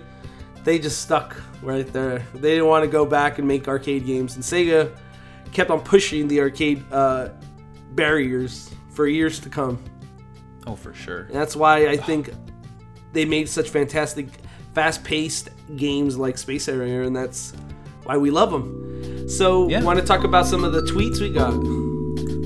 they 0.65 0.79
just 0.79 1.01
stuck 1.03 1.37
right 1.63 1.87
there. 1.93 2.21
They 2.35 2.55
didn't 2.55 2.67
want 2.67 2.85
to 2.85 2.91
go 2.91 3.05
back 3.07 3.39
and 3.39 3.47
make 3.47 3.69
arcade 3.69 4.07
games. 4.07 4.35
And 4.35 4.43
Sega 4.45 4.97
kept 5.53 5.71
on 5.71 5.81
pushing 5.81 6.27
the 6.29 6.41
arcade 6.41 6.85
uh, 6.93 7.29
barriers 7.93 8.71
for 8.91 9.07
years 9.07 9.39
to 9.41 9.49
come. 9.49 9.83
Oh, 10.67 10.75
for 10.75 10.95
sure. 10.95 11.23
And 11.23 11.35
that's 11.35 11.55
why 11.55 11.89
I 11.89 11.97
think 11.97 12.31
they 13.13 13.25
made 13.25 13.49
such 13.49 13.69
fantastic, 13.69 14.27
fast-paced 14.75 15.51
games 15.77 16.17
like 16.17 16.39
Space 16.39 16.67
Harrier, 16.67 17.03
and 17.03 17.15
that's 17.15 17.53
why 18.05 18.17
we 18.17 18.31
love 18.31 18.51
them. 18.51 19.29
So, 19.29 19.69
Yeah. 19.69 19.83
want 19.83 19.99
to 20.01 20.05
talk 20.05 20.25
about 20.25 20.47
some 20.47 20.65
of 20.65 20.73
the 20.73 20.83
tweets 20.83 21.21
we 21.21 21.31
got? 21.31 21.55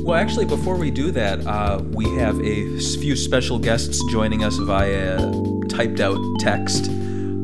Well, 0.05 0.15
actually, 0.17 0.47
before 0.47 0.77
we 0.77 0.91
do 0.91 1.11
that, 1.13 1.47
uh, 1.47 1.83
we 1.93 2.05
have 2.17 2.41
a 2.41 2.79
few 2.79 3.15
special 3.15 3.59
guests 3.59 4.03
joining 4.11 4.43
us 4.43 4.57
via 4.57 5.19
typed 5.69 6.01
out 6.01 6.19
text. 6.41 6.91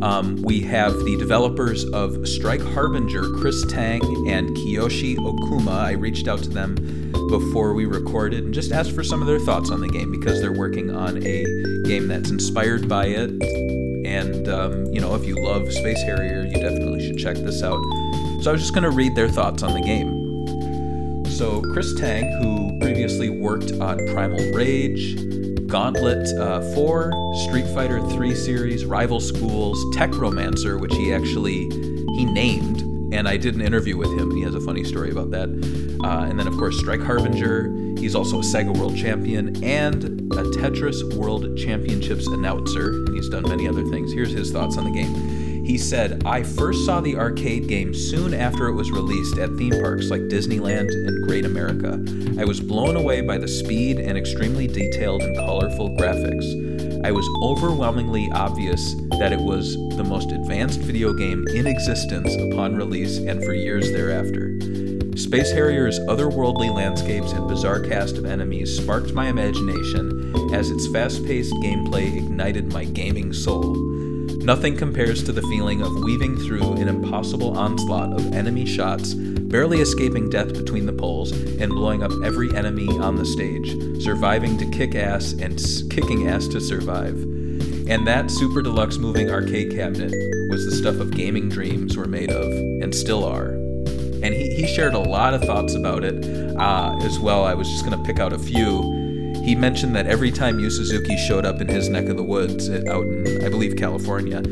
Um, 0.02 0.42
we 0.42 0.60
have 0.62 0.92
the 1.04 1.16
developers 1.18 1.84
of 1.92 2.26
Strike 2.28 2.60
Harbinger, 2.60 3.30
Chris 3.38 3.64
Tang 3.66 4.02
and 4.28 4.48
Kiyoshi 4.56 5.16
Okuma. 5.16 5.68
I 5.68 5.92
reached 5.92 6.28
out 6.28 6.42
to 6.42 6.48
them 6.48 6.74
before 7.28 7.72
we 7.74 7.86
recorded 7.86 8.44
and 8.44 8.52
just 8.52 8.72
asked 8.72 8.92
for 8.92 9.02
some 9.02 9.20
of 9.20 9.26
their 9.26 9.40
thoughts 9.40 9.70
on 9.70 9.80
the 9.80 9.88
game 9.88 10.10
because 10.10 10.40
they're 10.40 10.52
working 10.52 10.94
on 10.94 11.16
a 11.24 11.44
game 11.84 12.08
that's 12.08 12.30
inspired 12.30 12.88
by 12.88 13.06
it. 13.06 13.30
And, 14.06 14.48
um, 14.48 14.84
you 14.86 15.00
know, 15.00 15.14
if 15.14 15.26
you 15.26 15.36
love 15.42 15.72
Space 15.72 16.02
Harrier, 16.02 16.44
you 16.44 16.54
definitely 16.54 17.06
should 17.06 17.18
check 17.18 17.36
this 17.36 17.62
out. 17.62 17.80
So 18.42 18.50
I 18.50 18.52
was 18.52 18.60
just 18.60 18.74
going 18.74 18.84
to 18.84 18.90
read 18.90 19.14
their 19.14 19.28
thoughts 19.28 19.62
on 19.62 19.72
the 19.72 19.80
game. 19.80 20.24
So, 21.30 21.62
Chris 21.72 21.92
Tang, 21.94 22.30
who 22.40 22.78
previously 22.78 23.28
worked 23.28 23.72
on 23.80 23.98
Primal 24.12 24.52
Rage, 24.52 25.16
Gauntlet 25.74 26.28
uh, 26.38 26.60
4, 26.72 27.34
Street 27.48 27.66
Fighter 27.74 28.00
3 28.10 28.32
series, 28.36 28.84
Rival 28.84 29.18
Schools, 29.18 29.84
Tech 29.92 30.14
Romancer, 30.14 30.78
which 30.78 30.94
he 30.94 31.12
actually 31.12 31.68
he 32.14 32.24
named, 32.24 32.82
and 33.12 33.26
I 33.26 33.36
did 33.36 33.56
an 33.56 33.60
interview 33.60 33.96
with 33.96 34.12
him, 34.12 34.30
and 34.30 34.38
he 34.38 34.44
has 34.44 34.54
a 34.54 34.60
funny 34.60 34.84
story 34.84 35.10
about 35.10 35.32
that. 35.32 35.48
Uh, 36.04 36.26
and 36.26 36.38
then, 36.38 36.46
of 36.46 36.56
course, 36.58 36.78
Strike 36.78 37.00
Harbinger. 37.00 37.74
He's 37.98 38.14
also 38.14 38.38
a 38.38 38.42
Sega 38.42 38.72
World 38.76 38.96
Champion 38.96 39.64
and 39.64 40.04
a 40.34 40.44
Tetris 40.52 41.12
World 41.16 41.58
Championships 41.58 42.28
announcer, 42.28 42.90
and 42.90 43.16
he's 43.16 43.28
done 43.28 43.42
many 43.42 43.66
other 43.66 43.84
things. 43.86 44.12
Here's 44.12 44.30
his 44.30 44.52
thoughts 44.52 44.78
on 44.78 44.84
the 44.84 44.92
game. 44.92 45.33
He 45.64 45.78
said, 45.78 46.22
I 46.26 46.42
first 46.42 46.84
saw 46.84 47.00
the 47.00 47.16
arcade 47.16 47.68
game 47.68 47.94
soon 47.94 48.34
after 48.34 48.68
it 48.68 48.74
was 48.74 48.90
released 48.90 49.38
at 49.38 49.56
theme 49.56 49.80
parks 49.80 50.10
like 50.10 50.20
Disneyland 50.22 50.90
and 50.90 51.26
Great 51.26 51.46
America. 51.46 51.98
I 52.38 52.44
was 52.44 52.60
blown 52.60 52.96
away 52.96 53.22
by 53.22 53.38
the 53.38 53.48
speed 53.48 53.98
and 53.98 54.18
extremely 54.18 54.66
detailed 54.66 55.22
and 55.22 55.34
colorful 55.36 55.96
graphics. 55.96 57.04
I 57.04 57.12
was 57.12 57.26
overwhelmingly 57.42 58.30
obvious 58.32 58.94
that 59.18 59.32
it 59.32 59.40
was 59.40 59.74
the 59.96 60.04
most 60.04 60.32
advanced 60.32 60.80
video 60.80 61.14
game 61.14 61.46
in 61.54 61.66
existence 61.66 62.34
upon 62.34 62.76
release 62.76 63.16
and 63.16 63.42
for 63.42 63.54
years 63.54 63.90
thereafter. 63.90 64.58
Space 65.16 65.50
Harrier's 65.50 65.98
otherworldly 66.00 66.74
landscapes 66.74 67.32
and 67.32 67.48
bizarre 67.48 67.80
cast 67.80 68.18
of 68.18 68.26
enemies 68.26 68.76
sparked 68.76 69.14
my 69.14 69.28
imagination 69.28 70.52
as 70.52 70.70
its 70.70 70.86
fast 70.88 71.24
paced 71.24 71.54
gameplay 71.62 72.16
ignited 72.16 72.72
my 72.72 72.84
gaming 72.84 73.32
soul. 73.32 73.93
Nothing 74.44 74.76
compares 74.76 75.22
to 75.24 75.32
the 75.32 75.42
feeling 75.42 75.80
of 75.80 76.02
weaving 76.02 76.36
through 76.36 76.74
an 76.74 76.88
impossible 76.88 77.56
onslaught 77.56 78.12
of 78.12 78.34
enemy 78.34 78.66
shots, 78.66 79.14
barely 79.14 79.80
escaping 79.80 80.28
death 80.28 80.52
between 80.52 80.86
the 80.86 80.92
poles, 80.92 81.32
and 81.32 81.70
blowing 81.72 82.02
up 82.02 82.12
every 82.22 82.54
enemy 82.54 82.88
on 82.98 83.16
the 83.16 83.24
stage, 83.24 83.70
surviving 84.02 84.58
to 84.58 84.66
kick 84.70 84.94
ass 84.94 85.32
and 85.32 85.58
kicking 85.90 86.28
ass 86.28 86.46
to 86.48 86.60
survive. 86.60 87.14
And 87.86 88.06
that 88.06 88.30
super 88.30 88.62
deluxe 88.62 88.98
moving 88.98 89.30
arcade 89.30 89.70
cabinet 89.72 90.12
was 90.50 90.64
the 90.64 90.76
stuff 90.76 90.96
of 90.96 91.10
gaming 91.10 91.48
dreams 91.48 91.96
were 91.96 92.06
made 92.06 92.30
of, 92.30 92.50
and 92.82 92.94
still 92.94 93.24
are. 93.24 93.48
And 93.48 94.32
he, 94.32 94.54
he 94.54 94.66
shared 94.66 94.94
a 94.94 94.98
lot 94.98 95.34
of 95.34 95.42
thoughts 95.42 95.74
about 95.74 96.04
it 96.04 96.24
uh, 96.56 96.98
as 97.02 97.18
well. 97.18 97.44
I 97.44 97.54
was 97.54 97.68
just 97.68 97.84
going 97.84 97.96
to 97.98 98.04
pick 98.04 98.18
out 98.18 98.32
a 98.32 98.38
few. 98.38 98.93
He 99.44 99.54
mentioned 99.54 99.94
that 99.94 100.06
every 100.06 100.30
time 100.30 100.58
Yu 100.58 100.70
Suzuki 100.70 101.18
showed 101.18 101.44
up 101.44 101.60
in 101.60 101.68
his 101.68 101.90
neck 101.90 102.06
of 102.06 102.16
the 102.16 102.22
woods 102.22 102.70
uh, 102.70 102.82
out 102.88 103.04
in, 103.04 103.44
I 103.44 103.50
believe, 103.50 103.76
California, 103.76 104.42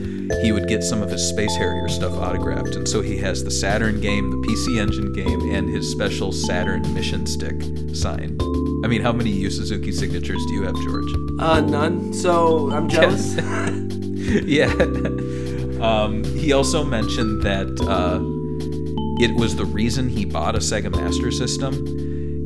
he 0.43 0.53
would 0.53 0.69
get 0.69 0.85
some 0.85 1.01
of 1.01 1.11
his 1.11 1.27
Space 1.27 1.57
Harrier 1.57 1.89
stuff 1.89 2.13
autographed. 2.13 2.77
And 2.77 2.87
so 2.87 3.01
he 3.01 3.17
has 3.17 3.43
the 3.43 3.51
Saturn 3.51 4.03
game, 4.03 4.31
the 4.31 4.37
PC 4.47 4.79
Engine 4.79 5.11
game, 5.15 5.51
and 5.51 5.71
his 5.71 5.91
special 5.91 6.31
Saturn 6.31 6.83
mission 6.93 7.27
stick 7.27 7.59
signed. 7.95 8.39
I 8.85 8.89
mean, 8.89 9.01
how 9.01 9.13
many 9.13 9.31
Yu 9.31 9.49
Suzuki 9.49 9.93
signatures 9.93 10.45
do 10.49 10.55
you 10.55 10.63
have, 10.65 10.75
George? 10.83 11.11
Uh, 11.39 11.61
none. 11.61 12.13
So 12.13 12.71
I'm 12.71 12.87
jealous. 12.87 13.35
yeah. 14.45 14.67
um, 15.81 16.23
he 16.37 16.53
also 16.53 16.85
mentioned 16.85 17.43
that 17.45 17.69
uh, 17.89 18.21
it 19.25 19.35
was 19.37 19.57
the 19.57 19.65
reason 19.65 20.11
he 20.11 20.27
bought 20.27 20.55
a 20.55 20.59
Sega 20.59 20.95
Master 20.95 21.31
System. 21.31 21.87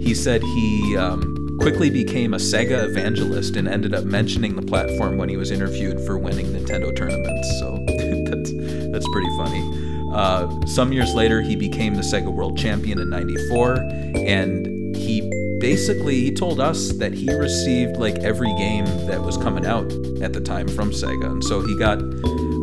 He 0.01 0.14
said 0.14 0.42
he 0.42 0.97
um, 0.97 1.45
quickly 1.61 1.90
became 1.90 2.34
a 2.34 2.38
Sega 2.38 2.84
evangelist 2.88 3.57
and 3.57 3.68
ended 3.68 3.94
up 3.94 4.04
mentioning 4.04 4.57
the 4.57 4.62
platform 4.62 5.16
when 5.16 5.28
he 5.28 5.36
was 5.36 5.50
interviewed 5.50 6.00
for 6.07 6.18
winning 6.18 6.46
Nintendo 6.46 6.94
tournaments. 6.96 7.48
So 7.61 7.78
that's, 7.88 8.52
that's 8.92 9.09
pretty 9.12 9.28
funny. 9.36 9.86
Uh, 10.12 10.48
some 10.66 10.92
years 10.92 11.14
later, 11.14 11.42
he 11.42 11.57
became 11.57 11.94
the 11.94 12.02
Sega 12.02 12.32
World 12.32 12.57
Champion 12.57 13.00
in 13.00 13.11
'94, 13.11 13.76
and 14.16 14.96
he 14.96 15.20
basically 15.61 16.20
he 16.20 16.32
told 16.32 16.61
us 16.61 16.92
that 16.92 17.12
he 17.12 17.30
received 17.34 17.96
like 17.96 18.16
every 18.20 18.54
game 18.57 18.86
that 19.07 19.20
was 19.20 19.36
coming 19.36 19.66
out 19.66 19.90
at 20.22 20.32
the 20.32 20.40
time 20.40 20.68
from 20.68 20.90
Sega, 20.90 21.30
and 21.30 21.44
so 21.44 21.61
he 21.61 21.76
got 21.76 21.98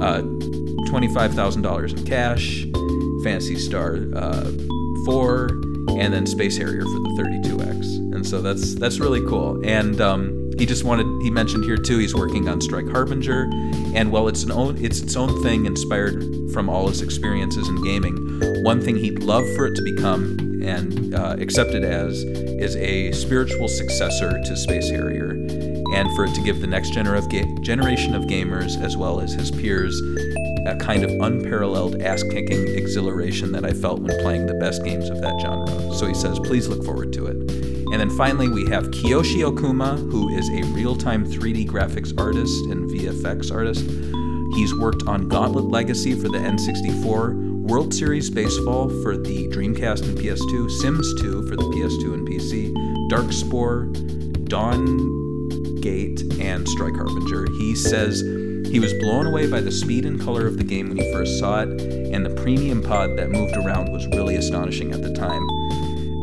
uh, 0.02 0.22
twenty-five 0.90 1.34
thousand 1.36 1.62
dollars 1.62 1.94
in 1.94 2.04
cash, 2.06 2.66
Phantasy 3.24 3.58
Star 3.58 4.00
uh, 4.16 4.50
Four, 5.06 5.50
and 5.90 6.14
then 6.14 6.26
Space 6.26 6.58
Harrier 6.58 6.82
for 6.82 7.00
the 7.00 7.10
32X, 7.20 7.43
so 8.24 8.42
that's 8.42 8.76
that's 8.76 9.00
really 9.00 9.22
cool. 9.22 9.62
And 9.66 10.00
um, 10.02 10.52
he 10.58 10.66
just 10.66 10.84
wanted 10.84 11.06
he 11.24 11.30
mentioned 11.30 11.66
here 11.66 11.78
too 11.78 11.98
he's 11.98 12.16
working 12.16 12.48
on 12.48 12.62
Strike 12.62 12.88
Harbinger, 12.88 13.50
and 13.96 14.12
while 14.12 14.28
it's 14.28 14.44
an 14.44 14.52
own 14.52 14.78
it's 14.84 15.02
its 15.02 15.16
own 15.16 15.42
thing 15.44 15.66
inspired 15.66 16.24
from 16.54 16.70
all 16.70 16.88
his 16.88 17.02
experiences 17.02 17.68
in 17.68 17.82
gaming, 17.84 18.16
one 18.64 18.82
thing 18.82 18.96
he'd 18.96 19.24
love 19.24 19.46
for 19.56 19.66
it 19.66 19.76
to 19.76 19.82
become 19.82 20.38
and 20.64 21.14
uh, 21.14 21.36
accepted 21.40 21.84
as 21.84 22.24
is 22.24 22.76
a 22.78 23.12
spiritual 23.12 23.68
successor 23.68 24.32
to 24.46 24.56
Space 24.56 24.90
Harrier, 24.90 25.32
and 25.94 26.16
for 26.16 26.26
it 26.26 26.34
to 26.36 26.42
give 26.42 26.62
the 26.62 26.68
next 26.68 26.94
gener 26.94 27.18
of 27.18 27.30
ga- 27.30 27.46
generation 27.62 28.16
of 28.16 28.24
gamers 28.24 28.82
as 28.82 28.96
well 28.96 29.20
as 29.20 29.34
his 29.34 29.52
peers 29.52 30.00
a 30.66 30.78
kind 30.78 31.04
of 31.04 31.10
unparalleled 31.22 32.02
ass-kicking 32.02 32.70
exhilaration 32.70 33.52
that 33.52 33.66
I 33.66 33.74
felt 33.74 34.00
when 34.00 34.18
playing 34.22 34.46
the 34.46 34.54
best 34.56 34.84
games 34.86 35.10
of 35.10 35.20
that 35.20 35.38
genre. 35.42 35.94
So 35.94 36.08
he 36.08 36.14
says, 36.14 36.40
please 36.40 36.70
look 36.70 36.86
forward 36.86 37.12
to 37.14 37.26
it. 37.26 37.43
And 37.94 38.02
then 38.02 38.10
finally, 38.10 38.50
we 38.50 38.66
have 38.72 38.86
Kiyoshi 38.86 39.48
Okuma, 39.48 40.00
who 40.10 40.30
is 40.30 40.50
a 40.50 40.64
real 40.74 40.96
time 40.96 41.28
3D 41.28 41.68
graphics 41.68 42.12
artist 42.20 42.66
and 42.66 42.90
VFX 42.90 43.52
artist. 43.54 43.86
He's 44.56 44.74
worked 44.74 45.04
on 45.04 45.28
Gauntlet 45.28 45.66
Legacy 45.66 46.16
for 46.16 46.28
the 46.28 46.40
N64, 46.40 47.62
World 47.62 47.94
Series 47.94 48.32
Baseball 48.32 48.90
for 49.04 49.16
the 49.16 49.48
Dreamcast 49.50 50.02
and 50.06 50.18
PS2, 50.18 50.72
Sims 50.72 51.22
2 51.22 51.48
for 51.48 51.56
the 51.56 51.62
PS2 51.66 52.16
and 52.16 52.28
PC, 52.28 52.74
Darkspore, 53.12 53.94
Dawngate, 54.48 56.42
and 56.42 56.68
Strike 56.68 56.96
Harbinger. 56.96 57.46
He 57.60 57.76
says 57.76 58.22
he 58.72 58.80
was 58.80 58.92
blown 59.02 59.28
away 59.28 59.46
by 59.46 59.62
the 59.62 59.72
speed 59.72 60.08
and 60.08 60.20
color 60.20 60.48
of 60.48 60.58
the 60.58 60.64
game 60.64 60.90
when 60.90 60.98
he 60.98 61.14
first 61.14 61.38
saw 61.38 61.62
it, 61.62 61.70
and 61.80 62.26
the 62.26 62.34
premium 62.42 62.82
pod 62.82 63.16
that 63.18 63.30
moved 63.30 63.56
around 63.56 63.94
was 63.94 64.08
really 64.08 64.36
astonishing 64.36 64.92
at 64.94 65.04
the 65.04 65.14
time. 65.14 65.48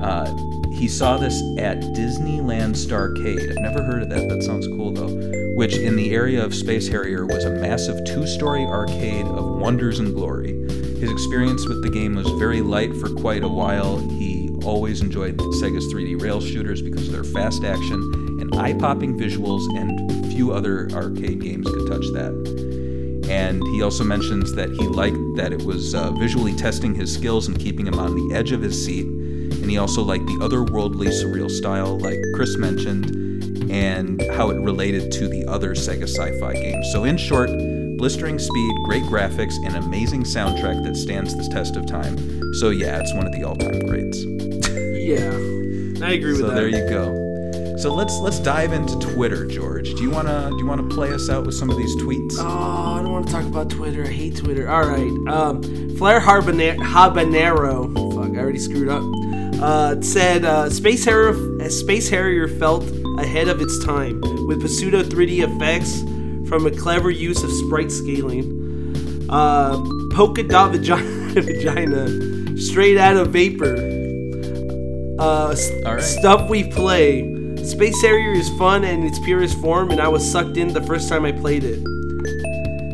Uh, 0.02 0.49
he 0.80 0.88
saw 0.88 1.18
this 1.18 1.42
at 1.58 1.78
Disneyland 1.92 2.74
Starcade. 2.74 3.50
I've 3.50 3.62
never 3.62 3.82
heard 3.82 4.02
of 4.02 4.08
that. 4.08 4.30
That 4.30 4.42
sounds 4.42 4.66
cool 4.66 4.92
though. 4.92 5.30
Which 5.54 5.76
in 5.76 5.94
the 5.94 6.14
area 6.14 6.42
of 6.42 6.54
Space 6.54 6.88
Harrier 6.88 7.26
was 7.26 7.44
a 7.44 7.50
massive 7.50 8.02
two-story 8.06 8.64
arcade 8.64 9.26
of 9.26 9.44
wonders 9.44 9.98
and 9.98 10.14
glory. 10.14 10.52
His 10.98 11.10
experience 11.10 11.68
with 11.68 11.82
the 11.82 11.90
game 11.90 12.14
was 12.14 12.26
very 12.38 12.62
light 12.62 12.96
for 12.96 13.10
quite 13.10 13.44
a 13.44 13.48
while. 13.48 13.98
He 13.98 14.48
always 14.64 15.02
enjoyed 15.02 15.36
Sega's 15.36 15.92
3D 15.92 16.18
rail 16.18 16.40
shooters 16.40 16.80
because 16.80 17.08
of 17.08 17.12
their 17.12 17.24
fast 17.24 17.62
action 17.62 18.38
and 18.40 18.54
eye-popping 18.54 19.18
visuals, 19.18 19.62
and 19.78 20.32
few 20.32 20.50
other 20.50 20.90
arcade 20.92 21.42
games 21.42 21.66
could 21.66 21.88
touch 21.88 22.06
that. 22.14 23.26
And 23.28 23.62
he 23.74 23.82
also 23.82 24.02
mentions 24.02 24.54
that 24.54 24.70
he 24.70 24.86
liked 24.86 25.18
that 25.36 25.52
it 25.52 25.62
was 25.62 25.94
uh, 25.94 26.10
visually 26.12 26.54
testing 26.54 26.94
his 26.94 27.12
skills 27.12 27.48
and 27.48 27.58
keeping 27.58 27.86
him 27.86 27.98
on 27.98 28.14
the 28.14 28.34
edge 28.34 28.52
of 28.52 28.62
his 28.62 28.82
seat 28.82 29.06
and 29.60 29.70
he 29.70 29.78
also 29.78 30.02
liked 30.02 30.26
the 30.26 30.38
otherworldly 30.40 31.08
surreal 31.08 31.50
style, 31.50 31.98
like 31.98 32.18
Chris 32.34 32.56
mentioned, 32.56 33.70
and 33.70 34.20
how 34.32 34.50
it 34.50 34.58
related 34.60 35.12
to 35.12 35.28
the 35.28 35.44
other 35.46 35.74
Sega 35.74 36.04
sci 36.04 36.38
fi 36.40 36.52
games. 36.54 36.90
So, 36.92 37.04
in 37.04 37.16
short, 37.16 37.50
blistering 37.96 38.38
speed, 38.38 38.72
great 38.84 39.04
graphics, 39.04 39.54
and 39.64 39.76
amazing 39.76 40.24
soundtrack 40.24 40.84
that 40.84 40.96
stands 40.96 41.36
the 41.36 41.48
test 41.52 41.76
of 41.76 41.86
time. 41.86 42.16
So, 42.54 42.70
yeah, 42.70 42.98
it's 43.00 43.14
one 43.14 43.26
of 43.26 43.32
the 43.32 43.44
all 43.44 43.56
time 43.56 43.80
greats. 43.80 44.24
Yeah, 45.00 45.30
I 46.06 46.12
agree 46.12 46.32
with 46.32 46.40
so 46.40 46.48
that. 46.48 46.54
So, 46.54 46.54
there 46.54 46.68
you 46.68 46.88
go. 46.88 47.30
So 47.80 47.94
let's 47.94 48.18
let's 48.18 48.38
dive 48.38 48.74
into 48.74 48.98
Twitter, 48.98 49.46
George. 49.46 49.94
Do 49.94 50.02
you 50.02 50.10
wanna 50.10 50.50
do 50.50 50.58
you 50.58 50.66
wanna 50.66 50.86
play 50.88 51.14
us 51.14 51.30
out 51.30 51.46
with 51.46 51.54
some 51.54 51.70
of 51.70 51.78
these 51.78 51.96
tweets? 51.96 52.36
Oh, 52.38 52.98
I 52.98 53.02
don't 53.02 53.10
want 53.10 53.26
to 53.26 53.32
talk 53.32 53.44
about 53.44 53.70
Twitter. 53.70 54.04
I 54.04 54.08
hate 54.08 54.36
Twitter. 54.36 54.68
All 54.68 54.86
right. 54.86 55.32
Um, 55.32 55.62
Flair 55.96 56.20
Habanero. 56.20 56.74
Fuck, 58.14 58.36
I 58.36 58.38
already 58.38 58.58
screwed 58.58 58.90
up. 58.90 59.02
Uh, 59.60 60.00
said 60.00 60.44
uh, 60.44 60.70
Space 60.70 61.04
Harrier 61.04 61.68
Space 61.68 62.08
Harrier 62.08 62.48
felt 62.48 62.84
ahead 63.18 63.48
of 63.48 63.60
its 63.60 63.84
time 63.84 64.20
with 64.46 64.66
pseudo 64.68 65.02
3D 65.02 65.40
effects 65.42 66.00
from 66.48 66.66
a 66.66 66.70
clever 66.70 67.10
use 67.10 67.42
of 67.44 67.50
sprite 67.52 67.92
scaling. 67.92 68.56
Uh, 69.28 69.76
polka 70.12 70.42
dot 70.42 70.72
vagina, 70.72 71.02
vagina 71.42 72.56
straight 72.58 72.96
out 72.96 73.16
of 73.16 73.28
Vapor. 73.28 73.76
Uh, 75.20 75.50
s- 75.50 75.70
All 75.84 75.94
right. 75.96 76.02
Stuff 76.02 76.48
we 76.48 76.64
play. 76.64 77.22
Space 77.62 78.00
Harrier 78.00 78.32
is 78.32 78.48
fun 78.58 78.82
in 78.84 79.02
its 79.04 79.18
purest 79.20 79.58
form, 79.60 79.90
and 79.90 80.00
I 80.00 80.08
was 80.08 80.28
sucked 80.28 80.56
in 80.56 80.72
the 80.72 80.82
first 80.82 81.08
time 81.10 81.26
I 81.26 81.32
played 81.32 81.62
it. 81.64 81.78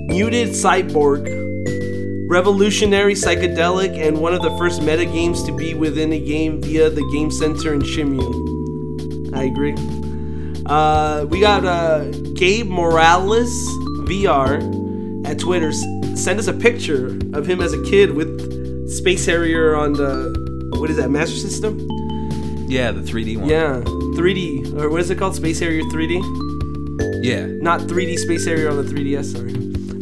Muted 0.09 0.49
Cyborg. 0.49 1.36
Revolutionary, 2.29 3.14
psychedelic, 3.14 3.97
and 4.05 4.20
one 4.20 4.35
of 4.35 4.43
the 4.43 4.51
first 4.59 4.83
meta 4.83 5.05
games 5.05 5.43
to 5.45 5.53
be 5.53 5.74
within 5.74 6.12
a 6.12 6.18
game 6.18 6.61
via 6.61 6.91
the 6.91 7.09
Game 7.12 7.31
Center 7.31 7.72
in 7.72 7.81
Shenmue. 7.81 9.33
I 9.35 9.45
agree. 9.45 9.74
Uh, 10.66 11.24
we 11.31 11.41
got 11.41 11.64
uh, 11.64 12.05
Gabe 12.35 12.66
Morales 12.68 13.51
VR 14.09 15.24
at 15.27 15.39
Twitter. 15.39 15.68
S- 15.68 15.85
send 16.16 16.41
us 16.41 16.49
a 16.49 16.53
picture 16.53 17.09
of 17.33 17.47
him 17.47 17.61
as 17.61 17.72
a 17.72 17.83
kid 17.85 18.12
with 18.12 18.91
Space 18.91 19.24
Harrier 19.27 19.77
on 19.77 19.93
the 19.93 20.35
what 20.81 20.91
is 20.91 20.97
that 20.97 21.11
Master 21.11 21.37
System? 21.37 21.79
Yeah, 22.68 22.91
the 22.91 23.01
3D 23.03 23.37
one. 23.39 23.49
Yeah, 23.49 23.81
3D 24.18 24.74
or 24.81 24.91
what 24.91 25.01
is 25.01 25.11
it 25.11 25.18
called? 25.18 25.37
Space 25.37 25.61
Harrier 25.61 25.83
3D? 25.85 27.22
Yeah. 27.24 27.47
Not 27.62 27.83
3D 27.83 28.18
Space 28.18 28.45
Harrier 28.47 28.68
on 28.70 28.85
the 28.85 28.93
3DS. 28.93 29.24
Sorry. 29.33 29.53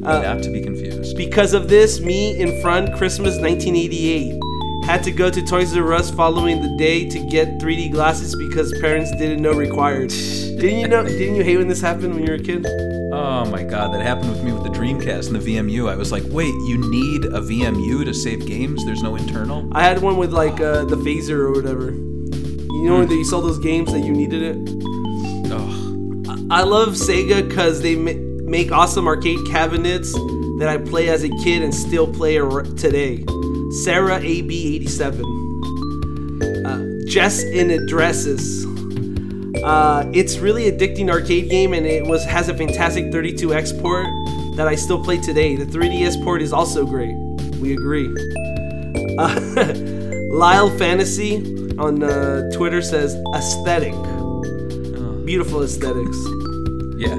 Uh, 0.03 0.22
Not 0.35 0.43
to 0.43 0.51
be 0.51 0.62
confused. 0.62 0.94
Because 1.17 1.55
of 1.55 1.69
this, 1.69 2.01
me 2.01 2.41
in 2.41 2.61
front 2.61 2.93
Christmas 2.97 3.39
1988 3.39 4.35
had 4.85 5.05
to 5.05 5.12
go 5.12 5.31
to 5.31 5.43
Toys 5.43 5.77
R 5.77 5.93
Us 5.93 6.11
following 6.11 6.61
the 6.61 6.77
day 6.77 7.09
to 7.09 7.21
get 7.31 7.59
3D 7.59 7.93
glasses 7.93 8.35
because 8.35 8.77
parents 8.81 9.12
didn't 9.12 9.41
know 9.41 9.53
required. 9.53 10.09
didn't 10.11 10.81
you 10.81 10.89
know? 10.89 11.05
Didn't 11.05 11.37
you 11.37 11.45
hate 11.45 11.57
when 11.57 11.69
this 11.69 11.81
happened 11.81 12.15
when 12.15 12.25
you 12.25 12.33
were 12.33 12.39
a 12.39 12.43
kid? 12.43 12.67
Oh 13.12 13.45
my 13.45 13.62
god, 13.62 13.95
that 13.95 14.03
happened 14.03 14.31
with 14.31 14.43
me 14.43 14.51
with 14.51 14.65
the 14.65 14.71
Dreamcast 14.71 15.29
and 15.29 15.41
the 15.41 15.55
VMU. 15.55 15.89
I 15.89 15.95
was 15.95 16.11
like, 16.11 16.25
wait, 16.27 16.53
you 16.67 16.79
need 16.91 17.27
a 17.27 17.41
VMU 17.41 18.05
to 18.05 18.12
save 18.12 18.45
games? 18.45 18.85
There's 18.85 19.03
no 19.03 19.15
internal? 19.15 19.69
I 19.71 19.85
had 19.85 20.03
one 20.03 20.17
with 20.17 20.33
like 20.33 20.61
uh, 20.61 20.85
the 20.85 20.97
phaser 20.97 21.39
or 21.39 21.53
whatever. 21.53 21.93
You 21.93 22.91
know 22.91 22.99
when 22.99 23.09
you 23.09 23.25
saw 23.25 23.41
those 23.41 23.61
games 23.61 23.93
that 23.93 24.01
you 24.01 24.12
needed 24.12 24.43
it. 24.43 24.57
Oh, 25.53 26.47
I 26.51 26.65
love 26.65 26.95
Sega 26.95 27.49
because 27.49 27.83
they 27.83 27.95
ma- 27.95 28.21
make 28.51 28.73
awesome 28.73 29.07
arcade 29.07 29.47
cabinets 29.47 30.12
that 30.59 30.69
I 30.69 30.79
play 30.79 31.09
as 31.09 31.25
a 31.25 31.29
kid 31.43 31.63
and 31.63 31.75
still 31.75 32.07
play 32.07 32.39
today. 32.77 33.25
Sarah 33.85 34.21
AB87. 34.21 35.23
Uh, 36.65 37.09
Jess 37.09 37.43
in 37.43 37.71
Addresses. 37.71 38.65
Uh, 39.65 40.09
it's 40.13 40.39
really 40.39 40.70
addicting 40.70 41.11
arcade 41.11 41.49
game 41.49 41.73
and 41.73 41.87
it 41.87 42.07
was 42.07 42.24
has 42.24 42.49
a 42.49 42.55
fantastic 42.55 43.07
32x 43.07 43.81
port 43.81 44.07
that 44.57 44.69
I 44.69 44.74
still 44.74 45.03
play 45.03 45.19
today. 45.19 45.57
The 45.57 45.65
3DS 45.65 46.23
port 46.23 46.43
is 46.43 46.53
also 46.53 46.85
great. 46.85 47.15
We 47.61 47.73
agree. 47.73 48.09
Uh, 49.19 49.74
Lyle 50.31 50.70
Fantasy 50.78 51.37
on 51.78 52.03
uh, 52.03 52.51
Twitter 52.53 52.83
says 52.83 53.16
aesthetic. 53.35 53.95
Beautiful 55.24 55.62
aesthetics. 55.62 56.19
yeah. 56.99 57.15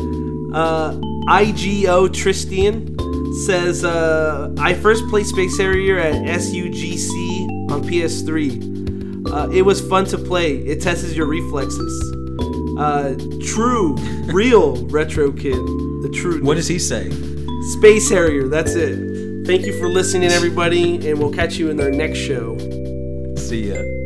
Uh, 0.54 0.94
IGO 1.28 2.08
Tristian 2.08 2.95
says, 3.46 3.84
uh, 3.84 4.54
I 4.60 4.74
first 4.74 5.08
played 5.10 5.26
Space 5.26 5.58
Harrier 5.58 6.00
at 6.00 6.14
SUGC 6.14 7.72
on 7.72 7.84
PS3. 7.84 9.32
Uh, 9.32 9.50
it 9.52 9.64
was 9.64 9.82
fun 9.82 10.06
to 10.06 10.18
play. 10.18 10.58
It 10.58 10.82
tests 10.82 11.14
your 11.14 11.26
reflexes. 11.26 12.14
Uh, 12.78 13.16
true, 13.46 13.96
real 14.26 14.86
retro 14.88 15.32
kid. 15.32 15.56
The 15.56 16.12
true 16.16 16.44
What 16.44 16.56
does 16.56 16.68
he 16.68 16.80
say? 16.80 17.10
Space 17.78 18.10
Harrier. 18.10 18.48
That's 18.48 18.76
it. 18.76 19.48
Thank 19.48 19.66
you 19.66 19.78
for 19.80 19.88
listening, 19.90 20.32
everybody, 20.32 21.08
and 21.10 21.20
we'll 21.20 21.34
catch 21.34 21.58
you 21.58 21.70
in 21.70 21.80
our 21.80 21.92
next 21.92 22.20
show. 22.20 22.58
See 23.38 23.70
ya. 23.70 24.05